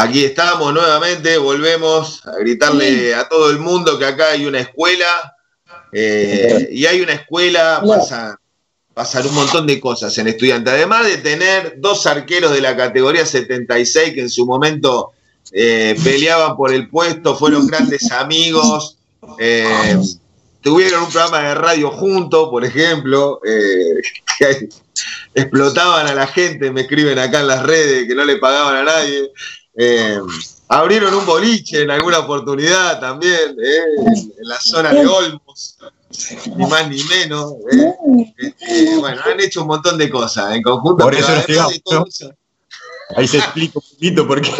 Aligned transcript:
Aquí 0.00 0.24
estamos 0.24 0.72
nuevamente, 0.72 1.36
volvemos 1.36 2.24
a 2.24 2.38
gritarle 2.38 3.14
a 3.14 3.28
todo 3.28 3.50
el 3.50 3.58
mundo 3.58 3.98
que 3.98 4.06
acá 4.06 4.30
hay 4.30 4.46
una 4.46 4.60
escuela 4.60 5.36
eh, 5.92 6.70
y 6.72 6.86
hay 6.86 7.02
una 7.02 7.12
escuela, 7.12 7.82
pasan, 7.86 8.34
pasan 8.94 9.26
un 9.26 9.34
montón 9.34 9.66
de 9.66 9.78
cosas 9.78 10.16
en 10.16 10.28
estudiante. 10.28 10.70
Además 10.70 11.04
de 11.04 11.18
tener 11.18 11.74
dos 11.76 12.06
arqueros 12.06 12.50
de 12.52 12.62
la 12.62 12.74
categoría 12.74 13.26
76 13.26 14.14
que 14.14 14.22
en 14.22 14.30
su 14.30 14.46
momento 14.46 15.10
eh, 15.52 15.94
peleaban 16.02 16.56
por 16.56 16.72
el 16.72 16.88
puesto, 16.88 17.36
fueron 17.36 17.66
grandes 17.66 18.10
amigos, 18.10 18.96
eh, 19.38 19.98
tuvieron 20.62 21.02
un 21.02 21.10
programa 21.10 21.40
de 21.46 21.54
radio 21.56 21.90
juntos, 21.90 22.48
por 22.48 22.64
ejemplo, 22.64 23.38
explotaban 25.34 26.06
a 26.06 26.14
la 26.14 26.26
gente, 26.26 26.70
me 26.70 26.80
escriben 26.80 27.18
acá 27.18 27.40
en 27.40 27.48
las 27.48 27.62
redes 27.62 28.08
que 28.08 28.14
no 28.14 28.24
le 28.24 28.36
pagaban 28.36 28.76
a 28.76 28.82
nadie. 28.82 29.30
Eh, 29.82 30.20
abrieron 30.68 31.14
un 31.14 31.24
boliche 31.24 31.80
en 31.80 31.90
alguna 31.90 32.18
oportunidad 32.18 33.00
también, 33.00 33.56
eh, 33.58 33.78
en, 33.96 34.46
la 34.46 34.60
zona 34.60 34.92
de 34.92 35.06
Olmos, 35.06 35.78
ni 36.54 36.66
más 36.66 36.86
ni 36.86 37.02
menos. 37.04 37.54
Eh. 37.72 37.94
Este, 38.36 38.98
bueno, 38.98 39.22
han 39.24 39.40
hecho 39.40 39.62
un 39.62 39.68
montón 39.68 39.96
de 39.96 40.10
cosas 40.10 40.54
en 40.54 40.62
conjunto. 40.62 41.02
Por 41.02 41.14
eso, 41.14 41.32
Ahí 43.16 43.26
se 43.26 43.38
explica 43.38 43.78
un 43.78 43.84
poquito 43.90 44.28
por 44.28 44.42
qué. 44.42 44.52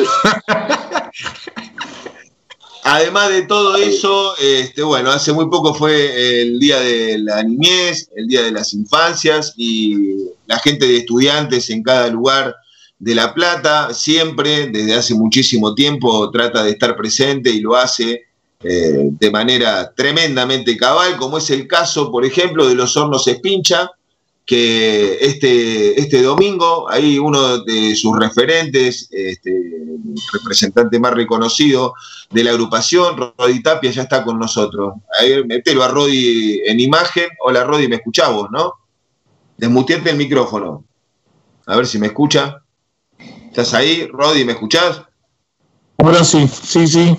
Además 2.84 3.28
de 3.28 3.42
todo 3.42 3.76
eso, 3.76 4.34
este, 4.38 4.82
bueno, 4.82 5.10
hace 5.10 5.34
muy 5.34 5.50
poco 5.50 5.74
fue 5.74 6.40
el 6.40 6.58
Día 6.58 6.80
de 6.80 7.18
la 7.18 7.42
Niñez, 7.42 8.08
el 8.16 8.26
Día 8.26 8.40
de 8.42 8.52
las 8.52 8.72
Infancias 8.72 9.52
y 9.58 10.30
la 10.46 10.58
gente 10.60 10.86
de 10.86 10.96
estudiantes 10.96 11.68
en 11.68 11.82
cada 11.82 12.08
lugar 12.08 12.56
de 13.00 13.14
La 13.14 13.34
Plata 13.34 13.92
siempre, 13.94 14.68
desde 14.68 14.94
hace 14.94 15.14
muchísimo 15.14 15.74
tiempo, 15.74 16.30
trata 16.30 16.62
de 16.62 16.70
estar 16.70 16.94
presente 16.96 17.50
y 17.50 17.60
lo 17.60 17.74
hace 17.74 18.26
eh, 18.62 19.08
de 19.10 19.30
manera 19.30 19.90
tremendamente 19.96 20.76
cabal, 20.76 21.16
como 21.16 21.38
es 21.38 21.48
el 21.48 21.66
caso, 21.66 22.12
por 22.12 22.26
ejemplo, 22.26 22.68
de 22.68 22.74
los 22.74 22.94
hornos 22.96 23.26
Espincha, 23.26 23.90
que 24.44 25.16
este, 25.20 25.98
este 25.98 26.22
domingo, 26.22 26.90
ahí 26.90 27.18
uno 27.18 27.58
de 27.58 27.96
sus 27.96 28.18
referentes, 28.18 29.08
este, 29.10 29.50
representante 30.34 30.98
más 30.98 31.14
reconocido 31.14 31.94
de 32.30 32.44
la 32.44 32.50
agrupación, 32.50 33.32
Rodi 33.38 33.62
Tapia, 33.62 33.92
ya 33.92 34.02
está 34.02 34.24
con 34.24 34.38
nosotros. 34.38 34.94
Ahí 35.18 35.42
metelo 35.44 35.82
a 35.82 35.88
Rodi 35.88 36.60
en 36.66 36.80
imagen. 36.80 37.28
Hola 37.44 37.64
Rodi, 37.64 37.88
¿me 37.88 37.96
escuchás 37.96 38.30
no? 38.50 38.74
Desmutiente 39.56 40.10
el 40.10 40.16
micrófono. 40.16 40.84
A 41.66 41.76
ver 41.76 41.86
si 41.86 41.98
me 41.98 42.08
escucha. 42.08 42.59
¿Estás 43.50 43.74
ahí, 43.74 44.06
Rodi? 44.06 44.44
¿Me 44.44 44.52
escuchás? 44.52 45.02
Ahora 45.98 46.22
sí, 46.22 46.46
sí, 46.46 46.86
sí. 46.86 47.16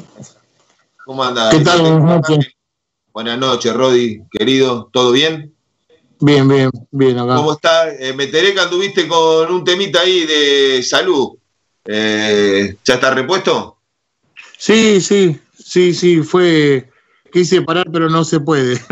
¿Cómo 1.06 1.26
andas? 1.26 1.54
¿Qué 1.54 1.60
tal? 1.60 1.82
Buenas 1.82 2.04
noches. 2.04 2.48
Buenas 3.12 3.38
noches, 3.38 3.74
Rodi, 3.74 4.24
querido. 4.32 4.90
¿Todo 4.94 5.12
bien? 5.12 5.54
Bien, 6.22 6.48
bien, 6.48 6.72
bien 6.90 7.20
acá. 7.20 7.36
¿Cómo 7.36 7.52
estás? 7.52 7.96
Eh, 8.00 8.14
me 8.14 8.24
enteré 8.24 8.54
que 8.54 8.62
anduviste 8.62 9.09
con 9.09 9.52
un 9.52 9.66
temita 9.66 10.00
ahí 10.00 10.26
de 10.26 10.82
salud. 10.84 11.34
Eh, 11.84 12.78
¿Ya 12.86 12.94
está 12.94 13.14
repuesto? 13.14 13.80
Sí, 14.58 15.02
sí, 15.02 15.38
sí, 15.54 15.94
sí, 15.94 16.24
fue. 16.24 16.90
Quise 17.34 17.62
parar, 17.62 17.88
pero 17.92 18.09
no 18.09 18.24
se 18.24 18.40
puede. 18.40 18.80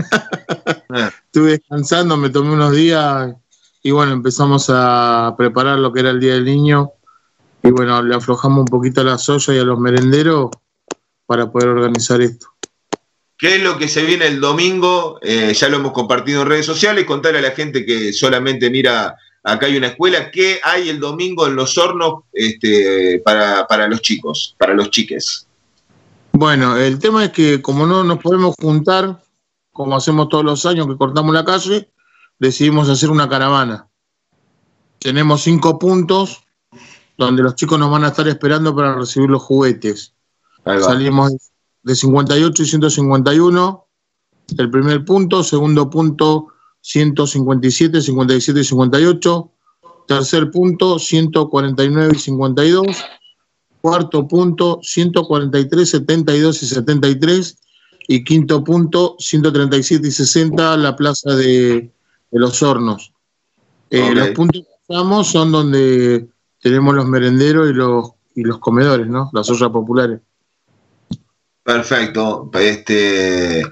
Ah. 0.91 1.11
Estuve 1.25 1.51
descansando, 1.51 2.17
me 2.17 2.31
tomé 2.31 2.51
unos 2.51 2.75
días 2.75 3.35
y 3.83 3.91
bueno, 3.91 4.11
empezamos 4.11 4.71
a 4.73 5.35
preparar 5.37 5.77
lo 5.77 5.93
que 5.93 5.99
era 5.99 6.09
el 6.09 6.19
Día 6.19 6.33
del 6.33 6.45
Niño 6.45 6.93
y 7.69 7.71
bueno, 7.71 8.01
le 8.01 8.15
aflojamos 8.15 8.61
un 8.61 8.65
poquito 8.65 9.01
a 9.01 9.03
la 9.03 9.19
soya 9.19 9.53
y 9.53 9.59
a 9.59 9.63
los 9.63 9.79
merenderos 9.79 10.49
para 11.27 11.51
poder 11.51 11.69
organizar 11.69 12.19
esto. 12.19 12.47
¿Qué 13.37 13.57
es 13.57 13.63
lo 13.63 13.77
que 13.77 13.87
se 13.87 14.03
viene 14.03 14.25
el 14.25 14.41
domingo? 14.41 15.19
Eh, 15.21 15.53
ya 15.53 15.69
lo 15.69 15.77
hemos 15.77 15.91
compartido 15.91 16.41
en 16.41 16.47
redes 16.47 16.65
sociales. 16.65 17.05
Contarle 17.05 17.37
a 17.37 17.43
la 17.43 17.51
gente 17.51 17.85
que 17.85 18.11
solamente 18.11 18.71
mira, 18.71 19.15
acá 19.43 19.67
hay 19.67 19.77
una 19.77 19.87
escuela. 19.87 20.31
¿Qué 20.31 20.59
hay 20.63 20.89
el 20.89 20.99
domingo 20.99 21.45
en 21.45 21.55
los 21.55 21.77
hornos 21.77 22.23
este, 22.33 23.21
para, 23.23 23.67
para 23.67 23.87
los 23.87 24.01
chicos, 24.01 24.55
para 24.57 24.73
los 24.73 24.89
chiques? 24.89 25.45
Bueno, 26.31 26.75
el 26.75 26.97
tema 26.97 27.25
es 27.25 27.31
que 27.31 27.61
como 27.61 27.85
no 27.85 28.03
nos 28.03 28.17
podemos 28.17 28.55
juntar, 28.59 29.21
como 29.71 29.95
hacemos 29.95 30.27
todos 30.27 30.43
los 30.43 30.65
años 30.65 30.87
que 30.87 30.97
cortamos 30.97 31.35
la 31.35 31.45
calle, 31.45 31.87
decidimos 32.39 32.89
hacer 32.89 33.11
una 33.11 33.29
caravana. 33.29 33.87
Tenemos 34.97 35.43
cinco 35.43 35.77
puntos 35.77 36.41
donde 37.25 37.43
los 37.43 37.55
chicos 37.55 37.77
nos 37.77 37.91
van 37.91 38.05
a 38.05 38.07
estar 38.07 38.27
esperando 38.27 38.73
para 38.73 38.95
recibir 38.95 39.29
los 39.29 39.43
juguetes. 39.43 40.13
Salimos 40.63 41.33
de 41.83 41.95
58 41.95 42.63
y 42.63 42.65
151, 42.65 43.87
el 44.57 44.71
primer 44.71 45.03
punto, 45.03 45.43
segundo 45.43 45.89
punto 45.89 46.47
157, 46.81 48.01
57 48.01 48.59
y 48.59 48.63
58, 48.63 49.51
tercer 50.07 50.49
punto 50.49 50.97
149 50.97 52.13
y 52.15 52.19
52, 52.19 52.87
cuarto 53.81 54.27
punto 54.27 54.79
143, 54.81 55.89
72 55.89 56.63
y 56.63 56.65
73 56.67 57.57
y 58.07 58.23
quinto 58.23 58.63
punto 58.63 59.15
137 59.19 60.07
y 60.07 60.11
60, 60.11 60.77
la 60.77 60.95
plaza 60.95 61.35
de, 61.35 61.91
los 62.31 62.63
hornos. 62.63 63.11
Eh, 63.89 64.13
los 64.15 64.29
puntos 64.29 64.63
que 64.63 64.73
estamos 64.81 65.27
son 65.27 65.51
donde 65.51 66.29
tenemos 66.61 66.93
los 66.95 67.05
merenderos 67.05 67.69
y 67.69 67.73
los, 67.73 68.11
y 68.35 68.43
los 68.43 68.59
comedores, 68.59 69.07
¿no? 69.07 69.29
Las 69.33 69.49
ollas 69.49 69.69
populares. 69.69 70.19
Perfecto. 71.63 72.49
Este, 72.59 73.63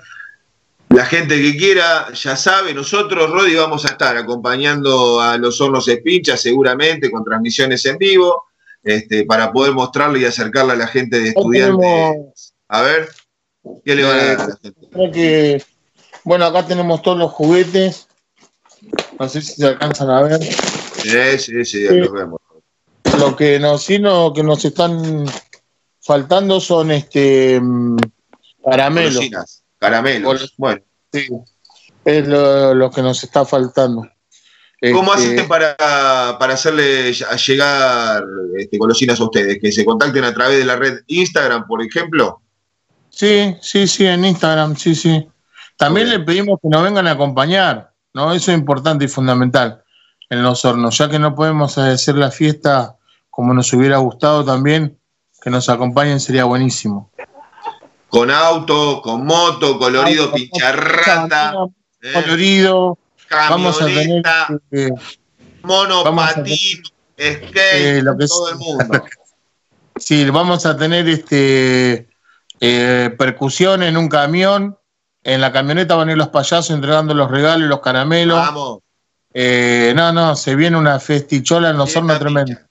la 0.89 1.05
gente 1.05 1.41
que 1.41 1.57
quiera 1.57 2.13
ya 2.13 2.35
sabe, 2.35 2.73
nosotros, 2.73 3.29
Rodi, 3.29 3.55
vamos 3.55 3.85
a 3.85 3.89
estar 3.89 4.15
acompañando 4.17 5.19
a 5.19 5.37
los 5.37 5.59
hornos 5.59 5.87
Espincha 5.87 6.37
seguramente 6.37 7.11
con 7.11 7.23
transmisiones 7.23 7.85
en 7.85 7.97
vivo, 7.97 8.43
este, 8.83 9.25
para 9.25 9.51
poder 9.51 9.73
mostrarle 9.73 10.19
y 10.19 10.25
acercarle 10.25 10.73
a 10.73 10.77
la 10.77 10.87
gente 10.87 11.19
de 11.19 11.29
estudiantes. 11.29 12.53
A 12.69 12.81
ver, 12.81 13.09
¿qué 13.83 13.95
le 13.95 14.03
van 14.03 14.19
a 14.19 14.23
dar 14.23 14.41
a 14.41 14.47
la 14.47 14.57
gente? 14.57 15.65
bueno, 16.23 16.45
acá 16.45 16.65
tenemos 16.65 17.01
todos 17.01 17.17
los 17.17 17.31
juguetes. 17.31 18.07
No 19.19 19.27
sé 19.27 19.41
si 19.41 19.53
se 19.53 19.67
alcanzan 19.67 20.09
a 20.09 20.21
ver. 20.21 20.41
Sí, 20.41 21.37
sí, 21.39 21.65
sí, 21.65 21.83
ya 21.83 21.91
los 21.93 22.11
vemos. 22.11 22.39
Lo 23.19 23.35
que 23.35 23.59
nos, 23.59 23.83
sí, 23.83 24.01
que 24.35 24.43
nos 24.43 24.65
están 24.65 25.25
faltando 26.01 26.59
son 26.59 26.91
este 26.91 27.61
caramelos. 28.63 29.29
caramelos. 29.77 30.53
bueno. 30.57 30.81
Sí, 31.11 31.27
es 32.05 32.27
lo, 32.27 32.89
que 32.91 33.01
nos 33.01 33.23
está 33.23 33.45
faltando. 33.45 34.07
¿Cómo 34.93 35.13
este, 35.15 35.33
hacen 35.33 35.47
para, 35.47 35.75
para 36.39 36.53
hacerle 36.53 37.11
llegar 37.13 38.23
este, 38.57 38.77
golosinas 38.77 39.19
a 39.19 39.23
ustedes? 39.23 39.57
¿Que 39.59 39.71
se 39.71 39.83
contacten 39.83 40.23
a 40.23 40.33
través 40.33 40.59
de 40.59 40.65
la 40.65 40.75
red 40.75 40.99
Instagram, 41.07 41.65
por 41.67 41.81
ejemplo? 41.81 42.41
Sí, 43.09 43.55
sí, 43.61 43.87
sí, 43.87 44.05
en 44.05 44.25
Instagram, 44.25 44.75
sí, 44.75 44.93
sí. 44.93 45.27
También 45.75 46.09
le 46.09 46.19
pedimos 46.19 46.59
que 46.61 46.69
nos 46.69 46.83
vengan 46.83 47.07
a 47.07 47.11
acompañar, 47.11 47.91
¿no? 48.13 48.31
Eso 48.33 48.51
es 48.51 48.57
importante 48.57 49.05
y 49.05 49.07
fundamental 49.07 49.83
en 50.29 50.43
los 50.43 50.63
hornos, 50.65 50.97
ya 50.97 51.09
que 51.09 51.19
no 51.19 51.35
podemos 51.35 51.77
hacer 51.77 52.15
la 52.15 52.31
fiesta 52.31 52.96
como 53.37 53.53
nos 53.53 53.71
hubiera 53.71 53.97
gustado 53.97 54.43
también, 54.43 54.97
que 55.43 55.51
nos 55.51 55.69
acompañen 55.69 56.19
sería 56.19 56.45
buenísimo. 56.45 57.11
Con 58.09 58.31
auto, 58.31 58.99
con 59.03 59.27
moto, 59.27 59.77
colorido, 59.77 60.31
pincharrata. 60.33 61.53
¿eh? 62.01 62.13
Colorido. 62.13 62.97
Vamos 63.29 63.79
a 63.79 63.85
tener. 63.85 64.23
Eh, 64.71 64.89
monopatín, 65.61 66.81
skate, 67.15 68.03
todo 68.27 68.49
el 68.49 68.57
mundo. 68.57 69.05
sí, 69.97 70.27
vamos 70.31 70.65
a 70.65 70.75
tener 70.75 71.07
este 71.07 72.09
eh, 72.59 73.15
percusión 73.19 73.83
en 73.83 73.97
un 73.97 74.09
camión. 74.09 74.79
En 75.21 75.41
la 75.41 75.51
camioneta 75.51 75.93
van 75.93 76.09
a 76.09 76.13
ir 76.13 76.17
los 76.17 76.29
payasos 76.29 76.71
entregando 76.71 77.13
los 77.13 77.29
regalos 77.29 77.67
y 77.67 77.69
los 77.69 77.81
caramelos. 77.81 78.39
Vamos. 78.39 78.79
no, 79.35 80.11
no, 80.11 80.35
se 80.35 80.55
viene 80.55 80.75
una 80.75 80.99
festichola 80.99 81.69
en 81.69 81.77
los 81.77 81.95
hornos 81.95 82.17
tremenda 82.17 82.66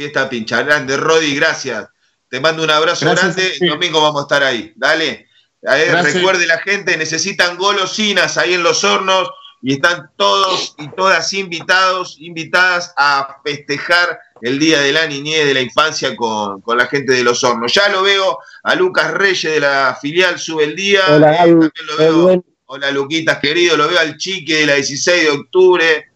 fiesta 0.00 0.30
pincha. 0.30 0.62
Grande, 0.62 0.96
Rodi, 0.96 1.34
gracias. 1.34 1.86
Te 2.30 2.40
mando 2.40 2.62
un 2.62 2.70
abrazo 2.70 3.10
grande. 3.10 3.52
El 3.60 3.68
domingo 3.68 4.00
vamos 4.00 4.22
a 4.22 4.24
estar 4.24 4.42
ahí. 4.42 4.72
Dale. 4.74 5.26
recuerde 5.60 6.46
la 6.46 6.58
gente, 6.58 6.96
necesitan 6.96 7.58
golosinas 7.58 8.38
ahí 8.38 8.54
en 8.54 8.62
los 8.62 8.82
hornos 8.82 9.28
y 9.60 9.74
están 9.74 10.10
todos 10.16 10.74
y 10.78 10.88
todas 10.92 11.34
invitados, 11.34 12.16
invitadas 12.18 12.94
a 12.96 13.40
festejar 13.44 14.18
el 14.40 14.58
Día 14.58 14.80
de 14.80 14.92
la 14.92 15.06
Niñez, 15.06 15.44
de 15.44 15.52
la 15.52 15.60
Infancia 15.60 16.16
con, 16.16 16.62
la 16.66 16.86
gente 16.86 17.12
de 17.12 17.22
los 17.22 17.44
hornos. 17.44 17.74
Ya 17.74 17.90
lo 17.90 18.02
veo 18.02 18.38
a 18.62 18.74
Lucas 18.74 19.12
Reyes 19.12 19.52
de 19.52 19.60
la 19.60 19.98
filial 20.00 20.38
Sube 20.38 20.64
el 20.64 20.76
Día. 20.76 21.02
Hola, 21.10 21.44
eh, 21.46 22.40
Hola 22.64 22.90
Luquitas, 22.90 23.38
querido. 23.38 23.76
Lo 23.76 23.86
veo 23.86 23.98
al 23.98 24.16
Chique 24.16 24.60
de 24.60 24.66
la 24.66 24.74
16 24.76 25.24
de 25.24 25.30
octubre. 25.30 26.09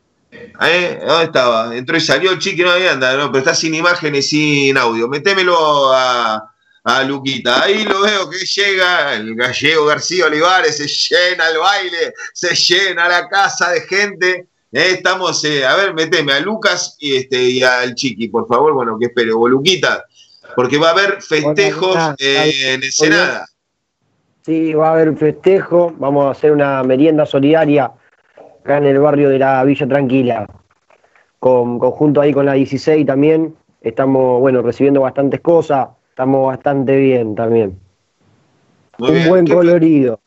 ¿Eh? 0.61 1.01
¿Dónde 1.07 1.25
estaba? 1.25 1.77
Entró 1.77 1.97
y 1.97 2.01
salió 2.01 2.31
el 2.31 2.39
chiqui, 2.39 2.63
no 2.63 2.71
había 2.71 2.93
anda, 2.93 3.17
no, 3.17 3.31
pero 3.31 3.39
está 3.39 3.55
sin 3.55 3.75
imágenes, 3.75 4.29
sin 4.29 4.77
audio. 4.77 5.09
Metémelo 5.09 5.93
a, 5.93 6.53
a 6.85 7.03
Luquita. 7.05 7.65
Ahí 7.65 7.85
lo 7.85 8.03
veo 8.03 8.31
que 8.31 8.39
llega 8.39 9.15
el 9.15 9.35
gallego 9.35 9.87
García 9.87 10.27
Olivares, 10.27 10.77
se 10.77 10.87
llena 10.87 11.49
el 11.49 11.59
baile, 11.59 12.15
se 12.33 12.55
llena 12.55 13.09
la 13.09 13.29
casa 13.29 13.71
de 13.71 13.81
gente. 13.83 14.49
Eh, 14.73 14.91
estamos, 14.93 15.45
eh, 15.45 15.65
a 15.65 15.77
ver, 15.77 15.95
meteme 15.95 16.33
a 16.33 16.41
Lucas 16.41 16.97
y, 16.99 17.17
este, 17.17 17.41
y 17.43 17.63
al 17.63 17.95
Chiqui, 17.95 18.29
por 18.29 18.47
favor, 18.49 18.73
bueno, 18.73 18.99
que 18.99 19.07
espero, 19.07 19.39
o 19.39 19.49
Luquita, 19.49 20.05
porque 20.57 20.79
va 20.79 20.89
a 20.89 20.93
haber 20.93 21.23
festejos 21.23 21.97
en 22.19 22.83
Ensenada. 22.83 23.47
Sí, 24.45 24.75
va 24.75 24.89
a 24.89 24.93
haber 24.93 25.17
festejo, 25.17 25.95
vamos 25.97 26.27
a 26.27 26.33
hacer 26.33 26.53
una 26.53 26.83
merienda 26.83 27.25
solidaria 27.25 27.91
acá 28.65 28.79
en 28.79 28.87
el 28.87 28.99
barrio 28.99 29.29
de 29.29 29.39
la 29.39 29.63
Villa 29.65 29.87
Tranquila, 29.87 30.49
con 31.39 31.79
conjunto 31.79 32.23
ahí 32.23 32.33
con 32.33 32.47
la 32.47 32.55
16 32.55 33.05
también, 33.05 33.55
estamos, 33.83 34.41
bueno, 34.41 34.63
recibiendo 34.63 35.03
bastantes 35.03 35.41
cosas, 35.43 35.89
estamos 36.09 36.47
bastante 36.47 36.97
bien 36.97 37.35
también. 37.35 37.79
Un 38.99 39.29
buen 39.29 39.47
colorido. 39.47 40.19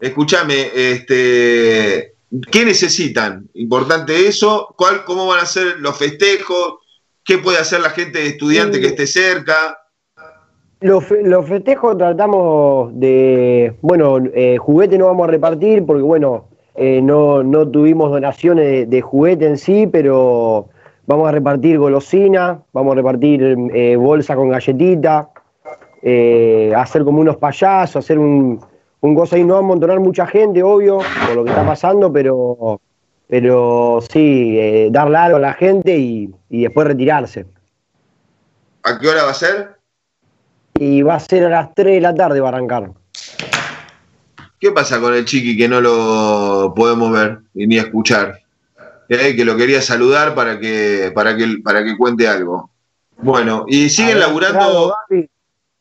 Escúchame, 0.00 0.70
este, 0.74 2.14
¿qué 2.50 2.64
necesitan? 2.64 3.46
Importante 3.54 4.26
eso, 4.26 4.74
¿cuál, 4.76 5.04
cómo 5.04 5.26
van 5.26 5.40
a 5.40 5.46
ser 5.46 5.78
los 5.80 5.98
festejos? 5.98 6.76
¿Qué 7.22 7.38
puede 7.38 7.58
hacer 7.58 7.80
la 7.80 7.90
gente 7.90 8.26
estudiante 8.26 8.80
que 8.80 8.88
esté 8.88 9.06
cerca? 9.06 9.78
Los, 10.80 11.04
festejos 11.46 11.96
tratamos 11.98 12.98
de, 12.98 13.76
bueno, 13.80 14.18
eh, 14.34 14.56
juguete 14.58 14.96
no 14.98 15.06
vamos 15.06 15.28
a 15.28 15.30
repartir 15.30 15.84
porque, 15.84 16.02
bueno, 16.02 16.48
eh, 16.76 17.00
no, 17.00 17.42
no, 17.42 17.68
tuvimos 17.68 18.10
donaciones 18.10 18.90
de, 18.90 19.00
juguete 19.00 19.46
en 19.46 19.58
sí, 19.58 19.86
pero 19.86 20.68
vamos 21.06 21.28
a 21.28 21.32
repartir 21.32 21.78
golosina, 21.78 22.62
vamos 22.72 22.92
a 22.92 22.96
repartir 22.96 23.56
eh, 23.72 23.96
bolsa 23.96 24.34
con 24.34 24.48
galletita, 24.48 25.30
eh, 26.02 26.72
hacer 26.76 27.04
como 27.04 27.20
unos 27.20 27.36
payasos, 27.36 28.04
hacer 28.04 28.18
un, 28.18 28.60
un 29.00 29.14
gozo 29.14 29.36
ahí. 29.36 29.44
No 29.44 29.54
a 29.54 29.58
amontonar 29.58 30.00
mucha 30.00 30.26
gente, 30.26 30.62
obvio, 30.62 30.98
por 31.26 31.36
lo 31.36 31.44
que 31.44 31.50
está 31.50 31.64
pasando, 31.64 32.12
pero, 32.12 32.80
pero 33.28 34.00
sí, 34.10 34.90
darle 34.90 35.16
algo 35.16 35.36
a 35.36 35.40
la 35.40 35.52
gente 35.54 35.96
y, 35.96 36.34
y 36.50 36.62
después 36.62 36.88
retirarse. 36.88 37.46
¿A 38.82 38.98
qué 38.98 39.08
hora 39.08 39.22
va 39.22 39.30
a 39.30 39.34
ser? 39.34 39.76
Y 40.74 41.02
va 41.02 41.14
a 41.14 41.20
ser 41.20 41.44
a 41.44 41.48
las 41.48 41.74
3 41.74 41.94
de 41.94 42.00
la 42.00 42.14
tarde, 42.14 42.40
va 42.40 42.48
a 42.48 42.52
arrancar. 42.52 42.90
¿Qué 44.64 44.72
pasa 44.72 44.98
con 44.98 45.12
el 45.12 45.26
chiqui 45.26 45.58
que 45.58 45.68
no 45.68 45.78
lo 45.78 46.72
podemos 46.74 47.12
ver 47.12 47.40
ni 47.52 47.76
escuchar? 47.76 48.40
Eh, 49.10 49.36
que 49.36 49.44
lo 49.44 49.58
quería 49.58 49.82
saludar 49.82 50.34
para 50.34 50.58
que, 50.58 51.12
para 51.14 51.36
que, 51.36 51.58
para 51.62 51.84
que 51.84 51.94
cuente 51.98 52.26
algo. 52.26 52.70
Bueno, 53.18 53.66
y 53.68 53.90
siguen 53.90 54.20
laburando. 54.20 54.96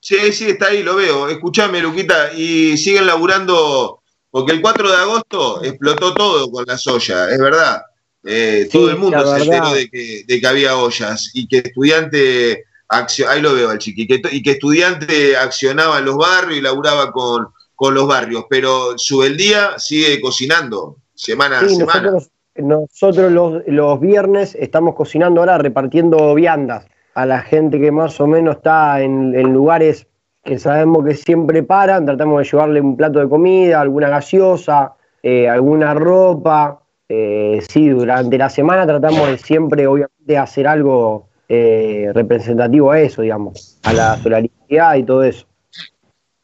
sí, 0.02 0.34
sí, 0.34 0.50
está 0.50 0.66
ahí, 0.66 0.84
lo 0.84 0.98
veo. 0.98 1.30
Escuchame, 1.30 1.80
Luquita, 1.80 2.34
y 2.34 2.76
siguen 2.76 3.08
laburando, 3.08 4.02
porque 4.30 4.52
el 4.52 4.60
4 4.60 4.92
de 4.92 4.98
agosto 4.98 5.64
explotó 5.64 6.14
todo 6.14 6.52
con 6.52 6.66
la 6.68 6.78
soya, 6.78 7.30
es 7.30 7.40
verdad. 7.40 7.84
Eh, 8.26 8.68
todo 8.70 8.90
el 8.90 8.98
mundo 8.98 9.34
se 9.34 9.44
enteró 9.46 9.72
de 9.72 9.90
que, 9.90 10.26
de 10.28 10.42
que 10.42 10.48
había 10.48 10.76
ollas 10.76 11.32
y 11.34 11.48
que 11.48 11.60
estudiante, 11.60 12.66
ahí 12.90 13.42
lo 13.42 13.54
veo 13.54 13.70
al 13.70 13.80
chiqui, 13.80 14.06
y 14.10 14.44
que 14.44 14.52
estudiante 14.52 15.38
accionaba 15.38 16.00
en 16.00 16.06
los 16.06 16.18
barrios 16.18 16.58
y 16.58 16.62
laburaba 16.62 17.14
con, 17.14 17.48
con 17.84 17.96
los 17.96 18.08
barrios, 18.08 18.46
pero 18.50 18.98
su 18.98 19.24
el 19.24 19.36
día 19.36 19.78
sigue 19.78 20.22
cocinando 20.22 20.96
semana 21.16 21.60
a 21.60 21.68
semana. 21.68 22.14
Nosotros, 22.56 23.62
los, 23.68 24.00
viernes 24.00 24.56
estamos 24.58 24.96
cocinando 24.96 25.42
ahora 25.42 25.58
repartiendo 25.58 26.34
viandas 26.34 26.86
a 27.14 27.26
la 27.26 27.42
gente 27.42 27.82
que 27.82 27.92
más 27.92 28.22
o 28.22 28.28
menos 28.28 28.56
está 28.56 29.02
en, 29.02 29.34
lugares 29.52 30.08
que 30.46 30.60
sabemos 30.60 31.04
que 31.04 31.14
siempre 31.14 31.62
paran, 31.62 32.06
tratamos 32.06 32.40
de 32.40 32.50
llevarle 32.50 32.80
un 32.80 32.96
plato 32.96 33.20
de 33.20 33.28
comida, 33.28 33.82
alguna 33.82 34.08
gaseosa, 34.08 34.94
eh, 35.22 35.50
alguna 35.50 35.94
ropa. 35.94 36.80
Eh, 37.10 37.62
sí, 37.68 37.90
durante 37.90 38.38
la 38.38 38.50
semana 38.50 38.88
tratamos 38.88 39.28
de 39.28 39.38
siempre, 39.38 39.88
obviamente, 39.88 40.38
hacer 40.38 40.68
algo 40.68 41.28
eh, 41.50 42.12
representativo 42.14 42.92
a 42.92 43.02
eso, 43.02 43.24
digamos, 43.24 43.78
a 43.84 43.92
la 43.92 44.16
solidaridad 44.20 44.96
y 44.96 45.04
todo 45.04 45.24
eso. 45.24 45.46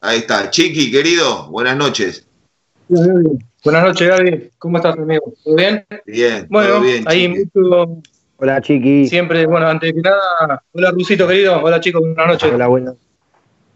Ahí 0.02 0.20
está. 0.20 0.48
Chiqui, 0.48 0.90
querido, 0.90 1.48
buenas 1.50 1.76
noches. 1.76 2.26
Buenas 2.88 3.84
noches, 3.84 4.08
Gaby. 4.08 4.50
¿Cómo 4.58 4.78
estás, 4.78 4.96
amigo? 4.96 5.34
¿Todo 5.44 5.56
bien? 5.56 5.84
Bien, 6.06 6.46
bueno, 6.48 6.70
todo 6.70 6.80
bien. 6.80 7.04
Ahí 7.06 7.28
mucho. 7.28 8.00
Hola, 8.38 8.62
Chiqui. 8.62 9.06
Siempre, 9.08 9.44
bueno, 9.44 9.68
antes 9.68 9.94
de 9.94 10.00
nada, 10.00 10.62
hola, 10.72 10.90
Rusito, 10.92 11.28
querido. 11.28 11.62
Hola, 11.62 11.80
chicos, 11.80 12.00
buenas 12.00 12.26
noches. 12.26 12.50
Hola, 12.50 12.66
buenas. 12.68 12.94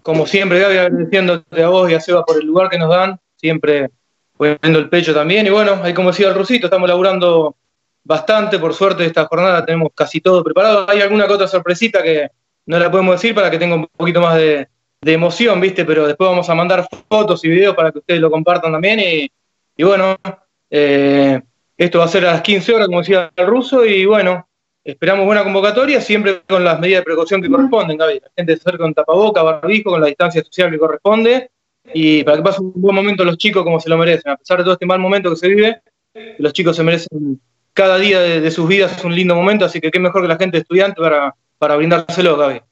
Como 0.02 0.26
siempre, 0.26 0.60
Gaby, 0.60 0.78
agradeciéndote 0.78 1.62
a 1.62 1.68
vos 1.68 1.90
y 1.90 1.94
a 1.94 2.00
Seba 2.00 2.24
por 2.24 2.40
el 2.40 2.46
lugar 2.46 2.70
que 2.70 2.78
nos 2.78 2.88
dan. 2.88 3.20
Siempre 3.36 3.90
poniendo 4.38 4.78
el 4.78 4.88
pecho 4.88 5.12
también. 5.12 5.46
Y 5.46 5.50
bueno, 5.50 5.78
ahí 5.82 5.92
como 5.92 6.08
decía 6.08 6.28
el 6.28 6.34
Rusito, 6.34 6.68
estamos 6.68 6.88
laburando 6.88 7.54
bastante. 8.02 8.58
Por 8.58 8.72
suerte, 8.72 9.04
esta 9.04 9.26
jornada 9.26 9.62
tenemos 9.66 9.90
casi 9.94 10.22
todo 10.22 10.42
preparado. 10.42 10.88
Hay 10.88 11.02
alguna 11.02 11.26
que 11.26 11.34
otra 11.34 11.48
sorpresita 11.48 12.02
que 12.02 12.30
no 12.64 12.78
la 12.78 12.90
podemos 12.90 13.16
decir 13.16 13.34
para 13.34 13.50
que 13.50 13.58
tenga 13.58 13.74
un 13.74 13.86
poquito 13.86 14.22
más 14.22 14.36
de, 14.36 14.66
de 15.04 15.12
emoción, 15.12 15.60
¿viste? 15.60 15.84
Pero 15.84 16.06
después 16.06 16.30
vamos 16.30 16.48
a 16.48 16.54
mandar 16.54 16.86
fotos 17.08 17.44
y 17.44 17.48
videos 17.48 17.76
para 17.76 17.92
que 17.92 17.98
ustedes 17.98 18.20
lo 18.20 18.30
compartan 18.30 18.72
también. 18.72 19.30
Y, 19.76 19.82
bueno, 19.82 20.16
eh, 20.70 21.40
esto 21.76 21.98
va 21.98 22.06
a 22.06 22.08
ser 22.08 22.24
a 22.24 22.32
las 22.32 22.42
15 22.42 22.74
horas, 22.74 22.86
como 22.86 23.00
decía 23.00 23.30
el 23.36 23.46
ruso, 23.46 23.84
y 23.84 24.06
bueno, 24.06 24.48
esperamos 24.82 25.26
buena 25.26 25.44
convocatoria, 25.44 26.00
siempre 26.00 26.40
con 26.48 26.64
las 26.64 26.80
medidas 26.80 27.00
de 27.00 27.04
precaución 27.04 27.42
que 27.42 27.50
corresponden, 27.50 27.98
Gaby. 27.98 28.20
La 28.20 28.30
gente 28.34 28.56
se 28.56 28.60
acerca 28.62 28.78
con 28.78 28.94
tapaboca, 28.94 29.42
barbijo, 29.42 29.90
con 29.90 30.00
la 30.00 30.06
distancia 30.06 30.42
social 30.42 30.70
que 30.70 30.78
corresponde, 30.78 31.50
y 31.92 32.24
para 32.24 32.38
que 32.38 32.42
pasen 32.42 32.64
un 32.74 32.80
buen 32.80 32.96
momento 32.96 33.24
los 33.24 33.36
chicos 33.36 33.62
como 33.62 33.78
se 33.80 33.90
lo 33.90 33.98
merecen. 33.98 34.32
A 34.32 34.36
pesar 34.36 34.58
de 34.58 34.64
todo 34.64 34.72
este 34.72 34.86
mal 34.86 34.98
momento 34.98 35.28
que 35.30 35.36
se 35.36 35.48
vive, 35.48 35.82
los 36.38 36.52
chicos 36.54 36.76
se 36.76 36.82
merecen 36.82 37.40
cada 37.74 37.98
día 37.98 38.20
de, 38.20 38.50
sus 38.50 38.66
vidas 38.66 39.04
un 39.04 39.14
lindo 39.14 39.34
momento, 39.34 39.66
así 39.66 39.80
que 39.80 39.90
qué 39.90 39.98
mejor 39.98 40.22
que 40.22 40.28
la 40.28 40.38
gente 40.38 40.58
estudiante 40.58 41.00
para, 41.00 41.34
para 41.58 41.76
brindárselo, 41.76 42.38
Gaby. 42.38 42.62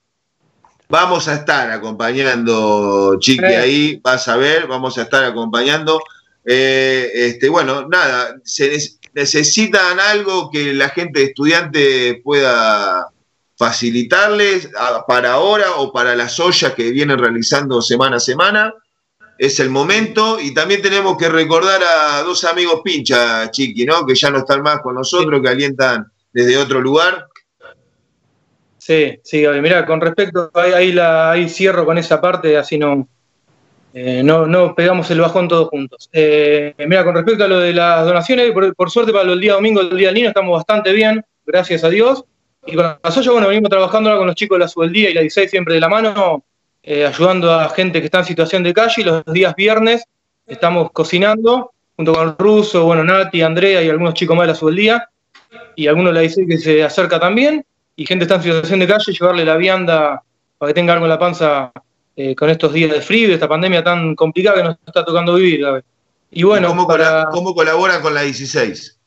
Vamos 0.92 1.26
a 1.26 1.36
estar 1.36 1.70
acompañando, 1.70 3.16
Chiqui, 3.18 3.42
ahí, 3.46 3.98
vas 4.04 4.28
a 4.28 4.36
ver, 4.36 4.66
vamos 4.66 4.98
a 4.98 5.02
estar 5.04 5.24
acompañando. 5.24 6.02
Eh, 6.44 7.10
este, 7.14 7.48
bueno, 7.48 7.88
nada, 7.88 8.36
se 8.44 8.76
necesitan 9.14 9.98
algo 9.98 10.50
que 10.50 10.74
la 10.74 10.90
gente 10.90 11.22
estudiante 11.22 12.20
pueda 12.22 13.06
facilitarles 13.56 14.68
para 15.08 15.32
ahora 15.32 15.76
o 15.76 15.90
para 15.94 16.14
las 16.14 16.38
ollas 16.38 16.74
que 16.74 16.90
vienen 16.90 17.18
realizando 17.18 17.80
semana 17.80 18.16
a 18.16 18.20
semana. 18.20 18.74
Es 19.38 19.60
el 19.60 19.70
momento 19.70 20.38
y 20.38 20.52
también 20.52 20.82
tenemos 20.82 21.16
que 21.16 21.30
recordar 21.30 21.80
a 21.82 22.22
dos 22.22 22.44
amigos 22.44 22.82
pincha, 22.84 23.50
Chiqui, 23.50 23.86
¿no? 23.86 24.04
Que 24.04 24.14
ya 24.14 24.30
no 24.30 24.40
están 24.40 24.60
más 24.60 24.82
con 24.82 24.96
nosotros, 24.96 25.40
que 25.40 25.48
alientan 25.48 26.12
desde 26.34 26.58
otro 26.58 26.82
lugar. 26.82 27.28
Sí, 28.84 29.20
sí, 29.22 29.46
mira, 29.60 29.86
con 29.86 30.00
respecto, 30.00 30.50
ahí, 30.54 30.90
la, 30.90 31.30
ahí 31.30 31.48
cierro 31.48 31.86
con 31.86 31.98
esa 31.98 32.20
parte, 32.20 32.56
así 32.56 32.76
no, 32.78 33.06
eh, 33.94 34.24
no, 34.24 34.44
no, 34.44 34.74
pegamos 34.74 35.08
el 35.12 35.20
bajón 35.20 35.46
todos 35.46 35.68
juntos. 35.68 36.10
Eh, 36.12 36.74
mira, 36.78 37.04
con 37.04 37.14
respecto 37.14 37.44
a 37.44 37.46
lo 37.46 37.60
de 37.60 37.72
las 37.72 38.04
donaciones, 38.04 38.50
por, 38.50 38.90
suerte 38.90 39.12
para 39.12 39.30
el 39.30 39.40
día 39.40 39.52
domingo, 39.52 39.82
el 39.82 39.96
día 39.96 40.08
del 40.08 40.16
niño, 40.16 40.28
estamos 40.30 40.56
bastante 40.56 40.92
bien, 40.92 41.24
gracias 41.46 41.84
a 41.84 41.90
Dios. 41.90 42.24
Y 42.66 42.74
con 42.74 42.86
la 43.00 43.10
soya, 43.12 43.30
bueno, 43.30 43.46
venimos 43.46 43.70
trabajando 43.70 44.10
ahora 44.10 44.18
con 44.18 44.26
los 44.26 44.34
chicos 44.34 44.56
de 44.56 44.64
la 44.64 44.68
Subeldía 44.68 45.10
y 45.10 45.14
la 45.14 45.20
16 45.20 45.48
siempre 45.48 45.74
de 45.74 45.80
la 45.80 45.88
mano, 45.88 46.42
eh, 46.82 47.06
ayudando 47.06 47.52
a 47.52 47.68
gente 47.68 48.00
que 48.00 48.06
está 48.06 48.18
en 48.18 48.24
situación 48.24 48.64
de 48.64 48.74
calle. 48.74 48.94
Y 49.02 49.04
los 49.04 49.24
días 49.26 49.54
viernes 49.54 50.02
estamos 50.44 50.90
cocinando, 50.90 51.70
junto 51.94 52.14
con 52.14 52.36
Russo, 52.36 52.84
bueno, 52.84 53.04
Nati, 53.04 53.42
Andrea 53.42 53.80
y 53.80 53.88
algunos 53.88 54.14
chicos 54.14 54.36
más 54.36 54.48
de 54.48 54.52
la 54.54 54.58
Subeldía. 54.58 55.08
Y 55.76 55.86
algunos 55.86 56.10
de 56.10 56.14
la 56.14 56.20
16 56.22 56.48
que 56.48 56.58
se 56.58 56.82
acerca 56.82 57.20
también 57.20 57.64
y 57.96 58.06
gente 58.06 58.24
está 58.24 58.36
en 58.36 58.42
situación 58.42 58.80
de 58.80 58.86
calle, 58.86 59.12
llevarle 59.12 59.44
la 59.44 59.56
vianda 59.56 60.22
para 60.58 60.70
que 60.70 60.74
tenga 60.74 60.92
algo 60.92 61.04
en 61.06 61.10
la 61.10 61.18
panza 61.18 61.72
eh, 62.16 62.34
con 62.34 62.50
estos 62.50 62.72
días 62.72 62.90
de 62.90 63.00
frío 63.00 63.28
y 63.28 63.32
esta 63.32 63.48
pandemia 63.48 63.82
tan 63.82 64.14
complicada 64.14 64.58
que 64.58 64.62
nos 64.64 64.76
está 64.86 65.04
tocando 65.04 65.34
vivir. 65.34 65.66
Y 66.30 66.42
bueno, 66.44 66.68
¿Cómo, 66.68 66.86
para... 66.86 67.26
¿Cómo 67.30 67.54
colaboran 67.54 68.00
con 68.00 68.14
la 68.14 68.22
16? 68.22 68.98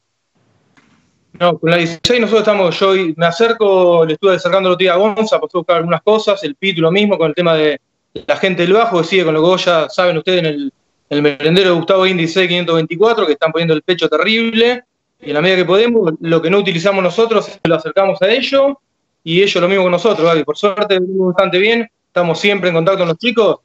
No, 1.39 1.57
con 1.57 1.69
la 1.69 1.77
16 1.77 2.21
nosotros 2.21 2.47
estamos, 2.47 2.79
yo 2.79 2.93
me 3.17 3.25
acerco, 3.25 4.05
le 4.05 4.13
estuve 4.13 4.35
acercando 4.35 4.69
el 4.69 4.73
otro 4.73 4.83
día 4.83 4.93
a 4.93 4.97
Gonza, 4.97 5.39
para 5.39 5.49
buscar 5.51 5.77
algunas 5.77 6.01
cosas, 6.01 6.43
el 6.43 6.55
Pitu 6.55 6.81
lo 6.81 6.91
mismo, 6.91 7.17
con 7.17 7.29
el 7.29 7.35
tema 7.35 7.55
de 7.55 7.79
la 8.25 8.37
gente 8.37 8.61
del 8.61 8.73
Bajo, 8.73 9.01
que 9.01 9.07
sigue 9.07 9.25
con 9.25 9.33
lo 9.33 9.41
que 9.41 9.47
vos 9.47 9.65
ya 9.65 9.89
saben 9.89 10.17
ustedes 10.17 10.39
en 10.39 10.45
el, 10.45 10.73
el 11.09 11.21
merendero 11.21 11.71
de 11.71 11.75
Gustavo 11.75 12.07
Índice 12.07 12.47
524, 12.47 13.25
que 13.25 13.33
están 13.33 13.51
poniendo 13.51 13.73
el 13.73 13.81
pecho 13.81 14.07
terrible, 14.07 14.83
y 15.21 15.29
en 15.29 15.33
la 15.33 15.41
medida 15.41 15.57
que 15.57 15.65
podemos, 15.65 16.13
lo 16.19 16.41
que 16.41 16.49
no 16.49 16.59
utilizamos 16.59 17.03
nosotros 17.03 17.59
lo 17.63 17.75
acercamos 17.75 18.21
a 18.21 18.29
ellos 18.29 18.73
y 19.23 19.41
ellos 19.41 19.61
lo 19.61 19.67
mismo 19.67 19.83
con 19.83 19.91
nosotros. 19.91 20.43
Por 20.43 20.57
suerte, 20.57 20.99
bastante 21.01 21.57
bien, 21.57 21.89
estamos 22.07 22.39
siempre 22.39 22.69
en 22.69 22.75
contacto 22.75 22.99
con 22.99 23.07
los 23.09 23.17
chicos, 23.17 23.57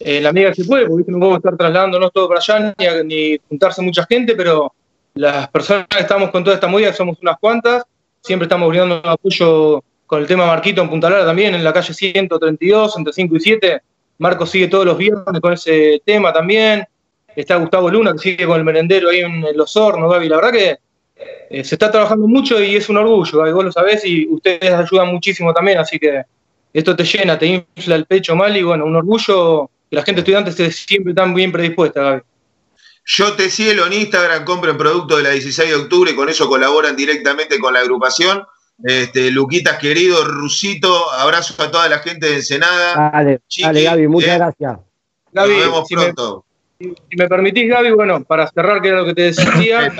en 0.00 0.22
la 0.22 0.32
medida 0.32 0.50
que 0.50 0.62
se 0.62 0.68
puede, 0.68 0.86
porque 0.86 1.10
no 1.12 1.18
podemos 1.18 1.38
estar 1.38 1.56
trasladándonos 1.56 2.12
todo 2.12 2.28
para 2.28 2.40
allá 2.40 2.74
ni, 3.04 3.38
juntarse 3.48 3.82
mucha 3.82 4.04
gente, 4.06 4.34
pero 4.34 4.72
las 5.14 5.48
personas 5.48 5.86
que 5.88 6.00
estamos 6.00 6.30
con 6.30 6.42
toda 6.42 6.54
esta 6.54 6.66
movida, 6.66 6.92
somos 6.92 7.18
unas 7.20 7.38
cuantas, 7.38 7.84
siempre 8.20 8.46
estamos 8.46 8.68
brindando 8.68 9.02
apoyo 9.04 9.84
con 10.06 10.20
el 10.20 10.26
tema 10.26 10.46
Marquito 10.46 10.82
en 10.82 10.90
Punta 10.90 11.10
Lara 11.10 11.24
también, 11.24 11.54
en 11.54 11.64
la 11.64 11.72
calle 11.72 11.92
132, 11.92 12.96
entre 12.96 13.12
5 13.12 13.36
y 13.36 13.40
7. 13.40 13.82
Marco 14.18 14.46
sigue 14.46 14.68
todos 14.68 14.86
los 14.86 14.96
viernes 14.96 15.40
con 15.40 15.52
ese 15.52 16.00
tema 16.04 16.32
también. 16.32 16.86
Está 17.36 17.56
Gustavo 17.56 17.90
Luna, 17.90 18.12
que 18.12 18.18
sigue 18.18 18.46
con 18.46 18.58
el 18.58 18.64
merendero 18.64 19.10
ahí 19.10 19.20
en 19.20 19.44
Los 19.56 19.76
Hornos, 19.76 20.12
Gaby. 20.12 20.28
La 20.28 20.36
verdad 20.36 20.52
que 20.52 20.78
eh, 21.50 21.64
se 21.64 21.74
está 21.74 21.90
trabajando 21.90 22.26
mucho 22.26 22.62
y 22.62 22.76
es 22.76 22.88
un 22.88 22.96
orgullo, 22.96 23.38
Gaby, 23.38 23.52
vos 23.52 23.64
lo 23.64 23.72
sabés, 23.72 24.04
y 24.04 24.26
ustedes 24.28 24.72
ayudan 24.72 25.08
muchísimo 25.08 25.52
también, 25.52 25.78
así 25.78 25.98
que 25.98 26.22
esto 26.72 26.96
te 26.96 27.04
llena, 27.04 27.38
te 27.38 27.46
infla 27.46 27.94
el 27.94 28.06
pecho 28.06 28.34
mal 28.34 28.56
y 28.56 28.62
bueno, 28.62 28.84
un 28.84 28.96
orgullo 28.96 29.70
que 29.88 29.96
la 29.96 30.02
gente 30.02 30.20
estudiante 30.20 30.50
esté 30.50 30.70
siempre 30.72 31.14
tan 31.14 31.34
bien 31.34 31.52
predispuesta, 31.52 32.02
Gaby. 32.02 32.22
Yo 33.06 33.34
te 33.34 33.50
cielo 33.50 33.86
en 33.86 33.92
Instagram, 33.92 34.44
compren 34.44 34.78
productos 34.78 35.18
de 35.18 35.24
la 35.24 35.30
16 35.30 35.68
de 35.68 35.76
octubre 35.76 36.10
y 36.10 36.16
con 36.16 36.28
eso 36.28 36.48
colaboran 36.48 36.96
directamente 36.96 37.58
con 37.58 37.74
la 37.74 37.80
agrupación. 37.80 38.42
Este, 38.82 39.30
Luquitas 39.30 39.78
querido, 39.78 40.24
Rusito, 40.24 41.12
abrazo 41.12 41.54
a 41.62 41.70
toda 41.70 41.88
la 41.88 41.98
gente 41.98 42.26
de 42.26 42.36
Ensenada. 42.36 43.10
Dale, 43.12 43.40
dale 43.60 43.82
Gaby, 43.82 44.08
muchas 44.08 44.30
¿eh? 44.30 44.38
gracias. 44.38 44.78
Gaby, 45.32 45.52
Nos 45.52 45.60
vemos 45.60 45.88
si 45.88 45.94
pronto. 45.94 46.44
Me, 46.48 46.53
si 46.78 47.16
me 47.16 47.28
permitís, 47.28 47.68
Gaby, 47.68 47.90
bueno, 47.92 48.22
para 48.24 48.48
cerrar, 48.48 48.80
que 48.82 48.88
era 48.88 48.98
lo 48.98 49.06
que 49.06 49.14
te 49.14 49.22
decía, 49.22 49.92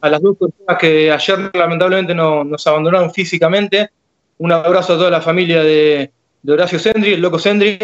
a 0.00 0.08
las 0.08 0.20
dos 0.20 0.36
personas 0.36 0.78
que 0.78 1.10
ayer 1.10 1.50
lamentablemente 1.54 2.14
no, 2.14 2.44
nos 2.44 2.66
abandonaron 2.66 3.12
físicamente, 3.12 3.90
un 4.38 4.52
abrazo 4.52 4.94
a 4.94 4.98
toda 4.98 5.10
la 5.10 5.20
familia 5.20 5.62
de, 5.62 6.10
de 6.42 6.52
Horacio 6.52 6.78
Sendri, 6.78 7.14
el 7.14 7.20
loco 7.20 7.38
Sendri, 7.38 7.78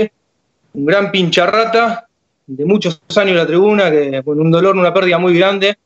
un 0.74 0.86
gran 0.86 1.10
pincharrata, 1.10 2.06
de 2.46 2.64
muchos 2.64 3.00
años 3.16 3.30
en 3.30 3.36
la 3.36 3.46
tribuna, 3.46 3.90
que 3.90 4.22
con 4.22 4.40
un 4.40 4.50
dolor, 4.50 4.76
una 4.76 4.92
pérdida 4.92 5.18
muy 5.18 5.36
grande, 5.36 5.76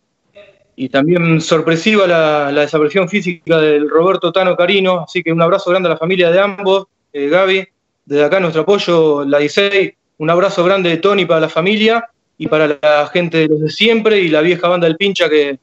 y 0.81 0.89
también 0.89 1.41
sorpresiva 1.41 2.07
la, 2.07 2.53
desaparición 2.53 3.09
física 3.09 3.59
del 3.59 3.89
Roberto 3.89 4.31
Tano 4.31 4.57
Carino, 4.57 5.01
así 5.01 5.23
que 5.23 5.33
un 5.33 5.43
abrazo 5.43 5.71
grande 5.71 5.89
a 5.89 5.93
la 5.93 5.99
familia 5.99 6.31
de 6.31 6.41
ambos, 6.41 6.87
eh, 7.13 7.29
Gaby, 7.29 7.67
desde 8.05 8.25
acá 8.25 8.41
nuestro 8.41 8.63
apoyo, 8.63 9.25
la 9.25 9.39
16, 9.39 9.93
un 10.19 10.31
abrazo 10.31 10.65
grande 10.65 10.91
de 10.91 10.97
Tony 10.99 11.25
para 11.25 11.41
la 11.41 11.49
familia 11.49 12.09
y 12.37 12.47
para 12.47 12.79
la 12.81 13.11
gente 13.13 13.39
de 13.39 13.49
los 13.49 13.61
de 13.61 13.71
siempre 13.71 14.21
y 14.21 14.29
la 14.29 14.41
vieja 14.41 14.69
banda 14.69 14.87
del 14.87 14.97
Pincha, 14.97 15.29
que 15.29 15.59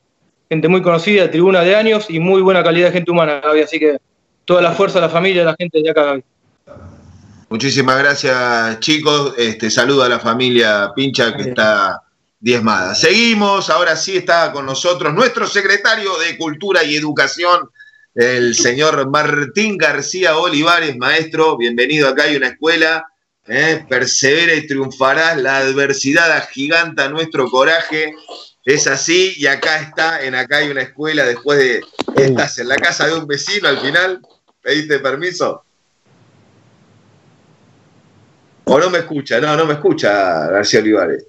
gente 0.49 0.67
muy 0.67 0.81
conocida, 0.81 1.29
tribuna 1.29 1.61
de 1.61 1.75
años 1.75 2.05
y 2.09 2.19
muy 2.19 2.41
buena 2.41 2.63
calidad 2.63 2.87
de 2.87 2.93
gente 2.93 3.11
humana, 3.11 3.41
Gaby, 3.41 3.61
así 3.61 3.79
que 3.79 3.97
toda 4.45 4.61
la 4.61 4.71
fuerza 4.71 4.99
a 4.99 5.01
la 5.01 5.09
familia 5.09 5.41
de 5.41 5.45
la 5.45 5.55
gente 5.57 5.81
de 5.81 5.89
acá, 5.89 6.03
Gaby. 6.03 6.23
Muchísimas 7.49 7.97
gracias, 7.99 8.79
chicos. 8.79 9.33
Este, 9.37 9.69
saludo 9.69 10.03
a 10.03 10.09
la 10.09 10.19
familia 10.19 10.91
Pincha 10.95 11.35
que 11.35 11.49
está 11.49 12.01
diezmada. 12.39 12.95
Seguimos, 12.95 13.69
ahora 13.69 13.95
sí 13.95 14.17
está 14.17 14.51
con 14.51 14.65
nosotros 14.65 15.13
nuestro 15.13 15.47
secretario 15.47 16.17
de 16.17 16.37
Cultura 16.37 16.83
y 16.83 16.95
Educación, 16.95 17.69
el 18.13 18.55
señor 18.55 19.09
Martín 19.09 19.77
García 19.77 20.37
Olivares, 20.37 20.97
maestro. 20.97 21.57
Bienvenido 21.57 22.09
acá, 22.09 22.23
hay 22.23 22.35
una 22.35 22.47
escuela. 22.47 23.05
¿Eh? 23.47 23.85
Persevera 23.87 24.53
y 24.53 24.67
triunfarás. 24.67 25.37
La 25.37 25.57
adversidad 25.57 26.31
agiganta 26.31 27.09
nuestro 27.09 27.49
coraje. 27.49 28.15
Es 28.63 28.87
así, 28.87 29.33
y 29.37 29.45
acá 29.45 29.79
está, 29.79 30.23
en 30.23 30.33
acá 30.33 30.57
hay 30.57 30.69
una 30.69 30.81
escuela. 30.81 31.23
Después 31.25 31.59
de. 31.59 31.81
Estás 32.15 32.57
en 32.59 32.69
la 32.69 32.75
casa 32.77 33.07
de 33.07 33.15
un 33.15 33.27
vecino 33.27 33.67
al 33.67 33.79
final. 33.79 34.21
¿Pediste 34.61 34.99
permiso? 34.99 35.63
¿O 38.63 38.79
no 38.79 38.89
me 38.89 38.99
escucha? 38.99 39.39
No, 39.39 39.55
no 39.55 39.65
me 39.65 39.73
escucha 39.73 40.47
García 40.47 40.79
Olivares. 40.79 41.27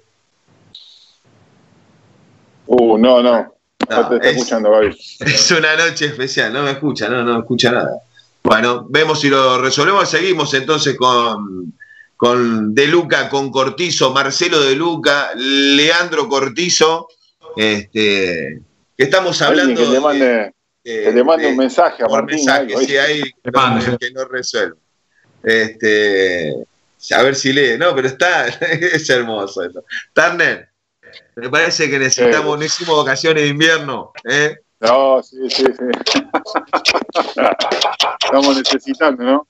Uh, 2.65 2.97
no, 2.97 3.21
no. 3.21 3.53
No, 3.89 4.09
te 4.09 4.15
está 4.15 4.29
escuchando, 4.29 4.71
Gaby. 4.71 4.97
Es 5.19 5.51
una 5.51 5.75
noche 5.75 6.07
especial, 6.07 6.51
no 6.51 6.63
me 6.63 6.71
escucha, 6.71 7.07
no, 7.07 7.23
no 7.23 7.33
me 7.35 7.39
escucha 7.39 7.71
nada. 7.71 8.01
Bueno, 8.43 8.85
vemos 8.89 9.21
si 9.21 9.29
lo 9.29 9.61
resolvemos. 9.61 10.09
Seguimos 10.09 10.53
entonces 10.53 10.97
con, 10.97 11.73
con 12.17 12.73
De 12.73 12.87
Luca, 12.87 13.29
con 13.29 13.51
Cortizo, 13.51 14.11
Marcelo 14.11 14.61
De 14.61 14.75
Luca, 14.75 15.29
Leandro 15.35 16.27
Cortizo, 16.27 17.07
este, 17.55 18.59
que 18.97 19.03
estamos 19.03 19.41
hablando. 19.41 19.79
Que 19.79 19.87
le 19.87 19.99
mande, 19.99 20.53
que 20.83 21.11
le 21.11 21.23
mande 21.23 21.47
un 21.47 21.57
mensaje 21.57 22.03
a 22.03 22.07
Martín. 22.07 22.37
Mensaje, 22.37 22.85
sí, 22.85 22.97
ahí 22.97 23.21
que 23.99 24.11
no 24.11 24.25
resuelve. 24.25 24.77
Este, 25.43 26.53
a 27.15 27.21
ver 27.21 27.35
si 27.35 27.53
lee, 27.53 27.77
no, 27.77 27.93
pero 27.95 28.07
está, 28.07 28.47
es 28.47 29.09
hermoso 29.09 29.63
eso. 29.63 29.83
Turner, 30.13 30.69
me 31.35 31.49
parece 31.49 31.89
que 31.89 31.99
necesitamos, 31.99 32.57
necesitamos 32.57 33.05
vacaciones 33.05 33.43
de 33.43 33.49
invierno. 33.49 34.11
¿eh? 34.27 34.57
No, 34.79 35.21
sí, 35.21 35.37
sí, 35.49 35.65
sí. 35.65 36.21
Estamos 38.23 38.57
necesitando, 38.57 39.23
¿no? 39.23 39.47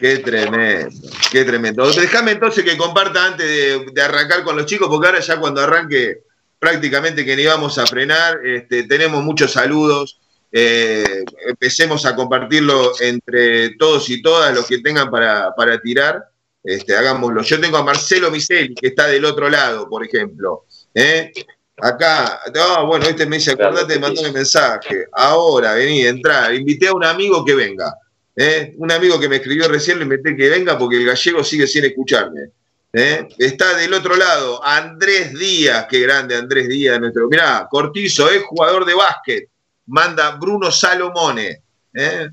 Qué 0.00 0.16
tremendo, 0.18 0.88
qué 1.30 1.44
tremendo. 1.44 1.92
Déjame 1.92 2.32
entonces 2.32 2.64
que 2.64 2.78
comparta 2.78 3.26
antes 3.26 3.46
de, 3.46 4.02
arrancar 4.02 4.42
con 4.42 4.56
los 4.56 4.64
chicos, 4.64 4.88
porque 4.88 5.08
ahora 5.08 5.20
ya 5.20 5.38
cuando 5.38 5.60
arranque 5.60 6.22
prácticamente 6.58 7.22
que 7.22 7.36
ni 7.36 7.44
vamos 7.44 7.76
a 7.76 7.84
frenar, 7.86 8.38
este, 8.46 8.84
tenemos 8.84 9.22
muchos 9.22 9.52
saludos. 9.52 10.18
Eh, 10.50 11.22
empecemos 11.46 12.06
a 12.06 12.16
compartirlo 12.16 12.92
entre 13.00 13.76
todos 13.76 14.08
y 14.08 14.22
todas 14.22 14.54
los 14.54 14.66
que 14.66 14.78
tengan 14.78 15.10
para, 15.10 15.54
para 15.54 15.78
tirar. 15.78 16.24
Este, 16.64 16.96
hagámoslo. 16.96 17.42
Yo 17.42 17.60
tengo 17.60 17.76
a 17.76 17.84
Marcelo 17.84 18.30
Miseli, 18.30 18.74
que 18.74 18.88
está 18.88 19.06
del 19.06 19.26
otro 19.26 19.50
lado, 19.50 19.86
por 19.86 20.02
ejemplo. 20.02 20.64
¿eh? 20.94 21.30
Acá, 21.76 22.40
bueno, 22.86 23.04
este 23.04 23.26
me 23.26 23.36
dice, 23.36 23.52
acordate 23.52 23.94
de 23.94 23.98
mandarme 23.98 24.32
mensaje. 24.32 25.08
Ahora, 25.12 25.74
vení, 25.74 26.06
entrar. 26.06 26.54
Invité 26.54 26.88
a 26.88 26.94
un 26.94 27.04
amigo 27.04 27.44
que 27.44 27.54
venga. 27.54 27.94
¿Eh? 28.36 28.74
Un 28.76 28.90
amigo 28.92 29.18
que 29.18 29.28
me 29.28 29.36
escribió 29.36 29.68
recién, 29.68 29.98
le 29.98 30.04
metí 30.04 30.36
que 30.36 30.48
venga 30.48 30.78
porque 30.78 30.96
el 30.96 31.06
gallego 31.06 31.44
sigue 31.44 31.66
sin 31.66 31.84
escucharme. 31.84 32.50
¿eh? 32.92 33.28
Está 33.38 33.76
del 33.76 33.94
otro 33.94 34.16
lado, 34.16 34.64
Andrés 34.64 35.38
Díaz, 35.38 35.86
qué 35.88 36.00
grande 36.00 36.36
Andrés 36.36 36.68
Díaz, 36.68 37.00
nuestro. 37.00 37.28
Mirá, 37.28 37.66
Cortizo 37.70 38.30
es 38.30 38.42
jugador 38.42 38.84
de 38.84 38.94
básquet. 38.94 39.48
Manda 39.86 40.30
Bruno 40.32 40.70
Salomone. 40.70 41.62
¿eh? 41.92 42.28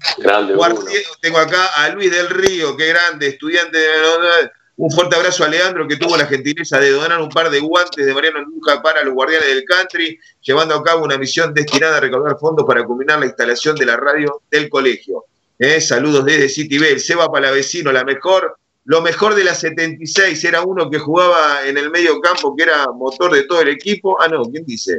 tengo 1.21 1.37
acá 1.39 1.67
a 1.75 1.89
Luis 1.89 2.11
del 2.11 2.29
Río, 2.29 2.77
qué 2.77 2.87
grande, 2.87 3.27
estudiante 3.27 3.77
de... 3.77 4.51
Un 4.79 4.91
fuerte 4.91 5.15
abrazo 5.15 5.43
a 5.43 5.47
Leandro 5.47 5.87
que 5.87 5.95
tuvo 5.95 6.15
la 6.15 6.27
gentileza 6.27 6.79
de 6.79 6.91
donar 6.91 7.19
un 7.19 7.29
par 7.29 7.49
de 7.49 7.59
guantes 7.59 8.05
de 8.05 8.13
Mariano 8.13 8.43
Nunca 8.45 8.79
para 8.79 9.03
los 9.03 9.11
guardianes 9.15 9.47
del 9.47 9.63
country, 9.63 10.19
llevando 10.39 10.75
a 10.75 10.83
cabo 10.83 11.03
una 11.03 11.17
misión 11.17 11.51
destinada 11.51 11.97
a 11.97 11.99
recaudar 11.99 12.37
fondos 12.37 12.63
para 12.63 12.83
culminar 12.85 13.17
la 13.17 13.25
instalación 13.25 13.75
de 13.75 13.87
la 13.87 13.97
radio 13.97 14.43
del 14.51 14.69
colegio. 14.69 15.25
¿Eh? 15.59 15.81
Saludos 15.81 16.25
desde 16.25 16.49
City 16.49 16.77
Bell. 16.77 16.99
Seba 16.99 17.31
Palavecino, 17.31 17.91
la 17.91 18.03
mejor, 18.03 18.57
lo 18.85 19.01
mejor 19.01 19.35
de 19.35 19.43
la 19.43 19.55
76 19.55 20.43
era 20.43 20.61
uno 20.61 20.89
que 20.89 20.99
jugaba 20.99 21.65
en 21.65 21.77
el 21.77 21.89
medio 21.89 22.19
campo, 22.21 22.55
que 22.55 22.63
era 22.63 22.87
motor 22.91 23.33
de 23.33 23.43
todo 23.43 23.61
el 23.61 23.69
equipo. 23.69 24.21
Ah, 24.21 24.27
no, 24.27 24.43
¿quién 24.43 24.65
dice? 24.65 24.97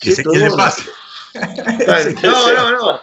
¿Qué, 0.00 0.14
le 0.24 0.50
pasa? 0.50 0.82
No, 2.22 2.52
no, 2.52 2.72
no. 2.72 3.00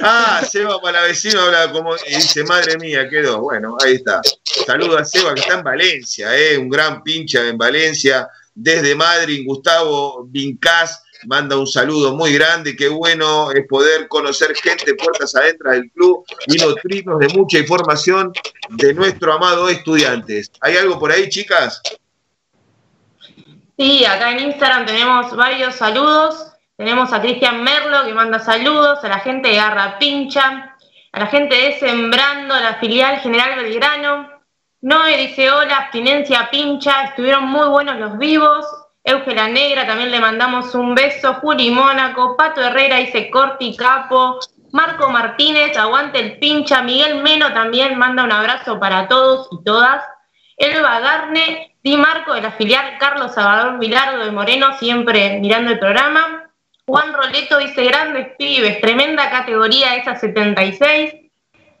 Ah, 0.00 0.42
Seba 0.48 0.80
para 0.80 1.02
vecino 1.02 1.40
habla 1.40 1.72
como 1.72 1.96
dice, 1.96 2.44
madre 2.44 2.76
mía, 2.78 3.08
quedó. 3.08 3.40
Bueno, 3.40 3.76
ahí 3.84 3.94
está. 3.94 4.20
Saludo 4.44 4.98
a 4.98 5.04
Seba 5.04 5.34
que 5.34 5.40
está 5.40 5.54
en 5.54 5.64
Valencia, 5.64 6.36
eh, 6.38 6.58
un 6.58 6.68
gran 6.68 7.02
pincha 7.02 7.46
en 7.46 7.58
Valencia. 7.58 8.28
Desde 8.54 8.94
Madrid, 8.94 9.42
Gustavo 9.44 10.24
Vincás 10.28 11.02
manda 11.24 11.56
un 11.56 11.66
saludo 11.66 12.14
muy 12.14 12.32
grande. 12.34 12.76
Qué 12.76 12.88
bueno 12.88 13.50
es 13.52 13.66
poder 13.66 14.08
conocer 14.08 14.54
gente 14.54 14.94
puertas 14.94 15.34
adentro 15.34 15.70
del 15.70 15.90
club 15.92 16.24
y 16.46 16.56
nutrirnos 16.58 17.18
de 17.18 17.28
mucha 17.28 17.58
información 17.58 18.32
de 18.70 18.94
nuestro 18.94 19.32
amado 19.32 19.68
estudiantes. 19.68 20.50
¿Hay 20.60 20.76
algo 20.76 20.98
por 20.98 21.12
ahí, 21.12 21.28
chicas? 21.28 21.82
Sí, 23.78 24.04
acá 24.04 24.32
en 24.32 24.40
Instagram 24.40 24.86
tenemos 24.86 25.34
varios 25.36 25.74
saludos. 25.74 26.52
Tenemos 26.76 27.10
a 27.12 27.22
Cristian 27.22 27.62
Merlo 27.62 28.04
que 28.04 28.12
manda 28.12 28.38
saludos, 28.38 29.02
a 29.02 29.08
la 29.08 29.20
gente 29.20 29.48
de 29.48 29.56
Garra 29.56 29.98
Pincha, 29.98 30.76
a 31.12 31.20
la 31.20 31.26
gente 31.26 31.54
de 31.54 31.78
Sembrando, 31.78 32.52
a 32.52 32.60
la 32.60 32.74
filial 32.74 33.18
General 33.20 33.56
Belgrano. 33.56 34.28
Noé 34.82 35.16
dice 35.16 35.50
hola, 35.50 35.78
abstinencia 35.78 36.50
pincha, 36.50 37.04
estuvieron 37.04 37.44
muy 37.44 37.66
buenos 37.68 37.98
los 37.98 38.18
vivos. 38.18 38.66
Eugela 39.08 39.46
Negra 39.46 39.86
también 39.86 40.10
le 40.10 40.18
mandamos 40.18 40.74
un 40.74 40.96
beso. 40.96 41.34
Juli 41.34 41.70
Mónaco, 41.70 42.36
Pato 42.36 42.60
Herrera 42.60 42.96
dice 42.96 43.30
Corti 43.30 43.76
Capo. 43.76 44.40
Marco 44.72 45.08
Martínez, 45.08 45.76
aguante 45.78 46.18
el 46.18 46.38
pincha. 46.38 46.82
Miguel 46.82 47.22
Meno 47.22 47.52
también 47.52 47.96
manda 47.96 48.24
un 48.24 48.32
abrazo 48.32 48.80
para 48.80 49.06
todos 49.06 49.48
y 49.52 49.62
todas. 49.62 50.02
Elba 50.56 50.98
Garne, 50.98 51.76
Di 51.84 51.96
Marco 51.96 52.34
de 52.34 52.40
la 52.40 52.50
filial 52.50 52.98
Carlos 52.98 53.32
Salvador 53.32 53.78
Vilardo 53.78 54.24
de 54.24 54.32
Moreno, 54.32 54.76
siempre 54.76 55.38
mirando 55.38 55.70
el 55.70 55.78
programa. 55.78 56.50
Juan 56.84 57.12
Roleto 57.12 57.58
dice 57.58 57.84
grandes 57.84 58.34
pibes, 58.36 58.80
tremenda 58.80 59.30
categoría 59.30 59.94
esa 59.94 60.16
76. 60.16 61.14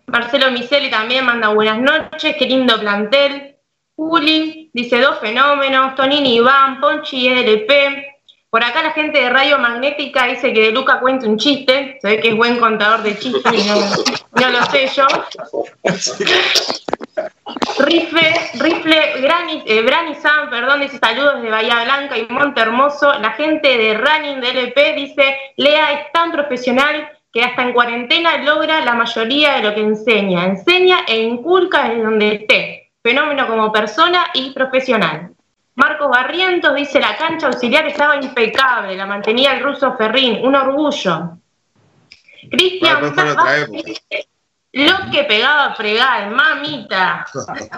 Marcelo 0.06 0.52
Miseli 0.52 0.90
también 0.90 1.24
manda 1.24 1.48
buenas 1.48 1.80
noches, 1.80 2.36
qué 2.38 2.46
lindo 2.46 2.78
plantel. 2.78 3.55
Juli 3.96 4.70
dice 4.74 5.00
dos 5.00 5.18
fenómenos, 5.20 5.94
Tonini 5.94 6.36
Iván, 6.36 6.80
Ponchi 6.80 7.28
LP. 7.28 8.12
Por 8.50 8.62
acá 8.62 8.82
la 8.82 8.92
gente 8.92 9.18
de 9.18 9.30
Radio 9.30 9.58
Magnética 9.58 10.26
dice 10.26 10.52
que 10.52 10.60
de 10.60 10.72
Luca 10.72 11.00
cuente 11.00 11.26
un 11.26 11.38
chiste. 11.38 11.98
Se 12.00 12.08
ve 12.08 12.20
que 12.20 12.28
es 12.28 12.36
buen 12.36 12.58
contador 12.58 13.02
de 13.02 13.18
chistes 13.18 13.52
y 13.52 13.68
no, 14.38 14.50
lo 14.50 14.64
sé 14.66 14.86
yo. 14.94 15.06
Rifle, 17.78 18.34
Rifle, 18.60 19.20
Grani, 19.20 19.62
eh, 19.66 19.82
Brani 19.82 20.14
Sam, 20.14 20.50
perdón, 20.50 20.80
dice 20.80 20.98
saludos 20.98 21.42
de 21.42 21.50
Bahía 21.50 21.84
Blanca 21.84 22.18
y 22.18 22.26
Monte 22.28 22.60
Hermoso. 22.60 23.18
La 23.18 23.32
gente 23.32 23.76
de 23.76 23.94
Running 23.94 24.40
de 24.40 24.50
LP 24.50 24.92
dice, 24.94 25.36
Lea 25.56 25.92
es 25.92 26.12
tan 26.12 26.32
profesional 26.32 27.08
que 27.32 27.42
hasta 27.42 27.62
en 27.62 27.72
cuarentena 27.72 28.38
logra 28.38 28.84
la 28.84 28.94
mayoría 28.94 29.56
de 29.56 29.62
lo 29.62 29.74
que 29.74 29.80
enseña. 29.80 30.44
Enseña 30.44 31.00
e 31.08 31.18
inculca 31.20 31.88
desde 31.88 32.02
donde 32.02 32.34
esté. 32.34 32.85
Fenómeno 33.06 33.46
como 33.46 33.70
persona 33.70 34.30
y 34.34 34.50
profesional. 34.50 35.30
Marcos 35.76 36.08
Barrientos 36.08 36.74
dice, 36.74 36.98
la 36.98 37.16
cancha 37.16 37.46
auxiliar 37.46 37.86
estaba 37.86 38.16
impecable, 38.16 38.96
la 38.96 39.06
mantenía 39.06 39.52
el 39.52 39.62
ruso 39.62 39.96
Ferrín, 39.96 40.44
un 40.44 40.56
orgullo. 40.56 41.38
Cristian 42.50 43.00
lo 44.72 45.10
que 45.12 45.22
pegaba 45.22 45.66
a 45.66 45.74
pregar, 45.76 46.32
mamita. 46.32 47.24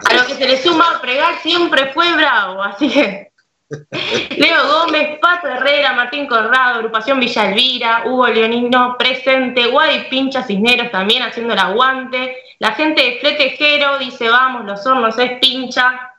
A 0.08 0.14
lo 0.14 0.24
que 0.24 0.34
se 0.34 0.48
le 0.48 0.56
suma 0.62 0.96
a 0.96 1.00
pregar 1.02 1.36
siempre 1.42 1.92
fue 1.92 2.10
bravo, 2.16 2.62
así 2.62 2.88
que. 2.88 3.27
Leo 4.36 4.68
Gómez, 4.68 5.18
Pato 5.20 5.48
Herrera, 5.48 5.92
Martín 5.92 6.26
Corrado, 6.26 6.76
Agrupación 6.76 7.20
Villa 7.20 7.50
Elvira, 7.50 8.02
Hugo 8.06 8.28
Leonino 8.28 8.96
presente, 8.98 9.66
Guay 9.66 10.08
Pincha 10.08 10.42
Cisneros 10.42 10.90
también 10.90 11.22
haciendo 11.22 11.52
el 11.52 11.58
aguante. 11.58 12.36
La 12.58 12.72
gente 12.72 13.02
de 13.02 13.18
Fletejero 13.20 13.98
dice, 13.98 14.28
vamos, 14.28 14.64
los 14.64 14.84
hornos 14.86 15.18
es 15.18 15.38
pincha. 15.38 16.12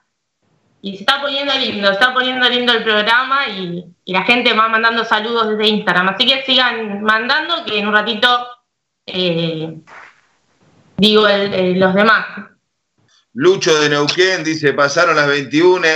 Y 0.82 0.94
se 0.94 1.00
está 1.00 1.22
poniendo 1.22 1.54
lindo, 1.56 1.88
se 1.88 1.94
está 1.94 2.14
poniendo 2.14 2.48
lindo 2.48 2.72
el 2.72 2.84
programa 2.84 3.48
y, 3.50 3.86
la 4.06 4.24
gente 4.24 4.54
va 4.54 4.68
mandando 4.68 5.06
saludos 5.06 5.50
desde 5.50 5.68
Instagram. 5.68 6.10
Así 6.10 6.26
que 6.26 6.42
sigan 6.44 7.04
mandando 7.04 7.64
que 7.64 7.78
en 7.78 7.88
un 7.88 7.94
ratito 7.94 8.48
eh, 9.06 9.78
digo 10.98 11.28
los 11.28 11.94
demás. 11.94 12.26
Lucho 13.34 13.80
de 13.80 13.90
Neuquén 13.90 14.44
dice, 14.44 14.74
pasaron 14.74 15.16
las 15.16 15.28
21, 15.28 15.88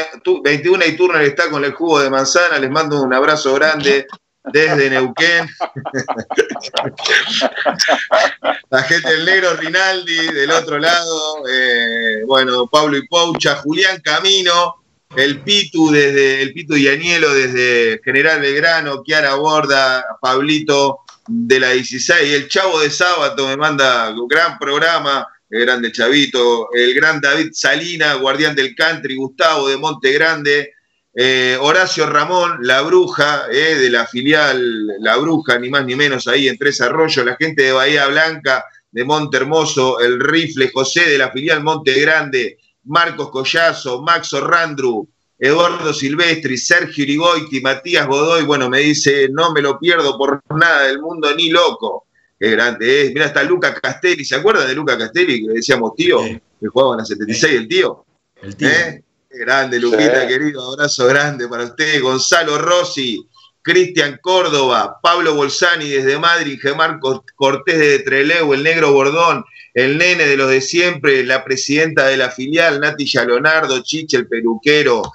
21 0.43 0.85
y 0.85 0.95
Turner 0.95 1.23
está 1.23 1.49
con 1.49 1.65
el 1.65 1.73
jugo 1.73 1.99
de 1.99 2.09
manzana, 2.09 2.59
les 2.59 2.69
mando 2.69 3.01
un 3.01 3.13
abrazo 3.13 3.53
grande 3.55 4.05
desde 4.51 4.89
Neuquén. 4.89 5.49
La 8.69 8.83
gente 8.83 9.09
del 9.09 9.25
negro 9.25 9.55
Rinaldi 9.55 10.27
del 10.27 10.51
otro 10.51 10.77
lado, 10.77 11.47
eh, 11.49 12.23
bueno, 12.25 12.67
Pablo 12.67 12.97
y 12.97 13.07
Poucha, 13.07 13.55
Julián 13.55 14.01
Camino, 14.01 14.83
el 15.15 15.41
Pitu 15.41 15.91
desde 15.91 16.41
el 16.41 16.53
Pitu 16.53 16.75
y 16.75 16.87
Anielo 16.87 17.33
desde 17.33 18.01
General 18.03 18.41
Belgrano, 18.41 19.03
Kiara 19.03 19.35
Borda, 19.35 20.03
Pablito 20.21 21.01
de 21.27 21.59
la 21.59 21.71
16, 21.71 22.33
el 22.33 22.47
Chavo 22.47 22.79
de 22.79 22.89
Sábado 22.89 23.47
me 23.47 23.57
manda 23.57 24.09
un 24.09 24.27
gran 24.27 24.57
programa, 24.59 25.27
el 25.53 25.67
grande 25.67 25.91
Chavito, 25.91 26.73
el 26.73 26.95
gran 26.95 27.21
David 27.21 27.49
Salina, 27.53 28.15
guardián 28.15 28.55
del 28.55 28.73
country, 28.73 29.15
Gustavo 29.15 29.69
de 29.69 29.77
Monte 29.77 30.11
Grande, 30.11 30.73
eh, 31.13 31.55
Horacio 31.61 32.07
Ramón, 32.07 32.57
la 32.61 32.81
bruja, 32.81 33.43
eh, 33.51 33.75
de 33.75 33.91
la 33.91 34.07
filial 34.07 34.87
La 34.99 35.15
Bruja, 35.17 35.59
ni 35.59 35.69
más 35.69 35.85
ni 35.85 35.95
menos 35.95 36.27
ahí 36.27 36.47
en 36.47 36.57
Tres 36.57 36.81
Arroyos, 36.81 37.23
la 37.23 37.35
gente 37.35 37.61
de 37.61 37.71
Bahía 37.71 38.07
Blanca, 38.07 38.65
de 38.91 39.05
Monte 39.05 39.37
Hermoso, 39.37 39.99
el 39.99 40.19
rifle 40.19 40.71
José 40.73 41.07
de 41.07 41.19
la 41.19 41.29
filial 41.29 41.63
Monte 41.63 42.01
Grande, 42.01 42.57
Marcos 42.85 43.29
Collazo, 43.29 44.01
Max 44.01 44.33
Orrandru, 44.33 45.07
Eduardo 45.37 45.93
Silvestri, 45.93 46.57
Sergio 46.57 47.03
Irigoiti, 47.03 47.61
Matías 47.61 48.07
Godoy, 48.07 48.43
bueno, 48.43 48.71
me 48.71 48.79
dice, 48.79 49.29
no 49.29 49.51
me 49.51 49.61
lo 49.61 49.77
pierdo 49.77 50.17
por 50.17 50.41
nada 50.55 50.87
del 50.87 50.99
mundo, 50.99 51.31
ni 51.35 51.49
loco. 51.51 52.07
Qué 52.43 52.51
grande 52.51 53.03
es. 53.03 53.13
Mira, 53.13 53.27
está 53.27 53.41
Luca 53.41 53.73
Castelli, 53.73 54.25
¿se 54.25 54.35
acuerdan 54.35 54.67
de 54.67 54.75
Luca 54.75 54.97
Castelli 54.97 55.43
que 55.43 55.47
le 55.47 55.53
decíamos 55.53 55.95
tío? 55.95 56.21
Que 56.59 56.67
jugaba 56.67 56.95
en 56.95 56.97
la 56.97 57.05
76, 57.05 57.53
el 57.53 57.67
tío. 57.69 58.05
El 58.41 58.57
tío. 58.57 58.67
¿Eh? 58.67 59.01
Qué 59.29 59.37
grande, 59.37 59.79
Luquita, 59.79 60.27
querido. 60.27 60.73
Abrazo 60.73 61.07
grande 61.07 61.47
para 61.47 61.63
usted. 61.63 62.01
Gonzalo 62.01 62.57
Rossi, 62.57 63.25
Cristian 63.61 64.19
Córdoba, 64.21 64.99
Pablo 65.01 65.35
Bolsani 65.35 65.87
desde 65.87 66.19
Madrid, 66.19 66.59
Gemar 66.61 66.99
Cortés 66.99 67.79
de 67.79 67.99
Trelew, 67.99 68.53
el 68.53 68.63
negro 68.63 68.91
Bordón, 68.91 69.45
el 69.73 69.97
nene 69.97 70.25
de 70.25 70.35
los 70.35 70.49
de 70.49 70.59
siempre, 70.59 71.25
la 71.25 71.45
presidenta 71.45 72.07
de 72.07 72.17
la 72.17 72.29
filial, 72.29 72.81
Nati 72.81 73.05
Leonardo, 73.25 73.81
Chiche, 73.83 74.17
el 74.17 74.27
peluquero. 74.27 75.13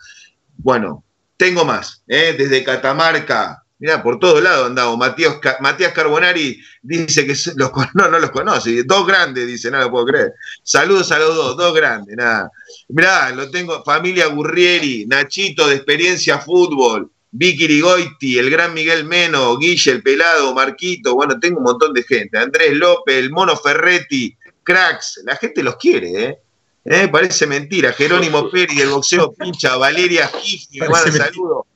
Bueno, 0.57 1.05
tengo 1.37 1.67
más, 1.67 2.03
¿eh? 2.09 2.35
desde 2.39 2.65
Catamarca, 2.65 3.65
Mirá, 3.81 4.03
por 4.03 4.19
todo 4.19 4.41
lado 4.41 4.67
andamos. 4.67 4.99
Matías, 4.99 5.39
Matías 5.61 5.93
Carbonari 5.93 6.61
dice 6.83 7.25
que 7.25 7.35
los, 7.57 7.71
no, 7.95 8.09
no 8.09 8.19
los 8.19 8.31
conoce. 8.31 8.83
Dos 8.85 9.07
grandes, 9.07 9.47
dice, 9.47 9.71
no 9.71 9.79
lo 9.79 9.91
puedo 9.91 10.07
creer. 10.07 10.35
Saludos 10.63 11.13
a 11.13 11.19
los 11.19 11.35
dos, 11.35 11.57
dos 11.57 11.75
grandes, 11.75 12.17
nada. 12.17 12.51
Mirá, 12.89 13.31
lo 13.31 13.51
tengo, 13.51 13.83
familia 13.85 14.27
Gurrieri, 14.27 15.07
Nachito 15.07 15.69
de 15.69 15.77
Experiencia 15.77 16.39
Fútbol, 16.39 17.11
Vicky 17.31 17.67
Rigoiti, 17.69 18.39
el 18.39 18.51
gran 18.51 18.75
Miguel 18.75 19.05
Meno, 19.05 19.57
Guille, 19.59 19.93
el 19.93 20.03
Pelado, 20.03 20.55
Marquito, 20.55 21.15
bueno, 21.15 21.39
tengo 21.39 21.59
un 21.59 21.65
montón 21.65 21.93
de 21.93 22.03
gente. 22.03 22.37
Andrés 22.37 22.75
López, 22.75 23.17
el 23.17 23.31
Mono 23.31 23.57
Ferretti, 23.57 24.37
cracks, 24.65 25.21
la 25.25 25.37
gente 25.37 25.63
los 25.63 25.77
quiere, 25.77 26.25
¿eh? 26.25 26.39
¿Eh? 26.85 27.09
Parece 27.09 27.47
mentira. 27.47 27.93
Jerónimo 27.93 28.51
Peri 28.51 28.75
del 28.77 28.89
boxeo 28.89 29.33
pincha, 29.35 29.77
Valeria 29.77 30.27
Giffi, 30.29 30.81
me 30.81 30.89
manda 30.89 31.13
saludos. 31.13 31.67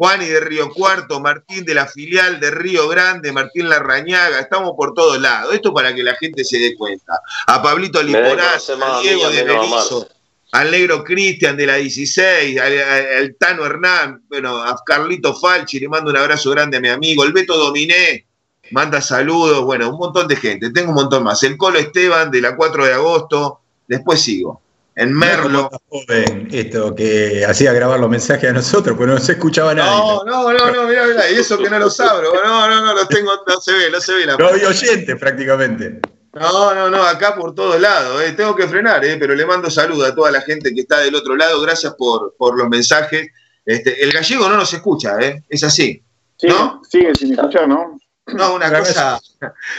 Juan 0.00 0.22
y 0.22 0.28
de 0.28 0.40
Río 0.40 0.70
Cuarto, 0.70 1.20
Martín 1.20 1.62
de 1.62 1.74
la 1.74 1.86
filial 1.86 2.40
de 2.40 2.50
Río 2.50 2.88
Grande, 2.88 3.32
Martín 3.32 3.68
Larrañaga, 3.68 4.40
estamos 4.40 4.72
por 4.74 4.94
todos 4.94 5.20
lados. 5.20 5.52
Esto 5.52 5.74
para 5.74 5.94
que 5.94 6.02
la 6.02 6.14
gente 6.14 6.42
se 6.42 6.58
dé 6.58 6.74
cuenta. 6.74 7.20
A 7.46 7.62
Pablito 7.62 8.02
Liporaz, 8.02 8.70
a 8.70 9.00
Diego 9.02 9.28
de 9.28 9.44
Berizo, 9.44 10.08
al 10.52 10.70
negro 10.70 11.04
Cristian 11.04 11.54
de 11.54 11.66
la 11.66 11.74
16, 11.74 12.58
al, 12.58 13.36
Tano 13.38 13.66
Hernán, 13.66 14.22
bueno, 14.30 14.62
a 14.62 14.74
Carlito 14.86 15.34
Falchi, 15.34 15.78
le 15.78 15.90
mando 15.90 16.10
un 16.10 16.16
abrazo 16.16 16.48
grande 16.48 16.78
a 16.78 16.80
mi 16.80 16.88
amigo, 16.88 17.22
el 17.22 17.34
Beto 17.34 17.58
Dominé, 17.58 18.26
manda 18.70 19.02
saludos, 19.02 19.62
bueno, 19.64 19.90
un 19.90 19.98
montón 19.98 20.26
de 20.26 20.36
gente, 20.36 20.70
tengo 20.70 20.88
un 20.88 20.94
montón 20.94 21.24
más. 21.24 21.42
El 21.42 21.58
Colo 21.58 21.78
Esteban 21.78 22.30
de 22.30 22.40
la 22.40 22.56
4 22.56 22.86
de 22.86 22.94
agosto, 22.94 23.60
después 23.86 24.22
sigo 24.22 24.62
en 25.00 25.14
Merlo. 25.14 25.70
Joven, 25.88 26.48
esto 26.52 26.94
que 26.94 27.44
hacía 27.46 27.72
grabar 27.72 27.98
los 27.98 28.10
mensajes 28.10 28.50
a 28.50 28.52
nosotros, 28.52 28.96
pues 28.96 29.08
no 29.08 29.18
se 29.18 29.32
escuchaba 29.32 29.74
nada. 29.74 29.90
No, 29.90 30.24
no, 30.24 30.52
no, 30.52 30.70
no, 30.70 30.86
mira, 30.86 31.06
mira, 31.06 31.30
y 31.30 31.36
eso 31.36 31.56
que 31.56 31.70
no 31.70 31.78
lo 31.78 31.86
abro, 31.86 32.32
no, 32.44 32.68
no, 32.68 32.84
no, 32.84 32.94
los 32.94 33.08
tengo, 33.08 33.32
no 33.46 33.60
se 33.60 33.72
ve, 33.72 33.90
no 33.90 33.98
se 33.98 34.14
ve 34.14 34.26
la 34.26 34.36
No 34.36 34.48
hay 34.48 34.62
oyentes 34.62 35.18
prácticamente. 35.18 36.00
No, 36.34 36.74
no, 36.74 36.90
no, 36.90 37.02
acá 37.02 37.34
por 37.34 37.54
todos 37.54 37.80
lados, 37.80 38.22
eh. 38.22 38.34
tengo 38.36 38.54
que 38.54 38.68
frenar, 38.68 39.04
eh, 39.04 39.16
pero 39.18 39.34
le 39.34 39.46
mando 39.46 39.70
salud 39.70 40.04
a 40.04 40.14
toda 40.14 40.30
la 40.30 40.42
gente 40.42 40.72
que 40.74 40.82
está 40.82 41.00
del 41.00 41.14
otro 41.14 41.34
lado, 41.34 41.60
gracias 41.62 41.94
por, 41.94 42.34
por 42.36 42.56
los 42.56 42.68
mensajes. 42.68 43.30
Este, 43.64 44.04
el 44.04 44.12
gallego 44.12 44.48
no 44.48 44.56
nos 44.56 44.72
escucha, 44.72 45.18
eh, 45.20 45.42
es 45.48 45.64
así. 45.64 46.02
Sí, 46.36 46.46
¿no? 46.46 46.82
sigue 46.88 47.14
sin 47.14 47.32
escuchar, 47.32 47.66
¿no? 47.66 47.98
No, 48.34 48.54
una 48.54 48.78
cosa. 48.78 49.20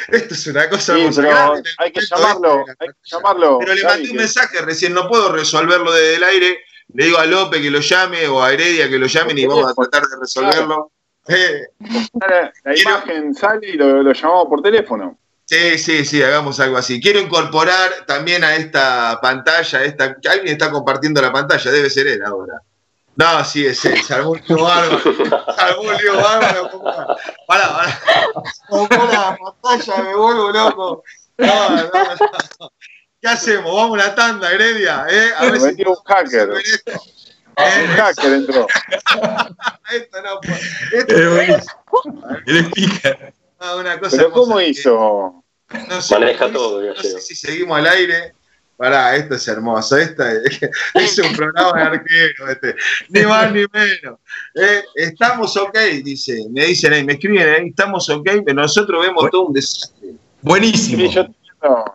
Esto 0.10 0.34
es 0.34 0.48
una 0.48 0.70
cosa 0.70 0.96
sí, 0.96 1.08
pero 1.16 1.54
Hay 1.78 1.92
que 1.92 2.02
llamarlo, 2.02 2.66
hay 2.80 2.88
que 2.88 2.94
llamarlo. 3.04 3.60
Pero 3.60 3.74
le 3.74 3.84
mandé 3.84 4.12
un 4.12 4.18
mensaje 4.18 4.62
recién, 4.62 4.94
no 4.94 5.08
puedo 5.08 5.32
resolverlo 5.32 5.92
desde 5.92 6.16
el 6.16 6.24
aire. 6.24 6.58
Le 6.94 7.06
digo 7.06 7.18
a 7.18 7.26
López 7.26 7.62
que 7.62 7.72
lo 7.72 7.80
llame 7.80 8.28
o 8.28 8.44
a 8.44 8.52
Heredia 8.52 8.90
que 8.90 9.00
lo 9.00 9.08
llamen 9.08 9.38
y 9.38 9.46
vamos 9.46 9.72
a 9.72 9.74
tratar 9.74 10.04
de 10.10 10.18
resolverlo. 10.20 10.92
Eh, 11.28 11.68
la 12.64 12.78
imagen 12.78 13.34
sale 13.36 13.70
y 13.70 13.74
lo, 13.74 14.12
llamamos 14.12 14.48
por 14.48 14.62
teléfono. 14.62 15.18
Sí, 15.46 15.78
sí, 15.78 16.06
sí, 16.06 16.24
hagamos 16.24 16.60
algo 16.60 16.78
así. 16.78 17.00
Quiero 17.02 17.20
incorporar 17.20 18.06
también 18.08 18.44
a 18.44 18.56
esta 18.56 19.20
pantalla, 19.22 19.84
esta, 19.84 20.18
alguien 20.30 20.54
está 20.54 20.72
compartiendo 20.72 21.22
la 21.22 21.32
pantalla, 21.32 21.72
debe 21.72 21.90
ser 21.90 22.08
él 22.08 22.24
ahora. 22.24 22.62
No, 23.16 23.44
sí, 23.44 23.66
es 23.66 23.84
él, 23.86 24.02
se 24.02 24.14
armó 24.14 24.32
un 24.32 24.42
lío 24.48 24.64
bárbaro. 24.64 25.00
Se 25.02 25.62
armó 25.62 25.82
un 25.82 25.98
lío 25.98 26.16
bárbaro. 26.18 26.82
Pará, 27.46 27.74
pará. 27.74 28.02
Pongo 28.70 29.06
la 29.12 29.38
pantalla, 29.38 30.04
me 30.04 30.16
vuelvo 30.16 30.52
loco. 30.52 31.04
No, 31.38 31.70
no, 31.70 31.84
no. 31.84 32.72
¿Qué 33.22 33.28
hacemos? 33.28 33.76
Vamos 33.76 34.00
a 34.00 34.08
la 34.08 34.16
tanda, 34.16 34.52
Heredia. 34.52 35.06
¿eh? 35.10 35.32
A 35.38 35.46
ver 35.46 35.60
si 35.60 35.84
un 35.84 35.96
hacker. 36.06 36.50
Esto. 36.64 36.92
¿Eh? 37.58 37.88
Un 37.88 37.96
hacker 37.96 38.34
entró. 38.34 38.68
esto 39.92 40.22
no 40.24 40.40
puede. 40.42 41.56
Esto 41.56 42.72
pica. 42.74 43.34
No, 43.60 43.78
una 43.78 44.00
cosa 44.00 44.18
¿Pero 44.18 44.32
cómo 44.32 44.60
hizo? 44.60 45.44
No 45.88 46.02
sé, 46.02 46.18
Maneja 46.18 46.52
todo. 46.52 46.82
No 46.82 46.96
sé 46.96 47.22
si 47.22 47.36
seguimos 47.36 47.78
al 47.78 47.88
aire. 47.88 48.34
Pará, 48.82 49.16
esto 49.16 49.36
es 49.36 49.48
hermoso. 49.48 49.96
Esta 49.96 50.34
es, 50.96 51.20
un 51.20 51.36
programa 51.36 51.72
de 51.78 51.82
arquero, 51.84 52.50
este. 52.50 52.76
ni 53.10 53.22
más 53.22 53.52
ni 53.54 53.64
menos. 53.72 54.18
Eh, 54.56 54.82
estamos 54.96 55.56
ok, 55.56 55.78
dice. 56.04 56.48
Me 56.50 56.66
dicen 56.66 56.92
ahí, 56.92 57.04
me 57.04 57.14
escriben 57.14 57.48
ahí, 57.48 57.68
estamos 57.70 58.10
ok, 58.10 58.28
pero 58.44 58.56
nosotros 58.60 59.06
vemos 59.06 59.30
todo 59.30 59.46
un 59.50 59.54
desastre. 59.54 60.14
Buenísimo. 60.42 61.12
yo, 61.12 61.28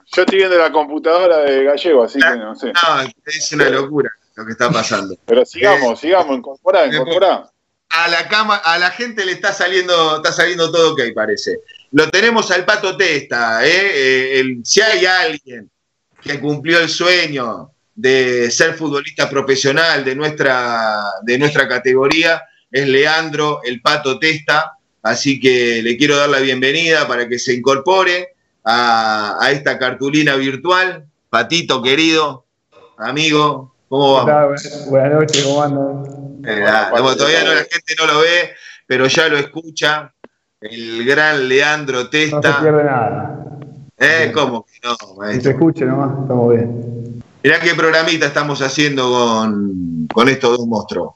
estoy 0.06 0.38
viendo 0.38 0.56
la 0.56 0.70
computadora 0.70 1.38
de 1.38 1.64
Gallego, 1.64 2.04
así 2.04 2.20
que 2.20 2.36
no 2.36 2.54
sé. 2.54 2.68
No, 2.68 3.10
es 3.26 3.50
una 3.50 3.68
locura 3.68 4.08
lo 4.36 4.46
que 4.46 4.52
está 4.52 4.70
pasando. 4.70 5.16
Pero 5.26 5.44
sigamos, 5.44 5.98
sigamos, 5.98 6.36
incorporá, 6.38 6.86
incorporá. 6.86 7.50
a 7.88 8.08
la 8.08 8.28
cama, 8.28 8.58
a 8.58 8.78
la 8.78 8.90
gente 8.90 9.24
le 9.24 9.32
está 9.32 9.52
saliendo, 9.52 10.18
está 10.18 10.30
saliendo 10.30 10.70
todo 10.70 10.92
ok, 10.92 11.00
parece. 11.16 11.58
Lo 11.90 12.08
tenemos 12.10 12.48
al 12.52 12.64
Pato 12.64 12.96
Testa, 12.96 13.66
¿eh? 13.66 13.70
Eh, 13.72 14.38
el- 14.38 14.60
si 14.64 14.80
hay 14.80 15.04
alguien 15.04 15.68
que 16.26 16.40
cumplió 16.40 16.80
el 16.80 16.88
sueño 16.88 17.70
de 17.94 18.50
ser 18.50 18.74
futbolista 18.74 19.30
profesional 19.30 20.04
de 20.04 20.14
nuestra, 20.14 21.02
de 21.22 21.38
nuestra 21.38 21.66
categoría, 21.66 22.42
es 22.70 22.86
Leandro 22.86 23.60
el 23.64 23.80
Pato 23.80 24.18
Testa, 24.18 24.72
así 25.02 25.40
que 25.40 25.80
le 25.82 25.96
quiero 25.96 26.16
dar 26.16 26.28
la 26.28 26.40
bienvenida 26.40 27.06
para 27.08 27.26
que 27.28 27.38
se 27.38 27.54
incorpore 27.54 28.34
a, 28.64 29.36
a 29.40 29.50
esta 29.50 29.78
cartulina 29.78 30.34
virtual. 30.34 31.06
Patito 31.30 31.82
querido, 31.82 32.44
amigo, 32.98 33.74
¿cómo 33.88 34.24
¿Qué 34.24 34.30
vamos? 34.30 34.86
Buenas 34.88 35.12
noches, 35.12 35.42
¿cómo 35.44 35.62
andan? 35.62 36.44
Eh, 36.46 36.64
ah, 36.66 36.88
bueno, 36.90 37.16
todavía 37.16 37.44
no, 37.44 37.54
la 37.54 37.64
gente 37.64 37.94
no 37.98 38.06
lo 38.06 38.20
ve, 38.20 38.54
pero 38.86 39.06
ya 39.06 39.28
lo 39.28 39.38
escucha. 39.38 40.12
El 40.60 41.04
gran 41.04 41.48
Leandro 41.48 41.98
No 41.98 42.04
se 42.04 42.10
Testa. 42.10 42.60
pierde 42.60 42.84
nada. 42.84 43.55
Eh, 43.98 44.30
¿Cómo 44.34 44.64
que 44.64 44.78
no, 44.86 44.94
Si 44.94 45.06
se 45.06 45.14
maestro? 45.16 45.50
escuche 45.52 45.84
nomás, 45.86 46.10
estamos 46.22 46.52
bien. 46.54 47.22
Mirá 47.42 47.60
qué 47.60 47.74
programita 47.74 48.26
estamos 48.26 48.60
haciendo 48.60 49.08
con, 49.10 50.06
con 50.12 50.28
estos 50.28 50.58
dos 50.58 50.66
monstruos. 50.66 51.12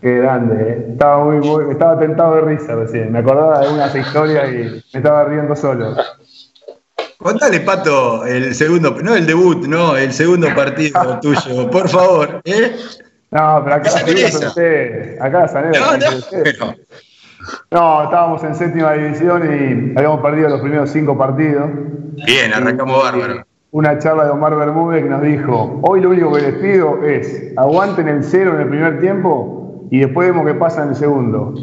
Qué 0.00 0.16
grande, 0.18 0.54
¿eh? 0.72 0.86
Estaba 0.92 1.24
muy, 1.24 1.36
muy- 1.46 1.72
estaba 1.72 1.98
tentado 1.98 2.34
de 2.36 2.40
risa 2.42 2.74
recién. 2.74 3.12
Me 3.12 3.18
acordaba 3.20 3.60
de 3.60 3.68
unas 3.68 3.94
historias 3.94 4.48
y 4.50 4.54
me 4.56 4.82
estaba 4.94 5.24
riendo 5.24 5.54
solo. 5.54 5.94
Contale, 7.18 7.60
Pato, 7.60 8.24
el 8.26 8.52
segundo, 8.54 8.96
no 9.00 9.14
el 9.14 9.26
debut, 9.26 9.66
no, 9.66 9.96
el 9.96 10.12
segundo 10.12 10.48
partido 10.56 11.20
tuyo, 11.20 11.70
por 11.70 11.88
favor. 11.88 12.40
¿eh? 12.44 12.74
No, 13.30 13.60
pero 13.64 13.76
acá 13.76 13.90
la. 13.92 15.24
Acá 15.24 15.38
la 15.40 15.48
sanera 15.48 15.80
No, 15.80 15.96
no, 15.98 16.06
pero- 16.42 16.74
No, 17.70 18.04
estábamos 18.04 18.44
en 18.44 18.54
séptima 18.54 18.92
división 18.92 19.42
y 19.44 19.98
habíamos 19.98 20.20
perdido 20.20 20.48
los 20.50 20.60
primeros 20.60 20.90
cinco 20.90 21.16
partidos. 21.16 21.70
Bien, 22.26 22.52
arrancamos 22.52 23.02
bárbaro. 23.02 23.44
Una 23.70 23.98
charla 23.98 24.24
de 24.24 24.30
Omar 24.30 24.54
Bermúdez 24.54 25.02
que 25.02 25.08
nos 25.08 25.22
dijo, 25.22 25.80
hoy 25.82 26.02
lo 26.02 26.10
único 26.10 26.32
que 26.32 26.42
les 26.42 26.54
pido 26.56 27.02
es 27.04 27.52
aguanten 27.56 28.06
el 28.06 28.22
cero 28.22 28.54
en 28.54 28.60
el 28.62 28.68
primer 28.68 29.00
tiempo 29.00 29.86
y 29.90 30.00
después 30.00 30.28
vemos 30.28 30.46
qué 30.46 30.54
pasa 30.54 30.82
en 30.82 30.90
el 30.90 30.96
segundo. 30.96 31.54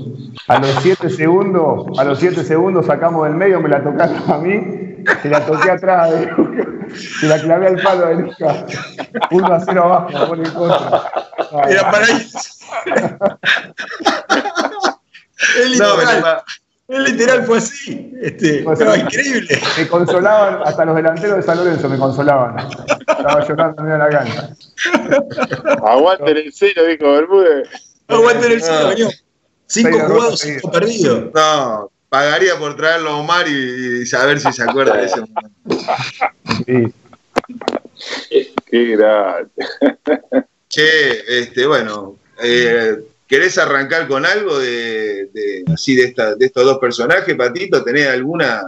A 0.48 0.60
los 0.60 0.70
siete 0.82 1.10
segundos, 1.10 2.00
a 2.00 2.04
los 2.04 2.20
siete 2.20 2.44
segundos 2.44 2.88
sacamos 2.88 3.26
del 3.26 3.36
medio, 3.36 3.60
me 3.60 3.70
la 3.70 3.84
tocaron 3.84 4.18
a 4.28 4.38
mí, 4.40 5.04
se 5.22 5.30
la 5.30 5.46
toqué 5.46 5.72
atrás 5.72 6.12
de 6.12 6.26
Luca, 6.32 6.64
se 6.96 7.28
la 7.28 7.40
clavé 7.42 7.68
al 7.68 7.82
palo 7.82 8.08
de 8.08 8.16
Luca. 8.16 8.66
1 9.32 9.54
a 9.54 9.60
0 9.60 9.84
abajo, 9.84 10.28
por 10.28 10.40
en 10.40 10.52
contra. 10.52 11.02
Era 11.68 11.92
para 11.92 12.06
ahí. 12.06 12.28
Es 15.58 15.78
No, 15.80 15.96
literal, 15.98 16.22
pero- 16.24 16.44
es 17.04 17.12
literal 17.12 17.46
fue 17.46 17.58
así. 17.60 18.12
Este, 18.22 18.64
Fue 18.64 18.76
no, 18.84 18.92
así. 18.92 19.02
increíble. 19.02 19.62
Me 19.78 19.88
consolaban, 19.88 20.62
hasta 20.66 20.86
los 20.86 20.96
delanteros 20.96 21.38
de 21.38 21.44
San 21.44 21.58
Lorenzo 21.58 21.88
me 21.88 21.98
consolaban. 21.98 22.58
Estaba 23.08 23.48
llorando 23.48 23.84
en 23.84 24.00
la 24.00 24.10
cancha. 24.10 24.50
Aguanten 25.86 26.38
el 26.38 26.52
cero, 26.54 26.84
dijo 26.86 27.12
Bermúdez. 27.12 27.70
Aguanten 28.08 28.52
el 28.54 28.62
cero, 28.62 28.92
señor. 28.92 29.14
Cinco 29.68 30.00
jugados, 30.00 30.40
cinco 30.40 30.72
perdidos. 30.72 31.32
No, 31.34 31.92
pagaría 32.10 32.58
por 32.58 32.76
traerlo 32.76 33.12
a 33.12 33.18
Omar 33.18 33.48
y, 33.48 34.02
y 34.02 34.06
saber 34.08 34.40
si 34.40 34.52
se 34.52 34.64
acuerda 34.64 34.98
de 34.98 35.06
ese 35.06 35.22
momento. 35.22 35.86
Sí. 36.66 36.94
Qué 38.66 38.86
grande. 38.98 39.50
Che, 40.70 41.40
este, 41.42 41.68
bueno, 41.68 42.16
eh, 42.42 42.98
¿querés 43.30 43.58
arrancar 43.58 44.08
con 44.08 44.26
algo 44.26 44.58
de, 44.60 45.28
de- 45.34 45.64
así 45.74 45.96
de, 45.96 46.06
esta, 46.06 46.36
de 46.36 46.48
estos 46.48 46.66
dos 46.66 46.80
personajes, 46.80 47.36
Patito? 47.36 47.84
¿Tenés 47.84 48.08
alguna 48.10 48.62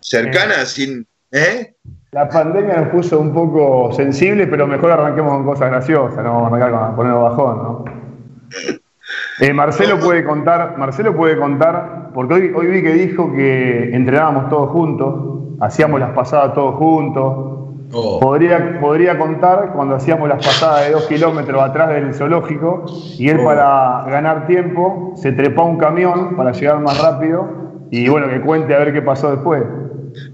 cercana 0.00 0.66
sin. 0.66 1.06
¿Eh? 1.30 1.74
La 2.12 2.28
pandemia 2.28 2.76
nos 2.76 2.88
puso 2.90 3.18
un 3.18 3.32
poco 3.32 3.92
sensibles, 3.92 4.46
pero 4.50 4.66
mejor 4.66 4.90
arranquemos 4.90 5.32
con 5.32 5.44
cosas 5.46 5.70
graciosas, 5.70 6.22
no 6.22 6.32
vamos 6.34 6.52
a 6.52 6.56
arrancar 6.56 6.70
con 6.88 6.96
ponernos 6.96 7.22
bajón, 7.30 7.56
¿no? 7.62 7.84
Eh, 9.40 9.52
Marcelo 9.52 9.98
puede 9.98 10.24
contar, 10.24 10.76
Marcelo 10.78 11.16
puede 11.16 11.36
contar, 11.36 12.10
porque 12.14 12.34
hoy, 12.34 12.52
hoy 12.54 12.66
vi 12.68 12.82
que 12.82 12.92
dijo 12.92 13.32
que 13.32 13.94
entrenábamos 13.94 14.48
todos 14.48 14.70
juntos, 14.70 15.56
hacíamos 15.60 15.98
las 15.98 16.10
pasadas 16.12 16.54
todos 16.54 16.76
juntos. 16.76 17.53
Oh, 17.96 18.18
Podría, 18.18 18.80
podría 18.80 19.16
contar 19.16 19.72
cuando 19.72 19.94
hacíamos 19.94 20.28
las 20.28 20.44
pasadas 20.44 20.86
de 20.86 20.92
dos 20.92 21.04
kilómetros 21.04 21.62
atrás 21.62 21.90
del 21.90 22.12
zoológico 22.12 22.84
y 23.16 23.28
él 23.28 23.38
Oh. 23.40 23.44
para 23.44 24.04
ganar 24.10 24.46
tiempo 24.48 25.14
se 25.16 25.30
trepó 25.30 25.62
a 25.62 25.66
un 25.66 25.78
camión 25.78 26.36
para 26.36 26.50
llegar 26.50 26.80
más 26.80 26.98
rápido 27.00 27.48
y 27.92 28.08
bueno, 28.08 28.28
que 28.28 28.40
cuente 28.40 28.74
a 28.74 28.78
ver 28.80 28.92
qué 28.92 29.00
pasó 29.00 29.30
después. 29.30 29.62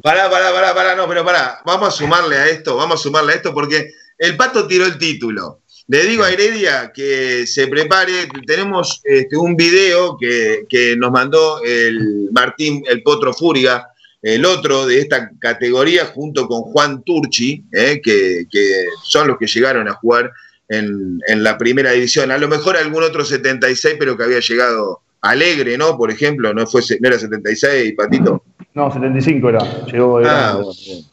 Pará, 0.02 0.30
pará, 0.30 0.52
pará, 0.52 0.74
pará, 0.74 0.94
no, 0.94 1.06
pero 1.06 1.22
pará. 1.24 1.58
Vamos 1.66 1.88
a 1.88 1.90
sumarle 1.90 2.36
a 2.36 2.46
esto, 2.48 2.76
vamos 2.76 3.00
a 3.00 3.02
sumarle 3.02 3.32
a 3.32 3.36
esto 3.36 3.52
porque 3.52 3.90
el 4.16 4.36
pato 4.36 4.66
tiró 4.66 4.86
el 4.86 4.96
título. 4.96 5.60
Le 5.88 6.04
digo 6.04 6.22
a 6.22 6.30
Heredia 6.30 6.92
que 6.94 7.46
se 7.46 7.66
prepare. 7.66 8.28
Tenemos 8.46 9.00
este, 9.04 9.36
un 9.36 9.56
video 9.56 10.16
que, 10.16 10.64
que 10.68 10.96
nos 10.96 11.10
mandó 11.10 11.60
el 11.64 12.28
Martín, 12.32 12.82
el 12.88 13.02
Potro 13.02 13.34
Fúriga, 13.34 13.89
el 14.22 14.44
otro 14.44 14.86
de 14.86 15.00
esta 15.00 15.30
categoría, 15.38 16.06
junto 16.06 16.46
con 16.46 16.62
Juan 16.62 17.02
Turchi, 17.02 17.64
eh, 17.72 18.00
que, 18.02 18.44
que 18.50 18.84
son 19.02 19.28
los 19.28 19.38
que 19.38 19.46
llegaron 19.46 19.88
a 19.88 19.94
jugar 19.94 20.30
en, 20.68 21.18
en 21.26 21.42
la 21.42 21.56
primera 21.58 21.92
división. 21.92 22.30
A 22.30 22.38
lo 22.38 22.46
mejor 22.48 22.76
algún 22.76 23.02
otro 23.02 23.24
76, 23.24 23.96
pero 23.98 24.16
que 24.16 24.24
había 24.24 24.40
llegado 24.40 25.00
alegre, 25.22 25.76
¿no? 25.78 25.96
Por 25.96 26.10
ejemplo, 26.10 26.52
no, 26.54 26.66
fue, 26.66 26.82
no 27.00 27.08
era 27.08 27.18
76, 27.18 27.94
Patito. 27.96 28.42
No, 28.74 28.92
75 28.92 29.48
era, 29.48 29.84
llegó 29.86 30.20
de 30.20 30.26
Ah, 30.28 30.52
grande. 30.58 31.04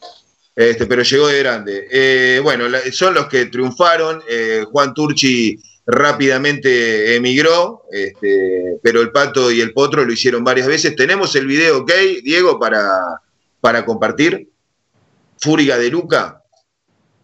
Este, 0.54 0.86
pero 0.86 1.02
llegó 1.02 1.28
de 1.28 1.38
grande. 1.38 1.86
Eh, 1.90 2.40
bueno, 2.42 2.68
la- 2.68 2.80
son 2.92 3.14
los 3.14 3.26
que 3.28 3.46
triunfaron. 3.46 4.20
Eh, 4.28 4.64
Juan 4.70 4.92
Turchi 4.92 5.56
rápidamente 5.90 7.16
emigró, 7.16 7.84
este, 7.90 8.78
pero 8.82 9.00
el 9.00 9.10
Pato 9.10 9.50
y 9.50 9.62
el 9.62 9.72
Potro 9.72 10.04
lo 10.04 10.12
hicieron 10.12 10.44
varias 10.44 10.66
veces. 10.66 10.94
Tenemos 10.94 11.34
el 11.34 11.46
video, 11.46 11.78
¿ok, 11.78 11.90
Diego, 12.22 12.60
para, 12.60 13.22
para 13.60 13.86
compartir? 13.86 14.50
Fúriga 15.40 15.78
de 15.78 15.88
Luca. 15.88 16.42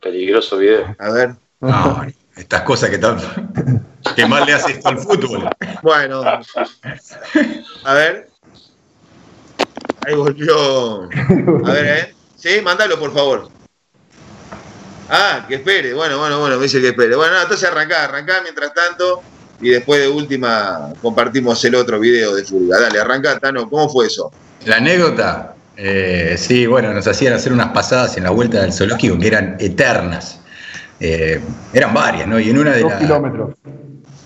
Peligroso 0.01 0.57
video. 0.57 0.97
A 0.99 1.11
ver. 1.11 1.35
no, 1.61 2.07
estas 2.37 2.63
cosas 2.63 2.89
que 2.89 2.99
tan. 2.99 3.19
que 4.17 4.27
mal 4.27 4.47
le 4.47 4.55
hace 4.55 4.73
esto 4.73 4.89
al 4.89 4.99
fútbol. 4.99 5.51
Bueno. 5.83 6.23
A 7.85 7.95
ver. 7.95 8.31
Ahí 10.07 10.15
volvió. 10.15 11.03
A 11.05 11.73
ver, 11.73 11.87
¿eh? 11.87 12.15
Sí, 12.37 12.61
mándalo, 12.63 12.99
por 12.99 13.13
favor. 13.13 13.51
Ah, 15.09 15.45
que 15.47 15.57
espere. 15.57 15.93
Bueno, 15.95 16.19
bueno, 16.19 16.41
bueno, 16.41 16.57
me 16.57 16.63
dice 16.65 16.81
que 16.81 16.89
espere. 16.89 17.15
Bueno, 17.17 17.35
no, 17.35 17.43
entonces 17.43 17.69
arrancá, 17.69 18.05
arrancá 18.05 18.41
mientras 18.43 18.73
tanto. 18.75 19.23
Y 19.61 19.71
después 19.71 20.01
de 20.01 20.09
última 20.09 20.93
compartimos 21.01 21.65
el 21.65 21.75
otro 21.75 22.01
video 22.01 22.35
de 22.35 22.45
Fúriga. 22.45 22.81
Dale, 22.81 22.99
arrancá, 23.01 23.39
Tano. 23.39 23.69
¿Cómo 23.71 23.89
fue 23.89 24.07
eso? 24.07 24.33
La 24.67 24.77
anécdota, 24.77 25.55
eh, 25.77 26.35
sí, 26.39 26.67
bueno, 26.67 26.93
nos 26.93 27.07
hacían 27.07 27.33
hacer 27.35 27.53
unas 27.53 27.69
pasadas 27.69 28.17
en 28.17 28.25
la 28.25 28.31
vuelta 28.31 28.61
del 28.61 28.73
zoológico 28.73 29.19
que 29.19 29.27
eran 29.29 29.57
eternas. 29.61 30.41
Eh, 31.01 31.41
eran 31.73 31.93
varias, 31.95 32.27
¿no? 32.27 32.39
Y 32.41 32.51
en 32.51 32.59
una 32.59 32.73
de 32.73 32.81
Dos 32.81 32.91
las. 32.93 33.01
kilómetros. 33.01 33.55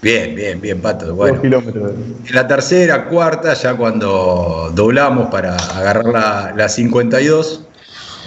Bien, 0.00 0.34
bien, 0.34 0.60
bien, 0.60 0.80
Pato. 0.80 1.06
Dos 1.06 1.40
kilómetros. 1.40 1.90
en 2.26 2.34
la 2.34 2.46
tercera, 2.46 3.06
cuarta, 3.06 3.54
ya 3.54 3.74
cuando 3.74 4.70
doblamos 4.74 5.28
para 5.28 5.56
agarrar 5.56 6.06
la, 6.06 6.52
la 6.56 6.68
52, 6.68 7.64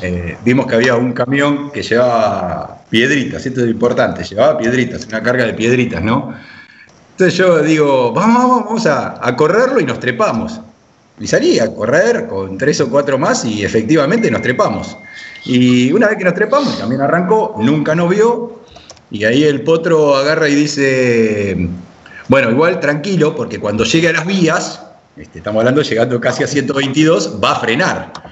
eh, 0.01 0.37
vimos 0.43 0.65
que 0.67 0.75
había 0.75 0.95
un 0.95 1.13
camión 1.13 1.71
que 1.71 1.83
llevaba 1.83 2.81
piedritas, 2.89 3.45
esto 3.45 3.61
es 3.61 3.69
importante, 3.69 4.23
llevaba 4.23 4.57
piedritas, 4.57 5.05
una 5.07 5.21
carga 5.21 5.45
de 5.45 5.53
piedritas, 5.53 6.01
¿no? 6.01 6.33
Entonces 7.11 7.37
yo 7.37 7.61
digo, 7.61 8.11
vamos, 8.11 8.65
vamos, 8.65 8.65
vamos 8.65 8.85
a, 8.87 9.35
correrlo 9.35 9.79
y 9.79 9.85
nos 9.85 9.99
trepamos. 9.99 10.59
Y 11.19 11.27
salí 11.27 11.59
a 11.59 11.73
correr 11.73 12.27
con 12.27 12.57
tres 12.57 12.81
o 12.81 12.89
cuatro 12.89 13.19
más 13.19 13.45
y 13.45 13.63
efectivamente 13.63 14.31
nos 14.31 14.41
trepamos. 14.41 14.97
Y 15.45 15.91
una 15.91 16.07
vez 16.07 16.17
que 16.17 16.23
nos 16.23 16.33
trepamos, 16.33 16.79
también 16.79 17.01
arrancó, 17.01 17.55
nunca 17.59 17.93
nos 17.93 18.09
vio. 18.09 18.61
Y 19.11 19.23
ahí 19.25 19.43
el 19.43 19.61
potro 19.61 20.15
agarra 20.15 20.49
y 20.49 20.55
dice, 20.55 21.69
bueno, 22.27 22.49
igual 22.49 22.79
tranquilo, 22.79 23.35
porque 23.35 23.59
cuando 23.59 23.83
llegue 23.83 24.07
a 24.07 24.13
las 24.13 24.25
vías, 24.25 24.81
este, 25.15 25.39
estamos 25.39 25.59
hablando 25.59 25.83
llegando 25.83 26.19
casi 26.19 26.43
a 26.43 26.47
122, 26.47 27.39
va 27.43 27.51
a 27.51 27.59
frenar. 27.59 28.30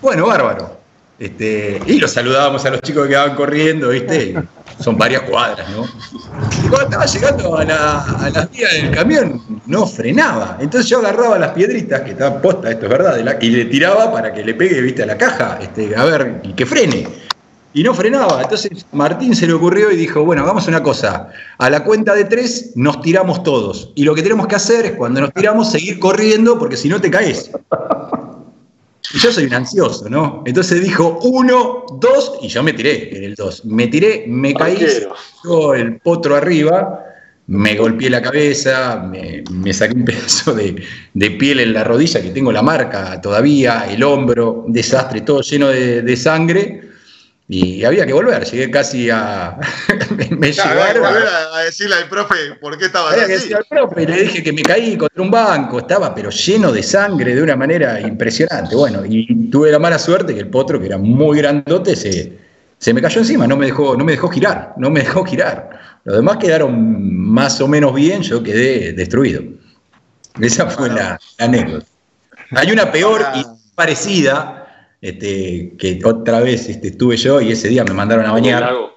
Bueno, 0.00 0.26
bárbaro. 0.26 0.78
Este, 1.18 1.80
y 1.86 1.98
los 1.98 2.12
saludábamos 2.12 2.64
a 2.64 2.70
los 2.70 2.80
chicos 2.82 3.08
que 3.08 3.16
van 3.16 3.34
corriendo, 3.34 3.88
¿viste? 3.88 4.40
Son 4.78 4.96
varias 4.96 5.22
cuadras, 5.22 5.68
¿no? 5.70 5.84
Y 6.64 6.68
cuando 6.68 6.84
estaba 6.84 7.06
llegando 7.06 7.56
a, 7.58 7.64
la- 7.64 8.30
las 8.32 8.50
vías 8.52 8.72
del 8.74 8.90
camión, 8.92 9.42
no 9.66 9.84
frenaba. 9.86 10.56
Entonces 10.60 10.88
yo 10.88 10.98
agarraba 11.00 11.36
las 11.38 11.50
piedritas, 11.50 12.02
que 12.02 12.10
estaban 12.12 12.40
posta, 12.40 12.70
esto 12.70 12.84
es 12.84 12.90
verdad, 12.90 13.16
y 13.40 13.50
le 13.50 13.64
tiraba 13.64 14.12
para 14.12 14.32
que 14.32 14.44
le 14.44 14.54
pegue, 14.54 14.80
¿viste? 14.80 15.02
A 15.02 15.06
la 15.06 15.18
caja, 15.18 15.58
este, 15.60 15.96
a 15.96 16.04
ver, 16.04 16.40
y 16.44 16.52
que 16.52 16.64
frene. 16.64 17.08
y 17.74 17.82
no 17.82 17.92
frenaba. 17.94 18.40
Entonces 18.42 18.70
Martín 18.92 19.34
se 19.34 19.46
le 19.48 19.52
ocurrió 19.54 19.90
y 19.90 19.96
dijo, 19.96 20.24
bueno, 20.24 20.42
hagamos 20.42 20.68
una 20.68 20.82
cosa, 20.84 21.28
a 21.58 21.68
la 21.70 21.82
cuenta 21.82 22.14
de 22.14 22.24
tres 22.26 22.70
nos 22.76 23.00
tiramos 23.02 23.42
todos. 23.42 23.90
Y 23.96 24.04
lo 24.04 24.14
que 24.14 24.22
tenemos 24.22 24.46
que 24.46 24.54
hacer 24.54 24.86
es 24.86 24.92
cuando 24.92 25.20
nos 25.20 25.32
tiramos 25.34 25.70
seguir 25.72 25.98
corriendo 25.98 26.58
porque 26.60 26.76
si 26.76 26.88
no 26.88 27.00
te 27.00 27.10
caes. 27.10 27.50
Y 29.14 29.18
yo 29.18 29.32
soy 29.32 29.44
un 29.44 29.54
ansioso, 29.54 30.08
¿no? 30.08 30.42
Entonces 30.46 30.82
dijo 30.82 31.18
uno, 31.22 31.86
dos, 31.98 32.38
y 32.42 32.48
yo 32.48 32.62
me 32.62 32.72
tiré 32.72 33.16
en 33.16 33.24
el 33.24 33.34
dos. 33.34 33.64
Me 33.64 33.86
tiré, 33.86 34.24
me 34.28 34.52
caí, 34.54 34.86
yo 35.44 35.74
el 35.74 35.98
potro 36.00 36.36
arriba, 36.36 37.04
me 37.46 37.76
golpeé 37.76 38.10
la 38.10 38.20
cabeza, 38.20 39.02
me, 39.10 39.42
me 39.50 39.72
saqué 39.72 39.94
un 39.94 40.04
pedazo 40.06 40.54
de, 40.54 40.82
de 41.14 41.30
piel 41.32 41.60
en 41.60 41.72
la 41.72 41.84
rodilla, 41.84 42.20
que 42.20 42.30
tengo 42.30 42.52
la 42.52 42.62
marca 42.62 43.20
todavía, 43.20 43.86
el 43.90 44.02
hombro, 44.02 44.64
un 44.66 44.72
desastre, 44.72 45.22
todo 45.22 45.40
lleno 45.40 45.68
de, 45.68 46.02
de 46.02 46.16
sangre. 46.16 46.87
Y 47.50 47.82
había 47.84 48.04
que 48.04 48.12
volver, 48.12 48.44
llegué 48.44 48.70
casi 48.70 49.08
a. 49.10 49.58
me 50.10 50.28
me 50.36 50.52
Claro, 50.52 50.82
hay 50.82 50.92
que 50.94 51.00
llevaron. 51.00 51.02
volver 51.02 51.26
a, 51.26 51.56
a 51.56 51.60
decirle 51.64 51.94
al 51.96 52.08
profe 52.08 52.34
por 52.60 52.76
qué 52.76 52.90
Había 53.10 53.26
que 53.26 53.34
así. 53.34 53.48
decir 53.48 53.56
al 53.56 53.64
profe, 53.64 54.06
le 54.06 54.22
dije 54.22 54.42
que 54.42 54.52
me 54.52 54.62
caí 54.62 54.96
contra 54.98 55.22
un 55.22 55.30
banco, 55.30 55.78
estaba 55.78 56.14
pero 56.14 56.28
lleno 56.30 56.72
de 56.72 56.82
sangre 56.82 57.34
de 57.34 57.42
una 57.42 57.56
manera 57.56 58.00
impresionante. 58.00 58.76
Bueno, 58.76 59.02
y 59.06 59.48
tuve 59.50 59.72
la 59.72 59.78
mala 59.78 59.98
suerte 59.98 60.34
que 60.34 60.40
el 60.40 60.48
potro, 60.48 60.78
que 60.78 60.86
era 60.86 60.98
muy 60.98 61.38
grandote, 61.38 61.96
se, 61.96 62.38
se 62.78 62.92
me 62.92 63.00
cayó 63.00 63.20
encima, 63.20 63.46
no 63.46 63.56
me, 63.56 63.66
dejó, 63.66 63.96
no 63.96 64.04
me 64.04 64.12
dejó 64.12 64.28
girar, 64.28 64.74
no 64.76 64.90
me 64.90 65.00
dejó 65.00 65.24
girar. 65.24 65.70
Los 66.04 66.16
demás 66.16 66.36
quedaron 66.36 66.76
más 67.32 67.60
o 67.62 67.68
menos 67.68 67.94
bien, 67.94 68.22
yo 68.22 68.42
quedé 68.42 68.92
destruido. 68.92 69.42
Esa 70.40 70.66
fue 70.66 70.88
la, 70.90 71.18
la 71.38 71.44
anécdota. 71.46 71.86
Hay 72.52 72.70
una 72.72 72.92
peor 72.92 73.24
y 73.34 73.44
parecida, 73.74 74.67
este, 75.00 75.74
que 75.78 76.00
otra 76.04 76.40
vez 76.40 76.68
este, 76.68 76.88
estuve 76.88 77.16
yo 77.16 77.40
y 77.40 77.52
ese 77.52 77.68
día 77.68 77.84
me 77.84 77.94
mandaron 77.94 78.24
a 78.26 78.30
¿En 78.30 78.34
el 78.36 78.42
bañar. 78.42 78.62
lago? 78.62 78.90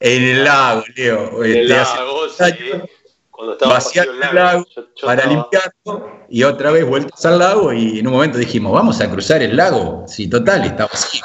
En 0.00 0.22
el 0.22 0.44
lago, 0.44 0.84
Leo. 0.94 1.44
En 1.44 1.50
el 1.52 1.70
este, 1.72 1.74
lago, 1.74 2.28
sí. 2.36 2.42
años 2.44 2.82
Cuando 3.30 3.52
estaba 3.54 3.78
el 3.78 4.34
lago 4.34 4.66
Yo- 4.74 4.82
yo 4.96 5.06
para 5.06 5.22
estaba- 5.22 5.34
limpiarlo 5.34 6.10
y 6.28 6.42
otra 6.42 6.70
vez 6.70 6.84
vueltas 6.86 7.24
al 7.26 7.38
lago 7.38 7.72
y 7.72 7.98
en 8.00 8.06
un 8.06 8.12
momento 8.14 8.38
dijimos, 8.38 8.72
vamos 8.72 9.00
a 9.00 9.10
cruzar 9.10 9.42
el 9.42 9.56
lago, 9.56 10.04
si 10.06 10.28
total 10.28 10.64
está 10.64 10.86
vacío. 10.86 11.24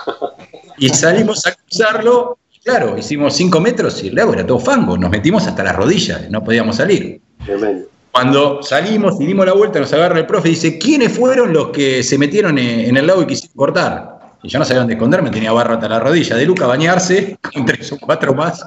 Y 0.78 0.90
salimos 0.90 1.46
a 1.48 1.54
cruzarlo, 1.54 2.38
y 2.54 2.60
claro, 2.60 2.98
hicimos 2.98 3.34
cinco 3.36 3.60
metros 3.60 4.04
y 4.04 4.08
el 4.10 4.16
lago 4.16 4.34
era 4.34 4.46
todo 4.46 4.60
fango, 4.60 4.98
nos 4.98 5.10
metimos 5.10 5.46
hasta 5.48 5.64
las 5.64 5.76
rodillas, 5.76 6.30
no 6.30 6.44
podíamos 6.44 6.76
salir. 6.78 7.20
Tremendo. 7.46 7.88
Cuando 8.12 8.62
salimos 8.62 9.20
y 9.22 9.26
dimos 9.26 9.46
la 9.46 9.54
vuelta, 9.54 9.80
nos 9.80 9.92
agarra 9.94 10.20
el 10.20 10.26
profe 10.26 10.50
y 10.50 10.52
dice, 10.52 10.78
¿quiénes 10.78 11.14
fueron 11.18 11.54
los 11.54 11.70
que 11.70 12.04
se 12.04 12.18
metieron 12.18 12.58
en 12.58 12.98
el 12.98 13.08
lago 13.08 13.22
y 13.22 13.26
quisieron 13.28 13.56
cortar? 13.56 14.11
Y 14.44 14.50
yo 14.50 14.60
no 14.60 14.66
sabía 14.66 14.80
dónde 14.80 14.94
esconderme, 14.94 15.30
tenía 15.30 15.52
barro 15.52 15.76
hasta 15.76 15.88
la 15.88 16.00
rodilla. 16.00 16.36
De 16.36 16.46
Luca 16.46 16.66
bañarse, 16.66 17.38
con 17.54 17.66
tres 17.66 17.92
o 17.92 17.98
cuatro 18.00 18.34
más. 18.34 18.66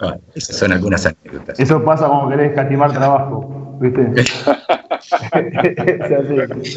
Bueno, 0.00 0.20
esas 0.34 0.56
son 0.56 0.72
algunas 0.72 1.06
anécdotas. 1.06 1.60
Eso 1.60 1.84
pasa 1.84 2.08
cuando 2.08 2.30
querés 2.30 2.50
escatimar 2.50 2.92
trabajo, 2.92 3.78
¿viste? 3.80 4.24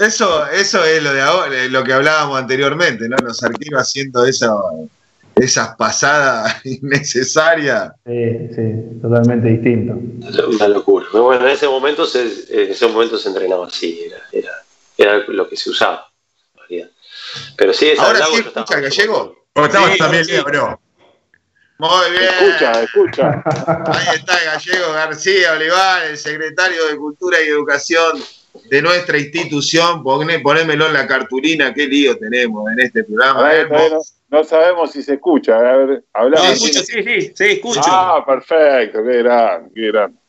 Eso, 0.06 0.48
eso 0.48 0.84
es 0.84 1.02
lo 1.02 1.14
de 1.14 1.22
ahora, 1.22 1.50
lo 1.70 1.84
que 1.84 1.94
hablábamos 1.94 2.40
anteriormente, 2.40 3.08
¿no? 3.08 3.16
Los 3.24 3.42
arqueros 3.44 3.82
haciendo 3.82 4.26
esa, 4.26 4.52
esas 5.36 5.76
pasadas 5.76 6.62
innecesarias. 6.66 7.92
Sí, 8.06 8.50
sí, 8.56 9.00
totalmente 9.02 9.48
distinto. 9.50 9.94
Una 10.48 10.68
locura. 10.68 11.06
Pero 11.12 11.26
bueno, 11.26 11.46
en 11.46 11.52
ese 11.52 11.68
momento 11.68 12.06
se, 12.06 12.22
en 12.50 12.72
ese 12.72 12.88
momento 12.88 13.18
se 13.18 13.30
entrenaba 13.30 13.68
así, 13.68 14.00
era, 14.06 14.18
era, 14.32 14.52
era 14.98 15.28
lo 15.28 15.48
que 15.48 15.56
se 15.56 15.70
usaba. 15.70 16.06
Pero 17.58 17.74
sí, 17.74 17.90
esa 17.90 18.04
Ahora 18.04 18.26
sí 18.26 18.36
escucha 18.38 18.80
gallego. 18.80 19.36
¿Cómo 19.54 19.68
estamos 19.68 19.92
Sí, 19.92 19.98
también, 19.98 20.26
sí. 20.26 20.34
Bro? 20.46 20.80
Muy 21.78 22.12
bien. 22.12 22.24
Escucha, 22.24 22.84
escucha. 22.84 23.44
Ahí 23.88 24.16
está 24.16 24.38
el 24.40 24.46
gallego 24.46 24.94
García 24.94 25.54
Olivar, 25.54 26.06
el 26.06 26.18
secretario 26.18 26.88
de 26.88 26.96
Cultura 26.96 27.42
y 27.42 27.48
Educación 27.48 28.24
de 28.70 28.82
nuestra 28.82 29.18
institución. 29.18 30.04
Poné, 30.04 30.40
ponémelo 30.40 30.88
en 30.88 30.94
la 30.94 31.08
cartulina, 31.08 31.74
qué 31.74 31.88
lío 31.88 32.18
tenemos 32.18 32.72
en 32.72 32.80
este 32.80 33.04
programa. 33.04 33.50
A 33.50 33.54
ver, 33.54 33.68
todavía 33.68 33.90
no, 34.30 34.38
no 34.38 34.44
sabemos 34.44 34.92
si 34.92 35.04
se 35.04 35.16
escucha. 35.16 35.58
A 35.58 35.78
ver, 35.78 36.04
hablamos. 36.14 36.48
Sí, 36.48 36.70
escucho, 36.70 36.86
sí, 36.86 37.04
sí, 37.04 37.34
sí, 37.36 37.44
escucho. 37.44 37.82
Ah, 37.86 38.24
perfecto, 38.26 39.04
qué 39.04 39.18
gran, 39.18 39.70
qué 39.74 39.88
gran. 39.88 40.20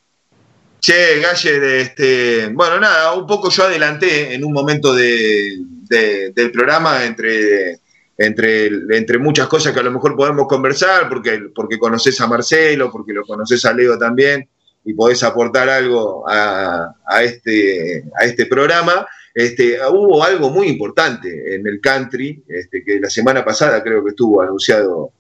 Che, 0.81 1.21
Galle, 1.21 1.81
este, 1.81 2.49
bueno, 2.53 2.79
nada, 2.79 3.15
un 3.15 3.27
poco 3.27 3.51
yo 3.51 3.65
adelanté 3.65 4.35
en 4.35 4.45
un 4.45 4.53
momento 4.53 4.95
de, 4.95 5.59
de- 5.89 6.31
del 6.33 6.51
programa 6.51 7.05
entre, 7.05 7.81
entre, 8.19 8.67
entre 8.91 9.19
muchas 9.19 9.47
cosas 9.49 9.73
que 9.73 9.81
a 9.81 9.83
lo 9.83 9.91
mejor 9.93 10.17
podemos 10.17 10.47
conversar, 10.49 11.09
porque, 11.09 11.51
porque 11.55 11.79
conoces 11.79 12.21
a 12.21 12.27
Marcelo, 12.27 12.91
porque 12.91 13.13
lo 13.13 13.25
conoces 13.25 13.65
a 13.65 13.73
Leo 13.73 13.99
también, 13.99 14.49
y 14.85 14.95
podés 14.95 15.23
aportar 15.23 15.69
algo 15.69 16.25
a, 16.29 16.95
este, 17.23 18.05
a 18.19 18.25
este 18.25 18.47
programa. 18.47 19.07
Este, 19.35 19.79
hubo 19.91 20.23
algo 20.25 20.49
muy 20.49 20.69
importante 20.69 21.55
en 21.55 21.67
el 21.67 21.81
country, 21.81 22.43
este, 22.49 22.83
que 22.85 22.99
la 23.01 23.11
semana 23.11 23.45
pasada 23.45 23.83
creo 23.83 24.03
que 24.03 24.11
estuvo 24.11 24.41
anunciado 24.41 25.11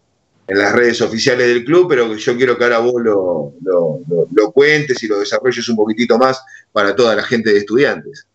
en 0.48 0.58
las 0.58 0.72
redes 0.72 1.00
oficiales 1.02 1.48
del 1.48 1.64
club, 1.64 1.88
pero 1.88 2.14
yo 2.14 2.36
quiero 2.36 2.56
que 2.56 2.64
ahora 2.64 2.78
vos 2.78 3.02
lo- 3.02 3.52
lo- 3.62 4.00
lo 4.32 4.52
cuentes 4.52 5.02
y 5.02 5.08
lo 5.08 5.18
desarrolles 5.18 5.68
un 5.68 5.74
poquitito 5.76 6.16
más 6.16 6.40
para 6.72 6.94
toda 6.94 7.16
la 7.16 7.24
gente 7.24 7.52
de 7.52 7.58
estudiantes. 7.58 8.25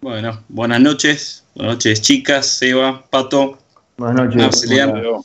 Bueno, 0.00 0.44
buenas 0.48 0.80
noches. 0.80 1.44
Buenas 1.54 1.74
noches, 1.76 2.00
chicas, 2.02 2.46
Seba, 2.46 3.04
Pato. 3.10 3.58
Buenas 3.96 4.16
noches. 4.24 4.36
Marceliano. 4.36 4.92
Pero, 4.94 5.24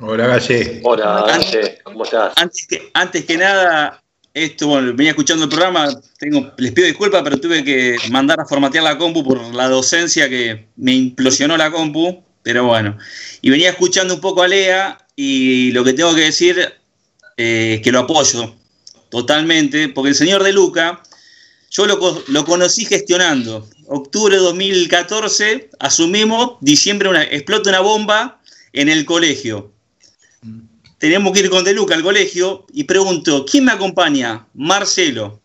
Hola, 0.00 0.26
Galle. 0.26 0.80
Hola, 0.84 1.18
Antes- 1.28 1.52
Galle, 1.52 1.78
¿cómo 1.84 2.04
estás? 2.04 2.32
Antes 2.36 2.66
que, 2.66 2.90
antes 2.92 3.24
que 3.24 3.36
nada, 3.38 4.02
esto, 4.34 4.66
bueno, 4.68 4.92
venía 4.94 5.10
escuchando 5.10 5.44
el 5.44 5.50
programa, 5.50 5.88
tengo, 6.18 6.52
les 6.58 6.72
pido 6.72 6.86
disculpas, 6.88 7.22
pero 7.22 7.38
tuve 7.38 7.62
que 7.62 7.96
mandar 8.10 8.40
a 8.40 8.44
formatear 8.46 8.82
la 8.84 8.98
compu 8.98 9.22
por 9.22 9.54
la 9.54 9.68
docencia 9.68 10.28
que 10.28 10.66
me 10.76 10.92
implosionó 10.92 11.56
la 11.56 11.70
compu, 11.70 12.22
pero 12.42 12.64
bueno. 12.66 12.98
Y 13.42 13.50
venía 13.50 13.70
escuchando 13.70 14.14
un 14.14 14.20
poco 14.20 14.42
a 14.42 14.48
Lea 14.48 14.98
y 15.14 15.70
lo 15.72 15.84
que 15.84 15.92
tengo 15.92 16.14
que 16.14 16.22
decir 16.22 16.58
eh, 17.36 17.74
es 17.76 17.80
que 17.82 17.92
lo 17.92 18.00
apoyo 18.00 18.54
totalmente, 19.10 19.88
porque 19.88 20.08
el 20.10 20.14
señor 20.16 20.42
De 20.42 20.52
Luca, 20.52 21.00
yo 21.70 21.86
lo, 21.86 21.98
co- 21.98 22.22
lo 22.28 22.44
conocí 22.44 22.86
gestionando. 22.86 23.68
Octubre 23.94 24.36
de 24.36 24.42
2014, 24.42 25.70
asumimos, 25.78 26.56
diciembre 26.60 27.08
una, 27.08 27.22
explota 27.24 27.70
una 27.70 27.80
bomba 27.80 28.40
en 28.72 28.88
el 28.88 29.04
colegio 29.04 29.72
tenemos 31.02 31.32
que 31.32 31.40
ir 31.40 31.50
con 31.50 31.64
De 31.64 31.74
Luca 31.74 31.96
al 31.96 32.02
colegio 32.04 32.64
y 32.72 32.84
pregunto, 32.84 33.44
¿quién 33.44 33.64
me 33.64 33.72
acompaña? 33.72 34.46
Marcelo. 34.54 35.42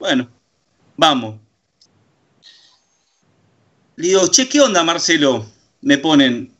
Bueno, 0.00 0.28
vamos. 0.96 1.38
Le 3.94 4.08
digo, 4.08 4.26
che, 4.26 4.48
¿qué 4.48 4.60
onda, 4.60 4.82
Marcelo? 4.82 5.48
Me 5.80 5.96
ponen 5.96 6.52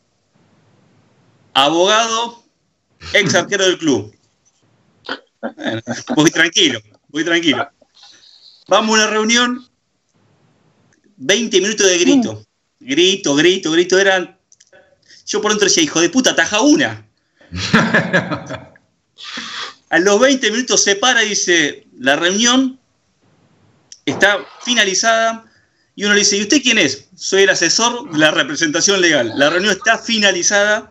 abogado, 1.54 2.44
ex 3.14 3.34
arquero 3.34 3.64
del 3.64 3.78
club. 3.78 4.14
Bueno, 5.40 5.82
voy 6.14 6.30
tranquilo, 6.30 6.78
voy 7.08 7.24
tranquilo. 7.24 7.68
Vamos 8.68 8.90
a 8.90 9.02
una 9.02 9.10
reunión, 9.10 9.68
20 11.22 11.60
minutos 11.60 11.86
de 11.86 11.98
grito. 11.98 12.44
Grito, 12.80 13.34
grito, 13.34 13.72
grito. 13.72 13.98
Eran. 13.98 14.36
Yo 15.26 15.40
por 15.40 15.52
dentro 15.52 15.66
decía, 15.66 15.82
hijo 15.82 16.00
de 16.00 16.10
puta, 16.10 16.34
taja 16.34 16.60
una. 16.60 17.06
A 19.90 19.98
los 19.98 20.18
20 20.20 20.50
minutos 20.50 20.82
se 20.82 20.96
para 20.96 21.22
y 21.22 21.28
dice, 21.30 21.86
la 21.98 22.16
reunión 22.16 22.80
está 24.04 24.38
finalizada. 24.64 25.44
Y 25.94 26.04
uno 26.04 26.14
le 26.14 26.20
dice, 26.20 26.38
¿y 26.38 26.42
usted 26.42 26.62
quién 26.62 26.78
es? 26.78 27.08
Soy 27.14 27.42
el 27.42 27.50
asesor 27.50 28.10
de 28.10 28.18
la 28.18 28.30
representación 28.30 29.02
legal. 29.02 29.32
La 29.36 29.50
reunión 29.50 29.74
está 29.74 29.98
finalizada. 29.98 30.90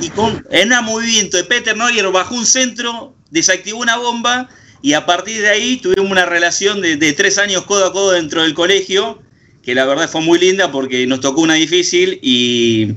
Y 0.00 0.08
con, 0.10 0.44
en 0.50 0.72
un 0.72 0.84
movimiento 0.84 1.36
de 1.36 1.44
Peter 1.44 1.76
Neuer 1.76 2.10
bajó 2.10 2.34
un 2.34 2.46
centro, 2.46 3.14
desactivó 3.30 3.80
una 3.80 3.96
bomba 3.96 4.48
y 4.80 4.94
a 4.94 5.04
partir 5.06 5.42
de 5.42 5.48
ahí 5.48 5.76
tuvimos 5.76 6.10
una 6.10 6.24
relación 6.24 6.80
de, 6.80 6.96
de 6.96 7.12
tres 7.12 7.36
años 7.38 7.64
codo 7.64 7.86
a 7.86 7.92
codo 7.92 8.12
dentro 8.12 8.42
del 8.42 8.54
colegio, 8.54 9.20
que 9.68 9.74
la 9.74 9.84
verdad 9.84 10.08
fue 10.08 10.22
muy 10.22 10.38
linda 10.38 10.72
porque 10.72 11.06
nos 11.06 11.20
tocó 11.20 11.42
una 11.42 11.52
difícil 11.52 12.18
y, 12.22 12.94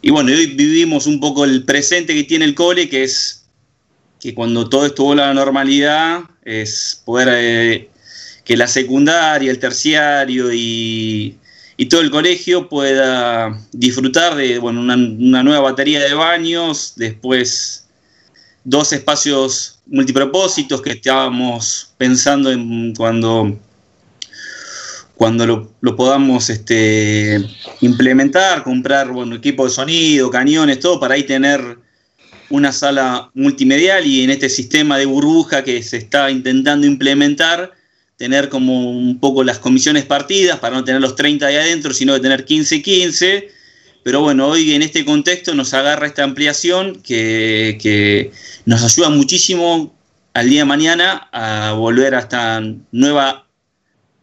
y 0.00 0.08
bueno, 0.08 0.32
hoy 0.32 0.46
vivimos 0.46 1.06
un 1.06 1.20
poco 1.20 1.44
el 1.44 1.64
presente 1.64 2.14
que 2.14 2.24
tiene 2.24 2.46
el 2.46 2.54
cole, 2.54 2.88
que 2.88 3.04
es 3.04 3.44
que 4.18 4.34
cuando 4.34 4.70
todo 4.70 4.86
estuvo 4.86 5.12
a 5.12 5.16
la 5.16 5.34
normalidad, 5.34 6.22
es 6.46 7.02
poder 7.04 7.28
eh, 7.30 7.90
que 8.42 8.56
la 8.56 8.68
secundaria, 8.68 9.50
el 9.50 9.58
terciario 9.58 10.50
y, 10.50 11.36
y 11.76 11.86
todo 11.90 12.00
el 12.00 12.10
colegio 12.10 12.70
pueda 12.70 13.62
disfrutar 13.70 14.34
de 14.34 14.58
bueno, 14.58 14.80
una 14.80 15.42
nueva 15.42 15.60
batería 15.60 16.00
de 16.00 16.14
baños, 16.14 16.94
después 16.96 17.86
dos 18.64 18.94
espacios 18.94 19.78
multipropósitos 19.84 20.80
que 20.80 20.92
estábamos 20.92 21.92
pensando 21.98 22.50
en 22.50 22.94
cuando 22.94 23.58
cuando 25.16 25.46
lo, 25.80 25.96
podamos 25.96 26.50
este, 26.50 27.40
implementar, 27.80 28.62
comprar 28.62 29.10
bueno, 29.10 29.36
equipo 29.36 29.64
de 29.64 29.70
sonido, 29.70 30.30
cañones, 30.30 30.78
todo, 30.78 31.00
para 31.00 31.14
ahí 31.14 31.22
tener 31.22 31.78
una 32.50 32.70
sala 32.70 33.30
multimedial 33.34 34.06
y 34.06 34.22
en 34.22 34.30
este 34.30 34.50
sistema 34.50 34.98
de 34.98 35.06
burbuja 35.06 35.64
que 35.64 35.82
se 35.82 35.96
está 35.96 36.30
intentando 36.30 36.86
implementar, 36.86 37.72
tener 38.18 38.50
como 38.50 38.90
un 38.90 39.18
poco 39.18 39.42
las 39.42 39.58
comisiones 39.58 40.04
partidas 40.04 40.58
para 40.58 40.76
no 40.76 40.84
tener 40.84 41.00
los 41.00 41.16
30 41.16 41.46
ahí 41.46 41.56
adentro, 41.56 41.94
sino 41.94 42.12
de 42.12 42.20
tener 42.20 42.44
15-15. 42.44 43.48
Pero 44.04 44.20
bueno, 44.20 44.48
hoy 44.48 44.74
en 44.74 44.82
este 44.82 45.04
contexto 45.04 45.54
nos 45.54 45.72
agarra 45.72 46.06
esta 46.06 46.24
ampliación 46.24 47.00
que, 47.02 47.78
que 47.80 48.32
nos 48.66 48.84
ayuda 48.84 49.08
muchísimo 49.08 49.94
al 50.34 50.50
día 50.50 50.60
de 50.60 50.66
mañana 50.66 51.28
a 51.32 51.72
volver 51.72 52.14
a 52.14 52.20
esta 52.20 52.62
nueva 52.92 53.45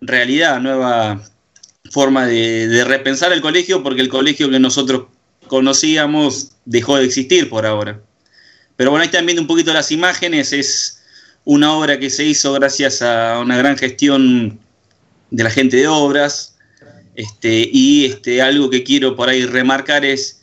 realidad, 0.07 0.59
nueva 0.59 1.21
forma 1.91 2.25
de, 2.25 2.83
repensar 2.85 3.31
el 3.31 3.41
colegio, 3.41 3.83
porque 3.83 4.01
el 4.01 4.09
colegio 4.09 4.49
que 4.49 4.59
nosotros 4.59 5.07
conocíamos 5.47 6.51
dejó 6.65 6.97
de 6.97 7.05
existir 7.05 7.49
por 7.49 7.65
ahora. 7.65 8.01
Pero 8.75 8.89
bueno, 8.89 9.01
ahí 9.01 9.07
están 9.07 9.25
viendo 9.25 9.41
un 9.41 9.47
poquito 9.47 9.73
las 9.73 9.91
imágenes, 9.91 10.53
es 10.53 11.03
una 11.45 11.73
obra 11.73 11.99
que 11.99 12.09
se 12.09 12.25
hizo 12.25 12.53
gracias 12.53 13.01
a 13.01 13.39
una 13.39 13.57
gran 13.57 13.77
gestión 13.77 14.59
de 15.29 15.43
la 15.43 15.49
gente 15.49 15.77
de 15.77 15.87
obras, 15.87 16.55
este, 17.15 17.69
y 17.71 18.05
este, 18.05 18.41
algo 18.41 18.69
que 18.69 18.83
quiero 18.83 19.15
por 19.15 19.29
ahí 19.29 19.45
remarcar 19.45 20.03
es 20.03 20.41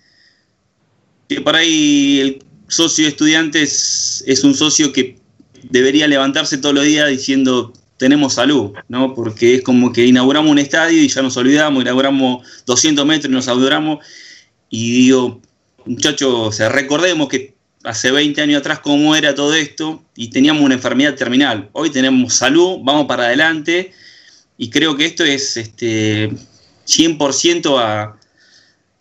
que 1.28 1.40
por 1.40 1.56
ahí 1.56 2.20
el 2.20 2.44
socio 2.68 3.04
de 3.04 3.10
estudiantes 3.10 4.22
es 4.26 4.44
un 4.44 4.54
socio 4.54 4.92
que 4.92 5.18
debería 5.64 6.06
levantarse 6.06 6.58
todos 6.58 6.74
los 6.74 6.84
días 6.84 7.08
diciendo 7.08 7.72
tenemos 8.00 8.32
salud, 8.32 8.72
¿no? 8.88 9.14
Porque 9.14 9.56
es 9.56 9.62
como 9.62 9.92
que 9.92 10.06
inauguramos 10.06 10.50
un 10.50 10.58
estadio 10.58 11.02
y 11.02 11.08
ya 11.08 11.20
nos 11.20 11.36
olvidamos, 11.36 11.82
inauguramos 11.82 12.46
200 12.64 13.04
metros 13.04 13.30
y 13.30 13.34
nos 13.34 13.46
olvidamos. 13.46 14.02
Y 14.70 14.92
digo, 15.02 15.42
muchachos, 15.84 16.32
o 16.32 16.50
sea, 16.50 16.70
recordemos 16.70 17.28
que 17.28 17.52
hace 17.84 18.10
20 18.10 18.40
años 18.40 18.60
atrás 18.60 18.78
cómo 18.78 19.14
era 19.14 19.34
todo 19.34 19.52
esto 19.52 20.02
y 20.16 20.28
teníamos 20.30 20.62
una 20.62 20.76
enfermedad 20.76 21.14
terminal. 21.14 21.68
Hoy 21.72 21.90
tenemos 21.90 22.32
salud, 22.32 22.78
vamos 22.82 23.04
para 23.04 23.26
adelante 23.26 23.92
y 24.56 24.70
creo 24.70 24.96
que 24.96 25.04
esto 25.04 25.22
es 25.22 25.58
este, 25.58 26.30
100% 26.86 27.78
a, 27.78 28.16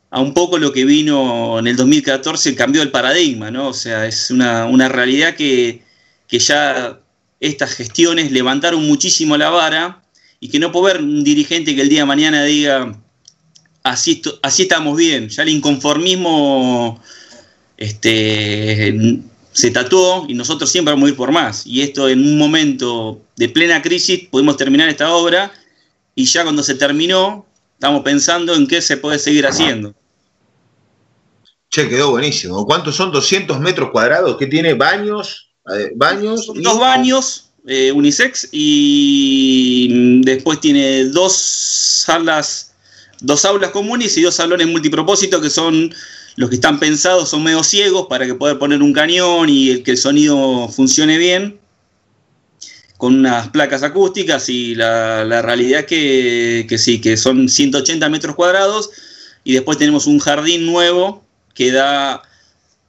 a 0.10 0.20
un 0.20 0.34
poco 0.34 0.58
lo 0.58 0.74
que 0.74 0.84
vino 0.84 1.58
en 1.58 1.68
el 1.68 1.78
2014, 1.78 2.54
cambió 2.54 2.82
el 2.82 2.92
paradigma, 2.92 3.50
¿no? 3.50 3.70
O 3.70 3.74
sea, 3.74 4.06
es 4.06 4.30
una, 4.30 4.66
una 4.66 4.90
realidad 4.90 5.36
que, 5.36 5.84
que 6.28 6.40
ya 6.40 7.00
estas 7.40 7.72
gestiones 7.72 8.32
levantaron 8.32 8.86
muchísimo 8.86 9.38
la 9.38 9.50
vara 9.50 10.02
y 10.40 10.50
que 10.50 10.60
no 10.60 10.72
puedo 10.72 10.86
ver 10.86 11.02
un 11.02 11.24
dirigente 11.24 11.76
que 11.76 11.82
el 11.82 11.90
día 11.90 12.02
de 12.02 12.06
mañana 12.06 12.44
diga, 12.44 12.98
así, 13.84 14.22
así 14.42 14.64
estamos 14.64 14.98
bien, 14.98 15.30
ya 15.30 15.44
el 15.44 15.50
inconformismo 15.50 17.02
este, 17.78 19.22
se 19.52 19.72
tatuó 19.72 20.26
y 20.28 20.34
nosotros 20.34 20.72
siempre 20.72 20.94
vamos 20.94 21.08
a 21.08 21.12
ir 21.12 21.18
por 21.18 21.32
más. 21.32 21.66
Y 21.66 21.82
esto 21.82 22.08
en 22.08 22.20
un 22.20 22.38
momento 22.38 23.22
de 23.36 23.50
plena 23.50 23.82
crisis 23.82 24.28
pudimos 24.30 24.58
terminar 24.58 24.90
esta 24.90 25.14
obra 25.14 25.52
y 26.16 26.26
ya 26.26 26.44
cuando 26.44 26.64
se 26.64 26.76
terminó 26.76 27.46
estamos 27.74 28.02
pensando 28.04 28.54
en 28.54 28.68
qué 28.68 28.82
se 28.82 28.98
puede 28.98 29.20
seguir 29.20 29.48
haciendo. 29.48 29.96
Che, 31.70 31.88
quedó 31.88 32.12
buenísimo. 32.12 32.66
¿Cuántos 32.66 32.96
son? 32.96 33.12
¿200 33.12 33.60
metros 33.60 33.92
cuadrados? 33.92 34.38
¿Qué 34.38 34.48
tiene? 34.48 34.74
¿Baños? 34.74 35.49
¿Baños? 35.96 36.52
Dos 36.56 36.80
baños 36.80 37.50
eh, 37.68 37.92
unisex 37.92 38.48
y 38.52 40.22
después 40.24 40.60
tiene 40.62 41.06
dos 41.06 41.36
salas, 41.36 42.74
dos 43.22 43.46
aulas 43.46 43.72
comunes 43.72 44.18
y 44.18 44.22
dos 44.22 44.36
salones 44.36 44.68
multipropósito 44.68 45.42
que 45.42 45.50
son 45.50 45.94
los 46.36 46.50
que 46.50 46.56
están 46.56 46.80
pensados, 46.80 47.30
son 47.30 47.44
medio 47.44 47.64
ciegos 47.64 48.08
para 48.08 48.26
que 48.26 48.34
poder 48.34 48.58
poner 48.58 48.82
un 48.82 48.94
cañón 48.94 49.50
y 49.50 49.70
el- 49.72 49.84
que 49.84 49.92
el 49.92 49.98
sonido 49.98 50.70
funcione 50.70 51.18
bien 51.18 51.60
con 52.98 53.16
unas 53.16 53.48
placas 53.50 53.84
acústicas 53.84 54.50
y 54.50 54.76
la, 54.76 55.24
la 55.26 55.42
realidad 55.42 55.86
que, 55.86 56.66
que 56.68 56.78
sí, 56.78 57.00
que 57.00 57.16
son 57.18 57.48
180 57.50 58.10
metros 58.10 58.36
cuadrados 58.36 58.90
y 59.44 59.54
después 59.54 59.78
tenemos 59.78 60.06
un 60.06 60.20
jardín 60.20 60.66
nuevo 60.66 61.24
que 61.54 61.72
da 61.72 62.22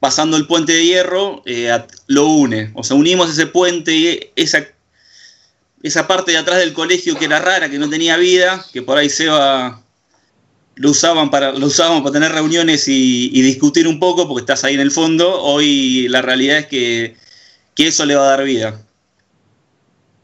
pasando 0.00 0.36
el 0.38 0.46
puente 0.46 0.72
de 0.72 0.84
hierro, 0.84 1.42
eh, 1.44 1.78
lo 2.06 2.26
une. 2.26 2.72
O 2.74 2.82
sea, 2.82 2.96
unimos 2.96 3.30
ese 3.30 3.46
puente 3.46 3.94
y 3.94 4.32
esa, 4.34 4.66
esa 5.82 6.08
parte 6.08 6.32
de 6.32 6.38
atrás 6.38 6.58
del 6.58 6.72
colegio 6.72 7.16
que 7.16 7.26
era 7.26 7.38
rara, 7.38 7.70
que 7.70 7.78
no 7.78 7.88
tenía 7.88 8.16
vida, 8.16 8.64
que 8.72 8.82
por 8.82 8.96
ahí 8.96 9.10
Seba 9.10 9.82
lo 10.76 10.90
usaban 10.90 11.30
para, 11.30 11.52
lo 11.52 11.66
usábamos 11.66 12.00
para 12.00 12.14
tener 12.14 12.32
reuniones 12.32 12.88
y, 12.88 13.30
y 13.32 13.42
discutir 13.42 13.86
un 13.86 14.00
poco, 14.00 14.26
porque 14.26 14.40
estás 14.40 14.64
ahí 14.64 14.74
en 14.74 14.80
el 14.80 14.90
fondo. 14.90 15.42
Hoy 15.42 16.08
la 16.08 16.22
realidad 16.22 16.58
es 16.58 16.66
que, 16.66 17.16
que 17.74 17.88
eso 17.88 18.06
le 18.06 18.14
va 18.14 18.24
a 18.24 18.36
dar 18.36 18.44
vida. 18.44 18.82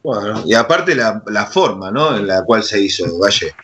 Bueno, 0.02 0.42
y 0.46 0.54
aparte 0.54 0.94
la, 0.94 1.22
la 1.26 1.46
forma, 1.46 1.90
¿no? 1.90 2.16
En 2.16 2.26
la 2.26 2.42
cual 2.44 2.62
se 2.62 2.80
hizo, 2.80 3.18
Valle. 3.18 3.54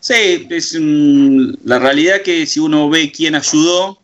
Sí, 0.00 0.48
es 0.50 0.74
la 0.74 1.78
realidad 1.78 2.22
que 2.22 2.46
si 2.46 2.58
uno 2.58 2.88
ve 2.88 3.12
quién 3.12 3.34
ayudó, 3.34 4.00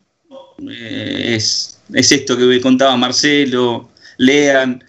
eh, 0.69 1.35
es, 1.37 1.81
es 1.93 2.13
esto 2.13 2.37
que 2.37 2.61
contaba 2.61 2.97
Marcelo, 2.97 3.91
Lean, 4.19 4.83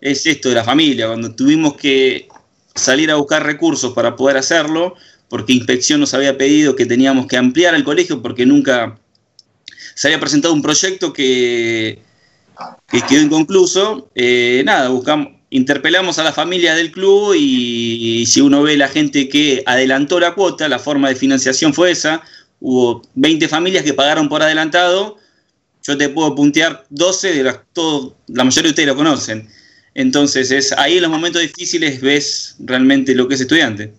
es 0.00 0.26
esto 0.26 0.48
de 0.48 0.54
la 0.54 0.64
familia, 0.64 1.06
cuando 1.08 1.34
tuvimos 1.34 1.74
que 1.74 2.28
salir 2.74 3.10
a 3.10 3.16
buscar 3.16 3.44
recursos 3.44 3.92
para 3.92 4.14
poder 4.16 4.36
hacerlo, 4.36 4.94
porque 5.28 5.52
inspección 5.52 6.00
nos 6.00 6.14
había 6.14 6.38
pedido 6.38 6.76
que 6.76 6.86
teníamos 6.86 7.26
que 7.26 7.36
ampliar 7.36 7.74
el 7.74 7.84
colegio 7.84 8.22
porque 8.22 8.46
nunca 8.46 8.98
se 9.94 10.08
había 10.08 10.20
presentado 10.20 10.54
un 10.54 10.62
proyecto 10.62 11.12
que, 11.12 11.98
que 12.88 13.02
quedó 13.02 13.22
inconcluso. 13.22 14.08
Eh, 14.14 14.62
nada, 14.64 14.88
buscamos, 14.88 15.32
interpelamos 15.50 16.18
a 16.18 16.24
la 16.24 16.32
familia 16.32 16.74
del 16.74 16.92
club 16.92 17.34
y, 17.34 18.20
y 18.20 18.26
si 18.26 18.40
uno 18.40 18.62
ve 18.62 18.76
la 18.76 18.88
gente 18.88 19.28
que 19.28 19.62
adelantó 19.66 20.20
la 20.20 20.34
cuota, 20.34 20.68
la 20.68 20.78
forma 20.78 21.08
de 21.08 21.16
financiación 21.16 21.74
fue 21.74 21.90
esa. 21.90 22.22
Hubo 22.60 23.02
20 23.14 23.48
familias 23.48 23.84
que 23.84 23.94
pagaron 23.94 24.28
por 24.28 24.42
adelantado. 24.42 25.16
Yo 25.86 25.96
te 25.96 26.08
puedo 26.08 26.34
puntear 26.34 26.84
12 26.90 27.34
de 27.34 27.42
las, 27.42 27.60
todo, 27.72 28.16
la 28.26 28.44
mayoría 28.44 28.64
de 28.64 28.70
ustedes 28.70 28.88
lo 28.88 28.96
conocen. 28.96 29.48
Entonces, 29.94 30.50
es 30.50 30.72
ahí 30.72 30.96
en 30.96 31.02
los 31.02 31.10
momentos 31.10 31.42
difíciles 31.42 32.00
ves 32.00 32.56
realmente 32.60 33.14
lo 33.14 33.26
que 33.26 33.34
es 33.34 33.40
estudiante. 33.40 33.92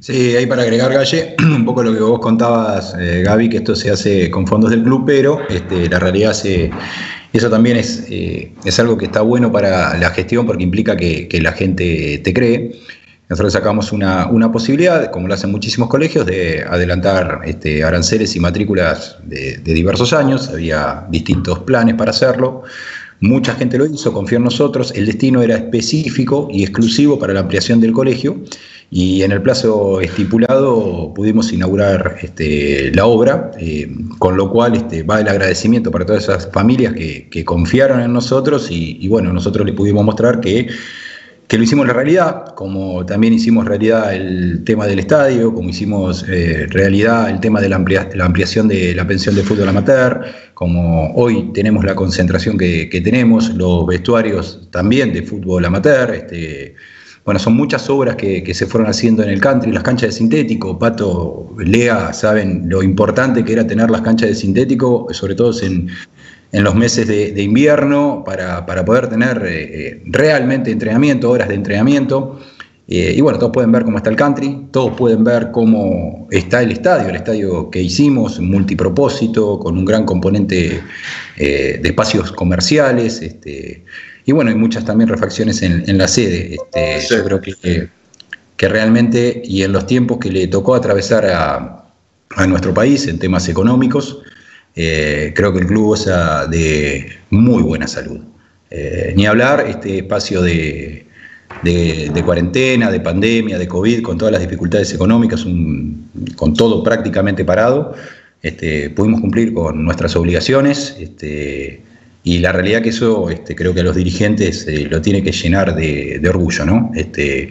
Sí, 0.00 0.36
ahí 0.36 0.46
para 0.46 0.62
agregar, 0.62 0.92
Galle, 0.92 1.34
un 1.42 1.64
poco 1.64 1.82
lo 1.82 1.92
que 1.92 2.00
vos 2.00 2.20
contabas, 2.20 2.94
eh, 2.98 3.22
Gaby, 3.24 3.48
que 3.48 3.56
esto 3.58 3.74
se 3.74 3.90
hace 3.90 4.30
con 4.30 4.46
fondos 4.46 4.70
del 4.70 4.82
club, 4.82 5.04
pero 5.06 5.40
este, 5.48 5.88
la 5.88 5.98
realidad 5.98 6.32
se, 6.34 6.70
eso 7.32 7.50
también 7.50 7.76
es, 7.76 8.06
eh, 8.08 8.52
es 8.64 8.78
algo 8.78 8.96
que 8.96 9.06
está 9.06 9.22
bueno 9.22 9.50
para 9.50 9.98
la 9.98 10.10
gestión 10.10 10.46
porque 10.46 10.62
implica 10.62 10.96
que, 10.96 11.28
que 11.28 11.40
la 11.40 11.52
gente 11.52 12.20
te 12.22 12.32
cree. 12.32 12.72
Nosotros 13.28 13.52
sacamos 13.52 13.92
una, 13.92 14.26
una 14.28 14.50
posibilidad, 14.50 15.10
como 15.10 15.28
lo 15.28 15.34
hacen 15.34 15.50
muchísimos 15.50 15.90
colegios, 15.90 16.24
de 16.24 16.62
adelantar 16.62 17.42
este, 17.44 17.84
aranceles 17.84 18.34
y 18.34 18.40
matrículas 18.40 19.18
de, 19.22 19.58
diversos 19.58 20.14
años. 20.14 20.48
Había 20.48 21.06
distintos 21.10 21.58
planes 21.60 21.94
para 21.94 22.10
hacerlo. 22.10 22.62
Mucha 23.20 23.54
gente 23.54 23.76
lo 23.76 23.84
hizo, 23.84 24.14
confió 24.14 24.38
en 24.38 24.44
nosotros. 24.44 24.92
El 24.94 25.04
destino 25.04 25.42
era 25.42 25.56
específico 25.56 26.48
y 26.50 26.62
exclusivo 26.62 27.18
para 27.18 27.34
la 27.34 27.40
ampliación 27.40 27.82
del 27.82 27.92
colegio. 27.92 28.40
Y 28.90 29.22
en 29.22 29.32
el 29.32 29.42
plazo 29.42 30.00
estipulado 30.00 31.12
pudimos 31.14 31.52
inaugurar 31.52 32.16
este, 32.22 32.90
la 32.94 33.04
obra, 33.04 33.50
eh, 33.58 33.94
con 34.18 34.38
lo 34.38 34.50
cual 34.50 34.74
este, 34.74 35.02
va 35.02 35.20
el 35.20 35.28
agradecimiento 35.28 35.90
para 35.90 36.06
todas 36.06 36.22
esas 36.22 36.50
familias 36.50 36.94
que, 36.94 37.28
que 37.28 37.44
confiaron 37.44 38.00
en 38.00 38.14
nosotros 38.14 38.70
y, 38.70 38.96
y, 38.98 39.08
bueno, 39.08 39.30
nosotros 39.34 39.66
les 39.66 39.74
pudimos 39.74 40.02
mostrar 40.06 40.40
que, 40.40 40.68
que, 41.48 41.58
lo 41.58 41.64
hicimos 41.64 41.86
la 41.86 41.92
realidad, 41.92 42.54
como 42.54 43.04
también 43.06 43.32
hicimos 43.32 43.64
realidad 43.64 44.14
el 44.14 44.62
tema 44.64 44.86
del 44.86 44.98
estadio, 44.98 45.54
como 45.54 45.70
hicimos 45.70 46.24
eh, 46.28 46.66
realidad 46.68 47.30
el 47.30 47.40
tema 47.40 47.60
de 47.60 47.68
la, 47.68 47.76
amplia, 47.76 48.08
la, 48.14 48.26
ampliación 48.26 48.68
de 48.68 48.94
la 48.94 49.06
pensión 49.06 49.34
de 49.34 49.42
fútbol 49.42 49.68
amateur, 49.68 50.26
como 50.54 51.12
hoy 51.14 51.50
tenemos 51.52 51.84
la 51.84 51.94
concentración 51.94 52.58
que, 52.58 52.88
que 52.88 53.00
tenemos, 53.00 53.50
los 53.54 53.86
vestuarios 53.86 54.68
también 54.70 55.12
de 55.12 55.22
fútbol 55.22 55.64
amateur, 55.64 56.10
este, 56.12 56.74
bueno, 57.24 57.38
son 57.38 57.56
muchas 57.56 57.90
obras 57.90 58.16
que, 58.16 58.42
que, 58.42 58.54
se 58.54 58.66
fueron 58.66 58.88
haciendo 58.88 59.22
en 59.22 59.30
el 59.30 59.40
country, 59.40 59.70
las 59.72 59.82
canchas 59.82 60.10
de 60.10 60.12
sintético, 60.12 60.78
Pato, 60.78 61.54
Lea, 61.58 62.12
saben 62.12 62.68
lo 62.68 62.82
importante 62.82 63.44
que 63.44 63.52
era 63.52 63.66
tener 63.66 63.90
las 63.90 64.00
canchas 64.00 64.30
de 64.30 64.34
sintético, 64.34 65.06
sobre 65.10 65.34
todo 65.34 65.52
en, 65.62 65.90
en 66.52 66.64
los 66.64 66.74
meses 66.74 67.06
de, 67.06 67.32
de 67.32 67.42
invierno, 67.42 68.22
para, 68.24 68.64
para, 68.64 68.84
poder 68.84 69.08
tener 69.08 69.42
eh, 69.46 70.02
realmente 70.06 70.70
entrenamiento, 70.70 71.30
horas 71.30 71.48
de 71.48 71.54
entrenamiento. 71.54 72.40
Eh, 72.90 73.12
y 73.14 73.20
bueno, 73.20 73.38
todos 73.38 73.52
pueden 73.52 73.70
ver 73.70 73.84
cómo 73.84 73.98
está 73.98 74.08
el 74.08 74.16
country, 74.16 74.68
todos 74.70 74.96
pueden 74.96 75.22
ver 75.22 75.50
cómo 75.52 76.26
está 76.30 76.62
el 76.62 76.72
estadio, 76.72 77.10
el 77.10 77.16
estadio 77.16 77.70
que 77.70 77.82
hicimos, 77.82 78.40
multipropósito, 78.40 79.58
con 79.58 79.76
un 79.76 79.84
gran 79.84 80.06
componente 80.06 80.80
eh, 81.36 81.80
de 81.82 81.88
espacios 81.88 82.32
comerciales. 82.32 83.20
Este, 83.20 83.84
y 84.24 84.32
bueno, 84.32 84.50
hay 84.50 84.56
muchas 84.56 84.86
también 84.86 85.08
refacciones 85.08 85.60
en, 85.60 85.84
en 85.86 85.98
la 85.98 86.08
sede. 86.08 86.54
Este, 86.54 87.00
sí. 87.02 87.14
Yo 87.14 87.24
creo 87.24 87.40
que, 87.42 87.88
que 88.56 88.68
realmente, 88.68 89.42
y 89.44 89.64
en 89.64 89.72
los 89.72 89.86
tiempos 89.86 90.16
que 90.16 90.30
le 90.32 90.46
tocó 90.46 90.74
atravesar 90.74 91.26
a, 91.26 91.84
a 92.36 92.46
nuestro 92.46 92.72
país 92.72 93.06
en 93.06 93.18
temas 93.18 93.50
económicos, 93.50 94.22
eh, 94.80 95.32
creo 95.34 95.52
que 95.52 95.58
el 95.58 95.66
club 95.66 95.86
goza 95.86 96.46
de 96.46 97.10
muy 97.30 97.64
buena 97.64 97.88
salud. 97.88 98.20
Eh, 98.70 99.12
ni 99.16 99.26
hablar 99.26 99.66
este 99.68 99.98
espacio 99.98 100.40
de, 100.40 101.04
cuarentena, 102.24 102.88
de 102.88 103.00
pandemia, 103.00 103.58
de 103.58 103.66
COVID, 103.66 104.02
con 104.02 104.16
todas 104.16 104.30
las 104.30 104.40
dificultades 104.40 104.94
económicas, 104.94 105.44
con 106.36 106.54
todo 106.54 106.84
prácticamente 106.84 107.44
parado, 107.44 107.96
este, 108.40 108.90
pudimos 108.90 109.20
cumplir 109.20 109.52
con 109.52 109.84
nuestras 109.84 110.14
obligaciones 110.14 110.96
este, 111.00 111.82
y 112.22 112.38
la 112.38 112.52
realidad 112.52 112.80
que 112.80 112.90
eso 112.90 113.30
este, 113.30 113.56
creo 113.56 113.74
que 113.74 113.80
a 113.80 113.82
los 113.84 113.96
dirigentes 113.96 114.64
eh, 114.68 114.86
lo 114.88 115.02
tiene 115.02 115.24
que 115.24 115.32
llenar 115.32 115.74
de, 115.74 116.22
orgullo, 116.28 116.64
¿no? 116.64 116.92
Este, 116.94 117.50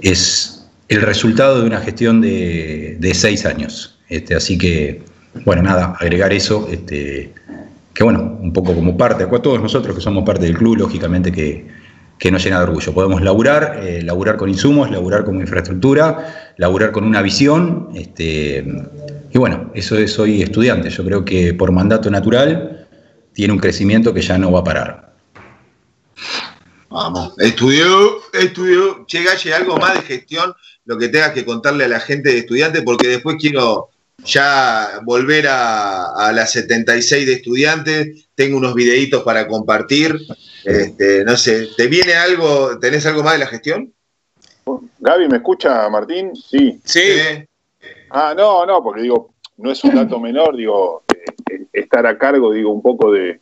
es 0.00 0.64
el 0.88 1.02
resultado 1.02 1.60
de 1.60 1.66
una 1.66 1.82
gestión 1.82 2.22
de, 2.22 3.12
seis 3.12 3.44
años. 3.44 3.98
Así 4.34 4.56
que, 4.56 5.11
bueno, 5.44 5.62
nada, 5.62 5.96
agregar 5.98 6.32
eso, 6.32 6.68
este, 6.70 7.32
que 7.94 8.04
bueno, 8.04 8.38
un 8.40 8.52
poco 8.52 8.74
como 8.74 8.96
parte, 8.96 9.24
a 9.24 9.28
todos 9.28 9.60
nosotros 9.60 9.94
que 9.94 10.00
somos 10.00 10.24
parte 10.24 10.44
del 10.44 10.56
club, 10.56 10.76
lógicamente 10.76 11.32
que, 11.32 11.66
que 12.18 12.30
nos 12.30 12.44
llena 12.44 12.58
de 12.58 12.64
orgullo. 12.64 12.94
Podemos 12.94 13.22
laburar, 13.22 13.80
eh, 13.82 14.02
laburar 14.02 14.36
con 14.36 14.48
insumos, 14.48 14.90
laburar 14.90 15.24
como 15.24 15.40
infraestructura, 15.40 16.54
laburar 16.56 16.92
con 16.92 17.04
una 17.04 17.22
visión, 17.22 17.88
este, 17.94 18.64
y 19.32 19.38
bueno, 19.38 19.70
eso 19.74 19.96
es 19.96 20.18
hoy 20.18 20.42
estudiante. 20.42 20.90
Yo 20.90 21.04
creo 21.04 21.24
que 21.24 21.54
por 21.54 21.72
mandato 21.72 22.10
natural 22.10 22.86
tiene 23.32 23.52
un 23.54 23.58
crecimiento 23.58 24.12
que 24.12 24.20
ya 24.20 24.36
no 24.38 24.52
va 24.52 24.60
a 24.60 24.64
parar. 24.64 25.12
Vamos. 26.90 27.32
Estudió, 27.38 28.18
estudió. 28.34 29.06
Che, 29.06 29.22
Galle, 29.22 29.54
algo 29.54 29.78
más 29.78 29.94
de 29.94 30.02
gestión, 30.02 30.52
lo 30.84 30.98
que 30.98 31.08
tengas 31.08 31.32
que 31.32 31.44
contarle 31.46 31.86
a 31.86 31.88
la 31.88 32.00
gente 32.00 32.28
de 32.28 32.38
estudiantes, 32.38 32.82
porque 32.82 33.08
después 33.08 33.36
quiero 33.40 33.88
ya 34.24 35.00
volver 35.04 35.46
a, 35.48 36.28
a 36.28 36.32
las 36.32 36.52
76 36.52 37.26
de 37.26 37.32
estudiantes. 37.32 38.28
Tengo 38.34 38.56
unos 38.56 38.74
videitos 38.74 39.22
para 39.22 39.46
compartir. 39.46 40.18
Este, 40.64 41.24
no 41.24 41.36
sé, 41.36 41.68
¿te 41.76 41.86
viene 41.88 42.14
algo? 42.14 42.78
¿Tenés 42.78 43.04
algo 43.06 43.22
más 43.22 43.34
de 43.34 43.38
la 43.40 43.46
gestión? 43.46 43.92
Gaby, 45.00 45.28
¿me 45.28 45.36
escucha, 45.38 45.88
Martín? 45.88 46.34
Sí. 46.36 46.80
Sí. 46.84 47.00
Ah, 48.10 48.34
no, 48.36 48.64
no, 48.64 48.82
porque 48.82 49.02
digo, 49.02 49.34
no 49.56 49.70
es 49.70 49.82
un 49.84 49.94
dato 49.94 50.20
menor, 50.20 50.56
digo, 50.56 51.02
eh, 51.12 51.24
eh, 51.50 51.66
estar 51.72 52.06
a 52.06 52.16
cargo, 52.16 52.52
digo, 52.52 52.70
un 52.70 52.82
poco 52.82 53.10
de, 53.10 53.40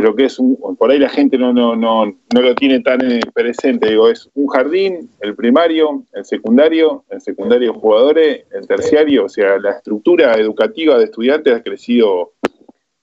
de 0.00 0.04
lo 0.06 0.14
que 0.14 0.26
es 0.26 0.38
un, 0.38 0.56
por 0.78 0.90
ahí 0.90 0.98
la 1.00 1.08
gente 1.08 1.36
no, 1.38 1.52
no, 1.52 1.74
no, 1.74 2.04
no 2.06 2.40
lo 2.40 2.54
tiene 2.54 2.78
tan 2.80 3.00
eh, 3.10 3.18
presente, 3.34 3.88
digo, 3.90 4.08
es 4.08 4.28
un 4.34 4.46
jardín, 4.46 5.10
el 5.20 5.34
primario, 5.34 6.04
el 6.12 6.24
secundario, 6.24 7.02
el 7.10 7.20
secundario 7.20 7.74
jugadores, 7.74 8.44
el 8.52 8.66
terciario, 8.68 9.24
o 9.24 9.28
sea, 9.28 9.58
la 9.58 9.72
estructura 9.72 10.34
educativa 10.34 10.96
de 10.98 11.04
estudiantes 11.06 11.52
ha 11.54 11.62
crecido 11.62 12.30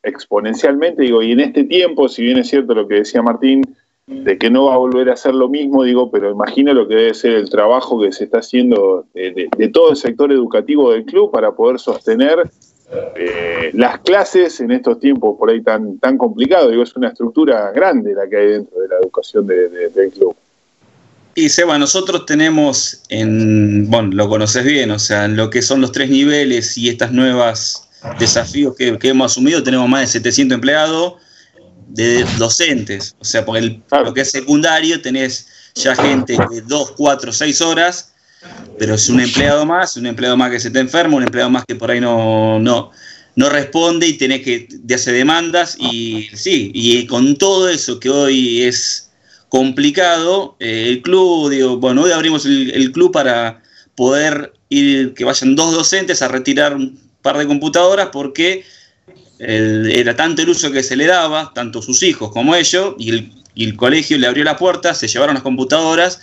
exponencialmente, 0.03 1.01
digo, 1.03 1.21
y 1.21 1.31
en 1.33 1.39
este 1.41 1.63
tiempo, 1.65 2.07
si 2.07 2.23
bien 2.23 2.37
es 2.37 2.47
cierto 2.49 2.73
lo 2.73 2.87
que 2.87 2.95
decía 2.95 3.21
Martín, 3.21 3.61
de 4.07 4.37
que 4.37 4.51
no 4.51 4.65
va 4.65 4.75
a 4.75 4.77
volver 4.77 5.09
a 5.09 5.15
ser 5.15 5.33
lo 5.33 5.49
mismo, 5.49 5.83
digo, 5.83 6.11
pero 6.11 6.29
imagino 6.29 6.73
lo 6.73 6.87
que 6.87 6.95
debe 6.95 7.13
ser 7.15 7.31
el 7.33 7.49
trabajo 7.49 7.99
que 7.99 8.11
se 8.11 8.25
está 8.25 8.37
haciendo 8.37 9.05
de, 9.15 9.31
de- 9.31 9.49
de 9.57 9.67
todo 9.69 9.89
el 9.89 9.95
sector 9.95 10.31
educativo 10.31 10.91
del 10.91 11.05
club 11.05 11.31
para 11.31 11.51
poder 11.53 11.79
sostener 11.79 12.43
eh, 13.15 13.71
las 13.73 13.99
clases 13.99 14.59
en 14.59 14.71
estos 14.71 14.99
tiempos 14.99 15.35
por 15.39 15.49
ahí 15.49 15.61
tan, 15.61 15.97
tan 15.99 16.17
complicados. 16.17 16.69
Digo, 16.71 16.83
es 16.83 16.95
una 16.95 17.09
estructura 17.09 17.71
grande 17.71 18.13
la 18.13 18.27
que 18.29 18.37
hay 18.37 18.47
dentro 18.47 18.79
de 18.79 18.87
la 18.87 18.95
educación 19.01 19.47
de- 19.47 19.69
de- 19.69 19.89
del 19.89 20.11
club. 20.11 20.35
Y 21.37 21.49
Seba, 21.49 21.77
nosotros 21.77 22.25
tenemos 22.25 23.01
en, 23.09 23.89
bueno, 23.89 24.09
lo 24.13 24.29
conoces 24.29 24.63
bien, 24.63 24.91
o 24.91 24.99
sea, 24.99 25.25
en 25.25 25.35
lo 25.35 25.49
que 25.49 25.61
son 25.61 25.81
los 25.81 25.91
tres 25.91 26.09
niveles 26.09 26.77
y 26.77 26.87
estas 26.87 27.11
nuevas 27.11 27.89
desafíos 28.19 28.75
que, 28.77 28.97
que 28.97 29.09
hemos 29.09 29.31
asumido, 29.33 29.61
tenemos 29.61 29.89
más 29.89 30.01
de 30.01 30.07
700 30.07 30.55
empleados 30.55 31.15
de 31.89 32.25
docentes, 32.37 33.15
o 33.19 33.25
sea, 33.25 33.43
por 33.45 33.57
el, 33.57 33.81
lo 34.03 34.13
que 34.13 34.21
es 34.21 34.31
secundario 34.31 35.01
tenés 35.01 35.47
ya 35.75 35.93
gente 35.95 36.37
de 36.49 36.61
2, 36.61 36.91
4, 36.97 37.31
6 37.33 37.61
horas, 37.61 38.14
pero 38.77 38.95
es 38.95 39.09
un 39.09 39.19
empleado 39.21 39.65
más, 39.65 39.95
un 39.97 40.05
empleado 40.05 40.35
más 40.37 40.51
que 40.51 40.59
se 40.59 40.71
te 40.71 40.79
enferma, 40.79 41.15
un 41.17 41.23
empleado 41.23 41.49
más 41.49 41.65
que 41.65 41.75
por 41.75 41.91
ahí 41.91 41.99
no, 42.01 42.59
no, 42.59 42.91
no 43.35 43.49
responde 43.49 44.07
y 44.07 44.17
tenés 44.17 44.41
que 44.41 44.67
de 44.69 44.95
hacer 44.95 45.13
demandas 45.15 45.77
y 45.79 46.27
sí, 46.33 46.71
y 46.73 47.05
con 47.05 47.37
todo 47.37 47.69
eso 47.69 47.99
que 47.99 48.09
hoy 48.09 48.63
es 48.63 49.11
complicado, 49.49 50.57
eh, 50.59 50.87
el 50.89 51.01
club, 51.01 51.49
digo, 51.49 51.77
bueno, 51.77 52.03
hoy 52.03 52.11
abrimos 52.11 52.45
el, 52.45 52.71
el 52.71 52.91
club 52.91 53.11
para 53.11 53.61
poder 53.95 54.53
ir, 54.69 55.13
que 55.13 55.23
vayan 55.23 55.55
dos 55.55 55.71
docentes 55.73 56.21
a 56.21 56.27
retirar 56.27 56.75
un 56.75 56.99
par 57.21 57.37
de 57.37 57.47
computadoras 57.47 58.09
porque 58.11 58.65
el- 59.39 59.91
era 59.91 60.15
tanto 60.15 60.41
el 60.41 60.49
uso 60.49 60.71
que 60.71 60.83
se 60.83 60.95
le 60.95 61.05
daba, 61.05 61.51
tanto 61.53 61.81
sus 61.81 62.03
hijos 62.03 62.31
como 62.31 62.55
ellos, 62.55 62.95
y 62.97 63.09
el, 63.09 63.31
y 63.53 63.63
el 63.65 63.75
colegio 63.77 64.17
le 64.17 64.27
abrió 64.27 64.43
la 64.43 64.57
puerta, 64.57 64.93
se 64.93 65.07
llevaron 65.07 65.35
las 65.35 65.43
computadoras 65.43 66.19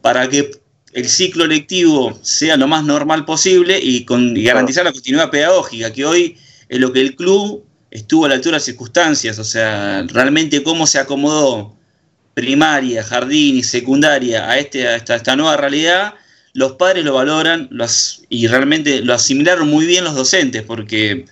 para 0.00 0.28
que 0.28 0.50
el 0.94 1.08
ciclo 1.08 1.46
lectivo 1.46 2.18
sea 2.22 2.56
lo 2.56 2.68
más 2.68 2.84
normal 2.84 3.24
posible 3.24 3.78
y, 3.82 4.04
con, 4.04 4.36
y 4.36 4.44
garantizar 4.44 4.84
la 4.84 4.92
continuidad 4.92 5.30
pedagógica, 5.30 5.92
que 5.92 6.04
hoy 6.06 6.38
es 6.68 6.78
lo 6.78 6.92
que 6.92 7.00
el 7.00 7.16
club 7.16 7.64
estuvo 7.90 8.24
a 8.24 8.28
la 8.28 8.36
altura 8.36 8.52
de 8.52 8.56
las 8.58 8.64
circunstancias, 8.64 9.38
o 9.38 9.44
sea, 9.44 10.04
realmente 10.08 10.62
cómo 10.62 10.86
se 10.86 10.98
acomodó 11.00 11.76
primaria, 12.32 13.02
jardín 13.02 13.56
y 13.56 13.62
secundaria 13.64 14.48
a, 14.48 14.58
este, 14.58 14.86
a 14.86 14.96
esta, 14.96 15.16
esta 15.16 15.36
nueva 15.36 15.56
realidad, 15.56 16.14
los 16.52 16.72
padres 16.72 17.04
lo 17.04 17.14
valoran 17.14 17.68
lo 17.70 17.84
as- 17.84 18.22
y 18.28 18.46
realmente 18.46 19.00
lo 19.00 19.14
asimilaron 19.14 19.68
muy 19.68 19.86
bien 19.86 20.04
los 20.04 20.14
docentes, 20.14 20.62
porque 20.62 21.26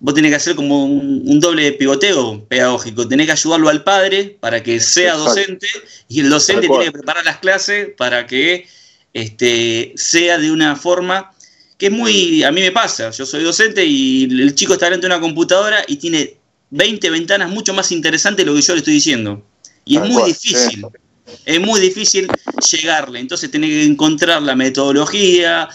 vos 0.00 0.14
tenés 0.14 0.30
que 0.32 0.36
hacer 0.36 0.54
como 0.56 0.84
un, 0.84 1.22
un 1.24 1.40
doble 1.40 1.72
pivoteo 1.72 2.44
pedagógico, 2.48 3.06
tenés 3.06 3.26
que 3.26 3.32
ayudarlo 3.32 3.68
al 3.68 3.84
padre 3.84 4.36
para 4.40 4.62
que 4.62 4.80
sea 4.80 5.12
Exacto. 5.12 5.24
docente 5.30 5.68
y 6.08 6.20
el 6.20 6.30
docente 6.30 6.66
tiene 6.68 6.84
que 6.86 6.92
preparar 6.92 7.24
las 7.24 7.38
clases 7.38 7.90
para 7.96 8.26
que 8.26 8.66
este, 9.20 9.92
sea 9.96 10.38
de 10.38 10.50
una 10.50 10.76
forma 10.76 11.32
que 11.76 11.86
es 11.86 11.92
muy, 11.92 12.42
a 12.42 12.50
mí 12.50 12.60
me 12.60 12.72
pasa, 12.72 13.10
yo 13.10 13.24
soy 13.24 13.44
docente 13.44 13.84
y 13.84 14.24
el 14.24 14.54
chico 14.54 14.72
está 14.72 14.86
delante 14.86 15.06
de 15.06 15.14
una 15.14 15.20
computadora 15.20 15.84
y 15.86 15.96
tiene 15.96 16.36
20 16.70 17.08
ventanas 17.10 17.50
mucho 17.50 17.72
más 17.72 17.92
interesantes 17.92 18.44
de 18.44 18.50
lo 18.50 18.56
que 18.56 18.62
yo 18.62 18.72
le 18.74 18.78
estoy 18.80 18.94
diciendo. 18.94 19.44
Y 19.84 19.96
es 19.96 20.08
muy 20.08 20.24
difícil, 20.24 20.84
es 21.44 21.60
muy 21.60 21.80
difícil 21.80 22.28
llegarle, 22.70 23.20
entonces 23.20 23.50
tenés 23.50 23.70
que 23.70 23.84
encontrar 23.84 24.42
la 24.42 24.56
metodología, 24.56 25.68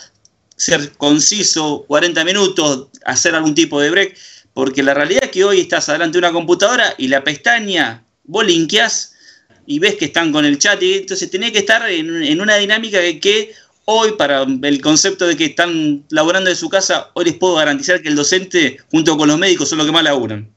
ser 0.56 0.92
conciso, 0.98 1.86
40 1.88 2.24
minutos, 2.26 2.88
hacer 3.06 3.34
algún 3.34 3.56
tipo 3.56 3.80
de 3.80 3.90
break, 3.90 4.18
porque 4.54 4.84
la 4.84 4.94
realidad 4.94 5.24
es 5.24 5.32
que 5.32 5.44
hoy 5.46 5.62
estás 5.62 5.88
delante 5.88 6.14
de 6.14 6.20
una 6.20 6.32
computadora 6.32 6.94
y 6.98 7.08
la 7.08 7.24
pestaña, 7.24 8.04
vos 8.26 8.46
linkeás 8.46 9.13
y 9.66 9.80
ves 9.80 9.96
que 9.96 10.06
están 10.06 10.32
con 10.32 10.46
el 10.46 10.58
chat, 10.58 10.82
y 10.82 10.94
entonces 10.96 11.30
tenés 11.32 11.52
que 11.52 11.60
estar 11.60 11.90
en, 11.90 12.24
en 12.24 12.42
una 12.42 12.56
dinámica 12.58 13.00
de 13.00 13.20
que 13.20 13.54
hoy, 13.86 14.14
para 14.14 14.44
el 14.44 14.82
concepto 14.82 15.28
de 15.28 15.36
que 15.36 15.46
están 15.46 16.04
laborando 16.10 16.50
de 16.50 16.56
su 16.56 16.70
casa, 16.70 17.10
hoy 17.14 17.26
les 17.26 17.34
puedo 17.36 17.56
garantizar 17.56 18.02
que 18.02 18.10
el 18.10 18.16
docente, 18.16 18.78
junto 18.92 19.18
con 19.18 19.28
los 19.28 19.38
médicos, 19.38 19.70
son 19.70 19.78
los 19.78 19.88
que 19.88 19.94
más 19.94 20.04
laburan. 20.04 20.50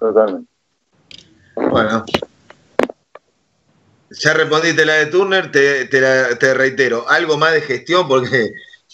Totalmente. 0.00 0.48
Bueno. 1.56 2.04
Ya 4.10 4.32
respondiste 4.32 4.86
la 4.86 4.94
de 4.94 5.06
Turner, 5.06 5.52
te, 5.52 5.84
te 5.86 6.00
la- 6.00 6.38
te 6.38 6.54
reitero, 6.54 7.08
algo 7.10 7.36
más 7.36 7.52
de 7.52 7.60
gestión 7.60 8.08
porque 8.08 8.50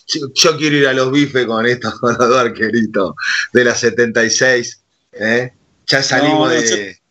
yo, 0.09 0.27
yo 0.35 0.57
quiero 0.57 0.77
ir 0.77 0.89
a 0.89 0.93
los 0.93 1.13
bifes 1.13 1.47
con 1.47 1.65
estos 1.67 1.95
con 2.01 2.15
los 2.19 2.37
arqueritos 2.37 3.15
de 3.53 3.65
la 3.65 3.75
76. 3.77 4.83
¿eh? 5.13 5.53
Ya 5.87 6.03
salimos 6.03 6.49
No, 6.49 6.55
no, 6.55 6.61
de... 6.61 6.95
Yo 6.97 7.04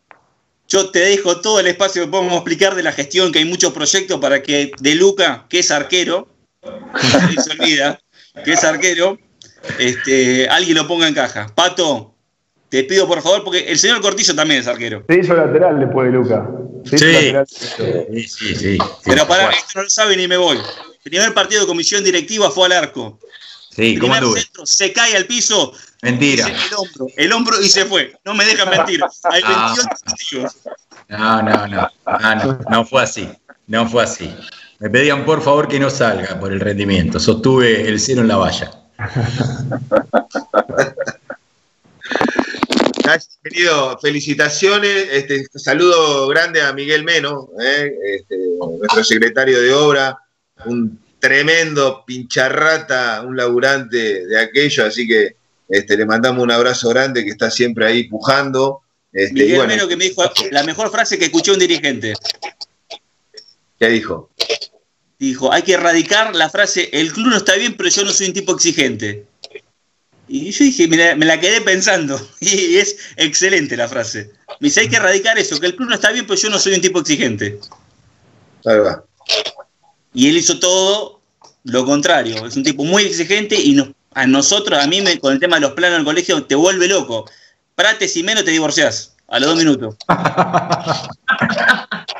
te 0.82 0.98
dejo 0.98 1.40
todo 1.40 1.60
el 1.60 1.66
espacio 1.68 2.04
que 2.04 2.10
podemos 2.10 2.34
explicar 2.34 2.74
de 2.74 2.82
la 2.82 2.92
gestión, 2.92 3.32
que 3.32 3.38
hay 3.38 3.44
muchos 3.44 3.72
proyectos 3.72 4.18
para 4.20 4.42
que 4.42 4.72
De 4.80 4.94
Luca, 4.94 5.46
que 5.48 5.60
es 5.60 5.70
arquero, 5.70 6.28
se 7.44 7.50
olvida, 7.52 8.00
que 8.44 8.52
es 8.52 8.64
arquero, 8.64 9.18
este, 9.78 10.48
alguien 10.48 10.76
lo 10.76 10.88
ponga 10.88 11.06
en 11.06 11.14
caja. 11.14 11.46
Pato, 11.54 12.14
te 12.68 12.84
pido 12.84 13.06
por 13.06 13.22
favor, 13.22 13.44
porque 13.44 13.60
el 13.68 13.78
señor 13.78 14.00
Cortillo 14.00 14.34
también 14.34 14.60
es 14.60 14.66
arquero. 14.66 15.04
Se 15.08 15.18
hizo 15.20 15.34
lateral 15.34 15.78
después 15.78 16.06
de 16.06 16.12
Luca. 16.12 16.50
Sí. 16.84 16.96
lateral. 16.96 17.46
Sí, 17.46 18.28
sí, 18.28 18.54
sí. 18.56 18.78
Pero 19.04 19.26
pará, 19.26 19.50
esto 19.50 19.72
no 19.76 19.82
lo 19.84 19.90
sabe 19.90 20.16
ni 20.16 20.26
me 20.26 20.36
voy. 20.36 20.58
Primer 21.02 21.32
partido 21.34 21.60
de 21.60 21.66
comisión 21.66 22.02
directiva 22.02 22.50
fue 22.50 22.66
al 22.66 22.72
arco. 22.72 23.20
Sí, 23.74 23.94
¿cómo 23.98 24.12
Primer 24.12 24.18
anduve? 24.22 24.40
centro, 24.40 24.66
se 24.66 24.92
cae 24.92 25.16
al 25.16 25.26
piso, 25.26 25.72
Mentira. 26.02 26.46
el 26.48 26.74
hombro, 26.76 27.06
el 27.16 27.32
hombro 27.32 27.60
y 27.62 27.68
se 27.68 27.84
fue. 27.86 28.14
No 28.24 28.34
me 28.34 28.44
dejan 28.44 28.70
mentir. 28.70 29.00
Hay 29.24 29.42
Ah. 29.44 29.74
28 29.76 30.04
testigos. 30.16 30.56
No, 31.08 31.42
no, 31.42 31.66
no, 31.66 31.90
no, 32.06 32.34
no, 32.44 32.58
no 32.70 32.84
fue 32.86 33.02
así, 33.02 33.28
no 33.66 33.88
fue 33.88 34.04
así. 34.04 34.32
Me 34.78 34.90
pedían 34.90 35.24
por 35.24 35.42
favor 35.42 35.66
que 35.68 35.78
no 35.80 35.90
salga 35.90 36.38
por 36.38 36.52
el 36.52 36.60
rendimiento, 36.60 37.18
sostuve 37.18 37.88
el 37.88 37.98
cero 38.00 38.20
en 38.22 38.28
la 38.28 38.36
valla. 38.36 38.70
Gracias, 43.02 43.38
querido. 43.42 43.98
Felicitaciones. 44.00 45.08
Este, 45.10 45.46
saludo 45.56 46.26
grande 46.28 46.62
a 46.62 46.72
Miguel 46.72 47.04
Meno, 47.04 47.48
eh, 47.60 47.92
este, 48.16 48.36
nuestro 48.78 49.04
secretario 49.04 49.60
de 49.60 49.72
obra, 49.74 50.16
un 50.66 50.98
tremendo 51.24 52.04
pincharrata, 52.06 53.22
un 53.22 53.34
laburante 53.34 54.26
de 54.26 54.38
aquello, 54.38 54.84
así 54.84 55.08
que 55.08 55.36
este, 55.70 55.96
le 55.96 56.04
mandamos 56.04 56.42
un 56.42 56.50
abrazo 56.50 56.90
grande 56.90 57.24
que 57.24 57.30
está 57.30 57.50
siempre 57.50 57.86
ahí 57.86 58.04
pujando. 58.04 58.82
Este, 59.10 59.32
Miguel 59.32 59.56
bueno, 59.56 59.88
que 59.88 59.96
me 59.96 60.04
dijo 60.04 60.22
la 60.50 60.64
mejor 60.64 60.90
frase 60.90 61.18
que 61.18 61.24
escuché 61.24 61.52
un 61.52 61.60
dirigente. 61.60 62.12
¿Qué 63.78 63.88
dijo? 63.88 64.28
Dijo, 65.18 65.50
hay 65.50 65.62
que 65.62 65.72
erradicar 65.72 66.36
la 66.36 66.50
frase, 66.50 66.90
el 66.92 67.10
club 67.10 67.28
no 67.28 67.38
está 67.38 67.54
bien, 67.54 67.74
pero 67.74 67.88
yo 67.88 68.04
no 68.04 68.12
soy 68.12 68.26
un 68.26 68.34
tipo 68.34 68.52
exigente. 68.52 69.24
Y 70.28 70.50
yo 70.50 70.62
dije, 70.62 70.88
me 70.88 70.98
la, 70.98 71.16
me 71.16 71.24
la 71.24 71.40
quedé 71.40 71.62
pensando. 71.62 72.20
Y 72.40 72.76
es 72.76 72.98
excelente 73.16 73.78
la 73.78 73.88
frase. 73.88 74.30
Me 74.60 74.68
dice, 74.68 74.80
hay 74.80 74.90
que 74.90 74.96
erradicar 74.96 75.38
eso, 75.38 75.58
que 75.58 75.68
el 75.68 75.76
club 75.76 75.88
no 75.88 75.94
está 75.94 76.12
bien, 76.12 76.26
pero 76.26 76.38
yo 76.38 76.50
no 76.50 76.58
soy 76.58 76.74
un 76.74 76.82
tipo 76.82 77.00
exigente. 77.00 77.58
Ahí 78.66 78.76
va. 78.76 79.02
Y 80.14 80.28
él 80.28 80.36
hizo 80.36 80.58
todo 80.58 81.20
lo 81.64 81.84
contrario. 81.84 82.46
Es 82.46 82.56
un 82.56 82.62
tipo 82.62 82.84
muy 82.84 83.04
exigente 83.04 83.56
y 83.60 83.72
nos- 83.72 83.88
a 84.14 84.26
nosotros, 84.26 84.78
a 84.78 84.86
mí, 84.86 85.00
me- 85.02 85.18
con 85.18 85.32
el 85.32 85.40
tema 85.40 85.56
de 85.56 85.62
los 85.62 85.72
planos 85.72 85.98
del 85.98 86.04
colegio, 86.04 86.44
te 86.44 86.54
vuelve 86.54 86.86
loco. 86.88 87.24
Prates 87.74 88.16
y 88.16 88.22
menos 88.22 88.44
te 88.44 88.52
divorciás 88.52 89.14
a 89.28 89.38
los 89.40 89.48
dos 89.50 89.58
minutos. 89.58 89.96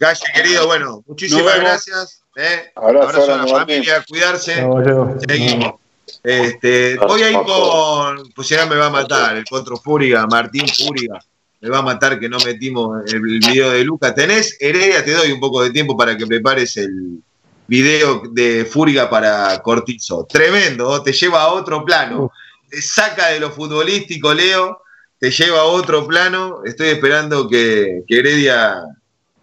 Galle, 0.00 0.20
querido, 0.34 0.66
bueno, 0.66 1.02
muchísimas 1.06 1.56
gracias. 1.58 2.22
eh. 2.36 2.70
Abrazo, 2.74 3.08
Abrazo 3.08 3.34
a 3.34 3.36
la 3.38 3.46
familia, 3.46 4.04
cuidarse. 4.08 4.62
No, 4.62 5.18
Seguimos. 5.26 5.74
Este, 6.22 6.96
voy 6.98 7.22
a 7.22 7.30
ir 7.30 7.38
con, 7.44 8.30
pues 8.32 8.48
ya 8.48 8.66
me 8.66 8.76
va 8.76 8.86
a 8.86 8.90
matar, 8.90 9.36
el 9.36 9.44
otro 9.50 9.76
Fúriga, 9.76 10.26
Martín 10.26 10.66
Fúriga, 10.68 11.20
me 11.66 11.70
va 11.72 11.78
a 11.78 11.82
matar 11.82 12.20
que 12.20 12.28
no 12.28 12.38
metimos 12.44 13.02
el, 13.12 13.16
el 13.16 13.40
video 13.40 13.70
de 13.70 13.82
Luca. 13.84 14.14
¿Tenés, 14.14 14.56
Heredia? 14.60 15.04
Te 15.04 15.12
doy 15.12 15.32
un 15.32 15.40
poco 15.40 15.62
de 15.64 15.70
tiempo 15.70 15.96
para 15.96 16.16
que 16.16 16.26
prepares 16.26 16.76
el 16.76 17.18
video 17.66 18.22
de 18.30 18.64
Fúriga 18.64 19.10
para 19.10 19.60
Cortizo. 19.62 20.24
Tremendo, 20.30 21.02
te 21.02 21.12
lleva 21.12 21.42
a 21.42 21.48
otro 21.48 21.84
plano, 21.84 22.30
te 22.70 22.80
saca 22.80 23.28
de 23.28 23.40
lo 23.40 23.50
futbolístico, 23.50 24.32
Leo, 24.32 24.80
te 25.18 25.30
lleva 25.32 25.60
a 25.60 25.64
otro 25.64 26.06
plano. 26.06 26.60
Estoy 26.64 26.88
esperando 26.88 27.48
que, 27.48 28.02
que 28.06 28.18
Heredia... 28.20 28.82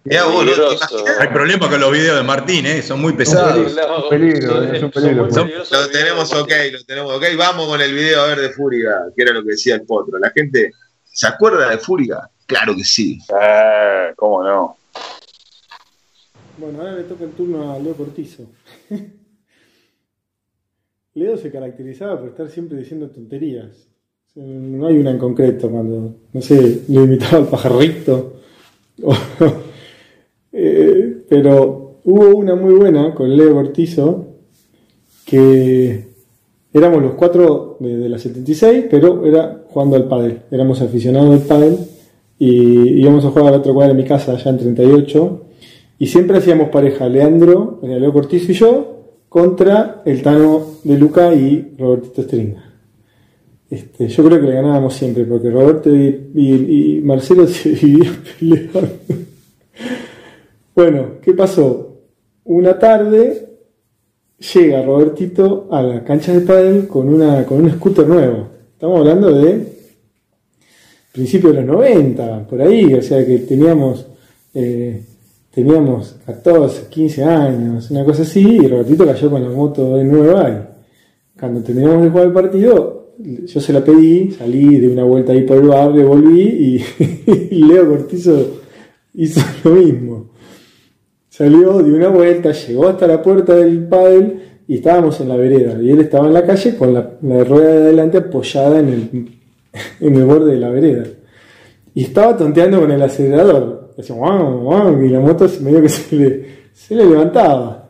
Hay 0.09 1.27
problemas 1.29 1.69
con 1.69 1.79
los 1.79 1.89
videos 1.91 2.17
de 2.17 2.23
Martín, 2.23 2.65
¿eh? 2.65 2.81
son 2.81 2.99
muy 2.99 3.13
pesados. 3.13 3.71
Un 3.71 4.09
peligro, 4.09 4.61
es 4.63 4.83
un 4.83 4.91
peligro. 4.91 5.31
Son- 5.31 5.49
Lo 5.49 5.89
tenemos 5.89 6.33
ok, 6.33 6.51
lo 6.73 6.83
tenemos 6.83 7.13
ok. 7.13 7.23
Vamos 7.37 7.67
con 7.67 7.79
el 7.79 7.93
video 7.93 8.21
a 8.21 8.27
ver 8.27 8.41
de 8.41 8.49
Fúriga, 8.49 8.97
que 9.15 9.23
era 9.23 9.31
lo 9.31 9.41
que 9.43 9.51
decía 9.51 9.75
el 9.75 9.83
potro. 9.83 10.19
La 10.19 10.29
gente, 10.31 10.71
¿se 11.13 11.27
acuerda 11.27 11.69
de 11.69 11.77
Fúriga? 11.77 12.29
Claro 12.45 12.75
que 12.75 12.83
sí. 12.83 13.19
Eh, 13.29 14.13
¿Cómo 14.17 14.43
no? 14.43 14.77
Bueno, 16.57 16.79
ahora 16.79 16.93
le 16.93 17.03
toca 17.03 17.23
el 17.23 17.31
turno 17.31 17.71
a 17.71 17.79
Leo 17.79 17.95
Cortizo. 17.95 18.47
Leo 21.15 21.37
se 21.37 21.51
caracterizaba 21.51 22.19
por 22.19 22.29
estar 22.29 22.49
siempre 22.49 22.77
diciendo 22.77 23.09
tonterías. 23.09 23.87
O 24.27 24.33
sea, 24.33 24.43
No 24.43 24.87
hay 24.87 24.97
una 24.97 25.11
en 25.11 25.19
concreto 25.19 25.69
cuando, 25.69 26.15
no 26.33 26.41
sé, 26.41 26.83
le 26.87 27.03
imitaba 27.03 27.37
al 27.37 27.47
pajarrito. 27.47 28.41
Eh, 30.55 31.25
pero 31.27 31.99
hubo 32.03 32.27
una 32.27 32.53
muy 32.53 32.75
buena 32.75 33.15
con 33.15 33.35
Leo 33.35 33.55
Cortizo 33.55 34.35
que 35.25 36.12
éramos 36.73 37.01
los 37.01 37.13
cuatro 37.13 37.77
de, 37.79 38.09
la 38.09 38.17
76, 38.17 38.85
pero 38.89 39.25
era 39.25 39.63
jugando 39.69 39.95
al 39.95 40.07
pádel. 40.07 40.41
Éramos 40.51 40.81
aficionados 40.81 41.33
al 41.33 41.47
pádel 41.47 41.77
y 42.39 42.99
íbamos 42.99 43.23
a 43.25 43.29
jugar 43.29 43.47
al 43.53 43.59
otro 43.59 43.73
cuadro 43.73 43.93
de 43.93 44.01
mi 44.01 44.07
casa, 44.07 44.33
allá 44.33 44.49
en 44.49 44.57
38. 44.57 45.41
Y 45.99 46.07
siempre 46.07 46.37
hacíamos 46.37 46.69
pareja, 46.69 47.07
Leandro, 47.07 47.79
eh, 47.83 47.99
Leo 47.99 48.11
Cortizo 48.11 48.51
y 48.51 48.55
yo, 48.55 48.97
contra 49.29 50.01
el 50.05 50.21
Tano 50.21 50.61
de 50.83 50.97
Luca 50.97 51.33
y 51.33 51.75
Robertito 51.77 52.23
Stringa. 52.23 52.63
Este, 53.69 54.07
yo 54.07 54.23
creo 54.23 54.41
que 54.41 54.47
le 54.47 54.53
ganábamos 54.53 54.93
siempre, 54.93 55.25
porque 55.25 55.49
Roberto 55.49 55.89
y 55.95 57.01
Marcelo 57.03 57.47
se 57.47 57.69
dividían 57.69 58.15
peleando. 58.39 58.81
Bueno, 60.75 61.05
¿qué 61.21 61.33
pasó? 61.33 61.99
Una 62.45 62.77
tarde 62.77 63.52
llega 64.39 64.83
Robertito 64.83 65.67
a 65.71 65.81
la 65.81 66.03
cancha 66.03 66.33
de 66.33 66.41
pádel 66.41 66.87
con, 66.87 67.09
una, 67.09 67.45
con 67.45 67.61
un 67.61 67.71
scooter 67.71 68.07
nuevo. 68.07 68.47
Estamos 68.73 68.99
hablando 68.99 69.33
de 69.33 69.73
principios 71.11 71.55
de 71.55 71.61
los 71.61 71.75
90, 71.75 72.47
por 72.47 72.61
ahí, 72.61 72.93
o 72.93 73.01
sea 73.01 73.25
que 73.25 73.39
teníamos, 73.39 74.05
eh, 74.53 75.03
teníamos 75.53 76.15
14, 76.25 76.87
15 76.89 77.23
años, 77.23 77.91
una 77.91 78.03
cosa 78.03 78.23
así, 78.23 78.41
y 78.41 78.67
Robertito 78.67 79.05
cayó 79.05 79.29
con 79.29 79.43
la 79.43 79.49
moto 79.49 79.95
de 79.95 80.03
nueva 80.03 80.49
y 80.49 81.39
cuando 81.39 81.61
terminamos 81.61 82.03
de 82.03 82.09
jugar 82.09 82.27
el 82.27 82.33
partido, 82.33 83.13
yo 83.17 83.61
se 83.61 83.73
la 83.73 83.83
pedí, 83.83 84.31
salí 84.31 84.77
de 84.77 84.87
una 84.87 85.03
vuelta 85.03 85.33
ahí 85.33 85.43
por 85.43 85.57
el 85.57 85.67
barrio, 85.67 86.07
volví 86.07 86.41
y, 86.41 86.83
y 87.51 87.63
Leo 87.63 87.89
Cortizo 87.89 88.61
hizo 89.13 89.41
lo 89.63 89.75
mismo. 89.75 90.32
Salió, 91.33 91.81
dio 91.81 91.95
una 91.95 92.09
vuelta, 92.09 92.51
llegó 92.51 92.89
hasta 92.89 93.07
la 93.07 93.19
puerta 93.19 93.55
del 93.55 93.87
pádel 93.87 94.39
y 94.67 94.75
estábamos 94.75 95.19
en 95.19 95.29
la 95.29 95.35
vereda. 95.35 95.81
Y 95.81 95.89
él 95.89 96.01
estaba 96.01 96.27
en 96.27 96.33
la 96.35 96.45
calle 96.45 96.77
con 96.77 96.93
la, 96.93 97.09
rueda 97.43 97.71
de 97.71 97.83
adelante 97.85 98.19
apoyada 98.19 98.77
en 98.77 98.87
el, 98.87 99.39
en 99.99 100.15
el 100.15 100.25
borde 100.25 100.51
de 100.51 100.59
la 100.59 100.69
vereda. 100.69 101.05
Y 101.95 102.03
estaba 102.03 102.37
tonteando 102.37 102.81
con 102.81 102.91
el 102.91 103.01
acelerador. 103.01 103.95
Hacía 103.97 104.15
guau, 104.15 104.59
guau, 104.59 105.01
y 105.01 105.09
la 105.09 105.21
moto 105.21 105.49
medio 105.61 105.81
que 105.81 105.89
se 105.89 106.15
le, 106.15 106.45
se 106.71 106.93
le 106.93 107.03
levantaba. 107.03 107.89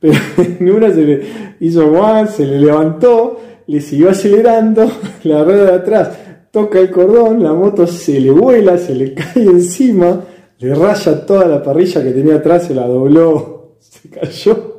Pero 0.00 0.14
en 0.58 0.68
una 0.68 0.92
se 0.92 1.02
le 1.02 1.22
hizo 1.60 1.88
guau, 1.88 2.26
se 2.26 2.46
le 2.46 2.58
levantó, 2.58 3.38
le 3.68 3.80
siguió 3.80 4.10
acelerando, 4.10 4.90
la 5.22 5.44
rueda 5.44 5.70
de 5.70 5.76
atrás 5.76 6.18
toca 6.50 6.80
el 6.80 6.90
cordón, 6.90 7.44
la 7.44 7.52
moto 7.52 7.86
se 7.86 8.18
le 8.18 8.32
vuela, 8.32 8.76
se 8.76 8.92
le 8.92 9.14
cae 9.14 9.44
encima, 9.44 10.24
le 10.58 10.74
raya 10.74 11.26
toda 11.26 11.46
la 11.46 11.62
parrilla 11.62 12.02
que 12.02 12.10
tenía 12.10 12.36
atrás, 12.36 12.66
se 12.66 12.74
la 12.74 12.86
dobló, 12.86 13.76
se 13.80 14.08
cayó 14.08 14.76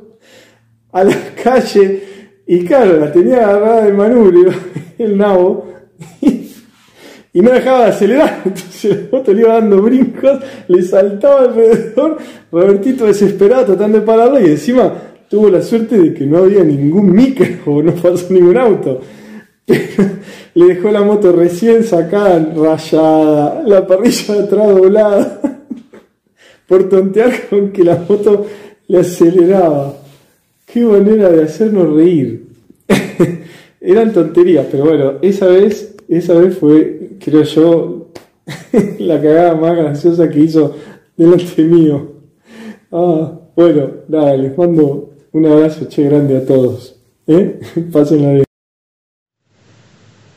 a 0.92 1.04
la 1.04 1.16
calle. 1.42 2.02
Y 2.46 2.64
claro, 2.64 2.98
la 2.98 3.12
tenía 3.12 3.48
agarrada 3.48 3.84
de 3.84 3.92
manubrio 3.92 4.50
el 4.98 5.16
nabo 5.16 5.66
y, 7.32 7.40
no 7.40 7.52
dejaba 7.52 7.84
de 7.84 7.90
acelerar, 7.90 8.42
entonces 8.44 8.96
la 8.96 9.18
moto 9.18 9.32
le 9.32 9.40
iba 9.42 9.54
dando 9.54 9.82
brincos, 9.82 10.40
le 10.66 10.82
saltaba 10.82 11.42
alrededor, 11.42 12.16
Robertito 12.50 13.06
desesperado 13.06 13.66
tratando 13.66 14.00
de 14.00 14.06
pararlo 14.06 14.40
y 14.40 14.46
encima 14.46 14.92
tuvo 15.28 15.50
la 15.50 15.62
suerte 15.62 15.98
de 15.98 16.14
que 16.14 16.24
no 16.24 16.38
había 16.38 16.64
ningún 16.64 17.12
micro 17.12 17.46
o 17.66 17.82
no 17.82 17.92
pasó 17.92 18.32
ningún 18.32 18.56
auto. 18.56 19.00
Le 20.54 20.64
dejó 20.64 20.90
la 20.90 21.02
moto 21.02 21.30
recién 21.30 21.84
sacada, 21.84 22.38
rayada, 22.56 23.62
la 23.66 23.86
parrilla 23.86 24.34
de 24.34 24.40
atrás 24.40 24.68
doblada, 24.68 25.57
por 26.68 26.88
tontear 26.88 27.48
con 27.50 27.72
que 27.72 27.82
la 27.82 27.96
moto 27.96 28.46
le 28.86 28.98
aceleraba. 28.98 29.96
Qué 30.66 30.80
manera 30.80 31.30
de 31.30 31.42
hacernos 31.42 31.94
reír. 31.96 32.46
Eran 33.80 34.12
tonterías, 34.12 34.66
pero 34.70 34.84
bueno, 34.84 35.18
esa 35.22 35.46
vez, 35.46 35.94
esa 36.08 36.34
vez 36.34 36.58
fue, 36.58 37.10
creo 37.18 37.42
yo, 37.42 38.08
la 38.98 39.20
cagada 39.20 39.54
más 39.54 39.76
graciosa 39.76 40.28
que 40.28 40.40
hizo 40.40 40.76
delante 41.16 41.62
mío. 41.62 42.12
Ah, 42.92 43.32
bueno, 43.56 43.90
nada, 44.08 44.36
les 44.36 44.56
mando 44.56 45.14
un 45.32 45.46
abrazo 45.46 45.86
che 45.88 46.02
grande 46.02 46.36
a 46.36 46.44
todos. 46.44 46.96
¿Eh? 47.26 47.60
Pásenla 47.92 48.32
bien. 48.32 48.44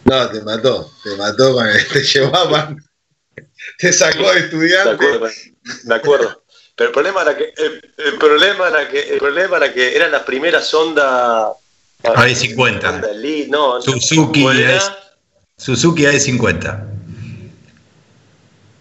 No, 0.06 0.30
te 0.30 0.42
mató, 0.42 0.92
te 1.04 1.16
mató 1.16 1.54
con 1.54 1.68
el, 1.68 1.88
te 1.88 2.04
llevaban, 2.04 2.78
te 3.78 3.94
sacó 3.94 4.28
de 4.34 4.34
De 4.34 4.40
estudiante. 4.40 5.51
De 5.84 5.96
acuerdo. 5.96 6.42
Pero 6.76 6.90
el 6.90 6.94
problema 6.94 7.22
era 7.22 7.38
que 7.38 7.54
el, 7.58 7.94
el 7.98 8.18
problema 8.18 8.68
era 8.70 8.90
que 8.90 9.00
el 9.14 9.20
problema 9.20 9.58
era 9.58 9.74
que 9.74 9.96
eran 9.96 10.12
las 10.12 10.24
primeras 10.24 10.74
ondas 10.74 11.52
AE50. 12.04 12.84
Honda 12.90 13.12
Elite, 13.12 13.50
no, 13.50 13.82
Suzuki 13.82 14.44
Suzuki 15.58 16.04
A50. 16.06 16.88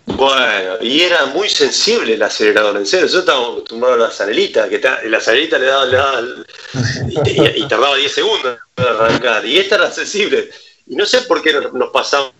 Bueno, 0.07 0.77
y 0.83 1.03
era 1.03 1.27
muy 1.27 1.49
sensible 1.49 2.15
el 2.15 2.23
acelerador, 2.23 2.77
en 2.77 2.87
serio. 2.87 3.07
Nosotros 3.07 3.25
estábamos 3.25 3.51
acostumbrados 3.59 3.97
a 3.99 4.03
la 4.03 4.11
zanelita, 4.11 4.69
que 4.69 4.81
la 5.09 5.21
zanelita 5.21 5.59
le 5.59 5.67
daba, 5.67 5.87
le 5.87 5.97
daba 5.97 6.21
y, 7.09 7.31
y- 7.31 7.63
y 7.63 7.69
tardaba 7.69 7.97
10 7.97 8.13
segundos 8.13 8.59
en 8.77 8.85
arrancar. 8.85 9.47
Y 9.47 9.59
esta 9.59 9.77
era 9.77 9.91
sensible. 9.91 10.51
Y 10.87 10.97
no 10.97 11.07
sé 11.07 11.23
por 11.23 11.41
qué 11.43 11.53
nos, 11.53 11.73
nos 11.73 11.91
pasamos 11.91 12.33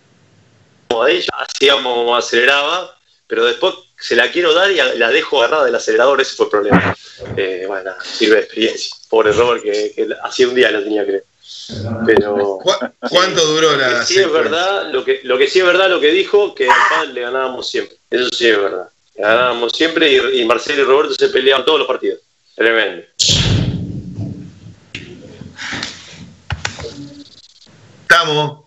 a 0.89 1.09
ella, 1.09 1.29
hacíamos 1.37 1.93
como 1.95 2.15
aceleraba, 2.15 2.97
pero 3.25 3.45
después 3.45 3.73
se 4.01 4.15
la 4.15 4.31
quiero 4.31 4.53
dar 4.53 4.71
y 4.71 4.75
la 4.75 5.09
dejo 5.09 5.37
agarrada 5.37 5.65
del 5.65 5.75
acelerador, 5.75 6.19
ese 6.19 6.35
fue 6.35 6.45
el 6.47 6.49
problema. 6.49 6.95
Eh, 7.37 7.65
bueno, 7.67 7.91
sirve 8.03 8.37
de 8.37 8.41
experiencia. 8.41 8.95
Pobre 9.07 9.31
Robert 9.31 9.61
que, 9.61 9.93
que 9.95 10.07
hacía 10.23 10.47
un 10.47 10.55
día 10.55 10.71
la 10.71 10.83
tenía 10.83 11.05
que 11.05 11.23
Pero 12.05 12.59
¿Cuánto 13.09 13.45
duró 13.45 13.77
la 13.77 14.03
sí 14.03 14.19
es 14.19 14.31
verdad, 14.31 14.91
lo 14.91 15.05
que, 15.05 15.19
lo 15.23 15.37
que 15.37 15.47
sí 15.47 15.59
es 15.59 15.65
verdad 15.65 15.89
lo 15.89 15.99
que 15.99 16.11
dijo, 16.11 16.55
que 16.55 16.67
al 16.67 16.89
padre 16.89 17.13
le 17.13 17.21
ganábamos 17.21 17.69
siempre. 17.69 17.97
Eso 18.09 18.29
sí 18.35 18.47
es 18.47 18.57
verdad. 18.57 18.89
Le 19.15 19.21
ganábamos 19.21 19.71
siempre 19.73 20.11
y, 20.11 20.41
y 20.41 20.45
Marcelo 20.45 20.81
y 20.81 20.85
Roberto 20.85 21.13
se 21.13 21.29
peleaban 21.29 21.63
todos 21.63 21.79
los 21.79 21.87
partidos. 21.87 22.19
Tremendo. 22.55 23.03
Estamos. 28.01 28.60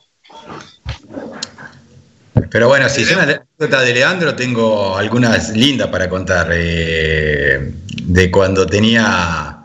Pero 2.55 2.68
bueno, 2.68 2.88
si 2.88 3.02
es 3.02 3.11
una 3.11 3.24
anécdota 3.24 3.80
de 3.80 3.92
Leandro, 3.92 4.36
tengo 4.36 4.96
algunas 4.96 5.57
lindas 5.57 5.88
para 5.88 6.09
contar. 6.09 6.50
eh, 6.52 7.72
de 8.05 8.30
cuando 8.30 8.64
tenía, 8.64 9.59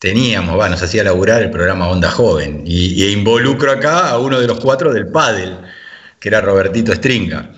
teníamos, 0.00 0.56
bueno, 0.56 0.70
nos 0.70 0.82
hacía 0.82 1.04
laburar 1.04 1.44
el 1.44 1.52
programa 1.52 1.88
Onda 1.88 2.10
Joven. 2.10 2.64
Y, 2.66 3.00
y 3.00 3.12
involucro 3.12 3.70
acá 3.70 4.08
a 4.08 4.18
uno 4.18 4.40
de 4.40 4.48
los 4.48 4.58
cuatro 4.58 4.92
del 4.92 5.06
Padel, 5.06 5.56
que 6.18 6.28
era 6.28 6.40
Robertito 6.40 6.92
Stringa. 6.92 7.52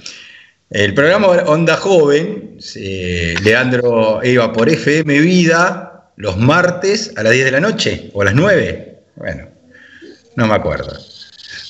El 0.69 0.93
programa 0.93 1.29
Onda 1.29 1.79
Joven, 1.79 2.59
eh, 2.77 3.37
Leandro 3.43 4.21
iba 4.23 4.53
por 4.53 4.69
FM 4.69 5.19
Vida 5.19 6.11
los 6.17 6.37
martes 6.37 7.15
a 7.17 7.23
las 7.23 7.33
10 7.33 7.47
de 7.47 7.53
la 7.53 7.61
noche 7.61 8.11
o 8.13 8.21
a 8.21 8.27
las 8.27 8.35
9. 8.35 8.99
Bueno, 9.17 9.49
no 10.37 10.47
me 10.47 10.55
acuerdo. 10.55 11.08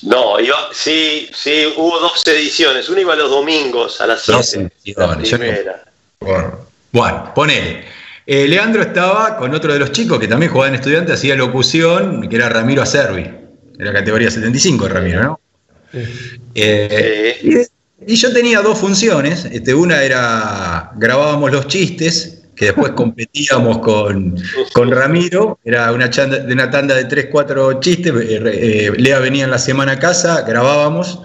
No, 0.03 0.39
iba, 0.41 0.69
sí, 0.73 1.29
sí, 1.35 1.67
hubo 1.77 1.99
dos 2.01 2.27
ediciones. 2.27 2.89
Una 2.89 3.01
iba 3.01 3.17
los 3.17 3.31
domingos 3.31 4.01
a 4.01 4.07
las 4.07 4.23
7. 4.23 4.39
Dos 4.39 4.55
ediciones, 4.55 5.29
yo 5.31 5.39
no- 5.39 5.45
primera. 5.45 5.85
Por- 6.19 6.67
Bueno, 6.93 7.33
ponele. 7.35 7.85
Eh, 8.27 8.47
Leandro 8.49 8.83
estaba 8.83 9.37
con 9.37 9.55
otro 9.55 9.73
de 9.73 9.79
los 9.79 9.93
chicos 9.93 10.19
que 10.19 10.29
también 10.29 10.53
jugaba 10.53 10.69
en 10.69 10.75
estudiante, 10.77 11.13
hacía 11.13 11.35
locución, 11.35 12.29
que 12.29 12.37
era 12.37 12.49
Ramiro 12.49 12.83
Acerbi. 12.83 13.27
Era 13.79 13.93
categoría 13.93 14.31
75, 14.31 14.89
Ramiro, 14.89 15.23
¿no? 15.23 15.41
Eh, 16.55 17.39
y, 18.07 18.13
y 18.13 18.17
yo 18.17 18.33
tenía 18.33 18.61
dos 18.61 18.79
funciones. 18.79 19.45
Este, 19.47 19.75
una 19.75 20.03
era 20.03 20.91
grabábamos 20.97 21.51
los 21.53 21.67
chistes, 21.69 22.38
que 22.59 22.67
después 22.67 22.93
competíamos 22.93 23.79
con, 23.79 24.37
con 24.73 24.91
Ramiro. 24.91 25.59
Era 25.65 25.93
una, 25.93 26.11
chanda- 26.11 26.39
de 26.41 26.53
una 26.53 26.71
tanda 26.71 26.95
de 26.95 27.05
3, 27.05 27.29
4 27.31 27.81
chistes. 27.81 28.13
eh, 28.15 28.41
eh, 28.45 28.93
Lea 28.97 29.19
venía 29.21 29.45
en 29.45 29.51
la 29.51 29.59
semana 29.59 29.93
a 29.93 29.99
casa, 29.99 30.43
grabábamos 30.43 31.21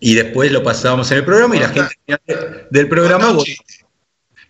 y 0.00 0.14
después 0.14 0.50
lo 0.50 0.62
pasábamos 0.62 1.10
en 1.12 1.18
el 1.18 1.24
programa 1.24 1.56
y 1.56 1.60
la 1.60 1.68
gente 1.68 1.94
del 2.70 2.88
programa. 2.88 3.26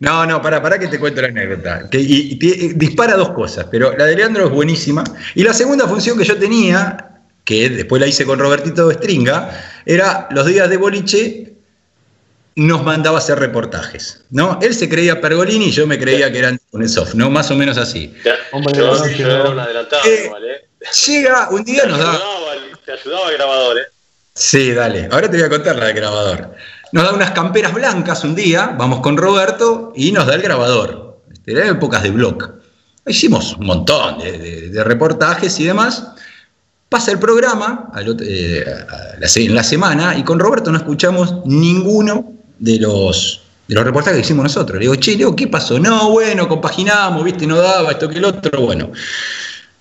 No, 0.00 0.26
no, 0.26 0.42
para, 0.42 0.60
para 0.60 0.78
que 0.78 0.88
te 0.88 0.98
cuento 0.98 1.20
la 1.22 1.28
anécdota. 1.28 1.88
Que, 1.90 2.00
y, 2.00 2.32
y 2.32 2.36
ti- 2.36 2.72
dispara 2.74 3.14
dos 3.16 3.30
cosas, 3.30 3.66
pero 3.70 3.96
la 3.96 4.04
de 4.06 4.16
Leandro 4.16 4.46
es 4.46 4.50
buenísima. 4.50 5.04
Y 5.34 5.42
la 5.44 5.52
segunda 5.54 5.86
función 5.86 6.18
que 6.18 6.24
yo 6.24 6.36
tenía, 6.36 7.20
que 7.44 7.68
después 7.70 8.00
la 8.00 8.08
hice 8.08 8.24
con 8.24 8.38
Robertito 8.38 8.90
Stringa, 8.90 9.50
era 9.86 10.26
los 10.32 10.44
días 10.46 10.68
de 10.70 10.76
boliche 10.76 11.51
nos 12.56 12.84
mandaba 12.84 13.16
a 13.16 13.20
hacer 13.20 13.38
reportajes, 13.38 14.24
¿no? 14.30 14.58
Él 14.60 14.74
se 14.74 14.88
creía 14.88 15.20
Pergolini 15.20 15.66
y 15.66 15.70
yo 15.70 15.86
me 15.86 15.98
creía 15.98 16.30
que 16.30 16.38
eran 16.38 16.60
Unesov, 16.72 17.14
¿no? 17.14 17.30
Más 17.30 17.50
o 17.50 17.56
menos 17.56 17.78
así. 17.78 18.14
Hombre, 18.52 18.74
Yo, 18.76 18.94
no, 18.94 19.08
yo 19.08 19.26
no. 19.28 19.34
era 19.34 19.50
un 19.50 19.58
adelantado, 19.58 20.02
Eh, 20.04 20.22
igual. 20.26 20.42
Llega 21.06 21.48
un 21.50 21.64
día, 21.64 21.82
Te 21.82 21.88
nos 21.88 21.98
da... 21.98 22.10
ayudaba, 22.10 22.52
te 22.84 22.92
ayudaba 22.92 23.30
el 23.30 23.36
grabador, 23.36 23.78
¿eh? 23.78 23.82
Sí, 24.34 24.72
dale. 24.72 25.08
Ahora 25.10 25.30
te 25.30 25.36
voy 25.36 25.46
a 25.46 25.48
contar 25.48 25.76
la 25.76 25.86
del 25.86 25.96
grabador. 25.96 26.54
Nos 26.92 27.04
da 27.04 27.12
unas 27.12 27.30
camperas 27.30 27.72
blancas 27.72 28.24
un 28.24 28.34
día, 28.34 28.74
vamos 28.78 29.00
con 29.00 29.16
Roberto 29.16 29.92
y 29.94 30.12
nos 30.12 30.26
da 30.26 30.34
el 30.34 30.42
grabador. 30.42 31.20
Este, 31.32 31.52
Eran 31.52 31.68
épocas 31.76 32.02
de 32.02 32.10
blog. 32.10 32.50
Hicimos 33.06 33.56
un 33.56 33.66
montón 33.66 34.18
de, 34.18 34.32
de- 34.38 34.68
de 34.68 34.84
reportajes 34.84 35.58
y 35.60 35.64
demás. 35.64 36.08
Pasa 36.88 37.10
el 37.12 37.18
programa 37.18 37.88
al 37.94 38.08
otro- 38.08 38.26
eh, 38.28 38.64
a 38.66 39.18
la 39.18 39.28
se- 39.28 39.44
en 39.44 39.54
la 39.54 39.62
semana 39.64 40.16
y 40.18 40.22
con 40.24 40.38
Roberto 40.38 40.70
no 40.70 40.76
escuchamos 40.78 41.36
ninguno 41.46 42.31
de 42.62 42.78
los, 42.78 43.42
de 43.68 43.74
los 43.74 43.84
reportajes 43.84 44.20
que 44.20 44.24
hicimos 44.24 44.44
nosotros. 44.44 44.78
Le 44.78 44.84
digo, 44.84 44.94
che, 44.96 45.16
Leo, 45.16 45.36
¿qué 45.36 45.48
pasó? 45.48 45.78
No, 45.78 46.10
bueno, 46.10 46.48
compaginamos, 46.48 47.24
viste, 47.24 47.46
no 47.46 47.58
daba 47.58 47.90
esto 47.90 48.08
que 48.08 48.18
el 48.18 48.24
otro. 48.24 48.62
Bueno, 48.62 48.92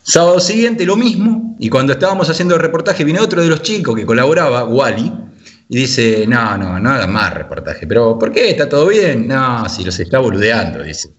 Sábado 0.04 0.40
siguiente 0.40 0.84
lo 0.84 0.96
mismo, 0.96 1.56
y 1.60 1.70
cuando 1.70 1.94
estábamos 1.94 2.28
haciendo 2.28 2.56
el 2.56 2.62
reportaje 2.62 3.04
viene 3.04 3.20
otro 3.20 3.42
de 3.42 3.48
los 3.48 3.62
chicos 3.62 3.96
que 3.96 4.06
colaboraba, 4.06 4.64
Wally, 4.64 5.12
y 5.70 5.78
dice, 5.78 6.26
no, 6.28 6.58
no, 6.58 6.80
no 6.80 6.90
hagan 6.90 7.14
más 7.14 7.34
reportaje, 7.34 7.86
pero 7.86 8.18
¿por 8.18 8.32
qué? 8.32 8.50
¿Está 8.50 8.68
todo 8.68 8.88
bien? 8.88 9.28
No, 9.28 9.70
si 9.70 9.84
los 9.84 10.00
está 10.00 10.18
boludeando, 10.18 10.82
dice. 10.82 11.12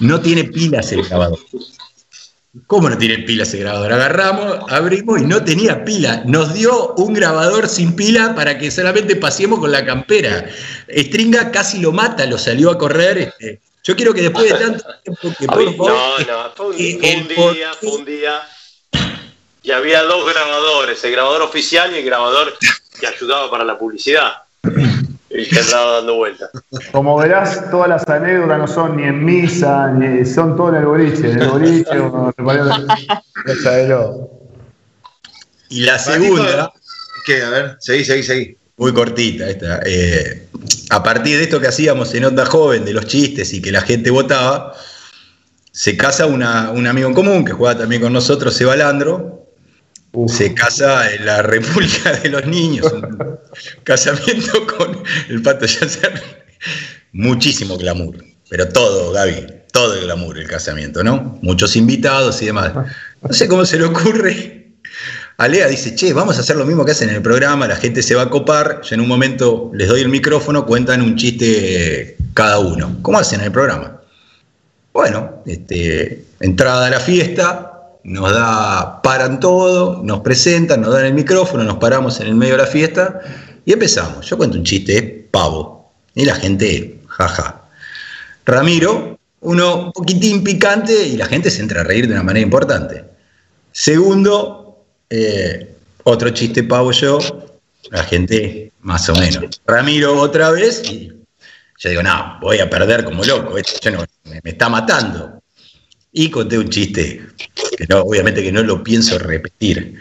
No 0.00 0.20
tiene 0.20 0.44
pilas 0.44 0.92
el 0.92 1.02
grabador. 1.02 1.38
¿Cómo 2.66 2.88
no 2.90 2.98
tiene 2.98 3.18
pilas 3.18 3.54
el 3.54 3.60
grabador? 3.60 3.92
Agarramos, 3.92 4.72
abrimos 4.72 5.20
y 5.20 5.24
no 5.24 5.44
tenía 5.44 5.84
pila. 5.84 6.22
Nos 6.26 6.52
dio 6.52 6.94
un 6.94 7.14
grabador 7.14 7.68
sin 7.68 7.94
pila 7.94 8.34
para 8.34 8.58
que 8.58 8.72
solamente 8.72 9.14
pasemos 9.14 9.60
con 9.60 9.70
la 9.70 9.84
campera. 9.84 10.50
Stringa 10.88 11.52
casi 11.52 11.78
lo 11.78 11.92
mata, 11.92 12.26
lo 12.26 12.38
salió 12.38 12.70
a 12.70 12.78
correr. 12.78 13.18
este. 13.18 13.60
Yo 13.84 13.94
quiero 13.94 14.12
que 14.12 14.22
después 14.22 14.52
de 14.52 14.58
tanto 14.58 14.84
tiempo 15.04 15.32
que 15.38 15.46
por 15.46 15.76
favor, 15.76 15.92
no, 15.92 16.18
no, 16.18 16.50
fue 16.54 16.66
un, 16.66 16.74
fue 16.74 17.12
el 17.12 17.22
un 17.22 17.28
día, 17.28 17.72
fue 17.74 17.90
un 17.90 18.04
día. 18.04 18.40
Y 19.62 19.70
había 19.70 20.02
dos 20.02 20.28
grabadores, 20.28 21.02
el 21.04 21.12
grabador 21.12 21.42
oficial 21.42 21.94
y 21.94 21.98
el 21.98 22.04
grabador 22.04 22.52
que 22.98 23.06
ayudaba 23.06 23.48
para 23.48 23.64
la 23.64 23.78
publicidad. 23.78 24.42
Y 25.40 25.48
que 25.48 25.58
andaba 25.60 25.92
dando 25.96 26.16
vueltas. 26.16 26.50
Como 26.92 27.16
verás, 27.18 27.70
todas 27.70 27.88
las 27.88 28.06
anécdotas 28.08 28.58
no 28.58 28.66
son 28.68 28.96
ni 28.96 29.04
en 29.04 29.24
misa, 29.24 29.90
ni 29.92 30.24
son 30.26 30.56
todo 30.56 30.70
en 30.70 30.74
el 30.76 30.86
boliche. 30.86 31.30
En 31.30 31.42
el 31.42 31.48
boliche, 31.48 31.98
o. 33.94 34.30
Y 35.68 35.82
la 35.82 35.98
segunda, 35.98 36.72
¿Qué? 37.26 37.42
A 37.42 37.50
ver, 37.50 37.76
seguí, 37.80 38.04
seguí, 38.04 38.22
seguí. 38.22 38.56
muy 38.76 38.92
cortita 38.92 39.48
esta. 39.48 39.80
eh, 39.84 40.46
a 40.90 41.02
partir 41.02 41.36
de 41.36 41.44
esto 41.44 41.60
que 41.60 41.68
hacíamos 41.68 42.12
en 42.14 42.24
Onda 42.24 42.46
Joven, 42.46 42.84
de 42.84 42.92
los 42.94 43.06
chistes 43.06 43.52
y 43.52 43.60
que 43.62 43.70
la 43.70 43.82
gente 43.82 44.10
votaba, 44.10 44.74
se 45.70 45.96
casa 45.96 46.26
una- 46.26 46.70
un 46.70 46.86
amigo 46.86 47.08
en 47.08 47.14
común 47.14 47.44
que 47.44 47.52
juega 47.52 47.78
también 47.78 48.02
con 48.02 48.12
nosotros, 48.12 48.54
Seba 48.54 48.74
Landro. 50.12 50.28
Se 50.28 50.54
casa 50.54 51.12
en 51.12 51.26
la 51.26 51.42
República 51.42 52.12
de 52.12 52.28
los 52.28 52.46
Niños, 52.46 52.92
casamiento 53.84 54.66
con 54.66 55.02
el 55.28 55.42
pato 55.42 55.66
Yasser. 55.66 56.22
Muchísimo 57.12 57.76
glamour, 57.76 58.16
pero 58.48 58.68
todo, 58.68 59.12
Gaby, 59.12 59.46
todo 59.72 59.94
el 59.94 60.04
glamour 60.04 60.38
el 60.38 60.46
casamiento, 60.46 61.02
¿no? 61.02 61.38
Muchos 61.42 61.76
invitados 61.76 62.40
y 62.42 62.46
demás. 62.46 62.72
No 63.22 63.32
sé 63.32 63.48
cómo 63.48 63.64
se 63.64 63.78
le 63.78 63.84
ocurre 63.84 64.60
Alea 65.40 65.68
dice, 65.68 65.94
che, 65.94 66.12
vamos 66.12 66.36
a 66.36 66.40
hacer 66.40 66.56
lo 66.56 66.66
mismo 66.66 66.84
que 66.84 66.92
hacen 66.92 67.08
en 67.08 67.14
el 67.14 67.22
programa, 67.22 67.66
la 67.66 67.76
gente 67.76 68.02
se 68.02 68.14
va 68.14 68.24
a 68.24 68.28
copar, 68.28 68.82
yo 68.82 68.94
en 68.94 69.00
un 69.00 69.08
momento 69.08 69.70
les 69.72 69.88
doy 69.88 70.02
el 70.02 70.10
micrófono, 70.10 70.66
cuentan 70.66 71.00
un 71.00 71.16
chiste 71.16 72.18
cada 72.34 72.58
uno. 72.58 72.98
¿Cómo 73.00 73.18
hacen 73.18 73.40
en 73.40 73.46
el 73.46 73.52
programa? 73.52 74.02
Bueno, 74.92 75.42
este, 75.46 76.26
entrada 76.40 76.88
a 76.88 76.90
la 76.90 77.00
fiesta, 77.00 77.69
nos 78.04 78.32
da, 78.32 79.00
paran 79.02 79.40
todo, 79.40 80.02
nos 80.02 80.20
presentan, 80.20 80.80
nos 80.80 80.92
dan 80.94 81.06
el 81.06 81.14
micrófono, 81.14 81.64
nos 81.64 81.76
paramos 81.78 82.20
en 82.20 82.28
el 82.28 82.34
medio 82.34 82.54
de 82.56 82.62
la 82.62 82.66
fiesta 82.66 83.20
y 83.64 83.72
empezamos. 83.72 84.26
Yo 84.26 84.36
cuento 84.36 84.56
un 84.58 84.64
chiste 84.64 85.28
pavo 85.30 85.92
y 86.14 86.24
la 86.24 86.34
gente, 86.34 87.00
jaja. 87.08 87.62
Ramiro, 88.46 89.18
uno 89.42 89.76
un 89.86 89.92
poquitín 89.92 90.42
picante 90.42 91.06
y 91.06 91.16
la 91.16 91.26
gente 91.26 91.50
se 91.50 91.60
entra 91.62 91.82
a 91.82 91.84
reír 91.84 92.06
de 92.06 92.14
una 92.14 92.22
manera 92.22 92.42
importante. 92.44 93.04
Segundo, 93.72 94.84
eh, 95.08 95.74
otro 96.04 96.30
chiste 96.30 96.62
pavo 96.64 96.92
yo, 96.92 97.18
la 97.90 98.02
gente 98.04 98.72
más 98.80 99.08
o 99.08 99.14
menos. 99.14 99.60
Ramiro 99.66 100.18
otra 100.20 100.50
vez 100.50 100.82
y 100.84 101.08
yo 101.78 101.88
digo, 101.90 102.02
no, 102.02 102.38
voy 102.40 102.58
a 102.58 102.68
perder 102.68 103.04
como 103.04 103.24
loco, 103.24 103.56
esto 103.56 103.90
no- 103.90 104.04
me 104.24 104.40
está 104.50 104.68
matando. 104.68 105.39
Y 106.12 106.30
conté 106.30 106.58
un 106.58 106.68
chiste, 106.68 107.20
que 107.76 107.86
no, 107.88 108.00
obviamente 108.00 108.42
que 108.42 108.52
no 108.52 108.62
lo 108.62 108.82
pienso 108.82 109.18
repetir. 109.18 109.94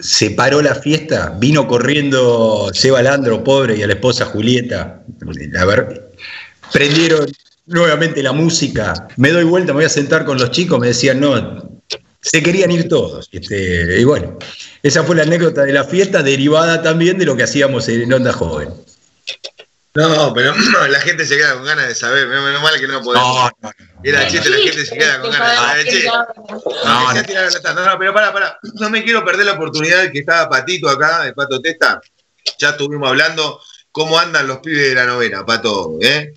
Se 0.00 0.30
paró 0.32 0.60
la 0.60 0.74
fiesta, 0.74 1.34
vino 1.38 1.66
corriendo 1.66 2.70
Seba 2.72 3.02
Landro, 3.02 3.42
pobre, 3.42 3.76
y 3.76 3.82
a 3.82 3.86
la 3.86 3.94
esposa 3.94 4.26
Julieta. 4.26 5.02
A 5.58 5.64
ver, 5.64 6.10
prendieron 6.72 7.26
nuevamente 7.66 8.22
la 8.22 8.32
música. 8.32 9.08
Me 9.16 9.30
doy 9.30 9.44
vuelta, 9.44 9.72
me 9.72 9.78
voy 9.78 9.84
a 9.86 9.90
sentar 9.90 10.24
con 10.24 10.38
los 10.38 10.50
chicos, 10.50 10.78
me 10.78 10.88
decían, 10.88 11.20
no, 11.20 11.80
se 12.20 12.42
querían 12.42 12.70
ir 12.70 12.88
todos. 12.88 13.28
Este, 13.32 14.00
y 14.00 14.04
bueno, 14.04 14.38
esa 14.82 15.04
fue 15.04 15.16
la 15.16 15.22
anécdota 15.22 15.64
de 15.64 15.72
la 15.72 15.84
fiesta, 15.84 16.22
derivada 16.22 16.82
también 16.82 17.18
de 17.18 17.24
lo 17.24 17.36
que 17.36 17.44
hacíamos 17.44 17.88
en 17.88 18.12
Onda 18.12 18.32
Joven. 18.32 18.68
No, 19.98 20.32
pero 20.32 20.54
la 20.88 21.00
gente 21.00 21.26
se 21.26 21.36
queda 21.36 21.54
con 21.54 21.64
ganas 21.64 21.88
de 21.88 21.94
saber. 21.94 22.28
Menos 22.28 22.62
mal 22.62 22.78
que 22.78 22.86
no 22.86 23.02
podemos. 23.02 23.36
No, 23.36 23.50
no, 23.60 23.72
Era 24.04 24.28
chiste, 24.28 24.48
la 24.48 24.58
gente 24.58 24.86
se 24.86 24.96
queda 24.96 25.20
con 25.20 25.32
ganas 25.32 25.50
de 25.50 25.56
saber. 25.56 25.86
Che, 25.86 26.06
No, 26.84 27.74
no, 27.74 27.86
no. 27.86 27.98
pero 27.98 28.14
para, 28.14 28.32
para. 28.32 28.58
No 28.74 28.90
me 28.90 29.02
quiero 29.02 29.24
perder 29.24 29.46
la 29.46 29.52
oportunidad 29.54 30.10
que 30.12 30.20
estaba 30.20 30.48
Patito 30.48 30.88
acá, 30.88 31.26
el 31.26 31.34
Pato 31.34 31.60
Testa. 31.60 32.00
Ya 32.58 32.70
estuvimos 32.70 33.08
hablando 33.08 33.60
cómo 33.90 34.18
andan 34.18 34.46
los 34.46 34.58
pibes 34.58 34.90
de 34.90 34.94
la 34.94 35.06
novena, 35.06 35.44
Pato. 35.44 35.98
¿eh? 36.00 36.32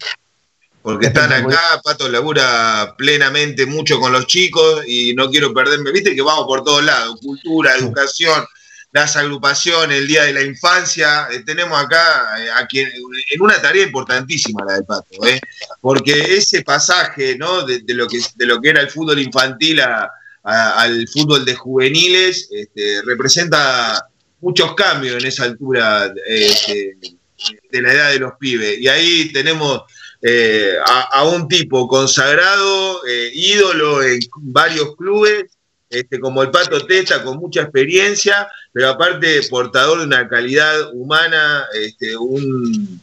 porque 0.82 1.08
están 1.08 1.32
acá, 1.32 1.80
Pato 1.84 2.10
labura 2.10 2.96
plenamente 2.98 3.68
mucho 3.68 4.00
con 4.00 4.12
los 4.12 4.26
chicos 4.26 4.84
y 4.88 5.14
no 5.14 5.30
quiero 5.30 5.54
perderme, 5.54 5.92
viste 5.92 6.16
que 6.16 6.24
vamos 6.24 6.46
por 6.48 6.64
todos 6.64 6.84
lados, 6.84 7.20
cultura, 7.22 7.76
educación, 7.76 8.44
las 8.92 9.16
agrupaciones, 9.16 9.98
el 9.98 10.08
Día 10.08 10.24
de 10.24 10.34
la 10.34 10.42
Infancia, 10.42 11.28
eh, 11.32 11.44
tenemos 11.46 11.80
acá 11.80 12.36
eh, 12.40 12.50
a 12.52 12.68
quien, 12.68 12.90
en 13.30 13.42
una 13.42 13.62
tarea 13.62 13.84
importantísima 13.84 14.66
la 14.66 14.74
del 14.74 14.86
Pato, 14.86 15.26
¿eh? 15.26 15.40
porque 15.80 16.36
ese 16.36 16.62
pasaje 16.64 17.38
¿no? 17.38 17.64
de, 17.66 17.82
lo 17.88 18.08
que, 18.08 18.20
de 18.36 18.46
lo 18.46 18.60
que 18.60 18.70
era 18.70 18.82
el 18.82 18.90
fútbol 18.90 19.20
infantil 19.20 19.82
al 20.44 21.08
fútbol 21.08 21.46
de 21.46 21.56
juveniles 21.56 22.50
este, 22.52 23.02
representa 23.06 24.08
muchos 24.42 24.74
cambios 24.74 25.22
en 25.22 25.28
esa 25.28 25.44
altura 25.44 26.12
este, 26.26 26.98
de 27.72 27.82
la 27.82 27.94
edad 27.94 28.12
de 28.12 28.20
los 28.20 28.34
pibes. 28.40 28.80
Y 28.80 28.88
ahí 28.88 29.32
tenemos 29.32 29.84
eh, 30.22 30.74
a, 30.84 31.24
un 31.26 31.48
tipo 31.48 31.88
consagrado, 31.88 33.02
ídolo 33.34 34.02
en 34.04 34.20
varios 34.38 34.96
clubes, 34.96 35.46
este, 35.92 36.20
como 36.20 36.42
el 36.42 36.50
Pato 36.50 36.86
Testa, 36.86 37.22
con 37.22 37.38
mucha 37.38 37.62
experiencia, 37.62 38.48
pero 38.74 38.90
aparte 38.90 39.42
portador 39.50 40.00
de 40.00 40.06
una 40.06 40.28
calidad 40.28 40.94
humana, 40.94 41.66
este, 41.74 42.16
un, 42.16 43.02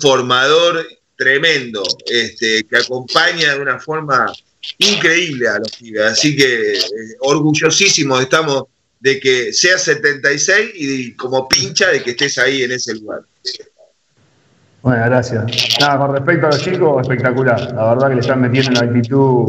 formador 0.00 0.86
tremendo, 1.16 1.82
este, 2.06 2.64
que 2.64 2.76
acompaña 2.76 3.54
de 3.54 3.60
una 3.60 3.78
forma 3.78 4.32
increíble 4.78 5.48
a 5.48 5.58
los 5.58 5.72
pibes. 5.72 6.02
Así 6.02 6.36
que 6.36 6.72
eh, 6.74 6.80
orgullosísimos 7.20 8.20
estamos 8.20 8.64
de 9.00 9.20
que 9.20 9.52
sea 9.52 9.78
76 9.78 10.70
y 10.74 11.12
como 11.12 11.48
pincha 11.48 11.88
de 11.90 12.02
que 12.02 12.10
estés 12.10 12.38
ahí 12.38 12.62
en 12.62 12.72
ese 12.72 12.94
lugar. 12.94 13.20
Bueno, 14.82 15.02
gracias. 15.06 15.44
Nada, 15.80 15.98
con 15.98 16.12
respecto 16.14 16.46
a 16.46 16.50
los 16.50 16.62
chicos, 16.62 17.02
espectacular. 17.02 17.60
La 17.74 17.94
verdad 17.94 18.08
que 18.08 18.14
le 18.14 18.20
están 18.20 18.40
metiendo 18.40 18.70
una 18.70 18.80
actitud 18.80 19.46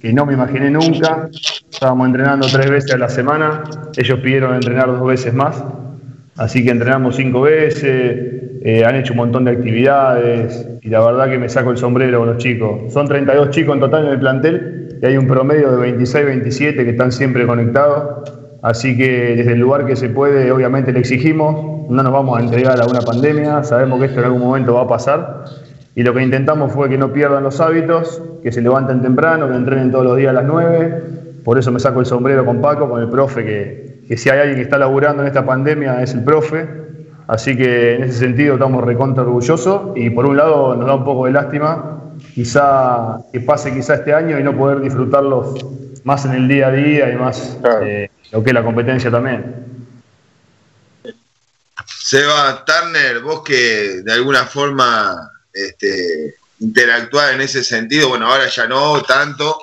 que 0.00 0.12
no 0.12 0.26
me 0.26 0.34
imaginé 0.34 0.70
nunca. 0.70 1.28
Estábamos 1.70 2.08
entrenando 2.08 2.46
tres 2.48 2.70
veces 2.70 2.94
a 2.94 2.98
la 2.98 3.08
semana. 3.08 3.62
Ellos 3.96 4.18
pidieron 4.20 4.54
entrenar 4.54 4.86
dos 4.88 5.06
veces 5.06 5.32
más. 5.32 5.62
Así 6.36 6.64
que 6.64 6.70
entrenamos 6.70 7.16
cinco 7.16 7.42
veces. 7.42 8.36
Eh, 8.62 8.84
han 8.84 8.96
hecho 8.96 9.12
un 9.12 9.18
montón 9.18 9.44
de 9.44 9.52
actividades. 9.52 10.66
Y 10.82 10.88
la 10.88 11.04
verdad 11.04 11.28
que 11.28 11.38
me 11.38 11.48
saco 11.48 11.70
el 11.70 11.76
sombrero 11.76 12.18
con 12.18 12.28
los 12.28 12.38
chicos. 12.38 12.92
Son 12.92 13.06
32 13.06 13.50
chicos 13.50 13.74
en 13.74 13.80
total 13.80 14.06
en 14.06 14.12
el 14.12 14.18
plantel. 14.18 14.98
Y 15.00 15.06
hay 15.06 15.16
un 15.16 15.26
promedio 15.26 15.70
de 15.70 15.76
26, 15.76 16.26
27 16.26 16.84
que 16.84 16.90
están 16.90 17.12
siempre 17.12 17.46
conectados. 17.46 18.32
Así 18.62 18.96
que 18.96 19.36
desde 19.36 19.52
el 19.52 19.60
lugar 19.60 19.86
que 19.86 19.94
se 19.94 20.08
puede, 20.08 20.50
obviamente 20.50 20.92
le 20.92 21.00
exigimos, 21.00 21.75
no 21.88 22.02
nos 22.02 22.12
vamos 22.12 22.38
a 22.38 22.42
entregar 22.42 22.80
a 22.80 22.86
una 22.86 23.00
pandemia, 23.00 23.64
sabemos 23.64 24.00
que 24.00 24.06
esto 24.06 24.20
en 24.20 24.26
algún 24.26 24.42
momento 24.42 24.74
va 24.74 24.82
a 24.82 24.88
pasar 24.88 25.44
y 25.94 26.02
lo 26.02 26.12
que 26.12 26.22
intentamos 26.22 26.72
fue 26.72 26.90
que 26.90 26.98
no 26.98 27.12
pierdan 27.12 27.42
los 27.42 27.58
hábitos, 27.60 28.22
que 28.42 28.52
se 28.52 28.60
levanten 28.60 29.00
temprano, 29.00 29.48
que 29.48 29.54
entrenen 29.54 29.90
todos 29.90 30.04
los 30.04 30.16
días 30.16 30.30
a 30.30 30.34
las 30.34 30.44
9, 30.44 31.02
por 31.42 31.58
eso 31.58 31.72
me 31.72 31.80
saco 31.80 32.00
el 32.00 32.06
sombrero 32.06 32.44
con 32.44 32.60
Paco, 32.60 32.88
con 32.88 33.00
el 33.00 33.08
profe, 33.08 33.44
que, 34.06 34.16
si 34.16 34.28
hay 34.28 34.40
alguien 34.40 34.56
que 34.56 34.62
está 34.62 34.78
laburando 34.78 35.22
en 35.22 35.28
esta 35.28 35.46
pandemia 35.46 36.02
es 36.02 36.12
el 36.12 36.22
profe, 36.22 36.68
así 37.28 37.56
que 37.56 37.94
en 37.94 38.04
ese 38.04 38.18
sentido 38.18 38.54
estamos 38.54 38.84
recontra 38.84 39.22
orgullosos 39.22 39.96
y 39.96 40.10
por 40.10 40.26
un 40.26 40.36
lado 40.36 40.76
nos 40.76 40.86
da 40.86 40.94
un 40.94 41.04
poco 41.04 41.26
de 41.26 41.32
lástima 41.32 42.02
quizá 42.34 43.18
que 43.32 43.40
pase 43.40 43.72
quizá 43.72 43.94
este 43.94 44.12
año 44.12 44.38
y 44.38 44.42
no 44.42 44.56
poder 44.56 44.80
disfrutarlos 44.80 45.64
más 46.04 46.24
en 46.26 46.32
el 46.32 46.46
día 46.46 46.68
a 46.68 46.72
día 46.72 47.12
y 47.12 47.16
más 47.16 47.58
eh, 47.82 48.10
lo 48.32 48.42
que 48.42 48.50
es 48.50 48.54
la 48.54 48.62
competencia 48.62 49.10
también. 49.10 49.75
Seba 52.06 52.64
Turner, 52.64 53.18
vos 53.18 53.42
que 53.42 54.02
de 54.04 54.12
alguna 54.12 54.46
forma 54.46 55.28
este, 55.52 56.36
interactuar 56.60 57.34
en 57.34 57.40
ese 57.40 57.64
sentido, 57.64 58.10
bueno, 58.10 58.28
ahora 58.28 58.48
ya 58.48 58.68
no 58.68 59.02
tanto, 59.02 59.58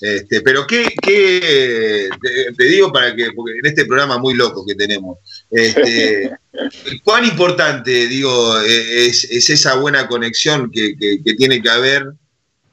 este, 0.00 0.40
pero 0.42 0.68
¿qué, 0.68 0.88
te, 1.02 2.64
digo 2.64 2.92
para 2.92 3.16
que, 3.16 3.32
porque 3.32 3.58
en 3.58 3.66
este 3.66 3.86
programa 3.86 4.18
muy 4.18 4.34
loco 4.34 4.64
que 4.64 4.76
tenemos, 4.76 5.18
este, 5.50 6.30
¿cuán 7.02 7.24
importante, 7.24 8.06
digo, 8.06 8.56
es, 8.60 9.24
esa 9.24 9.74
buena 9.74 10.06
conexión 10.06 10.70
que, 10.70 10.94
tiene 11.36 11.60
que 11.60 11.70
haber, 11.70 12.12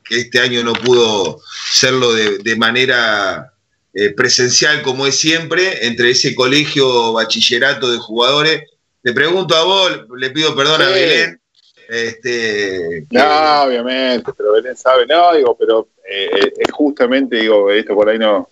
que 0.03 0.20
este 0.20 0.39
año 0.39 0.63
no 0.63 0.74
pudo 0.74 1.41
serlo 1.74 2.13
de 2.13 2.55
manera 2.55 3.51
eh, 3.99 4.11
presencial 4.11 4.84
como 4.84 5.07
es 5.07 5.15
siempre, 5.15 5.88
entre 5.88 6.11
ese 6.11 6.36
colegio 6.36 7.13
bachillerato 7.13 7.91
de 7.91 7.97
jugadores. 7.97 8.61
Le 9.08 9.14
pregunto 9.14 9.55
a 9.55 9.64
vos, 9.64 10.05
le 10.18 10.30
pido 10.32 10.53
perdón 10.53 10.82
a 10.82 10.89
Belén. 10.89 11.39
Este, 11.88 13.05
No, 13.10 13.64
obviamente, 13.64 14.34
pero 14.38 14.51
Belén 14.51 14.76
sabe, 14.76 15.05
no, 15.08 15.34
digo, 15.34 15.55
pero 15.58 15.88
eh, 16.05 16.30
eh, 16.58 16.72
justamente, 16.74 17.38
digo, 17.38 17.72
esto 17.72 17.95
por 17.95 18.10
ahí 18.10 18.20
no, 18.20 18.49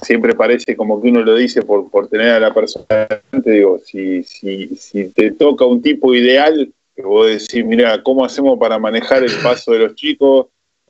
siempre 0.00 0.34
parece 0.34 0.74
como 0.74 1.02
que 1.02 1.08
uno 1.08 1.20
lo 1.20 1.34
dice 1.34 1.60
por, 1.60 1.90
por 1.90 2.08
tener 2.08 2.30
a 2.30 2.40
la 2.40 2.54
persona 2.54 2.86
digo, 3.32 3.78
si, 3.84 4.22
si, 4.24 4.68
si 4.76 5.10
te 5.10 5.32
toca 5.32 5.66
un 5.66 5.82
tipo 5.82 6.14
ideal, 6.14 6.72
que 6.96 7.02
vos 7.02 7.26
decís, 7.26 7.62
mira, 7.66 8.02
¿cómo 8.02 8.24
hacemos 8.24 8.58
para 8.58 8.78
manejar 8.78 9.22
el 9.22 9.34
paso 9.42 9.72
de 9.72 9.80
los 9.80 9.94
chicos? 9.94 10.46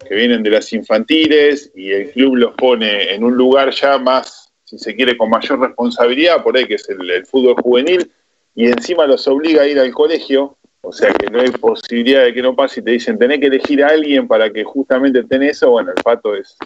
que 0.07 0.15
vienen 0.15 0.45
de 0.45 0.51
las 0.51 0.73
infantiles 0.73 1.73
y 1.75 1.91
el 1.91 2.13
club 2.13 2.37
los 2.37 2.55
pone 2.55 3.13
en 3.13 3.25
un 3.25 3.37
lugar 3.37 3.73
ya 3.73 3.99
más, 3.99 4.53
si 4.63 4.79
se 4.79 4.95
quiere, 4.95 5.17
con 5.17 5.29
mayor 5.29 5.59
responsabilidad, 5.59 6.41
por 6.45 6.57
ahí 6.57 6.67
que 6.67 6.75
es 6.75 6.89
el, 6.89 7.27
fútbol 7.27 7.57
juvenil, 7.61 8.09
y 8.55 8.67
encima 8.67 9.07
los 9.07 9.27
obliga 9.29 9.63
a 9.63 9.67
ir 9.67 9.79
al 9.79 9.93
colegio, 9.93 10.57
o 10.81 10.93
sea 10.93 11.13
que 11.13 11.31
no 11.31 11.41
hay 11.41 11.51
posibilidad 11.51 12.25
de 12.25 12.33
que 12.33 12.43
no 12.43 12.55
pase 12.55 12.81
y 12.81 12.85
te 12.85 12.93
dicen, 12.93 13.19
tenés 13.19 13.41
que 13.41 13.47
elegir 13.47 13.83
a 13.83 13.89
alguien 13.89 14.27
para 14.27 14.51
que 14.53 14.65
justamente 14.65 15.25
tenés 15.25 15.59
eso, 15.59 15.71
bueno, 15.71 15.93
el 15.97 16.03
pato 16.03 16.35
es, 16.35 16.57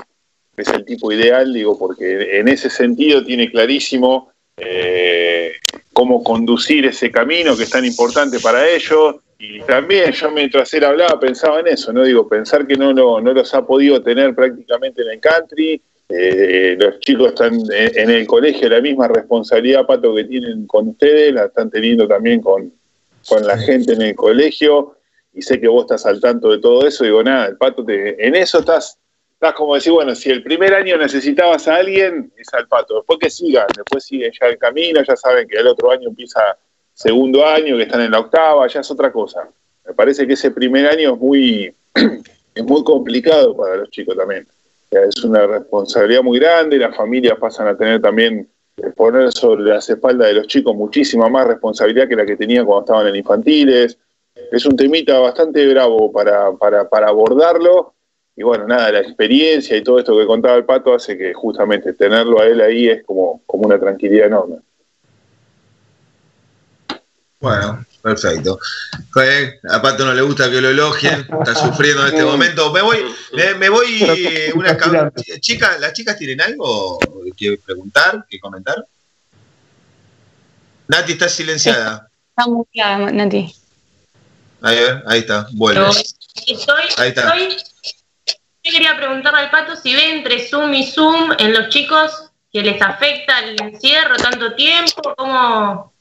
es 0.56 0.68
el 0.68 0.84
tipo 0.84 1.12
ideal, 1.12 1.52
digo, 1.52 1.78
porque 1.78 2.38
en 2.38 2.48
ese 2.48 2.70
sentido 2.70 3.24
tiene 3.24 3.50
clarísimo 3.50 4.30
eh, 4.56 5.52
cómo 5.92 6.22
conducir 6.22 6.86
ese 6.86 7.10
camino 7.10 7.56
que 7.56 7.64
es 7.64 7.70
tan 7.70 7.84
importante 7.84 8.38
para 8.40 8.68
ellos, 8.68 9.16
y 9.38 9.60
también 9.62 10.12
yo 10.12 10.30
mientras 10.30 10.72
él 10.74 10.84
hablaba 10.84 11.18
pensaba 11.18 11.58
en 11.58 11.66
eso, 11.66 11.92
¿no? 11.92 12.04
Digo, 12.04 12.28
pensar 12.28 12.64
que 12.64 12.76
no, 12.76 12.94
no, 12.94 13.20
no 13.20 13.32
los 13.32 13.52
ha 13.54 13.66
podido 13.66 14.00
tener 14.00 14.34
prácticamente 14.36 15.02
en 15.02 15.10
el 15.10 15.20
country, 15.20 15.82
eh, 16.14 16.76
los 16.78 17.00
chicos 17.00 17.28
están 17.28 17.58
en, 17.70 18.10
el 18.10 18.26
colegio, 18.26 18.68
la 18.68 18.80
misma 18.80 19.08
responsabilidad, 19.08 19.86
Pato, 19.86 20.14
que 20.14 20.24
tienen 20.24 20.66
con 20.66 20.88
ustedes, 20.88 21.32
la 21.32 21.46
están 21.46 21.70
teniendo 21.70 22.06
también 22.06 22.40
con, 22.40 22.72
con 23.28 23.46
la 23.46 23.56
gente 23.56 23.94
en 23.94 24.02
el 24.02 24.14
colegio, 24.14 24.96
y 25.32 25.40
sé 25.42 25.58
que 25.60 25.68
vos 25.68 25.84
estás 25.84 26.04
al 26.04 26.20
tanto 26.20 26.50
de 26.50 26.58
todo 26.58 26.86
eso, 26.86 27.04
digo, 27.04 27.22
nada, 27.22 27.46
el 27.46 27.56
Pato, 27.56 27.84
te, 27.84 28.26
en 28.26 28.34
eso 28.34 28.58
estás, 28.58 28.98
estás 29.32 29.54
como 29.54 29.74
decir, 29.74 29.92
bueno, 29.92 30.14
si 30.14 30.30
el 30.30 30.42
primer 30.42 30.74
año 30.74 30.98
necesitabas 30.98 31.66
a 31.68 31.76
alguien, 31.76 32.32
es 32.36 32.52
al 32.52 32.68
Pato, 32.68 32.96
después 32.96 33.18
que 33.18 33.30
sigan, 33.30 33.66
después 33.74 34.04
siguen 34.04 34.32
ya 34.38 34.48
el 34.48 34.58
camino, 34.58 35.02
ya 35.02 35.16
saben 35.16 35.48
que 35.48 35.56
el 35.56 35.66
otro 35.66 35.90
año 35.90 36.08
empieza 36.08 36.58
segundo 36.92 37.46
año, 37.46 37.76
que 37.76 37.84
están 37.84 38.02
en 38.02 38.10
la 38.10 38.20
octava, 38.20 38.66
ya 38.66 38.80
es 38.80 38.90
otra 38.90 39.10
cosa. 39.10 39.48
Me 39.86 39.94
parece 39.94 40.26
que 40.26 40.34
ese 40.34 40.50
primer 40.50 40.86
año 40.86 41.14
es 41.14 41.18
muy, 41.18 41.74
es 42.54 42.64
muy 42.64 42.84
complicado 42.84 43.56
para 43.56 43.76
los 43.76 43.90
chicos 43.90 44.16
también. 44.16 44.46
Es 44.92 45.24
una 45.24 45.46
responsabilidad 45.46 46.22
muy 46.22 46.38
grande, 46.38 46.78
las 46.78 46.94
familias 46.94 47.38
pasan 47.38 47.68
a 47.68 47.76
tener 47.76 48.00
también, 48.00 48.48
eh, 48.76 48.90
poner 48.90 49.32
sobre 49.32 49.64
las 49.64 49.88
espaldas 49.88 50.28
de 50.28 50.34
los 50.34 50.46
chicos 50.46 50.74
muchísima 50.74 51.28
más 51.28 51.46
responsabilidad 51.46 52.08
que 52.08 52.16
la 52.16 52.26
que 52.26 52.36
tenían 52.36 52.66
cuando 52.66 52.82
estaban 52.82 53.06
en 53.08 53.16
infantiles. 53.16 53.98
Es 54.50 54.66
un 54.66 54.76
temita 54.76 55.18
bastante 55.18 55.66
bravo 55.72 56.12
para, 56.12 56.52
para, 56.52 56.88
para 56.88 57.08
abordarlo. 57.08 57.94
Y 58.34 58.42
bueno, 58.42 58.66
nada, 58.66 58.90
la 58.92 59.00
experiencia 59.00 59.76
y 59.76 59.82
todo 59.82 59.98
esto 59.98 60.16
que 60.16 60.26
contaba 60.26 60.56
el 60.56 60.64
pato 60.64 60.94
hace 60.94 61.18
que 61.18 61.34
justamente 61.34 61.92
tenerlo 61.92 62.40
a 62.40 62.46
él 62.46 62.60
ahí 62.60 62.88
es 62.88 63.04
como, 63.04 63.42
como 63.46 63.66
una 63.66 63.78
tranquilidad 63.78 64.26
enorme. 64.26 64.56
Bueno, 67.40 67.84
perfecto. 68.02 68.58
a 69.70 69.82
Pato 69.82 70.04
no 70.04 70.12
le 70.12 70.22
gusta 70.22 70.50
que 70.50 70.60
lo 70.60 70.68
elogien, 70.68 71.26
está 71.40 71.54
sufriendo 71.54 72.02
en 72.02 72.14
este 72.14 72.24
momento. 72.24 72.72
Me 72.72 72.82
voy, 72.82 72.98
me, 73.58 73.68
voy 73.68 74.02
una 74.54 74.78
chica, 75.40 75.78
¿las 75.78 75.92
chicas 75.92 76.18
tienen 76.18 76.40
algo 76.40 76.98
que 77.36 77.58
preguntar, 77.64 78.26
que 78.28 78.40
comentar? 78.40 78.84
Nati 80.88 81.12
está 81.12 81.28
silenciada. 81.28 82.08
Está 82.30 82.50
muteada, 82.50 83.10
Nati. 83.10 83.54
Ahí, 84.60 84.78
ahí 85.06 85.20
está, 85.20 85.46
bueno. 85.52 85.90
Estoy, 85.90 86.84
ahí 86.98 87.08
está. 87.08 87.34
Estoy, 87.36 87.56
yo 88.64 88.72
quería 88.72 88.96
preguntarle 88.96 89.40
al 89.40 89.50
Pato 89.50 89.74
si 89.76 89.94
ve 89.94 90.12
entre 90.12 90.46
Zoom 90.46 90.72
y 90.74 90.86
Zoom 90.86 91.32
en 91.38 91.52
los 91.52 91.68
chicos 91.68 92.30
que 92.52 92.62
les 92.62 92.80
afecta 92.80 93.40
el 93.40 93.60
encierro 93.60 94.16
tanto 94.16 94.54
tiempo, 94.54 95.14
cómo, 95.16 95.91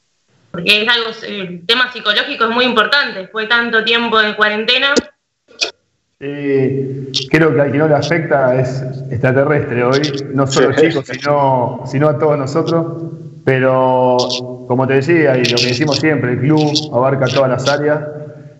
porque 0.52 0.82
es 0.82 0.88
algo, 0.88 1.10
el 1.26 1.66
tema 1.66 1.90
psicológico 1.92 2.44
es 2.44 2.50
muy 2.50 2.66
importante, 2.66 3.20
después 3.20 3.46
de 3.46 3.48
tanto 3.48 3.82
tiempo 3.84 4.20
de 4.20 4.36
cuarentena. 4.36 4.94
creo 6.18 7.54
que 7.54 7.60
al 7.60 7.72
que 7.72 7.78
no 7.78 7.88
le 7.88 7.94
afecta 7.94 8.60
es 8.60 8.82
extraterrestre 9.10 9.82
hoy, 9.82 10.00
no 10.34 10.46
solo 10.46 10.68
los 10.68 10.76
chicos, 10.76 11.06
sino, 11.06 11.82
sino 11.86 12.08
a 12.08 12.18
todos 12.18 12.38
nosotros. 12.38 13.02
Pero 13.44 14.18
como 14.68 14.86
te 14.86 14.94
decía, 14.94 15.36
y 15.36 15.44
lo 15.46 15.56
que 15.56 15.66
decimos 15.66 15.96
siempre, 15.96 16.32
el 16.32 16.40
club 16.40 16.70
abarca 16.92 17.26
todas 17.26 17.50
las 17.50 17.68
áreas 17.68 18.00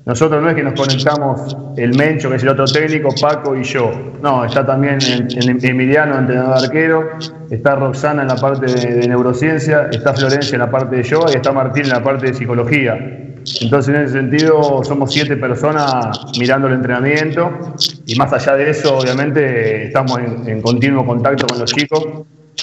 Nosotros 0.04 0.42
no 0.42 0.48
es 0.48 0.56
que 0.56 0.64
nos 0.64 0.74
conectamos 0.74 1.56
el 1.76 1.96
Mencho, 1.96 2.28
que 2.28 2.36
es 2.36 2.42
el 2.42 2.48
otro 2.48 2.64
técnico, 2.64 3.10
Paco 3.20 3.56
y 3.56 3.62
yo. 3.62 3.90
No, 4.20 4.44
está 4.44 4.66
también 4.66 4.98
en, 5.02 5.64
Emiliano, 5.64 6.18
entrenador 6.18 6.58
de 6.58 6.66
arquero, 6.66 7.10
está 7.50 7.76
Roxana 7.76 8.22
en 8.22 8.28
la 8.28 8.36
parte 8.36 8.66
de, 8.66 8.94
de, 8.96 9.08
neurociencia, 9.08 9.88
está 9.92 10.12
Florencia 10.12 10.56
en 10.56 10.60
la 10.60 10.70
parte 10.70 10.96
de 10.96 11.02
yoga 11.04 11.30
y 11.32 11.36
está 11.36 11.52
Martín 11.52 11.84
en 11.84 11.90
la 11.90 12.02
parte 12.02 12.26
de 12.26 12.34
psicología. 12.34 12.98
Entonces, 13.60 13.94
en 13.94 14.02
ese 14.02 14.12
sentido, 14.12 14.82
somos 14.84 15.12
siete 15.12 15.36
personas 15.36 16.20
mirando 16.38 16.68
el 16.68 16.74
entrenamiento 16.74 17.50
y 18.06 18.14
más 18.16 18.32
allá 18.32 18.56
de 18.56 18.70
eso, 18.70 18.98
obviamente, 18.98 19.86
estamos 19.86 20.18
en, 20.46 20.62
continuo 20.62 21.04
contacto 21.06 21.46
con 21.46 21.58
los 21.58 21.72
chicos. 21.72 22.04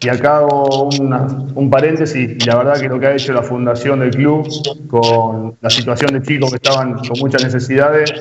Y 0.01 0.07
acá 0.07 0.37
hago 0.37 0.89
un 0.89 1.69
paréntesis, 1.69 2.45
la 2.45 2.55
verdad 2.57 2.79
que 2.79 2.87
lo 2.87 2.99
que 2.99 3.07
ha 3.07 3.13
hecho 3.13 3.33
la 3.33 3.41
fundación 3.41 3.99
del 3.99 4.11
club 4.11 4.47
con 4.87 5.57
la 5.59 5.69
situación 5.69 6.13
de 6.13 6.21
chicos 6.21 6.51
que 6.51 6.55
estaban 6.55 6.93
con 6.99 7.19
muchas 7.19 7.43
necesidades, 7.43 8.13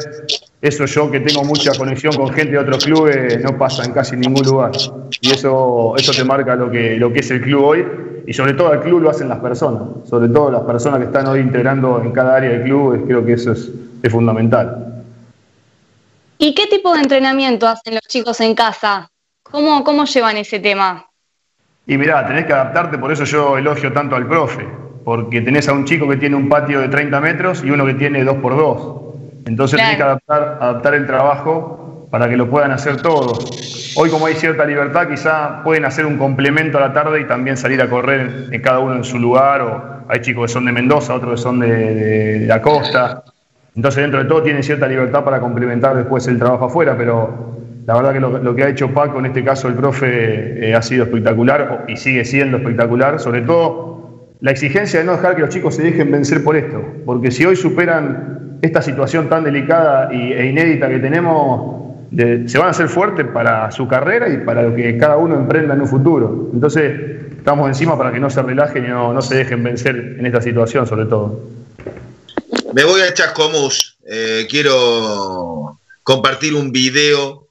eso 0.60 0.86
yo 0.86 1.10
que 1.10 1.20
tengo 1.20 1.44
mucha 1.44 1.72
conexión 1.76 2.16
con 2.16 2.30
gente 2.30 2.52
de 2.52 2.58
otros 2.58 2.84
clubes 2.84 3.40
no 3.42 3.56
pasa 3.56 3.84
en 3.84 3.92
casi 3.92 4.16
ningún 4.16 4.44
lugar. 4.44 4.72
Y 5.20 5.30
eso, 5.30 5.94
eso 5.96 6.12
te 6.12 6.24
marca 6.24 6.56
lo 6.56 6.70
que, 6.70 6.96
lo 6.96 7.12
que 7.12 7.20
es 7.20 7.30
el 7.30 7.42
club 7.42 7.64
hoy 7.64 7.84
y 8.28 8.34
sobre 8.34 8.52
todo 8.52 8.74
el 8.74 8.80
club 8.80 9.00
lo 9.00 9.10
hacen 9.10 9.28
las 9.28 9.38
personas, 9.38 10.06
sobre 10.06 10.28
todo 10.28 10.50
las 10.50 10.62
personas 10.62 10.98
que 10.98 11.06
están 11.06 11.26
hoy 11.28 11.40
integrando 11.40 12.02
en 12.02 12.12
cada 12.12 12.36
área 12.36 12.50
del 12.50 12.62
club, 12.62 13.06
creo 13.06 13.24
que 13.24 13.32
eso 13.32 13.52
es, 13.52 13.70
fundamental. 14.10 15.02
¿Y 16.38 16.54
qué 16.54 16.66
tipo 16.66 16.92
de 16.92 17.00
entrenamiento 17.00 17.66
hacen 17.66 17.94
los 17.94 18.02
chicos 18.06 18.40
en 18.40 18.54
casa? 18.54 19.10
¿Cómo, 19.42 19.82
cómo 19.82 20.04
llevan 20.04 20.36
ese 20.36 20.60
tema? 20.60 21.07
Y 21.88 21.96
mirá, 21.96 22.26
tenés 22.26 22.44
que 22.44 22.52
adaptarte, 22.52 22.98
por 22.98 23.10
eso 23.10 23.24
yo 23.24 23.56
elogio 23.56 23.90
tanto 23.94 24.14
al 24.14 24.26
profe, 24.26 24.68
porque 25.04 25.40
tenés 25.40 25.70
a 25.70 25.72
un 25.72 25.86
chico 25.86 26.06
que 26.06 26.18
tiene 26.18 26.36
un 26.36 26.46
patio 26.46 26.80
de 26.80 26.88
30 26.88 27.18
metros 27.22 27.64
y 27.64 27.70
uno 27.70 27.86
que 27.86 27.94
tiene 27.94 28.22
2 28.24 28.36
por 28.36 28.56
2 28.58 29.46
Entonces 29.46 29.80
tenés 29.80 29.96
que 29.96 30.02
adaptar, 30.02 30.58
adaptar 30.60 30.92
el 30.92 31.06
trabajo 31.06 32.08
para 32.10 32.28
que 32.28 32.36
lo 32.36 32.50
puedan 32.50 32.72
hacer 32.72 33.00
todos. 33.00 33.94
Hoy 33.96 34.10
como 34.10 34.26
hay 34.26 34.34
cierta 34.34 34.66
libertad, 34.66 35.08
quizá 35.08 35.62
pueden 35.64 35.86
hacer 35.86 36.04
un 36.04 36.18
complemento 36.18 36.76
a 36.76 36.82
la 36.82 36.92
tarde 36.92 37.22
y 37.22 37.24
también 37.26 37.56
salir 37.56 37.80
a 37.80 37.88
correr 37.88 38.48
en 38.50 38.60
cada 38.60 38.80
uno 38.80 38.94
en 38.94 39.04
su 39.04 39.18
lugar, 39.18 39.62
o 39.62 39.82
hay 40.08 40.20
chicos 40.20 40.44
que 40.44 40.52
son 40.52 40.66
de 40.66 40.72
Mendoza, 40.72 41.14
otros 41.14 41.36
que 41.36 41.42
son 41.42 41.58
de, 41.58 42.44
la 42.46 42.60
costa. 42.60 43.24
Entonces 43.74 44.02
dentro 44.02 44.22
de 44.22 44.28
todo 44.28 44.42
tienen 44.42 44.62
cierta 44.62 44.86
libertad 44.86 45.24
para 45.24 45.40
complementar 45.40 45.96
después 45.96 46.28
el 46.28 46.38
trabajo 46.38 46.66
afuera, 46.66 46.94
pero 46.98 47.56
la 47.88 47.94
verdad 47.94 48.12
que 48.12 48.20
lo, 48.20 48.54
que 48.54 48.64
ha 48.64 48.68
hecho 48.68 48.92
Paco, 48.92 49.18
en 49.18 49.24
este 49.24 49.42
caso 49.42 49.66
el 49.66 49.72
profe, 49.72 50.68
eh, 50.68 50.74
ha 50.74 50.82
sido 50.82 51.04
espectacular 51.04 51.86
y 51.88 51.96
sigue 51.96 52.22
siendo 52.22 52.58
espectacular, 52.58 53.18
sobre 53.18 53.40
todo 53.40 54.26
la 54.42 54.50
exigencia 54.50 55.00
de 55.00 55.06
no 55.06 55.12
dejar 55.12 55.36
que 55.36 55.40
los 55.40 55.48
chicos 55.48 55.76
se 55.76 55.84
dejen 55.84 56.10
vencer 56.10 56.44
por 56.44 56.54
esto, 56.54 56.84
porque 57.06 57.30
si 57.30 57.46
hoy 57.46 57.56
superan 57.56 58.58
esta 58.60 58.82
situación 58.82 59.30
tan 59.30 59.42
delicada 59.42 60.10
e 60.12 60.48
inédita 60.48 60.86
que 60.90 60.98
tenemos, 60.98 61.96
se 62.14 62.58
van 62.58 62.66
a 62.66 62.70
hacer 62.72 62.90
fuertes 62.90 63.26
para 63.28 63.70
su 63.70 63.88
carrera 63.88 64.28
y 64.28 64.36
para 64.36 64.64
lo 64.64 64.76
que 64.76 64.98
cada 64.98 65.16
uno 65.16 65.36
emprenda 65.36 65.72
en 65.72 65.80
un 65.80 65.88
futuro. 65.88 66.50
Entonces, 66.52 66.92
estamos 67.38 67.68
encima 67.68 67.96
para 67.96 68.12
que 68.12 68.20
no 68.20 68.28
se 68.28 68.42
relajen 68.42 68.84
y 68.84 68.88
no, 68.88 69.22
se 69.22 69.34
dejen 69.34 69.64
vencer 69.64 70.16
en 70.18 70.26
esta 70.26 70.42
situación, 70.42 70.86
sobre 70.86 71.06
todo. 71.06 71.40
Me 72.74 72.84
voy 72.84 73.00
a 73.00 73.14
Chascomús. 73.14 73.96
Eh, 74.06 74.46
quiero 74.50 75.78
compartir 76.02 76.54
un 76.54 76.70
video 76.70 77.47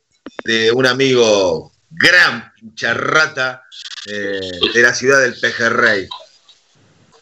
de 0.47 0.71
un 0.71 0.85
amigo 0.85 1.73
gran 1.91 2.53
charrata 2.73 3.63
eh, 4.05 4.39
de 4.73 4.81
la 4.81 4.93
ciudad 4.93 5.19
del 5.19 5.35
Pejerrey. 5.37 6.07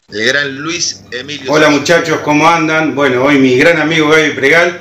El 0.10 0.28
gran 0.28 0.56
Luis 0.58 1.02
Emilio. 1.10 1.52
Hola 1.52 1.70
muchachos, 1.70 2.20
¿cómo 2.20 2.48
andan? 2.48 2.94
Bueno, 2.94 3.24
hoy 3.24 3.40
mi 3.40 3.58
gran 3.58 3.80
amigo 3.80 4.10
Gaby 4.10 4.30
Pregal 4.36 4.80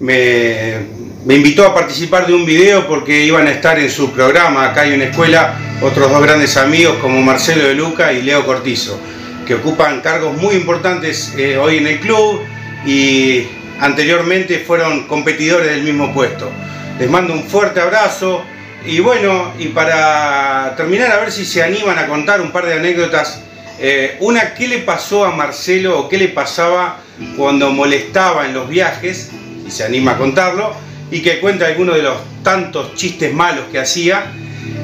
me, 0.00 0.84
me 1.24 1.36
invitó 1.36 1.64
a 1.64 1.72
participar 1.72 2.26
de 2.26 2.34
un 2.34 2.44
video 2.44 2.88
porque 2.88 3.24
iban 3.24 3.46
a 3.46 3.52
estar 3.52 3.78
en 3.78 3.88
su 3.88 4.10
programa 4.10 4.64
acá 4.64 4.84
en 4.84 4.94
una 4.94 5.04
escuela 5.04 5.56
otros 5.80 6.10
dos 6.10 6.20
grandes 6.20 6.56
amigos 6.56 6.96
como 7.00 7.22
Marcelo 7.22 7.68
de 7.68 7.74
Luca 7.74 8.12
y 8.12 8.22
Leo 8.22 8.44
Cortizo, 8.44 8.98
que 9.46 9.54
ocupan 9.54 10.00
cargos 10.00 10.36
muy 10.36 10.56
importantes 10.56 11.32
eh, 11.38 11.56
hoy 11.56 11.76
en 11.76 11.86
el 11.86 12.00
club 12.00 12.40
y 12.84 13.46
anteriormente 13.78 14.64
fueron 14.66 15.06
competidores 15.06 15.68
del 15.68 15.84
mismo 15.84 16.12
puesto. 16.12 16.50
Les 16.98 17.10
mando 17.10 17.34
un 17.34 17.44
fuerte 17.44 17.80
abrazo 17.80 18.42
y 18.86 19.00
bueno, 19.00 19.52
y 19.58 19.68
para 19.68 20.74
terminar 20.76 21.10
a 21.12 21.18
ver 21.18 21.30
si 21.30 21.44
se 21.44 21.62
animan 21.62 21.98
a 21.98 22.06
contar 22.06 22.40
un 22.40 22.52
par 22.52 22.64
de 22.64 22.74
anécdotas. 22.74 23.42
Eh, 23.78 24.16
una, 24.20 24.54
¿qué 24.54 24.66
le 24.66 24.78
pasó 24.78 25.26
a 25.26 25.32
Marcelo 25.32 25.98
o 25.98 26.08
qué 26.08 26.16
le 26.16 26.28
pasaba 26.28 27.00
cuando 27.36 27.70
molestaba 27.70 28.46
en 28.46 28.54
los 28.54 28.68
viajes? 28.68 29.30
Y 29.66 29.70
se 29.70 29.84
anima 29.84 30.12
a 30.12 30.18
contarlo 30.18 30.72
y 31.10 31.20
que 31.20 31.40
cuenta 31.40 31.66
algunos 31.66 31.96
de 31.96 32.02
los 32.02 32.16
tantos 32.42 32.94
chistes 32.94 33.34
malos 33.34 33.66
que 33.70 33.78
hacía. 33.78 34.32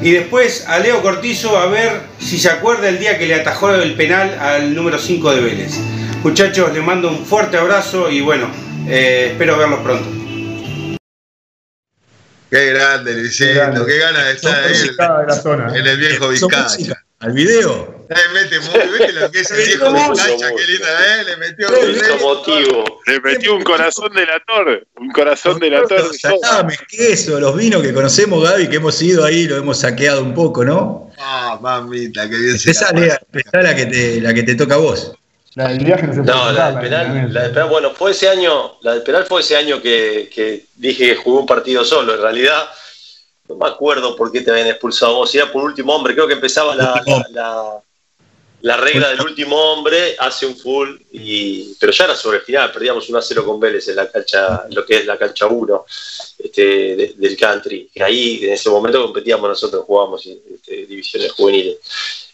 Y 0.03 0.11
después 0.11 0.65
a 0.67 0.77
Leo 0.77 1.01
Cortizo 1.01 1.57
a 1.57 1.65
ver 1.65 2.01
si 2.19 2.37
se 2.37 2.49
acuerda 2.49 2.89
el 2.89 2.99
día 2.99 3.17
que 3.17 3.25
le 3.25 3.35
atajó 3.35 3.73
el 3.73 3.95
penal 3.95 4.37
al 4.39 4.75
número 4.75 4.99
5 4.99 5.33
de 5.33 5.41
Vélez. 5.41 5.79
Muchachos, 6.23 6.71
les 6.73 6.83
mando 6.83 7.09
un 7.09 7.25
fuerte 7.25 7.57
abrazo 7.57 8.11
y 8.11 8.21
bueno, 8.21 8.47
eh, 8.87 9.29
espero 9.31 9.57
verlos 9.57 9.79
pronto. 9.79 10.22
Qué 12.53 12.67
grande, 12.67 13.15
Luisito, 13.15 13.83
qué, 13.83 13.97
ganas 13.97 14.25
de 14.25 14.31
estar 14.33 14.63
ahí 14.63 15.75
en, 15.75 15.87
el 15.87 15.97
viejo 15.97 16.29
Vizcaya. 16.29 17.03
¿Al 17.17 17.31
video? 17.31 18.05
Le 18.09 18.41
mete, 18.41 18.59
¿viste 18.59 19.11
lo 19.13 19.31
que 19.31 19.39
es 19.39 19.49
el 19.49 19.57
viejo 19.65 19.91
Vizcaya? 19.91 20.51
Qué 20.55 20.67
linda, 20.67 20.87
¿eh? 20.87 21.23
Le 21.23 21.37
metió 21.37 21.67
un 21.69 22.21
motivo. 22.21 23.01
Le 23.07 23.19
metió 23.21 23.55
un 23.55 23.63
corazón 23.63 24.13
de 24.13 24.27
la 24.27 24.39
torre. 24.45 24.83
Un 24.97 25.09
corazón 25.09 25.57
de 25.57 25.71
la 25.71 25.81
torre. 25.81 26.15
Queso, 26.87 27.39
los 27.39 27.57
vinos 27.57 27.81
que 27.81 27.91
conocemos, 27.91 28.47
Gaby, 28.47 28.69
que 28.69 28.75
hemos 28.75 29.01
ido 29.01 29.25
ahí, 29.25 29.47
lo 29.47 29.57
hemos 29.57 29.79
saqueado 29.79 30.21
un 30.21 30.35
poco, 30.35 30.63
¿no? 30.63 31.09
Ah, 31.17 31.57
mamita, 31.59 32.29
qué 32.29 32.37
bien 32.37 32.55
Esa 32.55 32.69
es 32.69 33.19
la, 33.51 33.75
que 33.75 33.87
te, 33.87 34.21
la 34.21 34.31
que 34.31 34.43
te 34.43 34.53
toca 34.53 34.75
a 34.75 34.77
vos. 34.77 35.11
La 35.55 35.67
del 35.67 35.85
viaje 35.85 36.07
no 36.07 36.13
se 36.13 36.21
No, 36.21 36.51
la 36.51 36.71
del 36.71 36.81
penal, 36.81 37.33
la 37.33 37.43
del 37.43 37.51
penal, 37.51 37.69
bueno, 37.69 37.91
fue 37.91 38.11
ese 38.11 38.27
año, 38.27 38.77
la 38.81 38.93
del 38.93 39.03
penal 39.03 39.25
fue 39.25 39.41
ese 39.41 39.55
año 39.55 39.81
que, 39.81 40.29
que 40.33 40.65
dije 40.75 41.09
que 41.09 41.15
jugué 41.15 41.39
un 41.41 41.45
partido 41.45 41.85
solo. 41.85 42.15
En 42.15 42.21
realidad, 42.21 42.69
no 43.47 43.55
me 43.55 43.67
acuerdo 43.67 44.15
por 44.15 44.31
qué 44.31 44.41
te 44.41 44.51
habían 44.51 44.67
expulsado 44.67 45.15
vos, 45.15 45.29
si 45.29 45.37
era 45.37 45.51
por 45.51 45.63
último 45.63 45.93
hombre, 45.93 46.13
creo 46.13 46.27
que 46.27 46.33
empezaba 46.33 46.75
la, 46.75 47.03
la, 48.61 48.77
regla 48.77 49.09
del 49.09 49.21
último 49.21 49.57
hombre, 49.57 50.15
hace 50.17 50.45
un 50.45 50.57
full, 50.57 50.95
y, 51.11 51.75
pero 51.79 51.91
ya 51.91 52.05
era 52.05 52.15
sobre 52.15 52.37
el 52.37 52.43
final, 52.43 52.71
perdíamos 52.71 53.07
1 53.09 53.17
a 53.17 53.21
0 53.21 53.45
con 53.45 53.59
Vélez 53.59 53.87
en 53.89 53.97
la 53.97 54.09
cancha, 54.09 54.63
lo 54.69 54.85
que 54.85 54.97
es 54.97 55.05
la 55.05 55.17
cancha 55.17 55.45
1 55.47 55.85
este, 56.39 57.13
del 57.15 57.37
country, 57.37 57.89
que 57.93 58.01
ahí 58.01 58.45
en 58.45 58.53
ese 58.53 58.69
momento 58.69 59.03
competíamos 59.03 59.49
nosotros, 59.49 59.83
jugábamos 59.85 60.25
este, 60.25 60.85
divisiones 60.85 61.31
juveniles. 61.33 61.77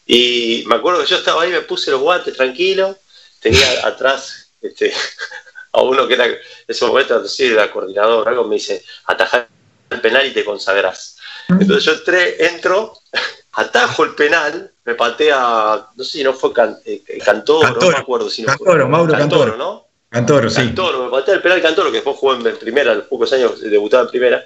Y 0.06 0.64
me 0.68 0.76
acuerdo 0.76 1.02
que 1.02 1.10
yo 1.10 1.18
estaba 1.18 1.44
ahí, 1.44 1.52
me 1.52 1.62
puse 1.62 1.92
los 1.92 2.02
guantes 2.02 2.36
tranquilo, 2.36 2.98
tenía 3.42 3.86
atrás 3.86 4.52
este, 4.62 4.94
a 5.72 5.82
uno 5.82 6.08
que 6.08 6.14
era, 6.16 6.26
en 6.26 6.38
ese 6.68 6.86
momento, 6.86 7.28
sé, 7.28 7.48
era 7.48 7.72
coordinador, 7.72 8.28
algo 8.28 8.46
me 8.46 8.56
dice, 8.56 8.84
atajar 9.06 9.48
el 9.90 10.02
penal 10.02 10.26
y 10.26 10.34
te 10.34 10.46
consagrás. 10.46 11.18
Entonces 11.48 11.84
yo 11.84 11.94
entré, 11.94 12.46
entro, 12.46 12.94
atajo 13.54 14.04
el 14.04 14.16
penal, 14.16 14.72
me 14.86 14.96
patea, 14.96 15.88
no 15.96 16.04
sé 16.04 16.12
si 16.12 16.24
no 16.24 16.34
fue 16.34 16.52
eh, 16.86 17.04
Cantoro, 17.24 17.76
no 17.80 17.90
me 17.90 17.98
acuerdo 17.98 18.30
si 18.30 18.44
no 18.44 18.48
Cantoro, 18.50 18.72
fue. 18.72 18.86
Mauro 18.86 19.14
Cantoro, 19.14 19.58
¿no? 19.58 19.88
Cantoro, 20.10 20.50
sí. 20.50 20.58
Cantoro, 20.58 21.06
me 21.06 21.12
patea 21.12 21.36
el 21.36 21.42
penal 21.42 21.62
Cantoro, 21.62 21.90
que 21.90 21.98
después 21.98 22.18
jugó 22.18 22.34
en 22.34 22.58
primera, 22.58 22.92
a 22.92 22.96
los 22.96 23.06
pocos 23.06 23.32
años 23.34 23.60
debutaba 23.62 24.04
en 24.04 24.10
primera. 24.10 24.46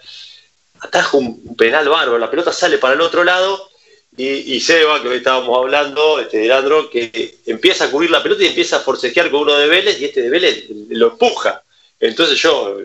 Atajo 0.80 1.18
un 1.18 1.56
penal 1.56 1.88
bárbaro, 1.88 2.18
la 2.18 2.30
pelota 2.30 2.52
sale 2.52 2.78
para 2.78 2.94
el 2.94 3.02
otro 3.02 3.24
lado 3.24 3.70
y, 4.16 4.60
Seba, 4.60 5.02
que 5.02 5.08
hoy 5.08 5.18
estábamos 5.18 5.58
hablando, 5.58 6.20
este 6.20 6.38
de 6.38 6.90
que 6.92 7.40
empieza 7.48 7.86
a 7.86 7.92
cubrir 7.92 8.12
la 8.12 8.22
pelota 8.22 8.44
y 8.44 8.48
empieza 8.48 8.78
a 8.78 8.82
forcejear 8.82 9.32
con 9.32 9.42
uno 9.42 9.58
de 9.58 9.68
Vélez 9.68 10.00
y 10.00 10.06
este 10.06 10.22
de 10.22 10.30
Vélez 10.30 10.66
lo 10.90 11.12
empuja. 11.12 11.64
Entonces 12.00 12.38
yo 12.40 12.78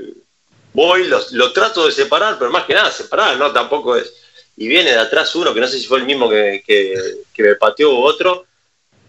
voy, 0.73 1.07
lo, 1.07 1.53
trato 1.53 1.87
de 1.87 1.93
separar, 1.93 2.39
pero 2.39 2.51
más 2.51 2.65
que 2.65 2.73
nada 2.73 2.91
separar, 2.91 3.37
¿no? 3.37 3.53
Tampoco 3.53 3.97
es. 3.97 4.13
Y 4.57 4.69
viene 4.69 4.91
de 4.91 4.99
atrás 4.99 5.35
uno, 5.35 5.53
que 5.53 5.61
no 5.61 5.69
sé 5.69 5.79
si 5.79 5.87
fue 5.87 5.99
el 5.99 6.07
mismo 6.07 6.31
que, 6.31 6.63
me 7.37 7.55
pateó 7.57 7.97
otro, 7.99 8.47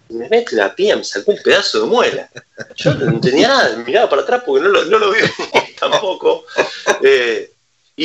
y 0.09 0.15
me 0.15 0.27
mete 0.27 0.55
la 0.55 0.75
pía, 0.75 0.97
me 0.97 1.03
sacó 1.03 1.31
un 1.31 1.41
pedazo 1.41 1.81
de 1.81 1.87
muela. 1.87 2.29
Yo 2.75 2.95
no 2.95 3.19
tenía 3.21 3.47
nada, 3.47 3.77
miraba 3.77 4.09
para 4.09 4.23
atrás 4.23 4.43
porque 4.45 4.63
no 4.63 4.69
lo, 4.69 4.85
no 4.85 4.99
lo 4.99 5.11
vi 5.11 5.19
tampoco. 5.79 6.45
Eh, 7.01 7.51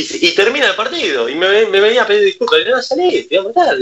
y, 0.00 0.34
termina 0.34 0.68
el 0.68 0.74
partido, 0.74 1.28
y 1.28 1.34
me, 1.34 1.66
me 1.66 1.80
venía 1.80 2.02
a 2.02 2.06
pedir 2.06 2.24
disculpas, 2.24 2.60
y 2.60 2.68
no 2.68 2.82
salí, 2.82 3.22
te 3.24 3.34
iba 3.34 3.44
a 3.44 3.46
matar. 3.46 3.78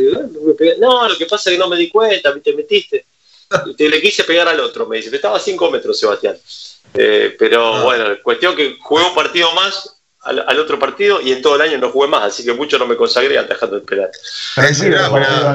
no, 0.78 1.08
lo 1.08 1.16
que 1.16 1.26
pasa 1.26 1.50
es 1.50 1.54
que 1.54 1.58
no 1.58 1.68
me 1.68 1.76
di 1.76 1.88
cuenta, 1.88 2.34
te 2.40 2.52
metiste. 2.52 3.06
Te 3.76 3.88
le 3.88 4.00
quise 4.00 4.24
pegar 4.24 4.48
al 4.48 4.60
otro, 4.60 4.86
me 4.86 4.96
dice, 4.96 5.14
estaba 5.14 5.36
a 5.36 5.40
5 5.40 5.70
metros, 5.70 5.98
Sebastián. 5.98 6.36
Eh, 6.94 7.36
pero 7.38 7.74
ah. 7.74 7.84
bueno, 7.84 8.22
cuestión 8.22 8.56
que 8.56 8.76
jugué 8.80 9.04
un 9.04 9.14
partido 9.14 9.52
más 9.52 10.02
al, 10.22 10.58
otro 10.58 10.78
partido 10.78 11.20
y 11.20 11.32
en 11.32 11.42
todo 11.42 11.56
el 11.56 11.62
año 11.62 11.78
no 11.78 11.90
jugué 11.90 12.08
más, 12.08 12.22
así 12.22 12.44
que 12.44 12.52
mucho 12.52 12.78
no 12.78 12.86
me 12.86 12.96
consagré 12.96 13.36
atajando 13.38 13.76
el 13.76 13.82
penal. 13.82 14.10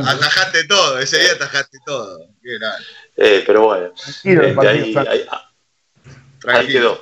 atajaste 0.05 0.65
todo, 0.65 0.99
ese 0.99 1.19
día 1.19 1.33
atajaste 1.33 1.77
todo. 1.85 2.27
Eh, 3.15 3.43
pero 3.45 3.61
bueno, 3.63 3.93
eh, 4.25 4.55
ahí, 4.59 4.95
ahí, 6.47 6.67
quedó. 6.67 6.99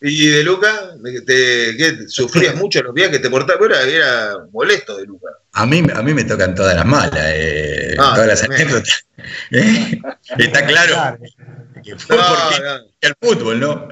¿Y 0.00 0.28
de 0.28 0.44
Luca? 0.44 0.92
¿Te, 1.26 1.76
qué, 1.76 1.98
¿Sufrías 2.08 2.54
mucho 2.54 2.82
los 2.82 2.94
viajes? 2.94 3.20
¿Te 3.20 3.30
portabas? 3.30 3.68
Era, 3.68 3.82
era 3.82 4.38
molesto 4.52 4.96
de 4.96 5.06
Luca. 5.06 5.28
A 5.52 5.66
mí, 5.66 5.82
a 5.92 6.02
mí 6.02 6.14
me 6.14 6.24
tocan 6.24 6.54
todas 6.54 6.74
las 6.76 6.86
malas, 6.86 7.20
eh, 7.26 7.96
Ah, 7.98 8.12
todas 8.14 8.28
las 8.28 8.42
anécdotas. 8.44 9.06
¿Eh? 9.50 10.00
Está 10.38 10.64
claro 10.66 11.18
que 11.84 11.96
fue 11.96 12.16
No, 12.16 12.22
porque 12.22 12.62
no. 12.62 12.76
el 13.00 13.14
fútbol, 13.20 13.60
¿no? 13.60 13.88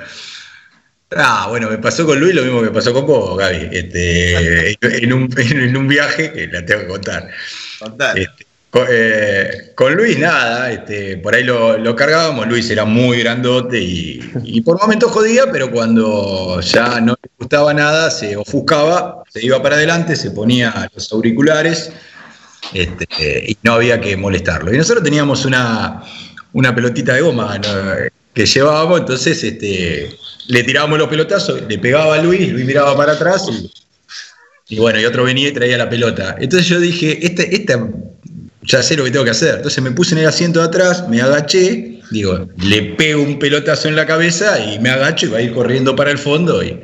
Ah, 1.17 1.47
bueno, 1.49 1.71
me 1.71 1.79
pasó 1.79 2.05
con 2.05 2.19
Luis 2.19 2.35
lo 2.35 2.43
mismo 2.43 2.63
que 2.63 2.71
pasó 2.71 2.93
con 2.93 3.07
vos, 3.07 3.39
Gaby. 3.39 3.69
Este, 3.73 4.71
en, 4.81 5.13
un, 5.13 5.29
en 5.39 5.77
un 5.77 5.89
viaje, 5.89 6.33
que 6.33 6.47
la 6.49 6.65
tengo 6.65 6.83
que 6.83 6.87
contar. 6.89 7.31
Este, 8.15 8.46
con, 8.71 8.87
eh, 8.91 9.73
con 9.75 9.95
Luis 9.95 10.19
nada, 10.19 10.71
este, 10.71 11.17
por 11.19 11.35
ahí 11.35 11.45
lo, 11.45 11.97
cargábamos, 11.97 12.47
Luis 12.47 12.69
era 12.71 12.85
muy 12.85 13.21
grandote 13.21 13.81
y, 13.81 14.21
y 14.43 14.61
por 14.61 14.81
momentos 14.81 15.11
jodía, 15.13 15.45
pero 15.51 15.71
cuando 15.71 16.61
ya 16.61 17.01
no 17.01 17.13
le 17.23 17.31
gustaba 17.39 17.73
nada, 17.73 18.11
se 18.11 18.37
ofuscaba, 18.37 19.23
se 19.33 19.45
iba 19.45 19.63
para 19.63 19.77
adelante, 19.77 20.17
se 20.17 20.31
ponía 20.31 20.91
los 20.95 21.13
auriculares 21.13 21.91
este, 22.75 23.45
y 23.49 23.57
no 23.63 23.75
había 23.75 24.01
que 24.01 24.17
molestarlo. 24.17 24.75
Y 24.75 24.79
nosotros 24.79 25.05
teníamos 25.05 25.45
una, 25.45 26.03
una 26.53 26.75
pelotita 26.75 27.15
de 27.15 27.21
goma 27.21 27.61
que 28.35 28.47
llevábamos, 28.47 29.01
entonces 29.01 29.43
este, 29.43 30.11
le 30.49 30.63
tirábamos 30.65 30.99
los 30.99 31.09
pelotazos, 31.09 31.63
le 31.69 31.79
pegaba 31.79 32.17
a 32.17 32.23
Luis, 32.23 32.53
Luis 32.53 32.67
miraba 32.67 32.97
para 32.97 33.13
atrás 33.13 33.47
y, 33.51 33.73
y 34.75 34.79
bueno, 34.79 35.01
y 35.01 35.05
otro 35.05 35.25
venía 35.25 35.49
y 35.49 35.53
traía 35.53 35.79
la 35.79 35.89
pelota. 35.89 36.37
Entonces 36.39 36.69
yo 36.69 36.81
dije, 36.81 37.25
este, 37.25 37.55
esta, 37.55 37.89
ya 38.67 38.83
sé 38.83 38.97
lo 38.97 39.05
que 39.05 39.11
tengo 39.11 39.25
que 39.25 39.31
hacer. 39.31 39.57
Entonces 39.57 39.83
me 39.83 39.93
puse 39.93 40.15
en 40.15 40.21
el 40.21 40.27
asiento 40.27 40.61
de 40.61 40.67
atrás, 40.67 41.09
me 41.09 41.21
agaché, 41.21 42.01
digo, 42.11 42.49
le 42.59 42.83
pego 42.83 43.23
un 43.23 43.39
pelotazo 43.39 43.89
en 43.89 43.97
la 43.97 44.07
cabeza 44.07 44.59
y 44.61 44.79
me 44.79 44.91
agacho 44.91 45.27
y 45.27 45.29
va 45.31 45.39
a 45.39 45.43
ir 45.43 45.53
corriendo 45.53 45.95
para 45.97 46.11
el 46.11 46.19
fondo. 46.19 46.63
Y, 46.63 46.81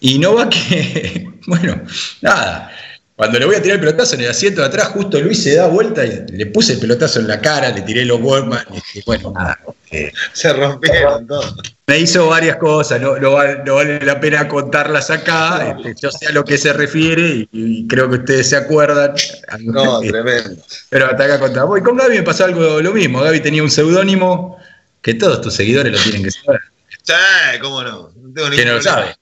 y 0.00 0.18
no 0.18 0.34
va 0.34 0.50
que, 0.50 1.28
bueno, 1.46 1.80
nada. 2.20 2.70
Cuando 3.16 3.38
le 3.38 3.44
voy 3.44 3.54
a 3.56 3.62
tirar 3.62 3.76
el 3.76 3.80
pelotazo 3.84 4.14
en 4.14 4.22
el 4.22 4.30
asiento 4.30 4.62
de 4.62 4.66
atrás, 4.68 4.88
justo 4.88 5.20
Luis 5.20 5.42
se 5.42 5.54
da 5.54 5.66
vuelta 5.66 6.04
y 6.04 6.24
le 6.32 6.46
puse 6.46 6.72
el 6.72 6.80
pelotazo 6.80 7.20
en 7.20 7.28
la 7.28 7.40
cara, 7.40 7.68
le 7.70 7.82
tiré 7.82 8.04
los 8.04 8.20
Walkman 8.20 8.64
y 8.70 8.74
dije, 8.74 9.02
bueno, 9.06 9.32
nada. 9.36 9.58
eh, 9.90 10.10
Se 10.32 10.52
rompieron 10.52 11.26
todos. 11.26 11.54
me 11.86 11.98
hizo 11.98 12.26
varias 12.28 12.56
cosas, 12.56 13.00
no, 13.00 13.18
no 13.18 13.32
vale, 13.32 13.60
no 13.66 13.74
vale 13.76 14.00
la 14.00 14.18
pena 14.18 14.48
contarlas 14.48 15.10
acá. 15.10 15.76
este, 15.78 15.94
yo 16.00 16.10
sé 16.10 16.26
a 16.28 16.32
lo 16.32 16.42
que 16.44 16.56
se 16.58 16.72
refiere 16.72 17.22
y, 17.28 17.48
y 17.52 17.86
creo 17.86 18.08
que 18.08 18.16
ustedes 18.16 18.48
se 18.48 18.56
acuerdan. 18.56 19.12
No, 19.60 20.00
tremendo. 20.00 20.56
Pero 20.88 21.06
hasta 21.06 21.24
acá 21.24 21.38
contamos. 21.38 21.78
Y 21.78 21.82
con 21.82 21.96
Gaby 21.98 22.16
me 22.16 22.22
pasó 22.22 22.44
algo 22.46 22.80
lo 22.80 22.92
mismo. 22.92 23.20
Gaby 23.20 23.40
tenía 23.40 23.62
un 23.62 23.70
seudónimo 23.70 24.56
que 25.02 25.14
todos 25.14 25.40
tus 25.42 25.54
seguidores 25.54 25.92
lo 25.92 25.98
tienen 26.02 26.24
que 26.24 26.30
saber. 26.30 26.60
Sí, 27.02 27.58
cómo 27.60 27.82
no. 27.82 28.10
No 28.16 28.32
tengo 28.34 28.50
Que 28.50 28.64
no 28.64 28.74
lo 28.74 28.82
sabe. 28.82 29.14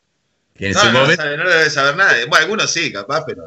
Que 0.57 0.67
en 0.69 0.73
No, 0.75 0.81
su 0.81 0.87
no, 0.87 0.93
lo 0.93 0.99
momento- 1.01 1.23
sabe, 1.23 1.37
no 1.37 1.45
lo 1.45 1.51
debe 1.51 1.71
saber 1.71 1.97
nadie. 1.97 2.25
Bueno, 2.27 2.45
algunos 2.45 2.71
sí, 2.71 2.93
capaz, 2.93 3.25
pero. 3.27 3.43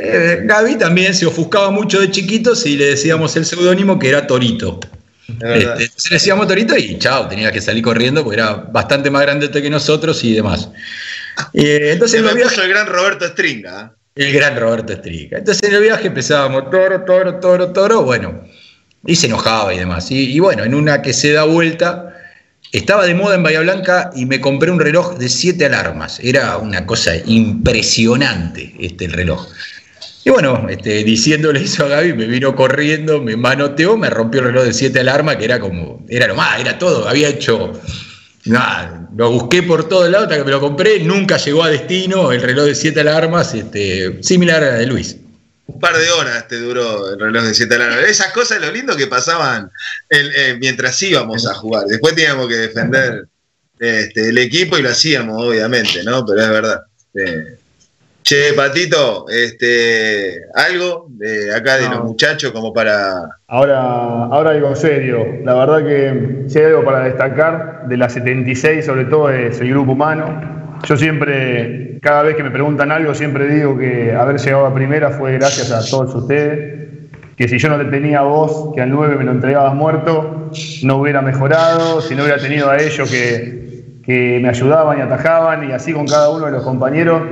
Eh, 0.00 0.42
Gaby 0.44 0.76
también 0.76 1.12
se 1.12 1.26
ofuscaba 1.26 1.70
mucho 1.70 2.00
de 2.00 2.10
chiquitos 2.10 2.64
y 2.66 2.76
le 2.76 2.86
decíamos 2.90 3.34
el 3.36 3.44
seudónimo 3.44 3.98
que 3.98 4.08
era 4.10 4.26
Torito. 4.26 4.78
Este, 5.28 5.84
entonces 5.84 6.10
le 6.10 6.14
decíamos 6.14 6.46
Torito 6.46 6.76
y 6.76 6.98
chao, 6.98 7.28
tenía 7.28 7.50
que 7.50 7.60
salir 7.60 7.82
corriendo 7.82 8.22
porque 8.22 8.40
era 8.40 8.54
bastante 8.54 9.10
más 9.10 9.22
grande 9.22 9.50
que 9.50 9.68
nosotros 9.68 10.22
y 10.24 10.34
demás. 10.34 10.70
Eh, 11.52 11.90
entonces 11.92 12.22
viajes- 12.22 12.44
puso 12.44 12.62
el 12.62 12.68
gran 12.68 12.86
Roberto 12.86 13.26
Stringa. 13.26 13.92
¿eh? 14.14 14.24
El 14.24 14.32
gran 14.32 14.58
Roberto 14.58 14.92
Estrica. 14.92 15.38
Entonces 15.38 15.68
en 15.68 15.74
el 15.76 15.82
viaje 15.82 16.06
empezábamos 16.08 16.70
toro, 16.70 17.04
toro, 17.04 17.38
toro, 17.38 17.72
toro, 17.72 18.02
bueno, 18.02 18.42
y 19.06 19.14
se 19.16 19.26
enojaba 19.26 19.72
y 19.74 19.78
demás. 19.78 20.10
Y, 20.10 20.32
y 20.32 20.40
bueno, 20.40 20.64
en 20.64 20.74
una 20.74 21.02
que 21.02 21.12
se 21.12 21.32
da 21.32 21.44
vuelta, 21.44 22.16
estaba 22.72 23.06
de 23.06 23.14
moda 23.14 23.36
en 23.36 23.42
Bahía 23.44 23.60
Blanca 23.60 24.10
y 24.16 24.26
me 24.26 24.40
compré 24.40 24.70
un 24.70 24.80
reloj 24.80 25.18
de 25.18 25.28
siete 25.28 25.66
alarmas. 25.66 26.18
Era 26.20 26.56
una 26.56 26.84
cosa 26.86 27.12
impresionante 27.26 28.74
este 28.80 29.04
el 29.04 29.12
reloj. 29.12 29.46
Y 30.28 30.30
bueno, 30.30 30.66
este, 30.68 31.04
diciéndole 31.04 31.62
eso 31.62 31.86
a 31.86 31.88
Gaby, 31.88 32.12
me 32.12 32.26
vino 32.26 32.54
corriendo, 32.54 33.18
me 33.22 33.34
manoteó, 33.34 33.96
me 33.96 34.10
rompió 34.10 34.40
el 34.40 34.48
reloj 34.48 34.64
de 34.64 34.74
siete 34.74 35.00
alarmas, 35.00 35.36
que 35.36 35.46
era 35.46 35.58
como, 35.58 36.04
era 36.06 36.26
lo 36.26 36.34
más, 36.34 36.60
era 36.60 36.78
todo, 36.78 37.08
había 37.08 37.30
hecho 37.30 37.72
Nada, 38.44 39.08
lo 39.16 39.30
busqué 39.30 39.62
por 39.62 39.88
todos 39.88 40.10
lados 40.10 40.26
hasta 40.26 40.36
que 40.36 40.44
me 40.44 40.50
lo 40.50 40.60
compré, 40.60 41.00
nunca 41.00 41.38
llegó 41.38 41.64
a 41.64 41.70
destino 41.70 42.30
el 42.30 42.42
reloj 42.42 42.66
de 42.66 42.74
siete 42.74 43.00
alarmas, 43.00 43.54
este, 43.54 44.22
similar 44.22 44.62
a 44.62 44.66
la 44.72 44.74
de 44.74 44.86
Luis. 44.86 45.16
Un 45.66 45.80
par 45.80 45.96
de 45.96 46.10
horas 46.10 46.46
te 46.46 46.56
duró 46.56 47.10
el 47.10 47.18
reloj 47.18 47.44
de 47.44 47.54
7 47.54 47.74
alarmas. 47.76 48.04
Esas 48.04 48.32
cosas, 48.32 48.60
lo 48.60 48.70
lindo 48.70 48.96
que 48.96 49.06
pasaban 49.06 49.70
el- 50.10 50.32
eh, 50.34 50.56
mientras 50.60 51.02
íbamos 51.02 51.46
a 51.46 51.54
jugar. 51.54 51.84
Después 51.86 52.14
teníamos 52.14 52.48
que 52.48 52.56
defender 52.56 53.26
este, 53.78 54.28
el 54.30 54.38
equipo 54.38 54.76
y 54.76 54.82
lo 54.82 54.90
hacíamos, 54.90 55.42
obviamente, 55.42 56.02
¿no? 56.04 56.24
Pero 56.26 56.42
es 56.42 56.48
verdad. 56.48 56.80
Eh, 57.14 57.57
che, 58.28 58.52
Patito, 58.54 59.24
este, 59.30 60.42
algo 60.54 61.06
de 61.08 61.54
acá 61.54 61.78
de 61.78 61.88
No. 61.88 61.94
los 61.94 62.04
muchachos 62.04 62.52
como 62.52 62.74
para. 62.74 63.22
Ahora, 63.46 64.24
ahora 64.24 64.50
algo 64.50 64.76
serio. 64.76 65.24
La 65.44 65.54
verdad 65.54 65.78
que 65.78 66.44
si 66.46 66.58
hay 66.58 66.66
algo 66.66 66.84
para 66.84 67.04
destacar 67.04 67.88
de 67.88 67.96
la 67.96 68.10
76, 68.10 68.84
sobre 68.84 69.06
todo, 69.06 69.30
es 69.30 69.58
el 69.62 69.70
grupo 69.70 69.92
humano. 69.92 70.78
Yo 70.86 70.96
siempre, 70.98 71.98
cada 72.02 72.22
vez 72.22 72.36
que 72.36 72.42
me 72.42 72.50
preguntan 72.50 72.92
algo, 72.92 73.14
siempre 73.14 73.48
digo 73.48 73.78
que 73.78 74.14
haber 74.14 74.38
llegado 74.38 74.66
a 74.66 74.74
primera 74.74 75.08
fue 75.08 75.32
gracias 75.32 75.72
a 75.72 75.80
todos 75.88 76.14
ustedes. 76.14 76.86
Que 77.34 77.48
si 77.48 77.58
yo 77.58 77.70
no 77.70 77.78
te 77.78 77.86
tenía 77.86 78.18
a 78.18 78.22
vos, 78.24 78.74
que 78.74 78.82
al 78.82 78.90
9 78.90 79.16
me 79.16 79.24
lo 79.24 79.32
entregabas 79.32 79.74
muerto, 79.74 80.50
no 80.82 80.96
hubiera 80.98 81.22
mejorado. 81.22 82.02
Si 82.02 82.14
no 82.14 82.24
hubiera 82.24 82.38
tenido 82.38 82.68
a 82.68 82.76
ellos 82.76 83.10
que, 83.10 83.84
que 84.04 84.38
me 84.42 84.50
ayudaban 84.50 84.98
y 84.98 85.00
atajaban, 85.00 85.70
y 85.70 85.72
así 85.72 85.94
con 85.94 86.06
cada 86.06 86.28
uno 86.28 86.44
de 86.44 86.52
los 86.52 86.62
compañeros, 86.62 87.22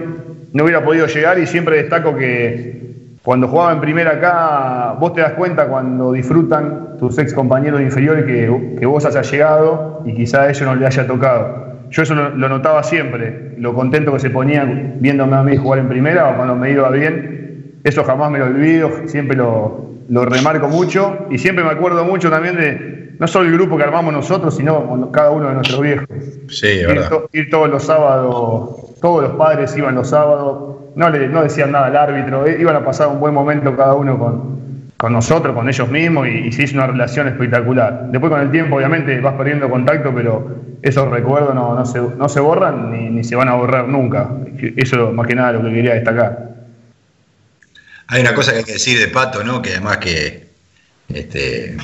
no 0.57 0.65
hubiera 0.65 0.83
podido 0.83 1.07
llegar. 1.07 1.39
Y 1.39 1.47
siempre 1.47 1.77
destaco 1.77 2.17
que 2.17 3.17
cuando 3.23 3.47
jugaba 3.47 3.73
en 3.73 3.81
primera 3.81 4.13
acá, 4.13 4.97
vos 4.99 5.13
te 5.13 5.21
das 5.21 5.35
cuenta 5.35 5.69
cuando 5.69 6.13
disfrutan 6.13 6.97
tus 6.99 7.19
ex 7.19 7.35
compañeros 7.35 7.83
inferiores 7.83 8.25
que, 8.25 8.77
que 8.79 8.87
vos 8.87 9.05
hayas 9.05 9.31
llegado 9.31 10.03
y 10.07 10.15
quizá 10.15 10.43
a 10.43 10.49
ellos 10.49 10.63
no 10.63 10.75
le 10.75 10.87
haya 10.87 11.07
tocado. 11.07 11.67
Yo 11.91 12.03
eso 12.03 12.15
lo, 12.15 12.49
notaba 12.49 12.83
siempre, 12.83 13.55
lo 13.59 13.75
contento 13.75 14.15
que 14.15 14.19
se 14.19 14.31
ponían 14.31 14.97
viéndome 14.99 15.37
a 15.37 15.43
mí 15.43 15.57
jugar 15.59 15.81
en 15.81 15.89
primera 15.89 16.31
o 16.31 16.37
cuando 16.37 16.57
me 16.57 16.71
iba 16.71 16.89
bien. 16.91 17.81
Eso 17.85 18.03
jamás 18.03 18.31
me 18.31 18.39
lo 18.39 18.47
olvido, 18.47 18.91
siempre 19.07 19.37
lo, 19.37 19.91
lo 20.09 20.25
remarco 20.25 20.69
mucho 20.69 21.27
y 21.31 21.37
siempre 21.37 21.65
me 21.65 21.71
acuerdo 21.71 22.05
mucho 22.05 22.31
también 22.31 22.57
de 22.57 22.96
no 23.19 23.27
solo 23.27 23.49
el 23.49 23.55
grupo 23.55 23.77
que 23.77 23.85
armamos 23.85 24.13
nosotros, 24.13 24.57
sino 24.57 25.11
cada 25.13 25.31
uno 25.31 25.49
de 25.49 25.55
nuestros 25.55 25.81
viejos. 25.81 26.07
Sí, 26.49 26.67
Ir, 26.69 26.87
verdad. 26.87 27.09
to- 27.09 27.31
ir 27.33 27.51
todos 27.51 27.69
los 27.69 27.83
sábados, 27.85 28.95
todos 29.01 29.23
los 29.25 29.33
padres 29.37 29.77
iban 29.77 29.95
los 29.95 30.09
sábados, 30.11 30.77
no 30.95 31.11
le 31.11 31.29
no 31.29 31.43
decían 31.43 31.73
nada 31.73 31.87
al 31.87 31.97
árbitro, 31.97 32.47
eh, 32.47 32.57
iban 32.61 32.77
a 32.77 32.85
pasar 32.85 33.09
un 33.09 33.21
buen 33.21 33.35
momento 33.35 33.77
cada 33.77 33.95
uno 33.95 34.19
con, 34.19 34.57
con 34.97 35.13
nosotros, 35.13 35.55
con 35.55 35.69
ellos 35.69 35.89
mismos, 35.89 36.27
y, 36.29 36.31
y 36.31 36.53
se 36.53 36.63
hizo 36.65 36.75
una 36.77 36.87
relación 36.87 37.29
espectacular. 37.29 38.09
Después 38.11 38.31
con 38.31 38.41
el 38.41 38.51
tiempo, 38.51 38.77
obviamente, 38.77 39.21
vas 39.21 39.35
perdiendo 39.35 39.69
contacto, 39.69 40.13
pero 40.15 40.57
esos 40.83 41.11
recuerdos 41.11 41.55
no, 41.55 41.75
no, 41.75 41.85
se, 41.85 42.01
no 42.01 42.29
se 42.29 42.41
borran 42.41 42.93
ni, 42.93 43.11
ni 43.11 43.25
se 43.25 43.35
van 43.37 43.49
a 43.49 43.55
borrar 43.55 43.89
nunca. 43.89 44.31
Eso 44.77 45.13
más 45.13 45.27
que 45.27 45.35
nada 45.35 45.53
lo 45.53 45.63
que 45.63 45.73
quería 45.73 45.95
destacar. 45.95 46.55
Hay 48.09 48.21
una 48.23 48.35
cosa 48.35 48.53
que 48.53 48.59
hay 48.59 48.65
que 48.65 48.73
decir 48.75 48.99
de 48.99 49.09
Pato, 49.09 49.43
¿no? 49.43 49.61
Que 49.61 49.71
además 49.73 49.99
que 49.99 50.47
este, 51.09 51.77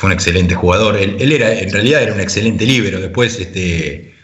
fue 0.00 0.06
un 0.08 0.12
excelente 0.14 0.54
jugador. 0.54 0.96
Él, 0.96 1.30
era, 1.30 1.52
en 1.52 1.70
realidad 1.70 2.02
era 2.02 2.14
un 2.14 2.20
excelente 2.20 2.64
líbero. 2.64 3.00
Después, 3.02 3.38
este, 3.38 4.14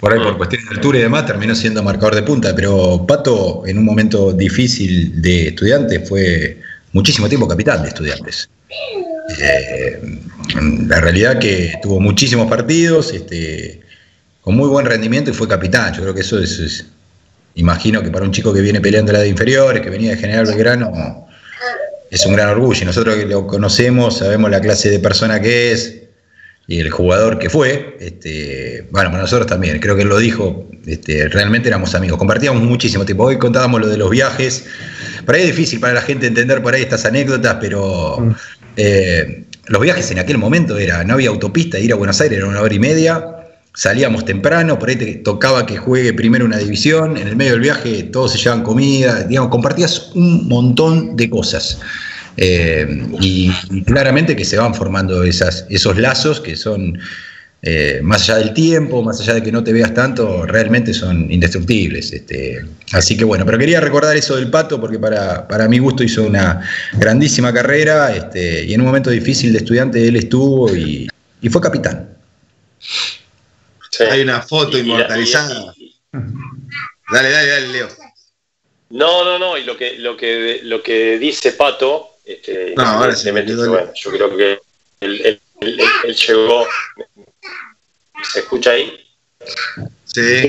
por 0.00 0.14
ahí 0.14 0.18
por 0.18 0.38
cuestiones 0.38 0.66
de 0.70 0.76
altura 0.76 0.98
y 0.98 1.02
demás, 1.02 1.26
terminó 1.26 1.54
siendo 1.54 1.82
marcador 1.82 2.14
de 2.14 2.22
punta. 2.22 2.54
Pero 2.56 3.04
Pato, 3.06 3.64
en 3.66 3.76
un 3.76 3.84
momento 3.84 4.32
difícil 4.32 5.20
de 5.20 5.48
estudiantes, 5.48 6.08
fue 6.08 6.58
muchísimo 6.92 7.28
tiempo 7.28 7.46
capitán 7.46 7.82
de 7.82 7.88
estudiantes. 7.88 8.48
Eh, 9.38 10.00
la 10.88 11.00
realidad 11.02 11.38
que 11.38 11.74
tuvo 11.82 12.00
muchísimos 12.00 12.48
partidos, 12.48 13.12
este, 13.12 13.82
con 14.40 14.56
muy 14.56 14.70
buen 14.70 14.86
rendimiento 14.86 15.30
y 15.30 15.34
fue 15.34 15.46
capitán. 15.46 15.92
Yo 15.92 16.00
creo 16.00 16.14
que 16.14 16.22
eso 16.22 16.38
es, 16.38 16.58
es- 16.58 16.86
imagino 17.56 18.02
que 18.02 18.10
para 18.10 18.24
un 18.24 18.32
chico 18.32 18.54
que 18.54 18.62
viene 18.62 18.80
peleando 18.80 19.12
la 19.12 19.18
de 19.18 19.28
inferiores, 19.28 19.82
que 19.82 19.90
venía 19.90 20.12
de 20.12 20.16
General 20.16 20.46
Belgrano, 20.46 21.26
es 22.12 22.26
un 22.26 22.34
gran 22.34 22.50
orgullo. 22.50 22.82
Y 22.82 22.84
nosotros 22.84 23.16
que 23.16 23.26
lo 23.26 23.46
conocemos, 23.46 24.18
sabemos 24.18 24.50
la 24.50 24.60
clase 24.60 24.90
de 24.90 24.98
persona 24.98 25.40
que 25.40 25.72
es 25.72 26.02
y 26.68 26.78
el 26.78 26.90
jugador 26.90 27.38
que 27.38 27.48
fue. 27.48 27.96
Este, 28.00 28.86
bueno, 28.90 29.10
para 29.10 29.22
nosotros 29.22 29.46
también, 29.46 29.80
creo 29.80 29.96
que 29.96 30.02
él 30.02 30.08
lo 30.08 30.18
dijo, 30.18 30.68
este, 30.86 31.26
realmente 31.28 31.68
éramos 31.68 31.94
amigos, 31.94 32.18
compartíamos 32.18 32.62
muchísimo 32.62 33.06
tiempo. 33.06 33.24
Hoy 33.24 33.38
contábamos 33.38 33.80
lo 33.80 33.88
de 33.88 33.96
los 33.96 34.10
viajes. 34.10 34.66
Por 35.24 35.34
ahí 35.34 35.42
es 35.42 35.48
difícil 35.48 35.80
para 35.80 35.94
la 35.94 36.02
gente 36.02 36.26
entender 36.26 36.62
por 36.62 36.74
ahí 36.74 36.82
estas 36.82 37.06
anécdotas, 37.06 37.56
pero 37.58 38.34
eh, 38.76 39.44
los 39.68 39.80
viajes 39.80 40.10
en 40.10 40.18
aquel 40.18 40.36
momento 40.36 40.76
era, 40.76 41.02
no 41.04 41.14
había 41.14 41.30
autopista, 41.30 41.78
ir 41.78 41.92
a 41.92 41.96
Buenos 41.96 42.20
Aires 42.20 42.36
era 42.36 42.46
una 42.46 42.60
hora 42.60 42.74
y 42.74 42.78
media, 42.78 43.41
salíamos 43.74 44.24
temprano, 44.24 44.78
por 44.78 44.88
ahí 44.88 44.96
te 44.96 45.14
tocaba 45.16 45.66
que 45.66 45.76
juegue 45.76 46.12
primero 46.12 46.44
una 46.44 46.58
división, 46.58 47.16
en 47.16 47.28
el 47.28 47.36
medio 47.36 47.52
del 47.52 47.60
viaje 47.60 48.02
todos 48.04 48.32
se 48.32 48.38
llevaban 48.38 48.62
comida, 48.62 49.24
digamos, 49.24 49.50
compartías 49.50 50.10
un 50.14 50.48
montón 50.48 51.16
de 51.16 51.30
cosas. 51.30 51.80
Eh, 52.36 53.06
y, 53.20 53.52
y 53.70 53.82
claramente 53.82 54.34
que 54.34 54.44
se 54.44 54.56
van 54.56 54.74
formando 54.74 55.22
esas, 55.22 55.66
esos 55.68 55.98
lazos 55.98 56.40
que 56.40 56.56
son 56.56 56.98
eh, 57.64 58.00
más 58.02 58.22
allá 58.22 58.38
del 58.38 58.54
tiempo, 58.54 59.04
más 59.04 59.20
allá 59.20 59.34
de 59.34 59.42
que 59.42 59.52
no 59.52 59.62
te 59.62 59.72
veas 59.72 59.94
tanto, 59.94 60.44
realmente 60.46 60.92
son 60.92 61.30
indestructibles. 61.30 62.12
Este, 62.12 62.60
así 62.92 63.16
que 63.16 63.24
bueno, 63.24 63.46
pero 63.46 63.56
quería 63.56 63.80
recordar 63.80 64.16
eso 64.16 64.34
del 64.34 64.50
Pato 64.50 64.80
porque 64.80 64.98
para, 64.98 65.46
para 65.46 65.68
mi 65.68 65.78
gusto 65.78 66.02
hizo 66.02 66.24
una 66.24 66.60
grandísima 66.94 67.52
carrera 67.52 68.14
este, 68.14 68.64
y 68.64 68.74
en 68.74 68.80
un 68.80 68.88
momento 68.88 69.10
difícil 69.10 69.52
de 69.52 69.58
estudiante 69.58 70.06
él 70.06 70.16
estuvo 70.16 70.74
y, 70.74 71.08
y 71.40 71.48
fue 71.48 71.60
capitán. 71.60 72.08
Hay 74.00 74.22
una 74.22 74.42
foto 74.42 74.78
inmortalizada. 74.78 75.74
dale, 76.12 77.30
dale, 77.30 77.48
dale, 77.48 77.68
Leo. 77.68 77.88
No, 78.90 79.24
no, 79.24 79.38
no, 79.38 79.56
y 79.56 79.64
lo 79.64 79.76
que, 79.76 79.98
lo 79.98 80.16
que, 80.16 80.60
lo 80.64 80.82
que 80.82 81.18
dice 81.18 81.52
Pato, 81.52 82.16
este, 82.24 82.74
No, 82.76 82.82
ahora 82.82 83.14
sí, 83.16 83.32
me 83.32 83.42
bueno, 83.42 83.92
yo 83.94 84.10
creo 84.10 84.36
que 84.36 84.58
él, 85.00 85.20
él- 85.24 85.40
él- 85.60 85.80
él 86.04 86.14
llegó. 86.14 86.66
¿Se 88.32 88.40
escucha 88.40 88.70
ahí? 88.72 88.98
Sí. 90.04 90.48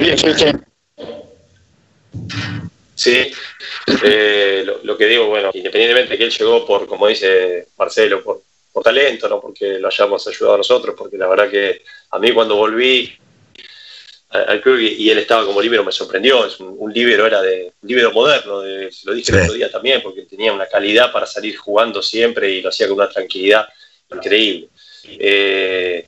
Sí, 2.96 3.32
eh, 4.04 4.64
lo, 4.66 4.80
lo 4.84 4.98
que 4.98 5.06
digo, 5.08 5.28
bueno, 5.28 5.50
independientemente 5.54 6.12
de 6.12 6.18
que 6.18 6.24
él 6.26 6.32
llegó 6.32 6.66
por, 6.66 6.88
como 6.88 7.08
dice 7.08 7.68
Marcelo, 7.78 8.24
por, 8.24 8.44
por 8.72 8.84
talento, 8.84 9.28
no 9.28 9.42
porque 9.42 9.80
lo 9.80 9.88
hayamos 9.88 10.28
ayudado 10.28 10.56
a 10.56 10.58
nosotros, 10.58 10.96
porque 10.98 11.18
la 11.18 11.28
verdad 11.28 11.50
que 11.50 11.82
a 12.12 12.20
mí 12.20 12.32
cuando 12.32 12.56
volví 12.56 13.12
al 14.34 14.62
club 14.62 14.80
y, 14.80 14.88
y 15.04 15.10
él 15.12 15.20
estaba 15.20 15.46
como 15.46 15.62
líbero 15.62 15.84
me 15.84 15.92
sorprendió, 15.92 16.46
es 16.46 16.60
un, 16.60 16.76
un 16.78 16.92
líbero 16.92 17.26
era 17.28 17.42
de 17.42 17.72
un 17.82 17.88
líbero 17.90 18.12
moderno, 18.12 18.62
de- 18.62 18.92
se 18.92 19.06
lo 19.08 19.14
dije 19.14 19.32
el 19.32 19.38
Sí. 19.38 19.44
otro 19.44 19.54
día 19.54 19.72
también, 19.72 20.02
porque 20.02 20.24
tenía 20.24 20.52
una 20.52 20.66
calidad 20.68 21.12
para 21.12 21.26
salir 21.26 21.56
jugando 21.58 22.02
siempre 22.02 22.50
y 22.52 22.62
lo 22.62 22.70
hacía 22.70 22.88
con 22.88 22.98
una 22.98 23.10
tranquilidad 23.10 23.68
increíble. 24.12 24.70
Eh, 25.08 26.08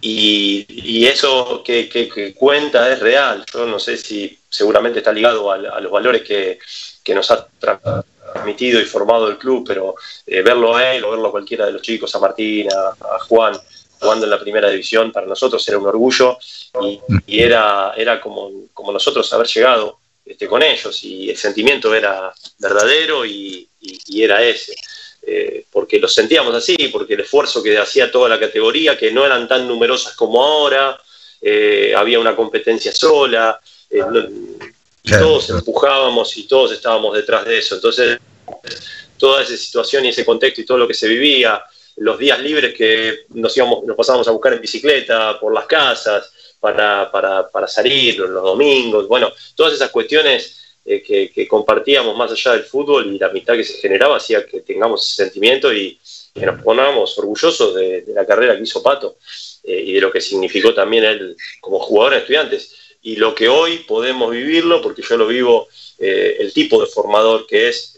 y, 0.00 0.66
y 0.68 1.06
eso 1.06 1.62
que, 1.64 1.88
que- 1.88 2.08
que 2.08 2.34
cuenta 2.34 2.92
es 2.92 3.00
real. 3.00 3.44
Yo 3.52 3.66
no 3.66 3.78
sé 3.78 3.96
si 3.96 4.38
seguramente 4.48 4.98
está 4.98 5.12
ligado 5.12 5.50
a, 5.50 5.54
a 5.56 5.80
los 5.80 5.90
valores 5.90 6.22
que, 6.22 6.58
que 7.02 7.14
nos 7.14 7.30
ha 7.30 7.48
tra- 7.60 8.04
transmitido 8.32 8.80
y 8.80 8.84
formado 8.84 9.28
el 9.28 9.38
club, 9.38 9.64
pero 9.66 9.94
eh, 10.26 10.42
verlo 10.42 10.76
a 10.76 10.94
él 10.94 11.04
o 11.04 11.10
verlo 11.10 11.28
a 11.28 11.30
cualquiera 11.30 11.66
de 11.66 11.72
los 11.72 11.82
chicos, 11.82 12.14
a 12.14 12.18
Martín, 12.18 12.68
a, 12.72 12.88
a 13.14 13.18
Juan, 13.20 13.56
jugando 14.00 14.24
en 14.26 14.30
la 14.30 14.38
primera 14.40 14.68
división, 14.70 15.12
para 15.12 15.26
nosotros 15.26 15.66
era 15.68 15.78
un 15.78 15.86
orgullo 15.86 16.38
y, 16.82 17.00
y 17.26 17.40
era, 17.40 17.92
era 17.96 18.20
como, 18.20 18.50
como 18.74 18.92
nosotros 18.92 19.32
haber 19.32 19.46
llegado 19.46 19.98
este, 20.24 20.46
con 20.46 20.62
ellos 20.62 21.02
y 21.04 21.30
el 21.30 21.36
sentimiento 21.36 21.94
era 21.94 22.32
verdadero 22.58 23.24
y, 23.24 23.68
y- 23.80 23.98
y 24.08 24.22
era 24.22 24.42
ese. 24.42 24.74
Eh, 25.28 25.64
porque 25.72 25.98
lo 25.98 26.06
sentíamos 26.08 26.54
así, 26.54 26.76
porque 26.92 27.14
el 27.14 27.20
esfuerzo 27.20 27.60
que 27.62 27.76
hacía 27.78 28.12
toda 28.12 28.28
la 28.28 28.38
categoría, 28.38 28.96
que 28.96 29.10
no 29.10 29.24
eran 29.26 29.48
tan 29.48 29.66
numerosas 29.66 30.14
como 30.14 30.40
ahora, 30.42 30.96
eh, 31.40 31.92
había 31.96 32.20
una 32.20 32.36
competencia 32.36 32.92
sola, 32.92 33.60
eh, 33.90 34.00
y 35.02 35.10
todos 35.10 35.50
empujábamos 35.50 36.36
y 36.36 36.44
todos 36.46 36.72
estábamos 36.72 37.14
detrás 37.16 37.44
de 37.44 37.58
eso. 37.58 37.74
Entonces, 37.76 38.18
toda 39.18 39.42
esa 39.42 39.56
situación 39.56 40.04
y 40.04 40.08
ese 40.08 40.24
contexto 40.24 40.60
y 40.60 40.64
todo 40.66 40.78
lo 40.78 40.86
que 40.88 40.94
se 40.94 41.08
vivía, 41.08 41.62
los 41.96 42.18
días 42.18 42.40
libres 42.40 42.74
que 42.74 43.26
nos 43.30 43.56
íbamos, 43.56 43.84
nos 43.84 43.96
pasábamos 43.96 44.28
a 44.28 44.32
buscar 44.32 44.52
en 44.52 44.60
bicicleta 44.60 45.38
por 45.40 45.52
las 45.52 45.66
casas 45.66 46.32
para, 46.60 47.10
para, 47.10 47.48
para 47.48 47.66
salir, 47.66 48.18
los 48.18 48.42
domingos, 48.42 49.08
bueno, 49.08 49.32
todas 49.54 49.74
esas 49.74 49.90
cuestiones 49.90 50.56
eh, 50.88 51.02
que, 51.02 51.48
compartíamos 51.48 52.16
más 52.16 52.30
allá 52.30 52.52
del 52.52 52.62
fútbol 52.62 53.12
y 53.12 53.18
la 53.18 53.26
amistad 53.26 53.54
que 53.54 53.64
se 53.64 53.78
generaba 53.78 54.18
hacía 54.18 54.46
que 54.46 54.60
tengamos 54.60 55.02
ese 55.02 55.24
sentimiento 55.24 55.72
y 55.72 55.98
que 56.32 56.46
nos 56.46 56.62
pongamos 56.62 57.18
orgullosos 57.18 57.74
de, 57.74 58.04
la 58.14 58.24
carrera 58.24 58.56
que 58.56 58.62
hizo 58.62 58.84
Pato 58.84 59.16
eh, 59.64 59.82
y 59.84 59.94
de 59.94 60.00
lo 60.00 60.12
que 60.12 60.20
significó 60.20 60.72
también 60.72 61.02
él 61.02 61.36
como 61.60 61.80
jugador 61.80 62.12
de 62.12 62.18
estudiantes. 62.20 62.72
Y 63.02 63.16
lo 63.16 63.34
que 63.34 63.48
hoy 63.48 63.78
podemos 63.78 64.30
vivirlo, 64.30 64.80
porque 64.80 65.02
yo 65.02 65.16
lo 65.16 65.26
vivo, 65.26 65.66
eh, 65.98 66.36
el 66.38 66.52
tipo 66.52 66.80
de 66.80 66.86
formador 66.86 67.48
que 67.48 67.68
es, 67.68 67.96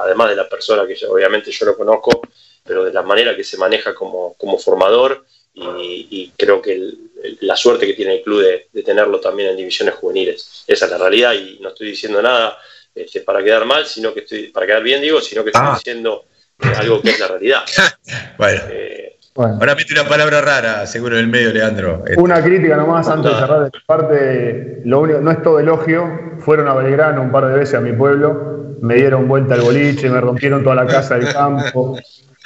además 0.00 0.30
de 0.30 0.36
la 0.36 0.48
persona 0.48 0.86
que 0.86 0.96
obviamente 1.06 1.50
yo 1.50 1.66
lo 1.66 1.76
conozco, 1.76 2.22
pero 2.64 2.84
de 2.84 2.92
la 2.92 3.02
manera 3.02 3.34
que 3.36 3.44
se 3.44 3.56
maneja 3.56 3.94
como, 3.94 4.34
como 4.34 4.58
formador 4.58 5.24
y, 5.54 6.06
y 6.10 6.32
creo 6.36 6.62
que 6.62 6.72
el- 6.74 6.98
el- 7.22 7.38
la 7.42 7.56
suerte 7.56 7.86
que 7.86 7.94
tiene 7.94 8.14
el 8.16 8.22
club 8.22 8.40
de, 8.42 8.68
de 8.72 8.82
tenerlo 8.82 9.20
también 9.20 9.50
en 9.50 9.56
divisiones 9.56 9.94
juveniles. 9.96 10.64
Esa 10.66 10.86
es 10.86 10.90
la 10.90 10.98
realidad 10.98 11.32
y 11.34 11.58
no 11.60 11.68
estoy 11.70 11.88
diciendo 11.88 12.22
nada 12.22 12.56
este, 12.94 13.20
para 13.20 13.42
quedar 13.42 13.64
mal, 13.64 13.86
sino 13.86 14.12
que 14.14 14.20
estoy, 14.20 14.48
para 14.48 14.66
quedar 14.66 14.82
bien 14.82 15.00
digo, 15.02 15.20
sino 15.20 15.42
que 15.42 15.50
estoy 15.50 15.62
Ah. 15.66 15.74
diciendo 15.76 16.24
eh, 16.60 16.72
algo 16.78 17.00
que 17.00 17.10
es 17.10 17.20
la 17.20 17.28
realidad. 17.28 17.62
Bueno, 18.38 18.60
Eh, 18.70 19.16
ahora 19.36 19.74
mete 19.74 19.92
una 19.94 20.06
palabra 20.08 20.40
rara, 20.40 20.86
seguro 20.86 21.16
en 21.16 21.20
el 21.24 21.28
medio, 21.28 21.52
Leandro. 21.52 22.02
Este, 22.06 22.20
Una 22.20 22.42
crítica 22.42 22.76
nomás 22.76 23.08
antes 23.08 23.32
de 23.32 23.38
cerrar 23.38 23.60
de 23.64 23.70
mi 23.72 23.84
parte, 23.86 24.82
lo 24.84 25.00
único, 25.00 25.20
no 25.20 25.30
es 25.30 25.42
todo 25.42 25.58
elogio, 25.60 26.34
fueron 26.40 26.68
a 26.68 26.74
Belgrano 26.74 27.22
un 27.22 27.30
par 27.32 27.46
de 27.46 27.58
veces 27.58 27.74
a 27.76 27.80
mi 27.80 27.92
pueblo, 27.92 28.76
me 28.82 28.96
dieron 28.96 29.26
vuelta 29.28 29.54
al 29.54 29.60
boliche, 29.62 30.10
me 30.10 30.20
rompieron 30.20 30.62
toda 30.62 30.74
la 30.76 30.86
casa 30.86 31.16
del 31.16 31.32
campo, 31.32 31.98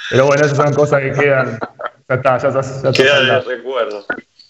pero 0.09 0.25
bueno, 0.25 0.45
esas 0.45 0.57
son 0.57 0.73
cosas 0.73 1.01
que 1.01 1.11
quedan, 1.11 1.59
ya 2.09 2.15
está, 2.15 2.37
ya 2.37 2.47
está, 2.47 2.61
ya 2.61 2.69
está 2.89 2.91
queda 2.91 3.19
de 3.19 3.27
saldado. 3.27 3.49
recuerdo. 3.49 4.05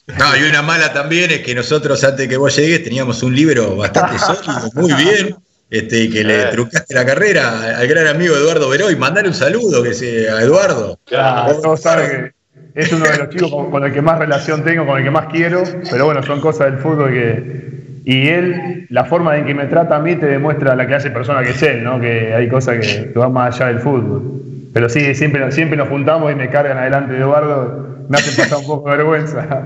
No, 0.08 0.38
y 0.38 0.50
una 0.50 0.62
mala 0.62 0.94
también 0.94 1.32
es 1.32 1.40
que 1.42 1.54
nosotros 1.54 2.02
antes 2.04 2.20
de 2.20 2.30
que 2.30 2.38
vos 2.38 2.56
llegues 2.56 2.84
teníamos 2.84 3.24
un 3.24 3.36
libro 3.36 3.76
bastante 3.76 4.18
sólido, 4.20 4.70
muy 4.74 4.94
bien, 4.94 5.36
este, 5.70 6.04
y 6.04 6.10
que 6.10 6.24
le 6.24 6.46
trucaste 6.46 6.94
la 6.96 7.06
carrera 7.06 7.78
al 7.78 7.88
gran 7.88 8.08
amigo 8.08 8.36
Eduardo 8.36 8.70
Veroy. 8.70 8.96
Mandale 8.96 9.28
un 9.28 9.34
saludo 9.34 9.84
que 9.84 9.94
se, 9.94 10.30
a 10.30 10.42
Eduardo. 10.42 10.98
Claro, 11.06 11.60
que 11.62 12.32
es 12.74 12.92
uno 12.94 13.06
de 13.06 13.18
los 13.18 13.30
chicos 13.30 13.52
con, 13.52 13.72
con 13.72 13.84
el 13.84 13.92
que 13.92 14.02
más 14.02 14.20
relación 14.20 14.64
tengo, 14.64 14.86
con 14.86 14.98
el 14.98 15.04
que 15.04 15.12
más 15.12 15.26
quiero, 15.28 15.64
pero 15.90 16.06
bueno, 16.06 16.24
son 16.24 16.40
cosas 16.40 16.72
del 16.72 16.80
fútbol 16.80 17.12
que... 17.12 17.78
Y 18.06 18.30
él, 18.30 18.88
la 18.90 19.04
forma 19.04 19.36
en 19.38 19.46
que 19.46 19.54
me 19.54 19.66
trata 19.66 19.98
a 19.98 20.00
mí 20.00 20.16
te 20.16 20.28
demuestra 20.28 20.74
la 20.76 20.88
clase 20.88 21.10
de 21.10 21.14
persona 21.14 21.44
que 21.44 21.50
es 21.50 21.62
él, 21.62 21.84
¿no? 21.84 22.00
Que 22.00 22.34
hay 22.34 22.48
cosas 22.48 22.80
que, 22.80 23.12
que 23.12 23.20
van 23.20 23.34
más 23.34 23.56
allá 23.56 23.68
del 23.68 23.80
fútbol. 23.80 24.47
Pero 24.78 24.90
sí, 24.90 25.16
siempre, 25.16 25.52
siempre 25.52 25.76
nos 25.76 25.90
juntamos 25.90 26.32
y 26.32 26.36
me 26.36 26.52
cargan 26.52 26.78
adelante 26.78 27.14
de 27.14 27.22
Eduardo, 27.22 27.84
me 28.08 28.16
hacen 28.16 28.36
pasar 28.36 28.60
un 28.60 28.68
poco 28.68 28.92
de 28.92 28.98
vergüenza. 28.98 29.66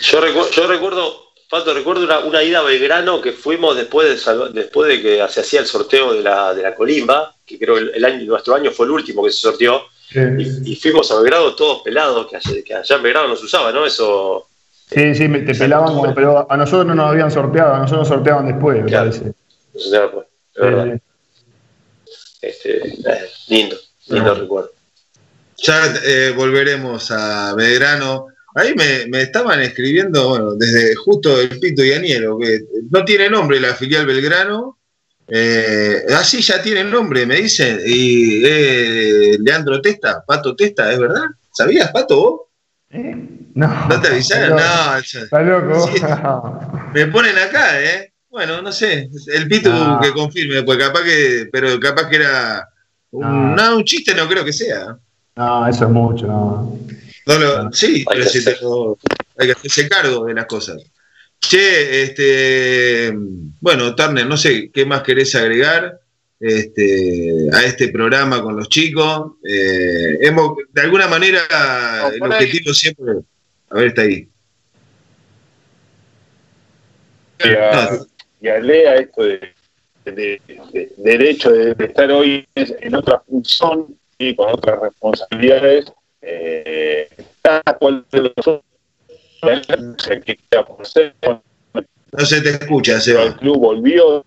Yo, 0.00 0.20
recu- 0.20 0.50
yo 0.50 0.66
recuerdo, 0.66 1.14
Pato, 1.48 1.72
recuerdo 1.72 2.02
una, 2.04 2.18
una 2.18 2.42
ida 2.42 2.58
a 2.58 2.62
Belgrano 2.62 3.20
que 3.22 3.30
fuimos 3.30 3.76
después 3.76 4.08
de, 4.08 4.16
Salva- 4.18 4.48
después 4.48 4.88
de 4.88 5.00
que 5.00 5.24
se 5.28 5.40
hacía 5.40 5.60
el 5.60 5.66
sorteo 5.66 6.12
de 6.12 6.22
la, 6.24 6.52
de 6.54 6.62
la 6.64 6.74
colimba, 6.74 7.36
que 7.46 7.56
creo 7.56 7.78
el, 7.78 7.92
el 7.94 8.04
año, 8.04 8.24
nuestro 8.26 8.56
año 8.56 8.72
fue 8.72 8.86
el 8.86 8.92
último 8.92 9.22
que 9.24 9.30
se 9.30 9.38
sorteó, 9.38 9.82
y, 10.12 10.72
y 10.72 10.76
fuimos 10.76 11.08
a 11.12 11.20
Belgrano 11.20 11.54
todos 11.54 11.82
pelados, 11.82 12.26
que, 12.26 12.36
allá- 12.36 12.64
que 12.64 12.74
allá 12.74 12.96
en 12.96 13.02
Belgrano 13.04 13.28
no 13.28 13.36
se 13.36 13.44
usaba, 13.44 13.70
¿no? 13.70 13.86
Eso, 13.86 14.48
Sí, 14.90 15.14
sí, 15.14 15.28
te 15.28 15.54
pelaban, 15.54 15.94
como- 15.94 16.12
pero 16.14 16.50
a 16.50 16.56
nosotros 16.56 16.84
no 16.86 16.96
nos 16.96 17.12
habían 17.12 17.30
sorteado, 17.30 17.74
a 17.74 17.78
nosotros 17.78 18.00
nos 18.00 18.08
sorteaban 18.08 18.46
después, 18.48 18.82
me 18.82 18.90
Claro. 18.90 19.10
parece. 19.10 19.32
se 19.78 20.00
pues, 20.08 20.26
es 20.56 20.60
verdad. 20.60 20.98
Este, 22.46 22.88
eh, 22.88 23.30
lindo, 23.48 23.76
lindo 24.08 24.34
recuerdo. 24.34 24.70
Ya 25.58 25.94
eh, 26.04 26.32
volveremos 26.36 27.10
a 27.10 27.54
Belgrano. 27.54 28.26
Ahí 28.54 28.74
me, 28.74 29.06
me 29.06 29.22
estaban 29.22 29.60
escribiendo, 29.60 30.28
bueno, 30.28 30.54
desde 30.54 30.94
justo 30.94 31.40
el 31.40 31.58
Pito 31.58 31.82
y 31.84 31.92
Anielo, 31.92 32.38
que 32.38 32.60
no 32.90 33.04
tiene 33.04 33.28
nombre 33.28 33.60
la 33.60 33.74
filial 33.74 34.06
Belgrano. 34.06 34.78
Eh, 35.26 36.04
así 36.14 36.42
ya 36.42 36.62
tiene 36.62 36.84
nombre, 36.84 37.26
me 37.26 37.36
dicen. 37.36 37.80
Y 37.84 38.44
eh, 38.44 39.38
Leandro 39.40 39.80
Testa, 39.80 40.22
Pato 40.26 40.54
Testa, 40.54 40.92
¿es 40.92 40.98
verdad? 40.98 41.24
¿Sabías, 41.50 41.90
Pato, 41.90 42.16
vos? 42.20 42.40
No. 43.54 43.86
¿No 43.88 44.00
te 44.00 44.08
avisaron? 44.08 44.56
No, 44.56 44.96
Está 44.98 45.42
loco. 45.42 45.88
Sí. 45.88 46.00
me 46.94 47.06
ponen 47.06 47.38
acá, 47.38 47.80
¿eh? 47.80 48.13
Bueno, 48.34 48.60
no 48.60 48.72
sé. 48.72 49.08
El 49.28 49.46
Pito 49.46 49.70
No. 49.72 50.00
que 50.00 50.10
confirme, 50.10 50.64
pues 50.64 50.76
capaz 50.76 51.04
que, 51.04 51.48
pero 51.52 51.78
capaz 51.78 52.08
que 52.08 52.16
era 52.16 52.68
un, 53.12 53.54
no, 53.54 53.76
un 53.76 53.84
chiste, 53.84 54.12
no 54.12 54.26
creo 54.28 54.44
que 54.44 54.52
sea. 54.52 54.98
No, 55.36 55.68
eso 55.68 55.84
es 55.84 55.90
mucho, 55.90 56.26
no. 56.26 56.80
No 57.26 57.38
lo- 57.38 57.72
sí, 57.72 57.98
Hay 57.98 58.04
pero 58.08 58.24
que 58.24 58.28
si 58.30 58.44
tengo- 58.44 58.98
hay 59.38 59.46
que 59.46 59.52
hacerse 59.52 59.88
cargo 59.88 60.24
de 60.24 60.34
las 60.34 60.46
cosas. 60.46 60.82
Che, 61.40 62.02
este, 62.02 63.12
bueno, 63.60 63.94
Turner, 63.94 64.26
no 64.26 64.36
sé 64.36 64.68
qué 64.72 64.84
más 64.84 65.02
querés 65.02 65.32
agregar 65.36 66.00
este, 66.40 67.30
a 67.52 67.62
este 67.64 67.90
programa 67.90 68.42
con 68.42 68.56
los 68.56 68.68
chicos. 68.68 69.34
Eh, 69.48 70.18
hemos, 70.22 70.56
de 70.72 70.80
alguna 70.80 71.06
manera, 71.06 71.38
el 72.12 72.18
por 72.18 72.32
ahí. 72.32 72.46
objetivo 72.46 72.74
siempre. 72.74 73.12
A 73.70 73.74
ver, 73.76 73.86
está 73.86 74.02
ahí. 74.02 74.28
y 77.38 78.13
Lea 78.60 78.96
esto 78.96 79.22
de, 79.24 79.40
de- 80.04 80.40
de- 80.72 80.92
derecho 80.98 81.50
de, 81.50 81.74
de 81.74 81.84
estar 81.84 82.10
hoy 82.10 82.46
en 82.54 82.94
otra 82.94 83.20
función 83.28 83.86
y 84.18 84.34
con 84.36 84.50
otras 84.52 84.80
responsabilidades. 84.80 85.92
Eh, 86.22 87.08
cada 87.42 87.62
cual 87.78 88.04
de 88.10 88.20
los 88.22 88.60
que 90.24 90.36
queda 90.50 90.64
por 90.64 90.86
ser, 90.86 91.14
No 91.22 92.24
se 92.24 92.40
te 92.40 92.50
escucha, 92.50 92.94
el 92.94 93.00
Seba. 93.02 93.36
club 93.36 93.58
volvió. 93.58 94.24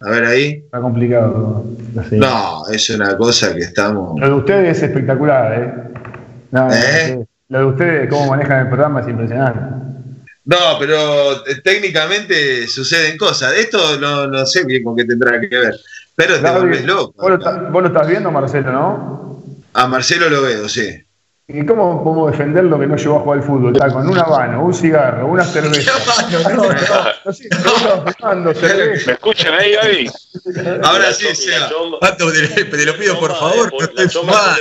A 0.00 0.10
ver 0.10 0.24
ahí. 0.24 0.48
Está 0.64 0.80
complicado. 0.80 1.64
No, 2.10 2.62
es 2.72 2.90
una 2.90 3.16
cosa 3.16 3.54
que 3.54 3.60
estamos. 3.60 4.18
Lo 4.18 4.26
de 4.26 4.34
ustedes 4.34 4.76
es 4.78 4.82
espectacular, 4.82 5.62
¿eh? 5.62 5.74
No, 6.50 6.68
¿Eh? 6.72 7.24
Lo 7.48 7.58
de 7.60 7.64
ustedes, 7.66 8.08
cómo 8.10 8.26
manejan 8.30 8.62
el 8.62 8.68
programa 8.68 9.00
es 9.02 9.08
impresionante. 9.08 9.60
No, 10.44 10.56
pero 10.78 11.46
eh, 11.46 11.60
técnicamente 11.62 12.66
suceden 12.66 13.16
cosas. 13.16 13.52
Esto 13.54 13.98
no, 13.98 14.26
no 14.26 14.44
sé 14.44 14.64
bien 14.64 14.82
con 14.82 14.96
qué 14.96 15.04
tendrá 15.04 15.40
que 15.40 15.46
ver. 15.48 15.74
Pero 16.16 16.40
te 16.40 16.50
volvés 16.50 16.84
loco. 16.84 17.14
Vos 17.16 17.30
lo, 17.30 17.36
está- 17.38 17.68
vos 17.70 17.82
lo 17.82 17.88
estás 17.88 18.08
viendo, 18.08 18.30
Marcelo, 18.30 18.72
¿no? 18.72 19.38
A 19.74 19.86
Marcelo 19.86 20.28
lo 20.28 20.42
veo, 20.42 20.68
sí. 20.68 21.02
¿Y 21.54 21.66
cómo 21.66 22.02
podemos 22.02 22.30
defender 22.30 22.64
lo 22.64 22.78
que 22.78 22.86
no 22.86 22.96
llegó 22.96 23.16
a 23.16 23.20
jugar 23.20 23.38
al 23.38 23.44
fútbol? 23.44 23.72
Está 23.74 23.92
con 23.92 24.08
un 24.08 24.18
habano, 24.18 24.64
un 24.64 24.74
cigarro, 24.74 25.26
una 25.26 25.44
cerveza. 25.44 25.92
No, 26.32 26.38
no, 26.50 26.68
no, 27.24 27.32
sí, 27.32 27.48
no, 27.50 28.54
cerveza. 28.54 29.06
¿Me 29.06 29.12
escuchan 29.12 29.54
ahí, 29.54 29.72
Gaby? 29.72 30.10
Ahora 30.82 31.12
sí, 31.12 31.34
sea. 31.34 31.68
Pato, 32.00 32.32
te, 32.32 32.64
te 32.64 32.86
lo 32.86 32.96
pido 32.96 33.18
por 33.18 33.36
favor, 33.36 33.72
no 33.72 33.84
estoy 33.84 34.08
fumando. 34.08 34.60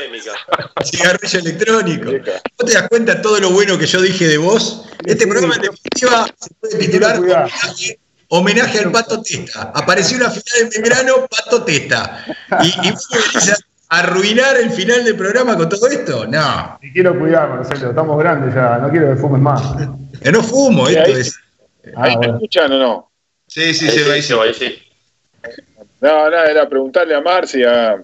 Cigarrillo 0.83 1.39
electrónico. 1.39 2.11
¿Vos 2.11 2.65
te 2.65 2.73
das 2.73 2.89
cuenta 2.89 3.15
de 3.15 3.21
todo 3.21 3.39
lo 3.39 3.51
bueno 3.51 3.77
que 3.77 3.85
yo 3.85 4.01
dije 4.01 4.27
de 4.27 4.37
vos? 4.37 4.85
Este 5.05 5.25
programa 5.27 5.55
en 5.55 5.61
definitiva 5.61 6.25
se 6.37 6.53
puede 6.55 6.77
titular 6.77 7.19
homenaje, 8.27 8.79
al 8.79 8.91
Pato 8.91 9.21
Testa. 9.21 9.71
Apareció 9.73 10.17
una 10.17 10.29
final 10.29 10.69
de 10.69 10.81
Belgrano, 10.81 11.27
Pato 11.27 11.63
Testa. 11.63 12.25
Y, 12.61 12.87
y 12.87 12.91
vos 12.91 13.07
me 13.11 13.70
arruinar 13.91 14.55
el 14.57 14.71
final 14.71 15.03
del 15.03 15.17
programa 15.17 15.57
con 15.57 15.67
todo 15.67 15.85
esto. 15.87 16.25
No. 16.25 16.79
Y 16.81 16.91
quiero 16.93 17.17
cuidar, 17.19 17.49
Marcelo, 17.49 17.89
estamos 17.89 18.17
grandes 18.19 18.55
ya, 18.55 18.77
no 18.77 18.89
quiero 18.89 19.09
que 19.09 19.15
fumes 19.17 19.41
más. 19.41 19.61
Yo 20.23 20.31
no 20.31 20.41
fumo, 20.41 20.87
Sí, 20.87 20.95
esto 20.95 21.05
ahí- 21.13 21.19
es. 21.21 21.39
¿Ahí 21.97 22.13
Ah, 22.15 22.19
me 22.19 22.27
escuchan 22.27 22.71
o 22.71 22.77
no? 22.79 23.11
Sí, 23.47 23.73
sí, 23.73 23.85
Ahí 23.89 23.91
se 23.91 24.03
va 24.07 24.15
sí, 24.15 24.21
se 24.21 24.33
va, 24.35 24.43
ahí 24.45 24.53
sí. 24.53 24.75
No, 25.99 26.29
nada, 26.29 26.45
era 26.49 26.69
preguntarle 26.69 27.13
a 27.15 27.21
Marci 27.21 27.59
y 27.59 27.63
a, 27.63 28.01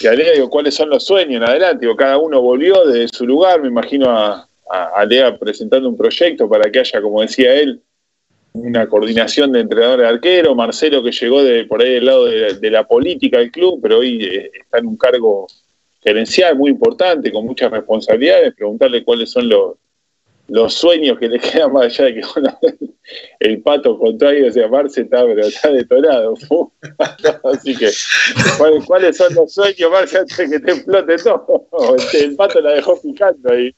y 0.00 0.06
a 0.06 0.12
Lea, 0.12 0.32
digo, 0.34 0.48
cuáles 0.48 0.74
son 0.74 0.88
los 0.90 1.04
sueños 1.04 1.42
en 1.42 1.48
adelante. 1.48 1.80
Digo, 1.86 1.96
cada 1.96 2.16
uno 2.16 2.40
volvió 2.40 2.84
de 2.86 3.08
su 3.08 3.26
lugar, 3.26 3.60
me 3.60 3.68
imagino 3.68 4.08
a, 4.16 4.46
a, 4.70 4.84
a 4.96 5.04
Lea 5.04 5.36
presentando 5.36 5.88
un 5.88 5.96
proyecto 5.96 6.48
para 6.48 6.70
que 6.70 6.78
haya, 6.78 7.02
como 7.02 7.20
decía 7.20 7.52
él, 7.54 7.82
una 8.52 8.88
coordinación 8.88 9.52
de 9.52 9.60
entrenadores 9.60 10.06
de 10.06 10.12
arquero, 10.14 10.54
Marcelo 10.54 11.02
que 11.02 11.12
llegó 11.12 11.42
de 11.42 11.64
por 11.64 11.82
ahí 11.82 11.94
del 11.94 12.06
lado 12.06 12.26
de, 12.26 12.54
de 12.54 12.70
la 12.70 12.86
política 12.86 13.38
del 13.38 13.50
club, 13.50 13.80
pero 13.82 13.98
hoy 13.98 14.24
eh, 14.24 14.50
está 14.54 14.78
en 14.78 14.86
un 14.86 14.96
cargo 14.96 15.46
gerencial 16.00 16.56
muy 16.56 16.70
importante, 16.70 17.32
con 17.32 17.44
muchas 17.44 17.70
responsabilidades, 17.70 18.54
preguntarle 18.54 19.04
cuáles 19.04 19.30
son 19.30 19.48
los, 19.48 19.74
los 20.50 20.74
sueños 20.74 21.18
que 21.18 21.28
le 21.28 21.38
quedan 21.38 21.72
más 21.72 21.86
allá 21.86 22.06
de 22.06 22.14
que 22.14 22.22
bueno, 22.34 22.58
el 23.40 23.62
pato 23.62 23.98
contrario, 23.98 24.48
o 24.48 24.52
sea, 24.52 24.68
Marce 24.68 25.02
está, 25.02 25.24
pero 25.24 25.40
está 25.40 25.70
detonado. 25.70 26.34
Así 27.44 27.76
que, 27.76 27.90
¿cuáles, 28.58 28.84
cuáles 28.84 29.16
son 29.16 29.34
los 29.34 29.52
sueños, 29.52 29.90
Marce, 29.90 30.18
antes 30.18 30.36
de 30.36 30.50
que 30.50 30.60
te 30.60 30.72
explote 30.72 31.16
todo? 31.16 31.66
Este, 31.96 32.24
El 32.24 32.36
pato 32.36 32.60
la 32.60 32.72
dejó 32.72 33.00
picando 33.00 33.52
ahí. 33.52 33.74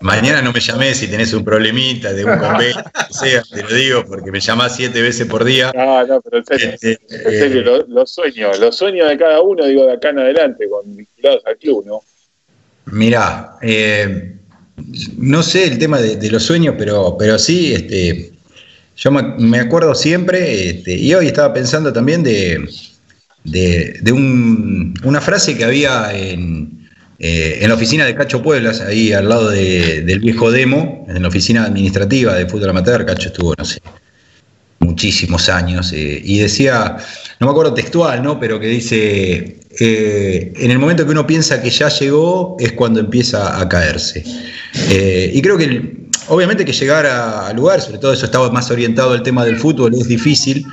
Mañana 0.00 0.42
no 0.42 0.52
me 0.52 0.60
llamés 0.60 0.98
si 0.98 1.08
tenés 1.08 1.32
un 1.32 1.44
problemita 1.44 2.12
de 2.12 2.24
un 2.24 2.38
convenio, 2.38 2.84
o 3.10 3.12
sea, 3.12 3.42
te 3.42 3.62
lo 3.62 3.74
digo, 3.74 4.04
porque 4.06 4.30
me 4.30 4.40
llamás 4.40 4.76
siete 4.76 5.00
veces 5.02 5.26
por 5.26 5.44
día. 5.44 5.72
No, 5.74 6.06
no, 6.06 6.20
pero 6.20 6.38
en 6.38 6.44
serio, 6.44 6.70
Este, 6.74 6.98
en 7.10 7.30
serio, 7.30 7.60
eh, 7.60 7.64
los, 7.64 7.88
los 7.88 8.10
sueños, 8.10 8.58
los 8.58 8.76
sueños 8.76 9.08
de 9.08 9.16
cada 9.16 9.40
uno, 9.40 9.64
digo, 9.64 9.86
de 9.86 9.94
acá 9.94 10.10
en 10.10 10.18
adelante, 10.18 10.68
con 10.68 10.94
vinculados 10.94 11.42
al 11.46 11.56
club, 11.56 11.84
¿no? 11.86 12.00
Mirá, 12.92 13.56
eh, 13.62 14.36
no 15.16 15.42
sé 15.42 15.64
el 15.64 15.78
tema 15.78 16.00
de, 16.00 16.30
los 16.30 16.42
sueños, 16.42 16.74
pero, 16.78 17.16
pero 17.18 17.38
sí, 17.38 17.72
este, 17.72 18.32
yo 18.96 19.10
me, 19.10 19.58
acuerdo 19.58 19.94
siempre, 19.94 20.70
este, 20.70 20.94
y 20.96 21.14
hoy 21.14 21.26
estaba 21.26 21.52
pensando 21.52 21.92
también 21.92 22.22
de, 22.22 22.68
de, 23.44 24.12
un- 24.12 24.94
una 25.04 25.20
frase 25.20 25.56
que 25.56 25.64
había 25.64 26.12
en, 26.14 26.88
eh, 27.18 27.58
en 27.60 27.68
la 27.68 27.74
oficina 27.74 28.04
de 28.04 28.14
Cacho 28.14 28.42
Pueblas, 28.42 28.80
ahí 28.80 29.12
al 29.12 29.28
lado 29.28 29.50
de- 29.50 30.02
del 30.02 30.20
viejo 30.20 30.50
Demo, 30.50 31.06
en 31.08 31.22
la 31.22 31.28
oficina 31.28 31.64
administrativa 31.64 32.34
de 32.34 32.46
fútbol 32.46 32.70
amateur, 32.70 33.04
Cacho 33.06 33.28
estuvo, 33.28 33.54
no 33.56 33.64
sé, 33.64 33.80
muchísimos 34.96 35.50
años, 35.50 35.92
eh, 35.92 36.22
y 36.24 36.38
decía, 36.38 36.96
no 37.38 37.46
me 37.46 37.50
acuerdo 37.50 37.74
textual, 37.74 38.22
¿no? 38.22 38.40
Pero 38.40 38.58
que 38.58 38.66
dice, 38.66 39.58
eh, 39.78 40.52
en 40.56 40.70
el 40.70 40.78
momento 40.78 41.04
que 41.04 41.10
uno 41.10 41.26
piensa 41.26 41.60
que 41.60 41.68
ya 41.68 41.90
llegó 41.90 42.56
es 42.58 42.72
cuando 42.72 42.98
empieza 43.00 43.60
a 43.60 43.68
caerse. 43.68 44.24
Eh, 44.88 45.30
y 45.34 45.42
creo 45.42 45.58
que, 45.58 46.06
obviamente 46.28 46.64
que 46.64 46.72
llegar 46.72 47.04
a- 47.04 47.52
lugar, 47.52 47.82
sobre 47.82 47.98
todo 47.98 48.14
eso 48.14 48.24
estaba 48.24 48.50
más 48.50 48.70
orientado 48.70 49.12
al 49.12 49.22
tema 49.22 49.44
del 49.44 49.58
fútbol, 49.58 49.92
es 49.94 50.08
difícil, 50.08 50.64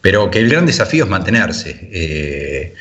pero 0.00 0.30
que 0.30 0.38
el 0.38 0.48
gran 0.48 0.64
desafío 0.64 1.04
es 1.04 1.10
mantenerse. 1.10 2.72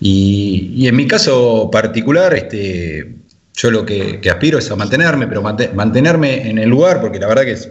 Y, 0.00 0.86
en 0.86 0.94
mi 0.96 1.06
caso 1.08 1.68
particular, 1.70 2.32
este, 2.34 3.16
yo 3.54 3.70
lo 3.72 3.84
que, 3.84 4.20
aspiro 4.30 4.58
es 4.58 4.70
a 4.70 4.76
mantenerme, 4.76 5.26
pero 5.26 5.42
mante- 5.42 5.72
mantenerme 5.74 6.48
en 6.48 6.58
el 6.58 6.68
lugar, 6.68 7.00
porque 7.00 7.18
la 7.18 7.26
verdad 7.26 7.42
que 7.44 7.52
es, 7.52 7.68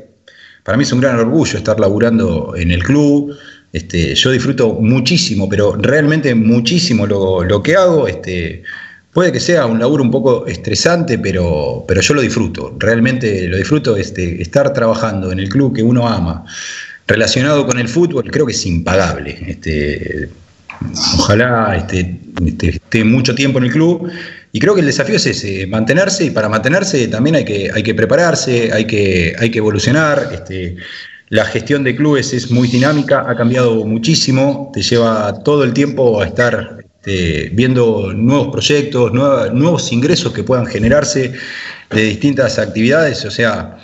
para 0.64 0.78
mí 0.78 0.84
es 0.84 0.92
un 0.92 1.02
gran 1.02 1.18
orgullo 1.18 1.58
estar 1.58 1.80
laburando 1.80 2.54
en 2.56 2.72
el 2.72 2.84
club. 2.84 3.36
Este, 3.74 4.14
yo 4.16 4.32
disfruto 4.32 4.74
muchísimo, 4.74 5.48
pero 5.48 5.76
realmente 5.78 6.36
muchísimo 6.36 7.08
lo, 7.08 7.64
que 7.64 7.76
hago. 7.76 8.08
Este, 8.08 8.64
puede 9.12 9.32
que 9.32 9.40
sea 9.40 9.66
un 9.66 9.80
laburo 9.80 10.04
un 10.04 10.12
poco 10.12 10.46
estresante, 10.46 11.18
pero, 11.18 11.86
pero 11.88 12.02
yo 12.02 12.14
lo 12.14 12.22
disfruto. 12.22 12.76
Realmente 12.78 13.48
lo 13.48 13.58
disfruto. 13.58 13.96
Este, 13.96 14.42
estar 14.42 14.72
trabajando 14.74 15.32
en 15.32 15.40
el 15.40 15.50
club 15.50 15.76
que 15.76 15.84
uno 15.84 16.08
ama, 16.08 16.46
relacionado 17.08 17.66
con 17.66 17.80
el 17.80 17.88
fútbol, 17.88 18.30
creo 18.30 18.46
que 18.46 18.54
es 18.54 18.66
impagable. 18.66 19.38
Este, 19.48 20.30
ojalá 21.18 21.76
esté 21.76 23.04
mucho 23.04 23.34
tiempo 23.34 23.58
en 23.60 23.66
el 23.66 23.72
club. 23.72 24.12
Y 24.54 24.60
creo 24.60 24.74
que 24.74 24.82
el 24.82 24.88
desafío 24.88 25.16
es 25.16 25.26
ese, 25.26 25.66
mantenerse, 25.68 26.26
y 26.26 26.30
para 26.30 26.50
mantenerse 26.50 27.08
también 27.08 27.36
hay 27.36 27.46
que, 27.46 27.94
prepararse, 27.96 28.72
hay 28.74 28.86
que, 28.86 29.34
evolucionar. 29.54 30.30
Este, 30.34 30.76
la 31.30 31.46
gestión 31.46 31.84
de 31.84 31.96
clubes 31.96 32.34
es 32.34 32.52
muy 32.52 32.68
dinámica, 32.68 33.24
ha 33.28 33.36
cambiado 33.36 33.86
muchísimo, 33.86 34.70
te 34.74 34.82
lleva 34.82 35.42
todo 35.44 35.64
el 35.64 35.72
tiempo 35.72 36.22
a 36.22 36.26
estar 36.26 36.84
este, 36.98 37.50
viendo 37.54 38.12
nuevos 38.14 38.50
proyectos, 38.50 39.14
nuevos 39.14 39.92
ingresos 39.94 40.34
que 40.34 40.44
puedan 40.44 40.66
generarse 40.66 41.32
de 41.90 42.04
distintas 42.04 42.60
actividades. 42.60 43.24
O 43.24 43.32
sea, 43.32 43.78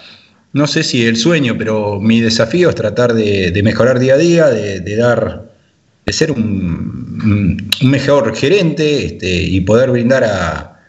no 0.51 0.67
sé 0.67 0.83
si 0.83 1.05
el 1.05 1.15
sueño, 1.15 1.55
pero 1.57 2.01
mi 2.01 2.19
desafío 2.19 2.69
es 2.69 2.75
tratar 2.75 3.13
de, 3.13 3.57
mejorar 3.63 3.99
día 3.99 4.15
a 4.15 4.17
día, 4.17 4.47
de 4.47 4.95
dar 4.97 5.46
de 6.07 6.13
ser 6.13 6.31
un, 6.31 7.69
mejor 7.81 8.33
gerente 8.35 9.05
este, 9.05 9.29
y 9.29 9.59
poder 9.61 9.91
brindar 9.91 10.23
a, 10.23 10.79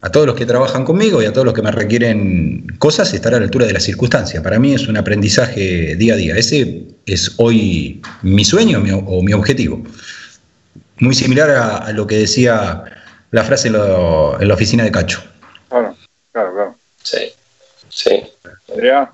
a 0.00 0.10
todos 0.12 0.24
los 0.24 0.36
que 0.36 0.46
trabajan 0.46 0.84
conmigo 0.84 1.20
y 1.20 1.26
a 1.26 1.32
todos 1.32 1.44
los 1.44 1.52
que 1.52 1.62
me 1.62 1.72
requieren 1.72 2.64
cosas, 2.78 3.12
estar 3.12 3.34
a 3.34 3.38
la 3.38 3.44
altura 3.44 3.66
de 3.66 3.72
las 3.72 3.82
circunstancias. 3.82 4.40
Para 4.40 4.60
mí 4.60 4.72
es 4.74 4.86
un 4.86 4.96
aprendizaje 4.96 5.96
día 5.96 6.14
a 6.14 6.16
día. 6.16 6.36
Ese 6.36 6.84
es 7.06 7.32
hoy 7.38 8.00
mi 8.22 8.44
sueño 8.44 8.78
mi- 8.78 8.92
o 8.92 9.20
mi 9.20 9.32
objetivo. 9.32 9.82
Muy 11.00 11.14
similar 11.16 11.50
a, 11.50 11.76
a 11.78 11.92
lo 11.92 12.06
que 12.06 12.14
decía 12.16 12.84
la 13.32 13.42
frase 13.42 13.66
en, 13.68 13.74
lo- 13.74 14.40
en 14.40 14.46
la 14.46 14.54
oficina 14.54 14.84
de 14.84 14.92
Cacho. 14.92 15.24
Claro, 15.68 15.96
claro, 16.30 16.52
claro. 16.54 16.76
Sí, 17.02 17.32
sí. 17.88 18.22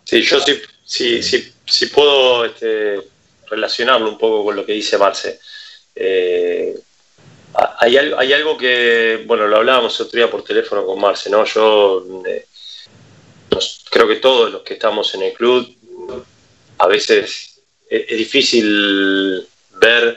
Sí, 0.04 0.20
yo 0.22 0.40
sí, 0.40 0.52
sí, 0.84 1.22
sí, 1.22 1.52
sí 1.64 1.86
puedo 1.86 2.44
este, 2.44 2.96
relacionarlo 3.50 4.10
un 4.10 4.18
poco 4.18 4.44
con 4.44 4.56
lo 4.56 4.66
que 4.66 4.72
dice 4.72 4.98
Marce. 4.98 5.38
Eh, 5.94 6.74
ha- 7.54 7.76
hay, 7.80 7.96
algo, 8.32 8.56
que, 8.56 9.22
bueno, 9.26 9.46
lo 9.46 9.56
hablábamos 9.56 10.00
otro 10.00 10.16
día 10.16 10.30
por 10.30 10.42
teléfono 10.42 10.84
con 10.84 11.00
Marce, 11.00 11.30
¿no? 11.30 11.44
Yo 11.44 12.04
eh, 12.26 12.46
creo 13.90 14.08
que 14.08 14.16
todos 14.16 14.50
los 14.50 14.62
que 14.62 14.74
estamos 14.74 15.14
en 15.14 15.22
el 15.22 15.32
club, 15.32 15.72
a 16.78 16.88
veces 16.88 17.60
es, 17.88 18.18
difícil 18.18 19.46
ver 19.76 20.16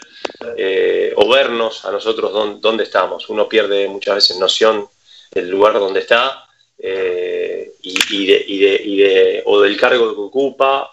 eh, 0.58 1.14
o 1.16 1.30
vernos 1.30 1.86
a 1.86 1.92
nosotros 1.92 2.60
dónde, 2.62 2.84
estamos. 2.84 3.30
Uno 3.30 3.48
pierde 3.48 3.88
muchas 3.88 4.16
veces 4.16 4.38
noción 4.38 4.88
del 5.32 5.50
lugar 5.50 5.74
donde 5.74 6.00
está 6.00 6.44
y, 6.80 8.26
de, 8.26 9.44
o 9.46 9.62
del 9.62 9.78
cargo 9.78 10.14
que 10.16 10.22
ocupa. 10.22 10.92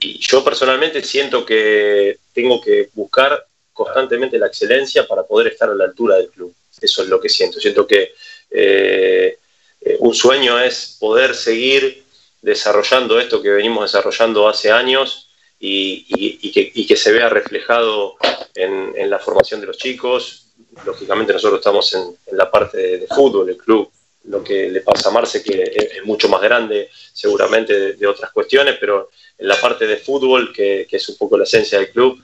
Y 0.00 0.18
yo 0.18 0.44
personalmente 0.44 1.02
siento 1.02 1.44
que 1.44 2.18
tengo 2.32 2.60
que 2.60 2.90
buscar 2.94 3.44
constantemente 3.76 4.38
la 4.38 4.46
excelencia 4.46 5.06
para 5.06 5.22
poder 5.24 5.48
estar 5.52 5.68
a 5.68 5.74
la 5.74 5.84
altura 5.84 6.16
del 6.16 6.30
club. 6.30 6.54
Eso 6.80 7.02
es 7.02 7.08
lo 7.08 7.20
que 7.20 7.28
siento. 7.28 7.60
Siento 7.60 7.86
que 7.86 8.14
eh, 8.50 9.38
eh, 9.82 9.96
un 10.00 10.14
sueño 10.14 10.58
es 10.58 10.96
poder 10.98 11.34
seguir 11.34 12.04
desarrollando 12.40 13.20
esto 13.20 13.42
que 13.42 13.50
venimos 13.50 13.92
desarrollando 13.92 14.48
hace 14.48 14.70
años 14.70 15.28
y, 15.60 16.86
que, 16.86 16.96
se 16.96 17.12
vea 17.12 17.28
reflejado 17.28 18.16
en, 18.54 19.10
la 19.10 19.18
formación 19.18 19.60
de 19.60 19.66
los 19.66 19.76
chicos. 19.76 20.46
Lógicamente 20.86 21.34
nosotros 21.34 21.60
estamos 21.60 21.92
en, 21.92 22.16
la 22.32 22.50
parte 22.50 22.78
de, 22.78 22.98
de 23.00 23.06
fútbol, 23.08 23.50
el 23.50 23.58
club 23.58 23.90
lo 24.28 24.42
que 24.42 24.68
le 24.70 24.80
pasa 24.80 25.08
a 25.08 25.12
Marce, 25.12 25.42
que 25.42 25.62
es, 25.62 26.04
mucho 26.04 26.28
más 26.28 26.40
grande 26.40 26.90
seguramente 27.12 27.94
de, 27.94 28.06
otras 28.06 28.30
cuestiones, 28.32 28.76
pero 28.78 29.10
en 29.38 29.48
la 29.48 29.60
parte 29.60 29.86
de 29.86 29.96
fútbol, 29.96 30.52
que, 30.52 30.86
es 30.90 31.08
un 31.08 31.16
poco 31.16 31.36
la 31.36 31.44
esencia 31.44 31.78
del 31.78 31.90
club, 31.90 32.22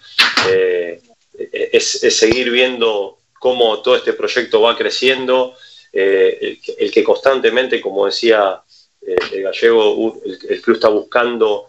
eh, 0.48 1.00
es, 1.34 2.00
seguir 2.00 2.50
viendo 2.50 3.18
cómo 3.38 3.80
todo 3.82 3.96
este 3.96 4.12
proyecto 4.12 4.60
va 4.60 4.76
creciendo, 4.76 5.54
eh, 5.92 6.59
el, 6.78 6.90
que 6.90 7.02
constantemente, 7.04 7.80
como 7.80 8.06
decía 8.06 8.62
eh, 9.00 9.16
el 9.32 9.42
gallego, 9.42 10.20
el, 10.24 10.62
club 10.62 10.76
está 10.76 10.88
buscando 10.88 11.68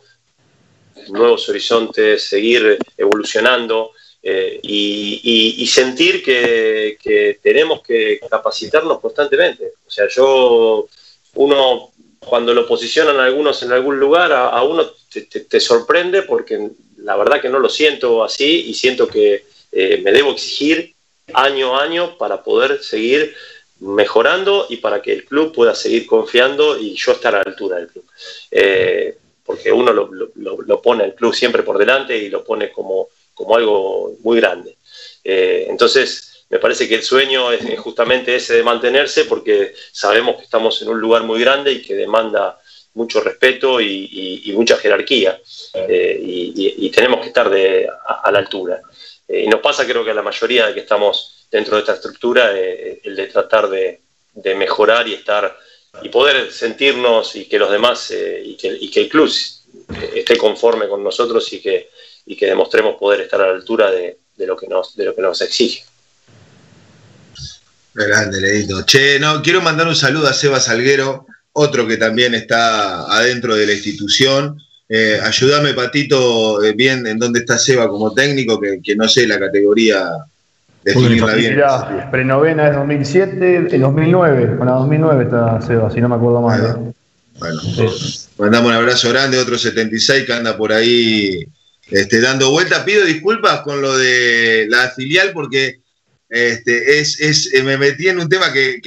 nuevos 1.10 1.50
horizontes, 1.50 2.24
seguir 2.24 2.78
evolucionando. 2.98 3.92
y, 4.26 5.68
sentir 5.68 6.24
que, 6.24 6.98
que, 7.02 7.40
tenemos 7.42 7.82
que 7.82 8.20
capacitarnos 8.30 9.00
constantemente. 9.00 9.74
O 9.86 9.90
sea, 9.90 10.08
yo, 10.08 10.88
uno 11.36 11.94
cuando 12.26 12.54
lo 12.54 12.68
posicionan 12.68 13.20
algunos 13.20 13.62
en 13.64 13.72
algún 13.72 14.00
lugar, 14.00 14.32
a, 14.32 14.62
uno 14.64 14.86
te, 15.50 15.60
sorprende 15.60 16.24
porque 16.24 16.70
la 16.98 17.16
verdad 17.16 17.42
que 17.42 17.50
no 17.50 17.60
lo 17.60 17.70
siento 17.70 18.24
así 18.24 18.66
y 18.68 18.74
siento 18.74 19.08
que 19.08 19.46
eh, 19.74 20.02
me 20.04 20.12
debo 20.12 20.32
exigir 20.32 20.94
año 21.34 21.78
a 21.78 21.84
año 21.84 22.18
para 22.18 22.44
poder 22.44 22.84
seguir 22.84 23.36
mejorando 23.80 24.68
y 24.70 24.78
para 24.78 25.02
que 25.02 25.14
el 25.14 25.26
club 25.26 25.54
pueda 25.54 25.76
seguir 25.76 26.06
confiando 26.06 26.80
y 26.80 26.96
yo 26.96 27.12
estar 27.12 27.36
a 27.36 27.40
la 27.40 27.52
altura 27.52 27.78
del 27.78 27.88
club. 27.88 28.06
Eh, 28.52 29.18
porque 29.46 29.72
uno 29.72 29.92
lo, 29.92 30.82
pone 30.82 31.04
el 31.06 31.16
club 31.16 31.36
siempre 31.36 31.64
por 31.64 31.78
delante 31.78 32.18
y 32.18 32.30
lo 32.30 32.44
pone 32.46 32.72
como, 32.72 33.10
como 33.34 33.56
algo 33.58 34.16
muy 34.22 34.40
grande. 34.40 34.78
Eh, 35.24 35.66
entonces, 35.70 36.46
me 36.50 36.60
parece 36.60 36.88
que 36.88 36.96
el 36.96 37.04
sueño 37.04 37.52
es, 37.52 37.80
justamente 37.80 38.36
ese 38.36 38.56
de 38.56 38.64
mantenerse 38.64 39.26
porque 39.26 39.74
sabemos 39.92 40.38
que 40.38 40.44
estamos 40.44 40.82
en 40.82 40.90
un 40.90 41.02
lugar 41.02 41.24
muy 41.24 41.42
grande 41.42 41.74
y 41.74 41.82
que 41.82 41.96
demanda 41.96 42.58
mucho 42.94 43.22
respeto 43.22 43.82
y, 43.82 44.54
mucha 44.56 44.78
jerarquía 44.78 45.42
eh, 45.74 46.20
y, 46.22 46.90
tenemos 46.92 47.22
que 47.22 47.28
estar 47.28 47.48
a, 47.48 48.32
la 48.32 48.40
altura. 48.40 48.82
Eh, 49.28 49.44
y 49.44 49.48
nos 49.48 49.62
pasa 49.62 49.86
creo 49.86 50.04
que 50.04 50.12
a 50.12 50.16
la 50.16 50.22
mayoría 50.22 50.68
de 50.68 50.74
que 50.74 50.82
estamos 50.82 51.48
dentro 51.52 51.76
de 51.76 51.82
esta 51.82 51.94
estructura 51.94 52.52
eh, 52.56 53.02
el 53.04 53.16
de 53.16 53.28
tratar 53.28 53.70
de, 53.70 54.02
mejorar 54.56 55.08
y 55.08 55.14
estar 55.14 55.58
y 56.02 56.10
poder 56.10 56.52
sentirnos 56.52 57.36
y 57.36 57.46
que 57.46 57.60
los 57.60 57.70
demás 57.72 58.12
y 58.12 58.56
que, 58.56 59.02
el 59.02 59.10
club 59.10 59.32
esté 60.16 60.38
conforme 60.38 60.88
con 60.88 61.04
nosotros 61.04 61.54
y 61.54 61.62
que, 61.62 61.92
que 62.36 62.46
demostremos 62.48 62.96
poder 62.96 63.22
estar 63.22 63.40
a 63.42 63.48
la 63.48 63.54
altura 63.54 63.92
de, 63.92 64.18
lo, 64.38 64.58
que 64.58 64.68
nos, 64.68 64.96
de 64.96 65.06
lo 65.06 65.16
que 65.16 65.22
nos 65.22 65.40
exige. 65.42 65.84
Grande, 67.94 68.42
Leito. 68.42 68.84
Che, 68.86 69.20
no, 69.20 69.42
quiero 69.44 69.62
mandar 69.62 69.88
un 69.88 69.96
saludo 69.96 70.28
a 70.28 70.34
Seba 70.34 70.60
Salguero, 70.60 71.28
otro 71.52 71.88
que 71.88 71.98
también 71.98 72.34
está 72.34 73.04
adentro 73.04 73.56
de 73.56 73.68
la 73.68 73.74
institución. 73.74 74.60
Eh, 74.90 75.20
ayúdame, 75.22 75.74
Patito, 75.74 76.64
eh, 76.64 76.74
bien 76.74 77.08
en 77.08 77.18
dónde 77.18 77.40
está 77.40 77.58
Seba 77.58 77.88
como 77.88 78.14
técnico, 78.14 78.60
que, 78.60 78.96
no 78.96 79.08
sé 79.08 79.26
la 79.28 79.40
categoría 79.40 80.10
definirla 80.84 81.34
bien. 81.34 81.56
Mirá, 81.56 82.12
prenovena 82.12 82.68
es 82.68 82.76
2007, 82.76 83.76
en 83.76 83.82
2009, 83.82 84.58
con 84.58 84.68
la 84.68 84.74
2009 84.74 85.24
está 85.24 85.62
Seba, 85.62 85.90
si 85.90 86.02
no 86.02 86.10
me 86.10 86.16
acuerdo 86.16 86.42
mal. 86.42 86.62
¿eh? 86.62 86.94
Bueno, 87.40 87.62
mandamos 88.38 88.72
un 88.72 88.78
abrazo 88.78 89.10
grande, 89.10 89.38
otro 89.38 89.58
76 89.58 90.26
que 90.26 90.34
anda 90.34 90.56
por 90.56 90.72
ahí 90.72 91.46
este, 91.90 92.22
dando 92.22 92.52
vuelta. 92.52 92.86
Pido 92.86 93.06
disculpas 93.06 93.62
con 93.62 93.82
lo 93.82 93.98
de 93.98 94.68
la 94.70 94.90
filial 94.90 95.32
porque 95.34 95.80
este, 96.30 97.00
es, 97.00 97.20
es, 97.20 97.54
eh, 97.54 97.64
me 97.64 97.78
metí 97.78 98.08
en 98.08 98.20
un 98.20 98.30
tema 98.30 98.52
que, 98.52 98.80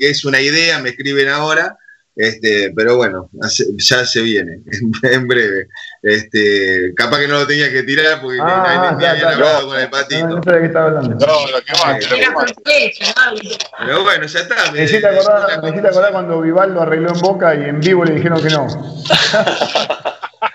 es 0.00 0.24
una 0.24 0.40
idea, 0.40 0.80
me 0.80 0.90
escriben 0.90 1.28
ahora, 1.28 1.76
este, 2.18 2.72
pero 2.74 2.96
bueno, 2.96 3.30
ya 3.76 4.04
se 4.04 4.22
viene, 4.22 4.58
en, 5.04 5.28
breve. 5.28 5.68
Este, 6.02 6.92
capaz 6.96 7.20
que 7.20 7.28
no 7.28 7.38
lo 7.38 7.46
tenía 7.46 7.70
que 7.70 7.84
tirar 7.84 8.20
porque 8.20 8.38
ah, 8.42 8.96
ni, 8.98 9.04
habían 9.04 9.34
hablado 9.34 9.68
con 9.68 9.78
el 9.78 9.88
patito. 9.88 10.26
No, 10.26 10.42
sé 10.42 10.50
de 10.50 10.58
qué 10.58 10.66
estaba 10.66 10.86
hablando. 10.86 11.10
No, 11.10 11.46
lo 11.46 11.62
que 11.62 11.72
más, 11.74 12.04
Pero 13.78 14.02
bueno, 14.02 14.26
ya 14.26 14.40
está. 14.40 14.72
Me, 14.72 14.82
hiciste 14.82 15.06
acordar, 15.06 15.62
me 15.62 15.68
hiciste 15.68 15.88
acordar 15.88 16.10
cuando 16.10 16.40
Vivaldo 16.40 16.82
arregló 16.82 17.14
en 17.14 17.20
Boca 17.20 17.54
y 17.54 17.62
en 17.62 17.78
vivo 17.78 18.04
le 18.04 18.14
dijeron 18.14 18.42
que 18.42 18.50
no. 18.50 18.66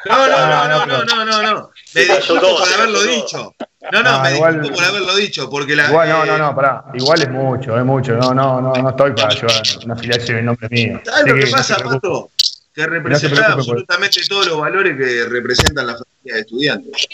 No, 0.05 0.27
no, 0.27 0.47
no, 0.47 0.67
no, 0.67 0.85
no, 0.85 1.05
no, 1.05 1.25
no, 1.25 1.41
no. 1.41 1.71
Me 1.95 2.01
disculpo 2.01 2.57
por 2.59 2.73
haberlo 2.73 3.03
dicho. 3.03 3.55
No, 3.91 4.01
no, 4.01 4.21
me 4.21 4.35
igual, 4.35 4.53
disculpo 4.61 4.75
por 4.77 4.85
haberlo 4.85 5.15
dicho, 5.15 5.49
porque 5.49 5.75
la. 5.75 5.89
Igual, 5.89 6.09
no, 6.09 6.25
no, 6.25 6.37
no, 6.37 6.55
pará. 6.55 6.85
Igual 6.93 7.21
es 7.21 7.29
mucho, 7.29 7.77
es 7.77 7.85
mucho. 7.85 8.15
No, 8.15 8.33
no, 8.33 8.61
no, 8.61 8.73
no 8.73 8.89
estoy 8.89 9.11
para 9.11 9.33
llevar 9.33 9.61
una 9.83 9.93
afiliación 9.93 10.37
en 10.37 10.45
nombre 10.45 10.69
mío. 10.69 11.01
¿Sabes 11.03 11.33
lo 11.33 11.39
que, 11.39 11.47
pasa, 11.47 11.77
Pato? 11.77 12.31
Que 12.73 12.87
representa 12.87 13.51
absolutamente 13.51 14.21
todos 14.27 14.47
los 14.47 14.57
valores 14.59 14.97
que 14.97 15.25
representan 15.25 15.87
la 15.87 15.93
familia 15.93 16.35
de 16.35 16.39
estudiantes. 16.39 17.07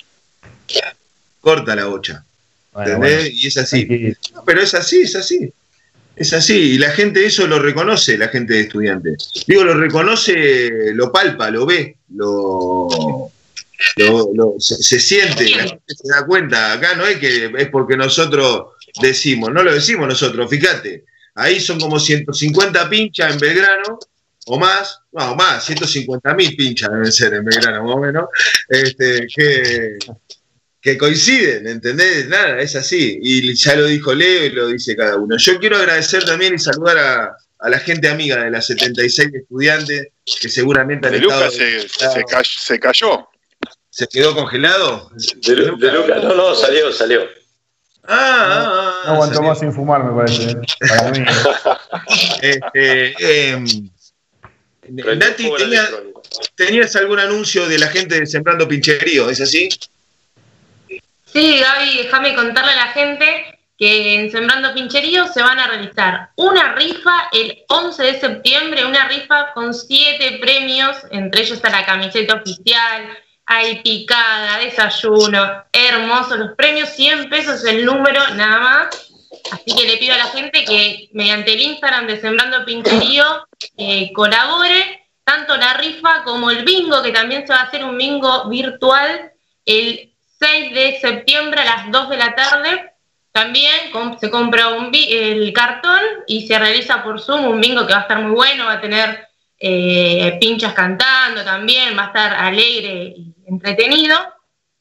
Corta 1.42 1.76
la 1.76 1.86
bocha. 1.86 2.24
¿Entendés? 2.76 3.34
Y 3.34 3.48
es 3.48 3.58
así. 3.58 4.16
pero 4.46 4.62
es 4.62 4.74
así, 4.74 5.02
es 5.02 5.16
así. 5.16 5.52
Es 6.16 6.34
así, 6.34 6.74
y 6.74 6.78
la 6.78 6.92
gente 6.92 7.26
eso 7.26 7.48
lo 7.48 7.60
reconoce, 7.60 8.18
la 8.18 8.28
gente 8.28 8.54
de 8.54 8.62
estudiantes. 8.62 9.32
Digo, 9.48 9.64
lo 9.64 9.74
reconoce, 9.74 10.94
lo 10.94 11.14
palpa, 11.14 11.50
lo 11.50 11.66
ve, 11.66 11.96
lo, 12.14 13.32
se, 14.60 15.00
siente, 15.00 15.50
la 15.50 15.64
gente 15.64 15.96
se 15.96 16.12
da 16.12 16.26
cuenta. 16.26 16.74
Acá 16.74 16.96
no 16.96 17.06
es 17.06 17.18
que 17.18 17.52
es 17.58 17.70
porque 17.70 17.96
nosotros 17.96 18.74
decimos, 19.02 19.52
no 19.52 19.64
lo 19.64 19.74
decimos 19.74 20.08
nosotros, 20.08 20.50
fíjate. 20.50 21.06
Ahí 21.36 21.60
son 21.60 21.80
como 21.80 22.00
150 22.00 22.90
pinchas 22.90 23.34
en 23.34 23.40
Belgrano, 23.40 24.00
o 24.48 24.60
más, 24.60 25.00
no, 25.12 25.36
más, 25.36 25.64
150 25.66 26.34
mil 26.34 26.56
pinchas 26.56 26.90
deben 26.92 27.12
ser 27.12 27.34
en 27.36 27.46
Belgrano, 27.46 27.84
más 27.84 27.96
o 27.96 28.00
menos, 28.00 28.26
este, 28.68 29.28
que, 29.34 29.98
que 30.82 30.98
coinciden, 30.98 31.68
¿entendés? 31.68 32.28
Nada, 32.28 32.60
es 32.60 32.76
así. 32.76 33.20
Y 33.22 33.54
ya 33.54 33.76
lo 33.76 33.86
dijo 33.86 34.14
Leo 34.14 34.46
y 34.46 34.50
lo 34.50 34.68
dice 34.68 34.96
cada 34.96 35.18
uno. 35.18 35.38
Yo 35.38 35.60
quiero 35.60 35.78
agradecer 35.78 36.26
también 36.26 36.56
y 36.56 36.60
saludar 36.60 36.98
a, 36.98 37.38
la 37.70 37.80
gente 37.80 38.08
amiga 38.08 38.44
de 38.44 38.52
las 38.52 38.68
76 38.68 39.30
estudiantes 39.34 40.08
que 40.42 40.50
seguramente 40.50 41.08
han 41.08 41.16
estado... 41.16 41.52
Se, 41.52 41.88
se, 41.90 42.24
cayó, 42.26 42.44
se, 42.44 42.80
quedó 44.08 44.36
congelado? 44.36 45.10
De, 45.14 45.56
Lucas, 45.56 46.24
no, 46.24 46.36
no, 46.36 46.56
salió, 46.56 46.92
salió. 46.92 47.22
Ah, 48.04 48.16
ah, 48.16 48.66
ah 48.66 49.04
no 49.06 49.14
aguanto 49.14 49.42
más 49.42 49.60
sin 49.60 49.74
fumar, 49.74 50.04
me 50.04 50.16
parece. 50.16 50.52
¿eh? 50.52 50.56
Para 50.88 51.12
mí. 51.12 51.20
este, 52.42 53.16
eh, 53.20 53.64
Nati, 54.90 55.50
¿tenías 56.56 56.96
algún 56.96 57.20
anuncio 57.20 57.68
de 57.68 57.78
la 57.78 57.88
gente 57.88 58.20
de 58.20 58.26
Sembrando 58.26 58.68
Pincherío? 58.68 59.30
¿Es 59.30 59.42
así? 59.42 59.70
Sí, 61.26 61.60
Gaby, 61.60 61.98
déjame 61.98 62.36
contarle 62.36 62.72
a 62.72 62.76
la 62.76 62.88
gente 62.88 63.60
que 63.78 64.16
en 64.16 64.32
Sembrando 64.32 64.74
Pincherío 64.74 65.28
se 65.28 65.42
van 65.42 65.60
a 65.60 65.68
realizar 65.68 66.32
una 66.36 66.76
rifa 66.76 67.30
el 67.32 67.64
11 67.70 68.04
de 68.04 68.20
septiembre, 68.20 68.86
una 68.86 69.08
rifa 69.08 69.54
con 69.54 69.74
siete 69.74 70.38
premios, 70.42 70.98
entre 71.12 71.42
ellos 71.42 71.58
está 71.58 71.70
la 71.70 71.86
camiseta 71.86 72.36
oficial, 72.36 73.18
hay 73.52 73.82
picada, 73.82 74.60
desayuno, 74.60 75.64
hermosos 75.74 76.38
los 76.38 76.52
premios, 76.56 76.90
100 76.90 77.30
pesos 77.32 77.66
el 77.66 77.84
número 77.84 78.22
nada 78.36 78.60
más. 78.60 79.12
Así 79.52 79.76
que 79.76 79.88
le 79.88 79.98
pido 79.98 80.14
a 80.14 80.20
la 80.20 80.28
gente 80.28 80.64
que 80.64 81.10
mediante 81.14 81.54
el 81.54 81.62
Instagram 81.62 82.06
de 82.06 82.22
Sembrando 82.22 82.64
Pincherío 82.64 83.26
eh, 83.76 84.14
colabore 84.14 85.08
tanto 85.24 85.58
la 85.58 85.74
rifa 85.74 86.22
como 86.24 86.52
el 86.52 86.64
bingo, 86.64 87.02
que 87.02 87.12
también 87.12 87.48
se 87.48 87.54
va 87.54 87.62
a 87.62 87.64
hacer 87.64 87.84
un 87.84 87.98
bingo 87.98 88.48
virtual 88.50 89.32
el 89.66 90.14
6 90.40 90.74
de 90.76 91.00
septiembre 91.02 91.62
a 91.62 91.66
las 91.66 91.92
2 91.92 92.10
de 92.10 92.18
la 92.18 92.36
tarde. 92.36 92.94
También 93.32 93.92
se 94.20 94.30
compra 94.30 94.70
un 94.70 94.92
el 94.94 95.52
cartón 95.54 96.02
y 96.28 96.46
se 96.46 96.60
realiza 96.60 97.02
por 97.02 97.20
Zoom 97.20 97.46
un 97.46 97.60
bingo 97.60 97.88
que 97.88 97.94
va 97.94 98.00
a 98.00 98.04
estar 98.04 98.20
muy 98.20 98.36
bueno, 98.36 98.66
va 98.66 98.74
a 98.74 98.82
tener 98.82 99.28
eh, 99.60 100.38
pinchas 100.40 100.74
cantando 100.74 101.44
también, 101.44 101.98
va 101.98 102.04
a 102.04 102.08
estar 102.08 102.34
alegre 102.34 103.14
y 103.18 103.29
entretenido. 103.50 104.18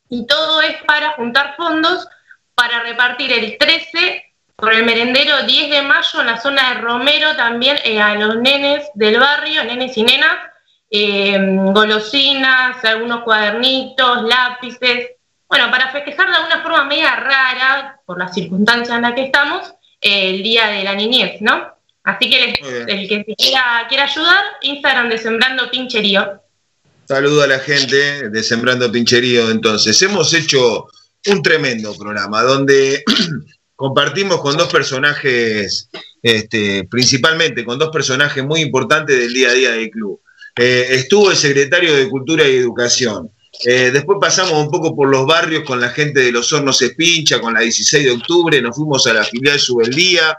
Y 0.09 0.27
todo 0.27 0.63
es 0.63 0.83
para 0.85 1.13
juntar 1.13 1.55
fondos 1.57 2.07
para 2.55 2.81
repartir 2.83 3.33
el 3.33 3.57
13 3.59 4.25
por 4.57 4.73
el 4.73 4.85
merendero 4.85 5.45
10 5.45 5.71
de 5.71 5.83
mayo 5.83 6.21
en 6.21 6.27
la 6.27 6.41
zona 6.41 6.71
de 6.71 6.81
Romero 6.81 7.37
también 7.37 7.79
eh, 7.85 8.01
a 8.01 8.17
los 8.17 8.37
nenes 8.37 8.89
del 8.95 9.21
barrio, 9.21 9.63
nenes 9.63 9.97
y 9.97 10.03
nenas, 10.03 10.37
eh, 10.91 11.39
golosinas, 11.39 12.85
algunos 12.85 13.23
cuadernitos, 13.23 14.25
lápices, 14.25 15.11
bueno, 15.49 15.71
para 15.71 15.93
festejar 15.93 16.29
de 16.29 16.37
alguna 16.37 16.61
forma 16.63 16.85
media 16.85 17.15
rara, 17.15 18.01
por 18.05 18.19
las 18.19 18.35
circunstancias 18.35 18.97
en 18.97 19.03
las 19.03 19.13
que 19.13 19.27
estamos, 19.27 19.73
el 20.01 20.43
Día 20.43 20.67
de 20.67 20.83
la 20.83 20.95
Niñez, 20.95 21.41
¿no? 21.41 21.75
Así 22.03 22.29
que 22.29 22.45
el, 22.45 23.09
que 23.09 23.35
quiera, 23.37 23.87
quiera 23.89 24.05
ayudar, 24.05 24.45
Instagram 24.63 25.09
de 25.09 25.19
Sembrando 25.19 25.71
Pincherío. 25.71 26.43
Saludo 27.09 27.41
a 27.41 27.47
la 27.47 27.59
gente 27.59 28.29
de 28.29 28.43
Sembrando 28.43 28.93
Pincherío. 28.93 29.51
Entonces, 29.51 30.03
hemos 30.03 30.35
hecho 30.35 30.89
un 31.29 31.43
tremendo 31.43 31.97
programa 31.97 32.43
donde 32.43 33.03
compartimos 33.77 34.43
con 34.43 34.59
dos 34.59 34.71
personajes, 34.71 35.89
este, 36.23 36.85
principalmente 36.85 37.65
con 37.65 37.79
dos 37.79 37.89
personajes 37.89 38.45
muy 38.45 38.61
importantes 38.61 39.19
del 39.19 39.33
día 39.33 39.49
a 39.49 39.55
día 39.55 39.71
del 39.71 39.89
club. 39.89 40.21
Eh, 40.55 40.87
estuvo 40.91 41.31
el 41.31 41.39
secretario 41.39 41.97
de 41.97 42.11
Cultura 42.11 42.47
y 42.47 42.57
Educación. 42.57 43.31
Eh, 43.65 43.91
después 43.91 44.19
pasamos 44.21 44.63
un 44.63 44.71
poco 44.71 44.95
por 44.95 45.09
los 45.09 45.25
barrios 45.25 45.65
con 45.65 45.81
la 45.81 45.89
gente 45.89 46.21
de 46.21 46.31
los 46.31 46.53
hornos 46.53 46.83
Espincha, 46.83 47.41
con 47.41 47.55
la 47.55 47.61
16 47.61 48.05
de 48.05 48.11
octubre, 48.11 48.61
nos 48.61 48.77
fuimos 48.77 49.07
a 49.07 49.15
la 49.15 49.25
filial 49.25 49.59
Subeldía. 49.59 50.37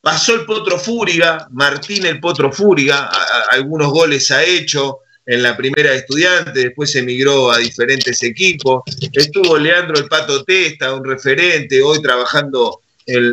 Pasó 0.00 0.34
el 0.34 0.44
Potro 0.44 0.76
Fúriga, 0.76 1.46
Martín 1.52 2.04
el 2.04 2.18
Potro 2.18 2.50
Fúriga, 2.50 3.08
algunos 3.52 3.92
goles 3.92 4.28
ha 4.32 4.42
hecho 4.42 5.02
en 5.26 5.42
la 5.42 5.56
primera 5.56 5.90
de 5.90 5.98
estudiante, 5.98 6.58
después 6.60 6.94
emigró 6.96 7.50
a 7.50 7.58
diferentes 7.58 8.22
equipos. 8.22 8.82
Estuvo 9.12 9.58
Leandro 9.58 9.98
el 9.98 10.08
Pato 10.08 10.44
Testa, 10.44 10.94
un 10.94 11.04
referente, 11.04 11.82
hoy 11.82 12.00
trabajando 12.02 12.80
en, 13.06 13.32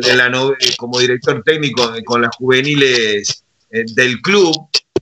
como 0.76 0.98
director 0.98 1.42
técnico 1.44 1.92
con 2.04 2.22
las 2.22 2.34
juveniles 2.36 3.44
eh, 3.70 3.84
del 3.94 4.20
club. 4.20 4.54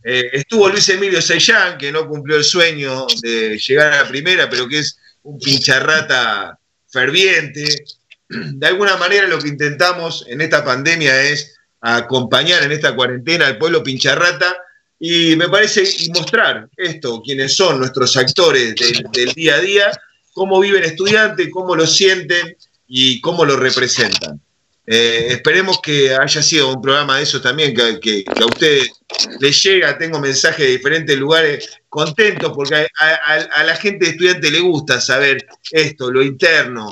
Eh, 0.03 0.31
estuvo 0.33 0.69
Luis 0.69 0.89
Emilio 0.89 1.21
Seyán, 1.21 1.79
que 1.79 1.91
no 1.91 2.07
cumplió 2.07 2.37
el 2.37 2.45
sueño 2.45 3.07
de 3.23 3.59
llegar 3.59 3.93
a 3.93 4.03
la 4.03 4.09
primera, 4.09 4.49
pero 4.49 4.69
que 4.69 4.79
es 4.79 4.99
un 5.23 5.39
pincharrata 5.39 6.59
ferviente. 6.89 7.85
De 8.29 8.67
alguna 8.67 8.97
manera 8.97 9.27
lo 9.27 9.39
que 9.39 9.49
intentamos 9.49 10.25
en 10.29 10.41
esta 10.41 10.65
pandemia 10.65 11.23
es 11.25 11.57
acompañar 11.81 12.63
en 12.63 12.73
esta 12.73 12.95
cuarentena 12.95 13.47
al 13.47 13.59
pueblo 13.59 13.83
pincharrata 13.83 14.57
y 14.99 15.37
me 15.37 15.49
parece 15.49 15.83
y 16.01 16.11
mostrar 16.11 16.69
esto, 16.77 17.23
quiénes 17.23 17.55
son 17.55 17.79
nuestros 17.79 18.17
actores 18.17 18.75
del, 19.13 19.33
día 19.35 19.57
a 19.57 19.61
día, 19.61 19.91
cómo 20.33 20.59
viven 20.61 20.85
estudiantes, 20.85 21.49
cómo 21.53 21.77
lo 21.77 21.87
sienten 21.87 22.57
y 22.89 23.21
cómo 23.21 23.45
lo 23.45 23.57
representan. 23.57 24.41
Eh, 24.89 25.27
esperemos 25.31 25.81
que 25.83 26.15
haya 26.15 26.41
sido 26.43 26.73
un 26.73 26.81
programa 26.81 27.17
de 27.17 27.25
eso 27.25 27.41
también, 27.41 27.75
que, 27.75 27.99
que- 27.99 28.25
a 28.27 28.47
ustedes 28.47 28.91
les 29.41 29.61
llega, 29.63 29.99
tengo 29.99 30.21
mensajes 30.21 30.65
de 30.65 30.73
diferentes 30.73 31.19
lugares, 31.19 31.69
contentos 31.89 32.53
porque 32.55 32.87
a, 33.01 33.65
la 33.65 33.77
gente 33.77 34.11
estudiante 34.11 34.51
le 34.51 34.61
gusta 34.61 35.01
saber 35.01 35.45
esto, 35.73 36.11
lo 36.11 36.23
interno, 36.23 36.89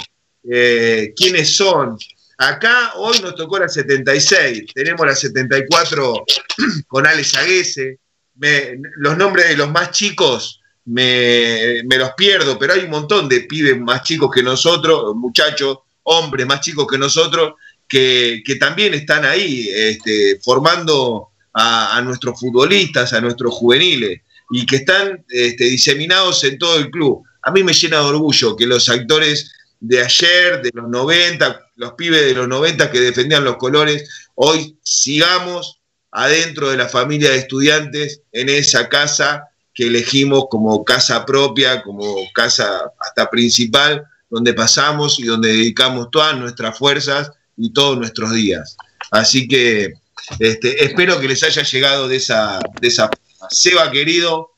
eh, 0.51 1.13
quiénes 1.17 1.57
son. 1.57 1.97
Acá 2.39 2.93
hoy 2.97 3.19
nos 3.21 3.35
tocó 3.37 3.59
la 3.59 3.69
76, 3.69 4.65
tenemos 4.75 5.07
la 5.07 5.15
74 5.15 6.25
con 6.89 7.07
Alex 7.07 7.37
Aguese. 7.37 7.99
Me- 8.37 8.77
los 8.97 9.17
nombres 9.17 9.49
de 9.49 9.57
los 9.57 9.71
más 9.71 9.91
chicos 9.93 10.61
me, 10.87 11.83
me 11.85 11.97
los 11.97 12.13
pierdo, 12.15 12.59
pero 12.59 12.73
hay 12.75 12.81
un 12.81 12.91
montón 12.91 13.29
de 13.29 13.43
pibes 13.43 13.79
más 13.79 14.03
chicos 14.03 14.31
que 14.35 14.43
nosotros, 14.43 15.15
muchachos, 15.15 15.79
hombres 16.03 16.47
más 16.47 16.61
chicos 16.61 16.87
que 16.91 16.99
nosotros, 16.99 17.55
que, 17.89 18.43
también 18.59 18.95
están 18.95 19.25
ahí 19.25 19.69
este, 19.73 20.41
formando 20.43 21.29
a, 21.53 21.97
a 21.97 22.03
nuestros 22.03 22.39
futbolistas, 22.39 23.13
a 23.13 23.21
nuestros 23.21 23.55
juveniles, 23.55 24.21
y 24.51 24.67
que 24.67 24.77
están 24.77 25.25
este, 25.29 25.65
diseminados 25.65 26.43
en 26.45 26.59
todo 26.59 26.79
el 26.79 26.91
club. 26.91 27.23
A 27.43 27.51
mí 27.53 27.63
me 27.63 27.73
llena 27.73 27.99
de 28.01 28.07
orgullo 28.07 28.57
que 28.57 28.67
los 28.67 28.89
actores 28.89 29.53
de 29.81 30.03
ayer, 30.03 30.61
de 30.63 30.71
los 30.75 30.89
90, 30.89 31.61
los 31.77 31.93
pibes 31.95 32.25
de 32.25 32.35
los 32.35 32.49
90 32.49 32.91
que 32.91 33.01
defendían 33.01 33.45
los 33.45 33.57
colores, 33.57 34.09
hoy 34.35 34.79
sigamos 34.83 35.81
adentro 36.11 36.71
de 36.71 36.77
la 36.77 36.89
familia 36.89 37.31
de 37.31 37.39
estudiantes 37.39 38.23
en 38.33 38.49
esa 38.49 38.89
casa 38.89 39.49
que 39.75 39.89
elegimos 39.89 40.47
como 40.49 40.85
casa 40.85 41.27
propia, 41.27 41.83
como 41.83 42.17
casa 42.33 42.93
hasta 43.01 43.29
principal, 43.29 44.07
donde 44.31 44.55
pasamos 44.55 45.19
y 45.19 45.25
donde 45.25 45.49
dedicamos 45.49 46.11
todas 46.13 46.37
nuestras 46.39 46.79
fuerzas 46.79 47.33
y 47.57 47.73
todos 47.73 47.99
nuestros 47.99 48.33
días. 48.33 48.77
Así 49.11 49.49
que 49.49 49.95
este, 50.39 50.85
espero 50.85 51.21
que 51.21 51.29
les 51.29 51.43
haya 51.43 51.63
llegado 51.63 52.09
de 52.09 52.17
esa, 52.17 52.61
de 52.81 52.89
esa 52.89 53.09
forma. 53.09 53.49
Seba, 53.51 53.91
querido, 53.91 54.53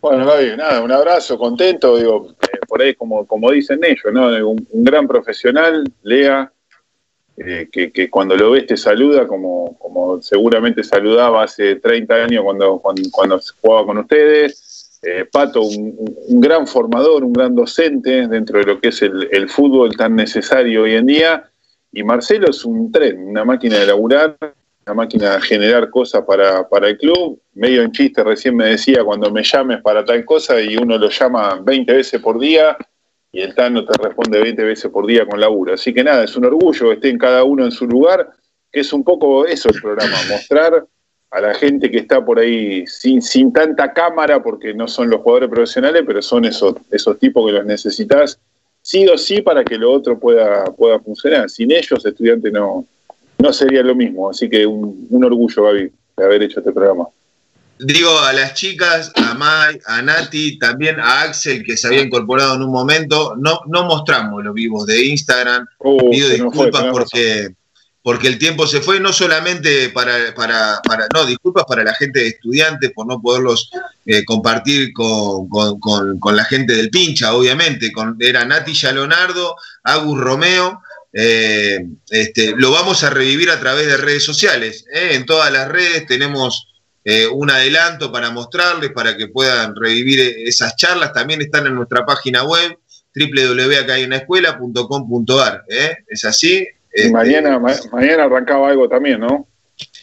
Bueno, 0.00 0.24
Gaby, 0.24 0.56
nada, 0.56 0.80
un 0.80 0.90
abrazo, 0.92 1.36
contento, 1.36 1.96
digo, 1.98 2.34
por 2.70 2.80
ahí 2.80 2.94
como, 2.94 3.26
como 3.26 3.50
dicen 3.50 3.80
ellos, 3.84 4.12
¿no? 4.12 4.28
Un, 4.48 4.66
gran 4.70 5.06
profesional, 5.08 5.84
Lea, 6.04 6.50
eh, 7.36 7.68
que, 7.70 7.90
que 7.90 8.08
cuando 8.08 8.36
lo 8.36 8.52
ves 8.52 8.66
te 8.66 8.76
saluda 8.76 9.26
como, 9.26 9.76
como 9.78 10.22
seguramente 10.22 10.84
saludaba 10.84 11.42
hace 11.42 11.76
30 11.76 12.14
años 12.14 12.44
cuando, 12.44 12.78
cuando, 12.78 13.02
cuando 13.10 13.40
jugaba 13.60 13.86
con 13.86 13.98
ustedes. 13.98 15.00
Eh, 15.02 15.24
Pato, 15.32 15.62
un, 15.62 15.94
un- 16.28 16.40
gran 16.40 16.66
formador, 16.66 17.24
un 17.24 17.32
gran 17.32 17.54
docente 17.54 18.28
dentro 18.28 18.58
de 18.60 18.66
lo 18.66 18.80
que 18.80 18.88
es 18.88 19.02
el 19.02 19.48
fútbol 19.48 19.96
tan 19.96 20.14
necesario 20.14 20.82
hoy 20.82 20.94
en 20.94 21.06
día. 21.06 21.50
Y 21.92 22.04
Marcelo 22.04 22.50
es 22.50 22.64
un 22.64 22.92
tren, 22.92 23.18
una 23.26 23.44
máquina 23.44 23.78
de 23.78 23.86
laburar, 23.86 24.36
una 24.90 24.94
máquina 25.04 25.34
de 25.34 25.40
generar 25.42 25.88
cosas 25.88 26.24
para, 26.24 26.68
para 26.68 26.88
el 26.88 26.98
club. 26.98 27.40
Medio 27.54 27.82
en 27.82 27.92
chiste, 27.92 28.24
recién 28.24 28.56
me 28.56 28.66
decía 28.66 29.04
cuando 29.04 29.30
me 29.30 29.42
llames 29.44 29.80
para 29.82 30.04
tal 30.04 30.24
cosa 30.24 30.60
y 30.60 30.76
uno 30.76 30.98
lo 30.98 31.08
llama 31.08 31.60
20 31.62 31.92
veces 31.92 32.20
por 32.20 32.38
día 32.40 32.76
y 33.32 33.40
el 33.40 33.54
Tano 33.54 33.84
te 33.84 33.96
responde 34.02 34.40
20 34.40 34.64
veces 34.64 34.90
por 34.90 35.06
día 35.06 35.24
con 35.26 35.40
laburo. 35.40 35.74
Así 35.74 35.94
que 35.94 36.02
nada, 36.02 36.24
es 36.24 36.36
un 36.36 36.44
orgullo 36.44 36.88
que 36.88 36.94
estén 36.94 37.18
cada 37.18 37.44
uno 37.44 37.64
en 37.64 37.70
su 37.70 37.86
lugar, 37.86 38.30
que 38.72 38.80
es 38.80 38.92
un 38.92 39.04
poco 39.04 39.46
eso 39.46 39.68
el 39.68 39.80
programa, 39.80 40.16
mostrar 40.28 40.84
a 41.30 41.40
la 41.40 41.54
gente 41.54 41.88
que 41.88 41.98
está 41.98 42.24
por 42.24 42.40
ahí 42.40 42.84
sin, 42.88 43.22
sin 43.22 43.52
tanta 43.52 43.92
cámara, 43.92 44.42
porque 44.42 44.74
no 44.74 44.88
son 44.88 45.08
los 45.08 45.20
jugadores 45.20 45.48
profesionales, 45.48 46.02
pero 46.04 46.20
son 46.20 46.44
esos, 46.44 46.74
esos 46.90 47.16
tipos 47.20 47.46
que 47.46 47.52
los 47.52 47.64
necesitas 47.64 48.40
sí 48.82 49.06
o 49.06 49.16
sí 49.16 49.40
para 49.40 49.62
que 49.62 49.78
lo 49.78 49.92
otro 49.92 50.18
pueda, 50.18 50.64
pueda 50.64 50.98
funcionar. 50.98 51.48
Sin 51.48 51.70
ellos, 51.70 52.04
estudiante 52.04 52.50
no, 52.50 52.84
no 53.40 53.52
sería 53.52 53.82
lo 53.82 53.94
mismo. 53.94 54.30
Así 54.30 54.48
que 54.48 54.66
un, 54.66 55.06
un 55.10 55.24
orgullo, 55.24 55.64
Gaby, 55.64 55.90
de 56.16 56.24
haber 56.24 56.42
hecho 56.42 56.60
este 56.60 56.72
programa. 56.72 57.06
digo 57.78 58.18
a 58.20 58.32
las 58.32 58.54
chicas, 58.54 59.10
a 59.16 59.34
Mai, 59.34 59.78
a 59.86 60.02
Nati, 60.02 60.58
también 60.58 61.00
a 61.00 61.22
Axel, 61.22 61.62
que 61.64 61.76
se 61.76 61.86
había 61.86 62.02
incorporado 62.02 62.54
en 62.56 62.62
un 62.62 62.70
momento, 62.70 63.34
no, 63.38 63.60
no 63.68 63.84
mostramos 63.84 64.44
los 64.44 64.54
vivos 64.54 64.86
de 64.86 65.06
Instagram, 65.06 65.66
pido 66.10 66.28
nos 66.28 66.54
fue, 66.54 66.66
disculpas 66.66 66.84
porque, 66.92 67.48
porque 68.02 68.28
el 68.28 68.38
tiempo 68.38 68.66
se 68.66 68.80
fue, 68.82 69.00
no 69.00 69.12
solamente 69.14 69.88
para, 69.90 70.34
para, 70.34 70.80
para- 70.86 71.06
no, 71.14 71.24
disculpas 71.24 71.64
para 71.66 71.82
la 71.84 71.94
gente 71.94 72.20
de 72.20 72.28
estudiantes 72.28 72.92
por 72.94 73.06
no 73.06 73.20
poderlos 73.20 73.70
eh, 74.04 74.24
compartir 74.26 74.92
con, 74.92 75.48
con- 75.48 75.80
con- 75.80 76.18
con 76.18 76.36
la 76.36 76.44
gente 76.44 76.74
del 76.74 76.90
pincha, 76.90 77.34
obviamente, 77.34 77.92
con, 77.92 78.16
era 78.20 78.44
Nati 78.44 78.74
Leonardo, 78.92 79.56
Agus 79.84 80.18
Romeo, 80.20 80.82
eh, 81.12 81.80
este, 82.10 82.54
lo 82.56 82.70
vamos 82.70 83.02
a 83.04 83.10
revivir 83.10 83.50
a 83.50 83.58
través 83.60 83.86
de 83.86 83.96
redes 83.96 84.24
sociales, 84.24 84.84
¿eh? 84.92 85.10
en 85.14 85.26
todas 85.26 85.52
las 85.52 85.68
redes 85.68 86.06
tenemos 86.06 86.66
eh, 87.04 87.26
un 87.26 87.50
adelanto 87.50 88.12
para 88.12 88.30
mostrarles, 88.30 88.90
para 88.90 89.16
que 89.16 89.26
puedan 89.28 89.74
revivir 89.74 90.20
esas 90.46 90.76
charlas, 90.76 91.12
también 91.12 91.40
están 91.40 91.66
en 91.66 91.74
nuestra 91.74 92.04
página 92.06 92.44
web 92.44 92.76
www.acayunaescuela.com.ar. 93.14 95.64
¿es 96.08 96.24
así? 96.24 96.58
Y 96.58 96.66
Este, 96.92 97.10
mañana, 97.12 97.58
ma- 97.58 97.74
mañana 97.92 98.24
arrancaba 98.24 98.70
algo 98.70 98.88
también, 98.88 99.20
¿no? 99.20 99.46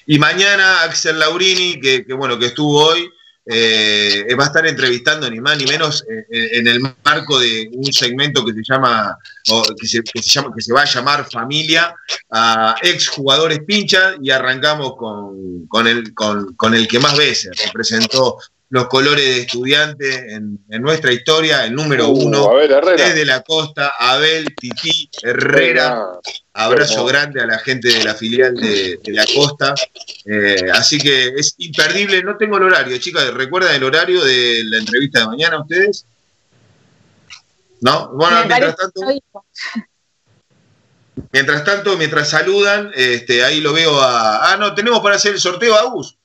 y 0.08 0.18
mañana 0.20 0.82
Axel 0.84 1.20
Laurini, 1.20 1.80
que, 1.80 2.04
que, 2.06 2.14
bueno, 2.14 2.38
que 2.40 2.48
estuvo 2.48 2.84
hoy, 2.84 3.08
eh, 3.50 4.36
va 4.38 4.44
a 4.44 4.48
estar 4.48 4.66
entrevistando 4.68 5.30
ni 5.30 5.40
más 5.40 5.58
ni 5.58 5.66
menos 5.66 6.04
eh, 6.10 6.50
en 6.54 6.68
el 6.68 6.82
marco 7.04 7.40
de 7.40 7.70
un 7.72 7.94
segmento 7.94 8.44
que 8.46 8.54
se 8.54 8.62
llama, 8.64 9.18
o 9.50 9.64
que 9.80 9.88
se, 9.88 10.02
llama, 10.22 10.52
que 10.54 10.62
se 10.62 10.74
va 10.74 10.82
a 10.82 10.86
llamar 10.86 11.30
Familia, 11.30 11.96
a 12.30 12.76
exjugadores 12.82 13.60
pincha, 13.66 14.16
y 14.22 14.32
arrancamos 14.32 14.96
con, 14.98 15.66
con, 15.68 15.88
el, 15.88 16.14
con, 16.14 16.56
con 16.56 16.74
el 16.74 16.88
que 16.88 17.00
más 17.00 17.18
veces 17.18 17.52
representó 17.66 18.38
los 18.70 18.88
colores 18.88 19.24
de 19.24 19.42
estudiante 19.42 20.34
en, 20.34 20.60
en 20.70 20.82
nuestra 20.82 21.14
historia, 21.14 21.64
el 21.66 21.74
número 21.74 22.10
Uh, 22.10 22.28
uno, 22.28 22.50
Abel 22.52 22.72
Herrera. 22.72 23.08
desde 23.08 23.24
la 23.26 23.42
costa, 23.42 23.94
Abel 23.98 24.54
Tití 24.56 25.10
Herrera. 25.22 26.20
Abrazo 26.54 27.06
grande 27.06 27.42
a 27.42 27.46
la 27.46 27.60
gente 27.60 27.88
de 27.88 28.04
la 28.04 28.14
filial 28.16 28.56
de, 28.56 29.00
de 29.04 29.12
la 29.14 29.26
costa. 29.34 29.74
Eh, 30.26 30.66
así 30.74 30.98
que 30.98 31.28
es 31.38 31.54
imperdible. 31.60 32.24
No 32.24 32.36
tengo 32.36 32.58
el 32.58 32.64
horario, 32.64 32.98
chicas. 32.98 33.32
¿Recuerdan 33.34 33.76
el 33.76 33.84
horario 33.84 34.24
de 34.24 34.64
la 34.66 34.80
entrevista 34.80 35.20
de 35.22 35.28
mañana 35.28 35.62
ustedes? 35.62 36.06
¿No? 37.80 38.10
Bueno, 38.10 38.40
Me 38.40 38.46
mientras 38.48 38.76
tanto, 38.76 39.02
mientras 41.32 41.64
tanto, 41.64 41.98
mientras 41.98 42.30
saludan, 42.30 42.92
este, 42.96 43.44
ahí 43.44 43.62
lo 43.62 43.72
veo 43.72 44.02
a. 44.02 44.52
Ah, 44.52 44.58
no, 44.58 44.74
tenemos 44.74 45.00
para 45.02 45.16
hacer 45.16 45.34
el 45.34 45.40
sorteo, 45.40 45.76
Agus. 45.76 46.18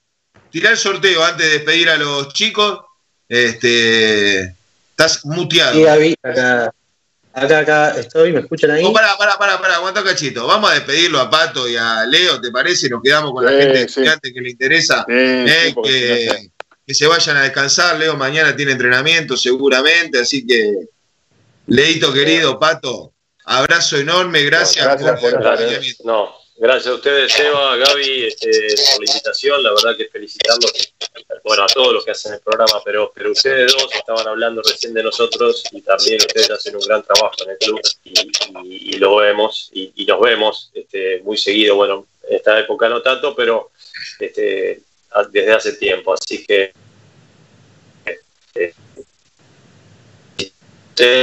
Tirá 0.53 0.71
el 0.71 0.77
sorteo 0.77 1.25
antes 1.25 1.47
de 1.47 1.53
despedir 1.55 1.89
a 1.89 1.97
los 1.97 2.33
chicos. 2.33 2.81
Este. 3.29 4.55
Estás 4.91 5.25
muteado. 5.25 5.73
Sí, 5.75 5.83
Gaby, 5.83 6.15
acá, 6.23 6.73
acá, 7.33 7.59
acá 7.61 7.91
estoy, 7.99 8.33
¿me 8.33 8.41
escuchan 8.41 8.71
ahí? 8.73 8.85
Oh, 8.85 8.93
pará, 8.93 9.17
pará, 9.19 9.39
pará, 9.39 9.61
pará, 9.61 9.77
aguanta 9.77 10.01
un 10.01 10.07
cachito. 10.07 10.47
Vamos 10.47 10.71
a 10.71 10.75
despedirlo 10.75 11.19
a 11.19 11.31
Pato 11.31 11.67
y 11.69 11.77
a 11.77 12.05
Leo, 12.05 12.41
¿te 12.41 12.51
parece? 12.51 12.89
Nos 12.91 13.03
quedamos 13.03 13.33
con 13.33 13.45
la 13.45 13.51
Sí, 13.53 13.57
gente 13.59 13.79
de 13.79 13.89
sí. 13.89 14.33
que 14.35 14.41
le 14.41 14.51
interesa. 14.51 15.05
Sí, 15.09 15.15
eh, 15.15 15.75
que, 15.83 16.51
no 16.87 16.95
se 16.95 17.07
vayan 17.07 17.39
a 17.39 17.43
descansar. 17.45 17.99
Leo 17.99 18.17
mañana 18.17 18.55
tiene 18.55 18.73
entrenamiento 18.73 19.37
seguramente, 19.37 20.21
así 20.21 20.47
que, 20.47 20.75
Leito 21.69 22.13
querido, 22.13 22.59
Pato, 22.59 23.13
Abrazo 23.47 23.97
enorme, 23.97 24.43
gracias, 24.43 24.85
Gracias 24.85 25.21
por 25.21 25.31
el 25.31 25.37
por- 25.37 25.47
acompañamiento. 25.49 26.03
No, 26.05 26.35
gracias 26.63 26.87
a 26.93 26.95
ustedes, 26.95 27.39
Eva, 27.41 27.77
Gaby, 27.77 28.25
este, 28.27 28.51
por 28.51 29.05
la 29.05 29.13
invitación. 29.13 29.63
La 29.63 29.71
verdad 29.71 29.97
que 29.97 30.07
felicitarlos, 30.07 30.73
bueno, 31.45 31.65
a 31.65 31.67
todos 31.67 31.93
los 31.93 32.05
que 32.05 32.13
hacen 32.13 32.35
el 32.35 32.41
programa, 32.41 32.81
pero, 32.85 33.13
pero 33.15 33.33
ustedes 33.33 33.73
dos 33.73 33.93
estaban 33.93 34.27
hablando 34.29 34.63
recién 34.63 34.95
de 34.95 35.03
nosotros 35.03 35.65
y 35.73 35.83
también 35.83 36.19
ustedes 36.21 36.51
hacen 36.51 36.77
un 36.77 36.83
gran 36.83 37.03
trabajo 37.03 37.35
en 37.45 37.51
el 37.51 37.59
club 37.59 37.81
y, 38.05 38.95
y- 38.95 38.99
lo 38.99 39.17
vemos 39.17 39.71
y, 39.73 40.05
nos 40.07 40.21
vemos 40.21 40.71
este, 40.73 41.21
muy 41.23 41.37
seguido. 41.37 41.75
Bueno, 41.75 42.07
en 42.29 42.37
esta 42.37 42.59
época 42.61 42.89
no 42.89 43.03
tanto, 43.03 43.35
pero 43.35 43.71
este, 44.21 44.81
desde 45.31 45.53
hace 45.53 45.73
tiempo. 45.73 46.15
Así 46.15 46.45
que 46.47 46.73
eh, 48.55 48.75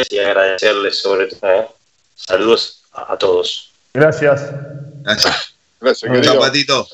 y 0.09 0.19
agradecerles 0.19 0.97
sobre 0.99 1.27
todo. 1.27 1.49
¿eh? 1.51 1.67
Saludos 2.15 2.83
a 2.91 3.17
todos. 3.17 3.71
Gracias. 3.93 4.51
Gracias. 5.09 5.53
Gracias, 5.81 6.11
Chao, 6.11 6.21
querido. 6.21 6.39
Patito. 6.39 6.87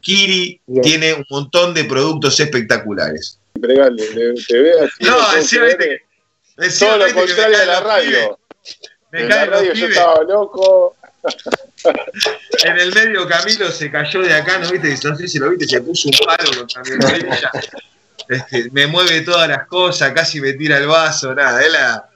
Kiri 0.00 0.60
tiene 0.82 1.14
un 1.14 1.24
montón 1.30 1.72
de 1.74 1.84
productos 1.84 2.38
espectaculares. 2.40 3.38
Te 3.60 3.66
veas 4.58 4.90
No, 5.00 5.36
encima, 5.36 5.66
te- 5.68 6.02
viste, 6.58 6.84
Todo 6.84 6.98
lo 6.98 7.04
contrario 7.14 7.46
de 7.58 7.66
caen 7.66 7.66
la 7.68 7.80
radio. 7.80 8.38
Me 9.14 9.20
En 9.20 9.28
la 9.28 9.46
radio 9.46 9.72
yo 9.74 9.86
estaba 9.86 10.24
loco. 10.24 10.96
En 12.64 12.78
el 12.78 12.92
medio 12.92 13.28
Camilo 13.28 13.70
se 13.70 13.88
cayó 13.88 14.22
de 14.22 14.34
acá, 14.34 14.58
¿no 14.58 14.68
viste? 14.68 15.08
No 15.08 15.14
sé 15.14 15.28
si 15.28 15.38
lo 15.38 15.50
viste, 15.50 15.68
se 15.68 15.80
puso 15.82 16.08
un 16.08 16.26
palo 16.26 16.50
contra 16.58 16.82
mi 16.82 16.96
rodilla. 16.96 17.52
Este, 18.28 18.70
me 18.72 18.88
mueve 18.88 19.20
todas 19.20 19.48
las 19.48 19.68
cosas, 19.68 20.12
casi 20.12 20.40
me 20.40 20.54
tira 20.54 20.78
el 20.78 20.88
vaso, 20.88 21.32
nada, 21.32 21.62
es 21.62 21.70
la, 21.70 22.08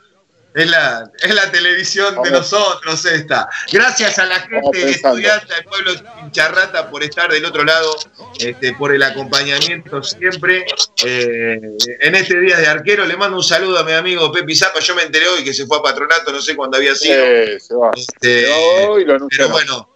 es 0.59 0.70
la, 0.70 1.10
es 1.20 1.35
la 1.35 1.51
televisión 1.51 2.20
de 2.22 2.30
nosotros 2.30 3.05
esta. 3.05 3.48
Gracias 3.72 4.18
a 4.18 4.26
la 4.26 4.40
gente 4.40 4.90
estudiante 4.90 5.55
del 5.55 5.64
pueblo 5.64 5.93
Pincharrata 6.20 6.90
por 6.90 7.02
estar 7.02 7.30
del 7.30 7.44
otro 7.44 7.64
lado, 7.64 7.97
este, 8.39 8.72
por 8.74 8.94
el 8.94 9.02
acompañamiento 9.02 10.02
siempre. 10.02 10.64
Eh, 11.05 11.60
en 12.01 12.14
este 12.14 12.40
día 12.40 12.56
de 12.59 12.66
arquero 12.66 13.06
le 13.06 13.16
mando 13.16 13.36
un 13.36 13.44
saludo 13.44 13.78
a 13.78 13.85
mi 13.85 13.93
amigo 13.93 14.30
Pepi 14.32 14.55
Zapa, 14.56 14.80
yo 14.80 14.94
me 14.94 15.02
enteré 15.02 15.28
hoy 15.28 15.44
que 15.44 15.55
se 15.55 15.66
fue 15.66 15.78
a 15.78 15.82
patronato, 15.82 16.32
no 16.32 16.40
sé 16.43 16.56
cuándo 16.56 16.76
había 16.76 16.94
sido. 16.94 17.14
Eh, 17.16 17.59
se 17.60 17.74
va. 17.74 17.90
Este, 17.97 18.47
Se 18.47 18.51
va 18.51 18.89
hoy, 18.90 19.05
lo 19.05 19.28
pero 19.28 19.48
bueno, 19.51 19.89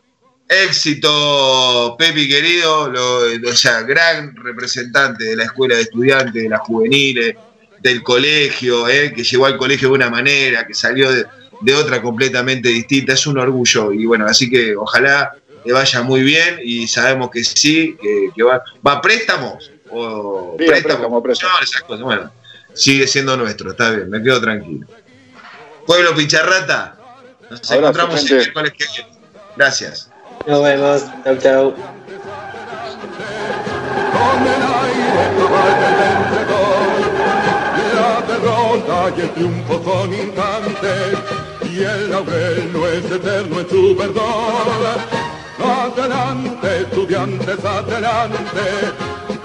éxito, 0.49 1.97
Pepi 1.99 2.29
querido, 2.29 2.89
lo- 2.89 3.51
o 3.51 3.53
sea, 3.55 3.83
gran 3.83 4.35
representante 4.37 5.25
de 5.25 5.37
la 5.37 5.45
escuela 5.45 5.77
de 5.77 5.83
estudiantes, 5.83 6.43
de 6.43 6.49
las 6.49 6.61
juveniles, 6.61 7.35
del 7.83 8.03
colegio, 8.03 8.89
eh, 8.89 9.13
que 9.15 9.25
llegó 9.25 9.47
al 9.47 9.57
colegio 9.57 9.89
de 9.89 9.95
una 9.95 10.11
manera, 10.11 10.67
que 10.67 10.75
salió 10.75 11.13
de, 11.13 11.27
de 11.61 11.75
otra 11.75 12.01
completamente 12.01 12.69
distinta, 12.69 13.15
es 13.15 13.27
un 13.27 13.39
orgullo. 13.39 13.93
Y 13.93 14.07
bueno, 14.07 14.27
así 14.27 14.49
que 14.49 14.77
ojalá 14.77 15.33
le 15.65 15.73
vaya 15.73 16.03
muy 16.03 16.23
bien 16.23 16.59
y 16.63 16.87
sabemos 16.87 17.31
que 17.31 17.45
sí, 17.45 17.97
que, 18.01 18.31
que 18.35 18.43
va, 18.43 18.63
va 18.87 18.93
a 18.95 19.01
préstamos 19.01 19.71
o 19.91 20.57
Sí, 20.59 20.65
a 20.65 20.83
préstamo, 20.83 21.17
a 21.17 21.23
préstamo. 21.23 21.53
No, 21.53 21.65
esas 21.65 21.83
cosas. 21.83 22.03
Bueno, 22.03 22.33
sigue 22.75 23.07
siendo 23.07 23.37
nuestro, 23.37 23.71
está 23.71 23.91
bien, 23.91 24.11
me 24.11 24.23
quedo 24.23 24.41
tranquilo. 24.41 24.87
Pueblo 25.87 26.15
Picharrata, 26.15 26.97
nos 27.51 27.71
Abrazo, 27.71 27.75
encontramos 27.75 28.31
el 28.31 28.37
miércoles 28.37 28.73
que 28.73 28.85
viene. 28.95 29.19
Gracias. 29.57 30.11
Nos 30.47 30.63
vemos. 30.63 31.05
Chau, 31.25 31.39
chau. 31.39 31.75
Derrota 38.53 39.13
y 39.17 39.21
el 39.23 39.31
triunfo 39.31 39.83
son 39.83 40.13
instantes 40.13 41.19
y 41.71 41.83
el 41.83 42.11
laurel 42.11 42.71
no 42.73 42.87
es 42.87 43.05
eterno 43.11 43.61
en 43.61 43.69
su 43.69 43.97
verdor. 43.97 44.73
Adelante, 45.59 46.81
estudiantes, 46.81 47.65
adelante, 47.65 48.93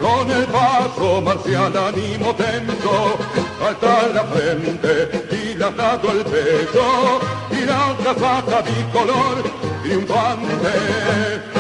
con 0.02 0.30
el 0.30 0.44
paso 0.46 1.22
marcial 1.22 1.72
ánimo 1.78 2.36
tenso, 2.36 3.18
alta 3.66 4.08
la 4.14 4.24
frente, 4.26 5.26
dilatado 5.32 6.12
el 6.12 6.24
pecho 6.26 7.20
y 7.52 7.66
la 7.66 7.96
casaca 8.04 8.62
bicolor 8.62 9.44
triunfante. 9.84 11.57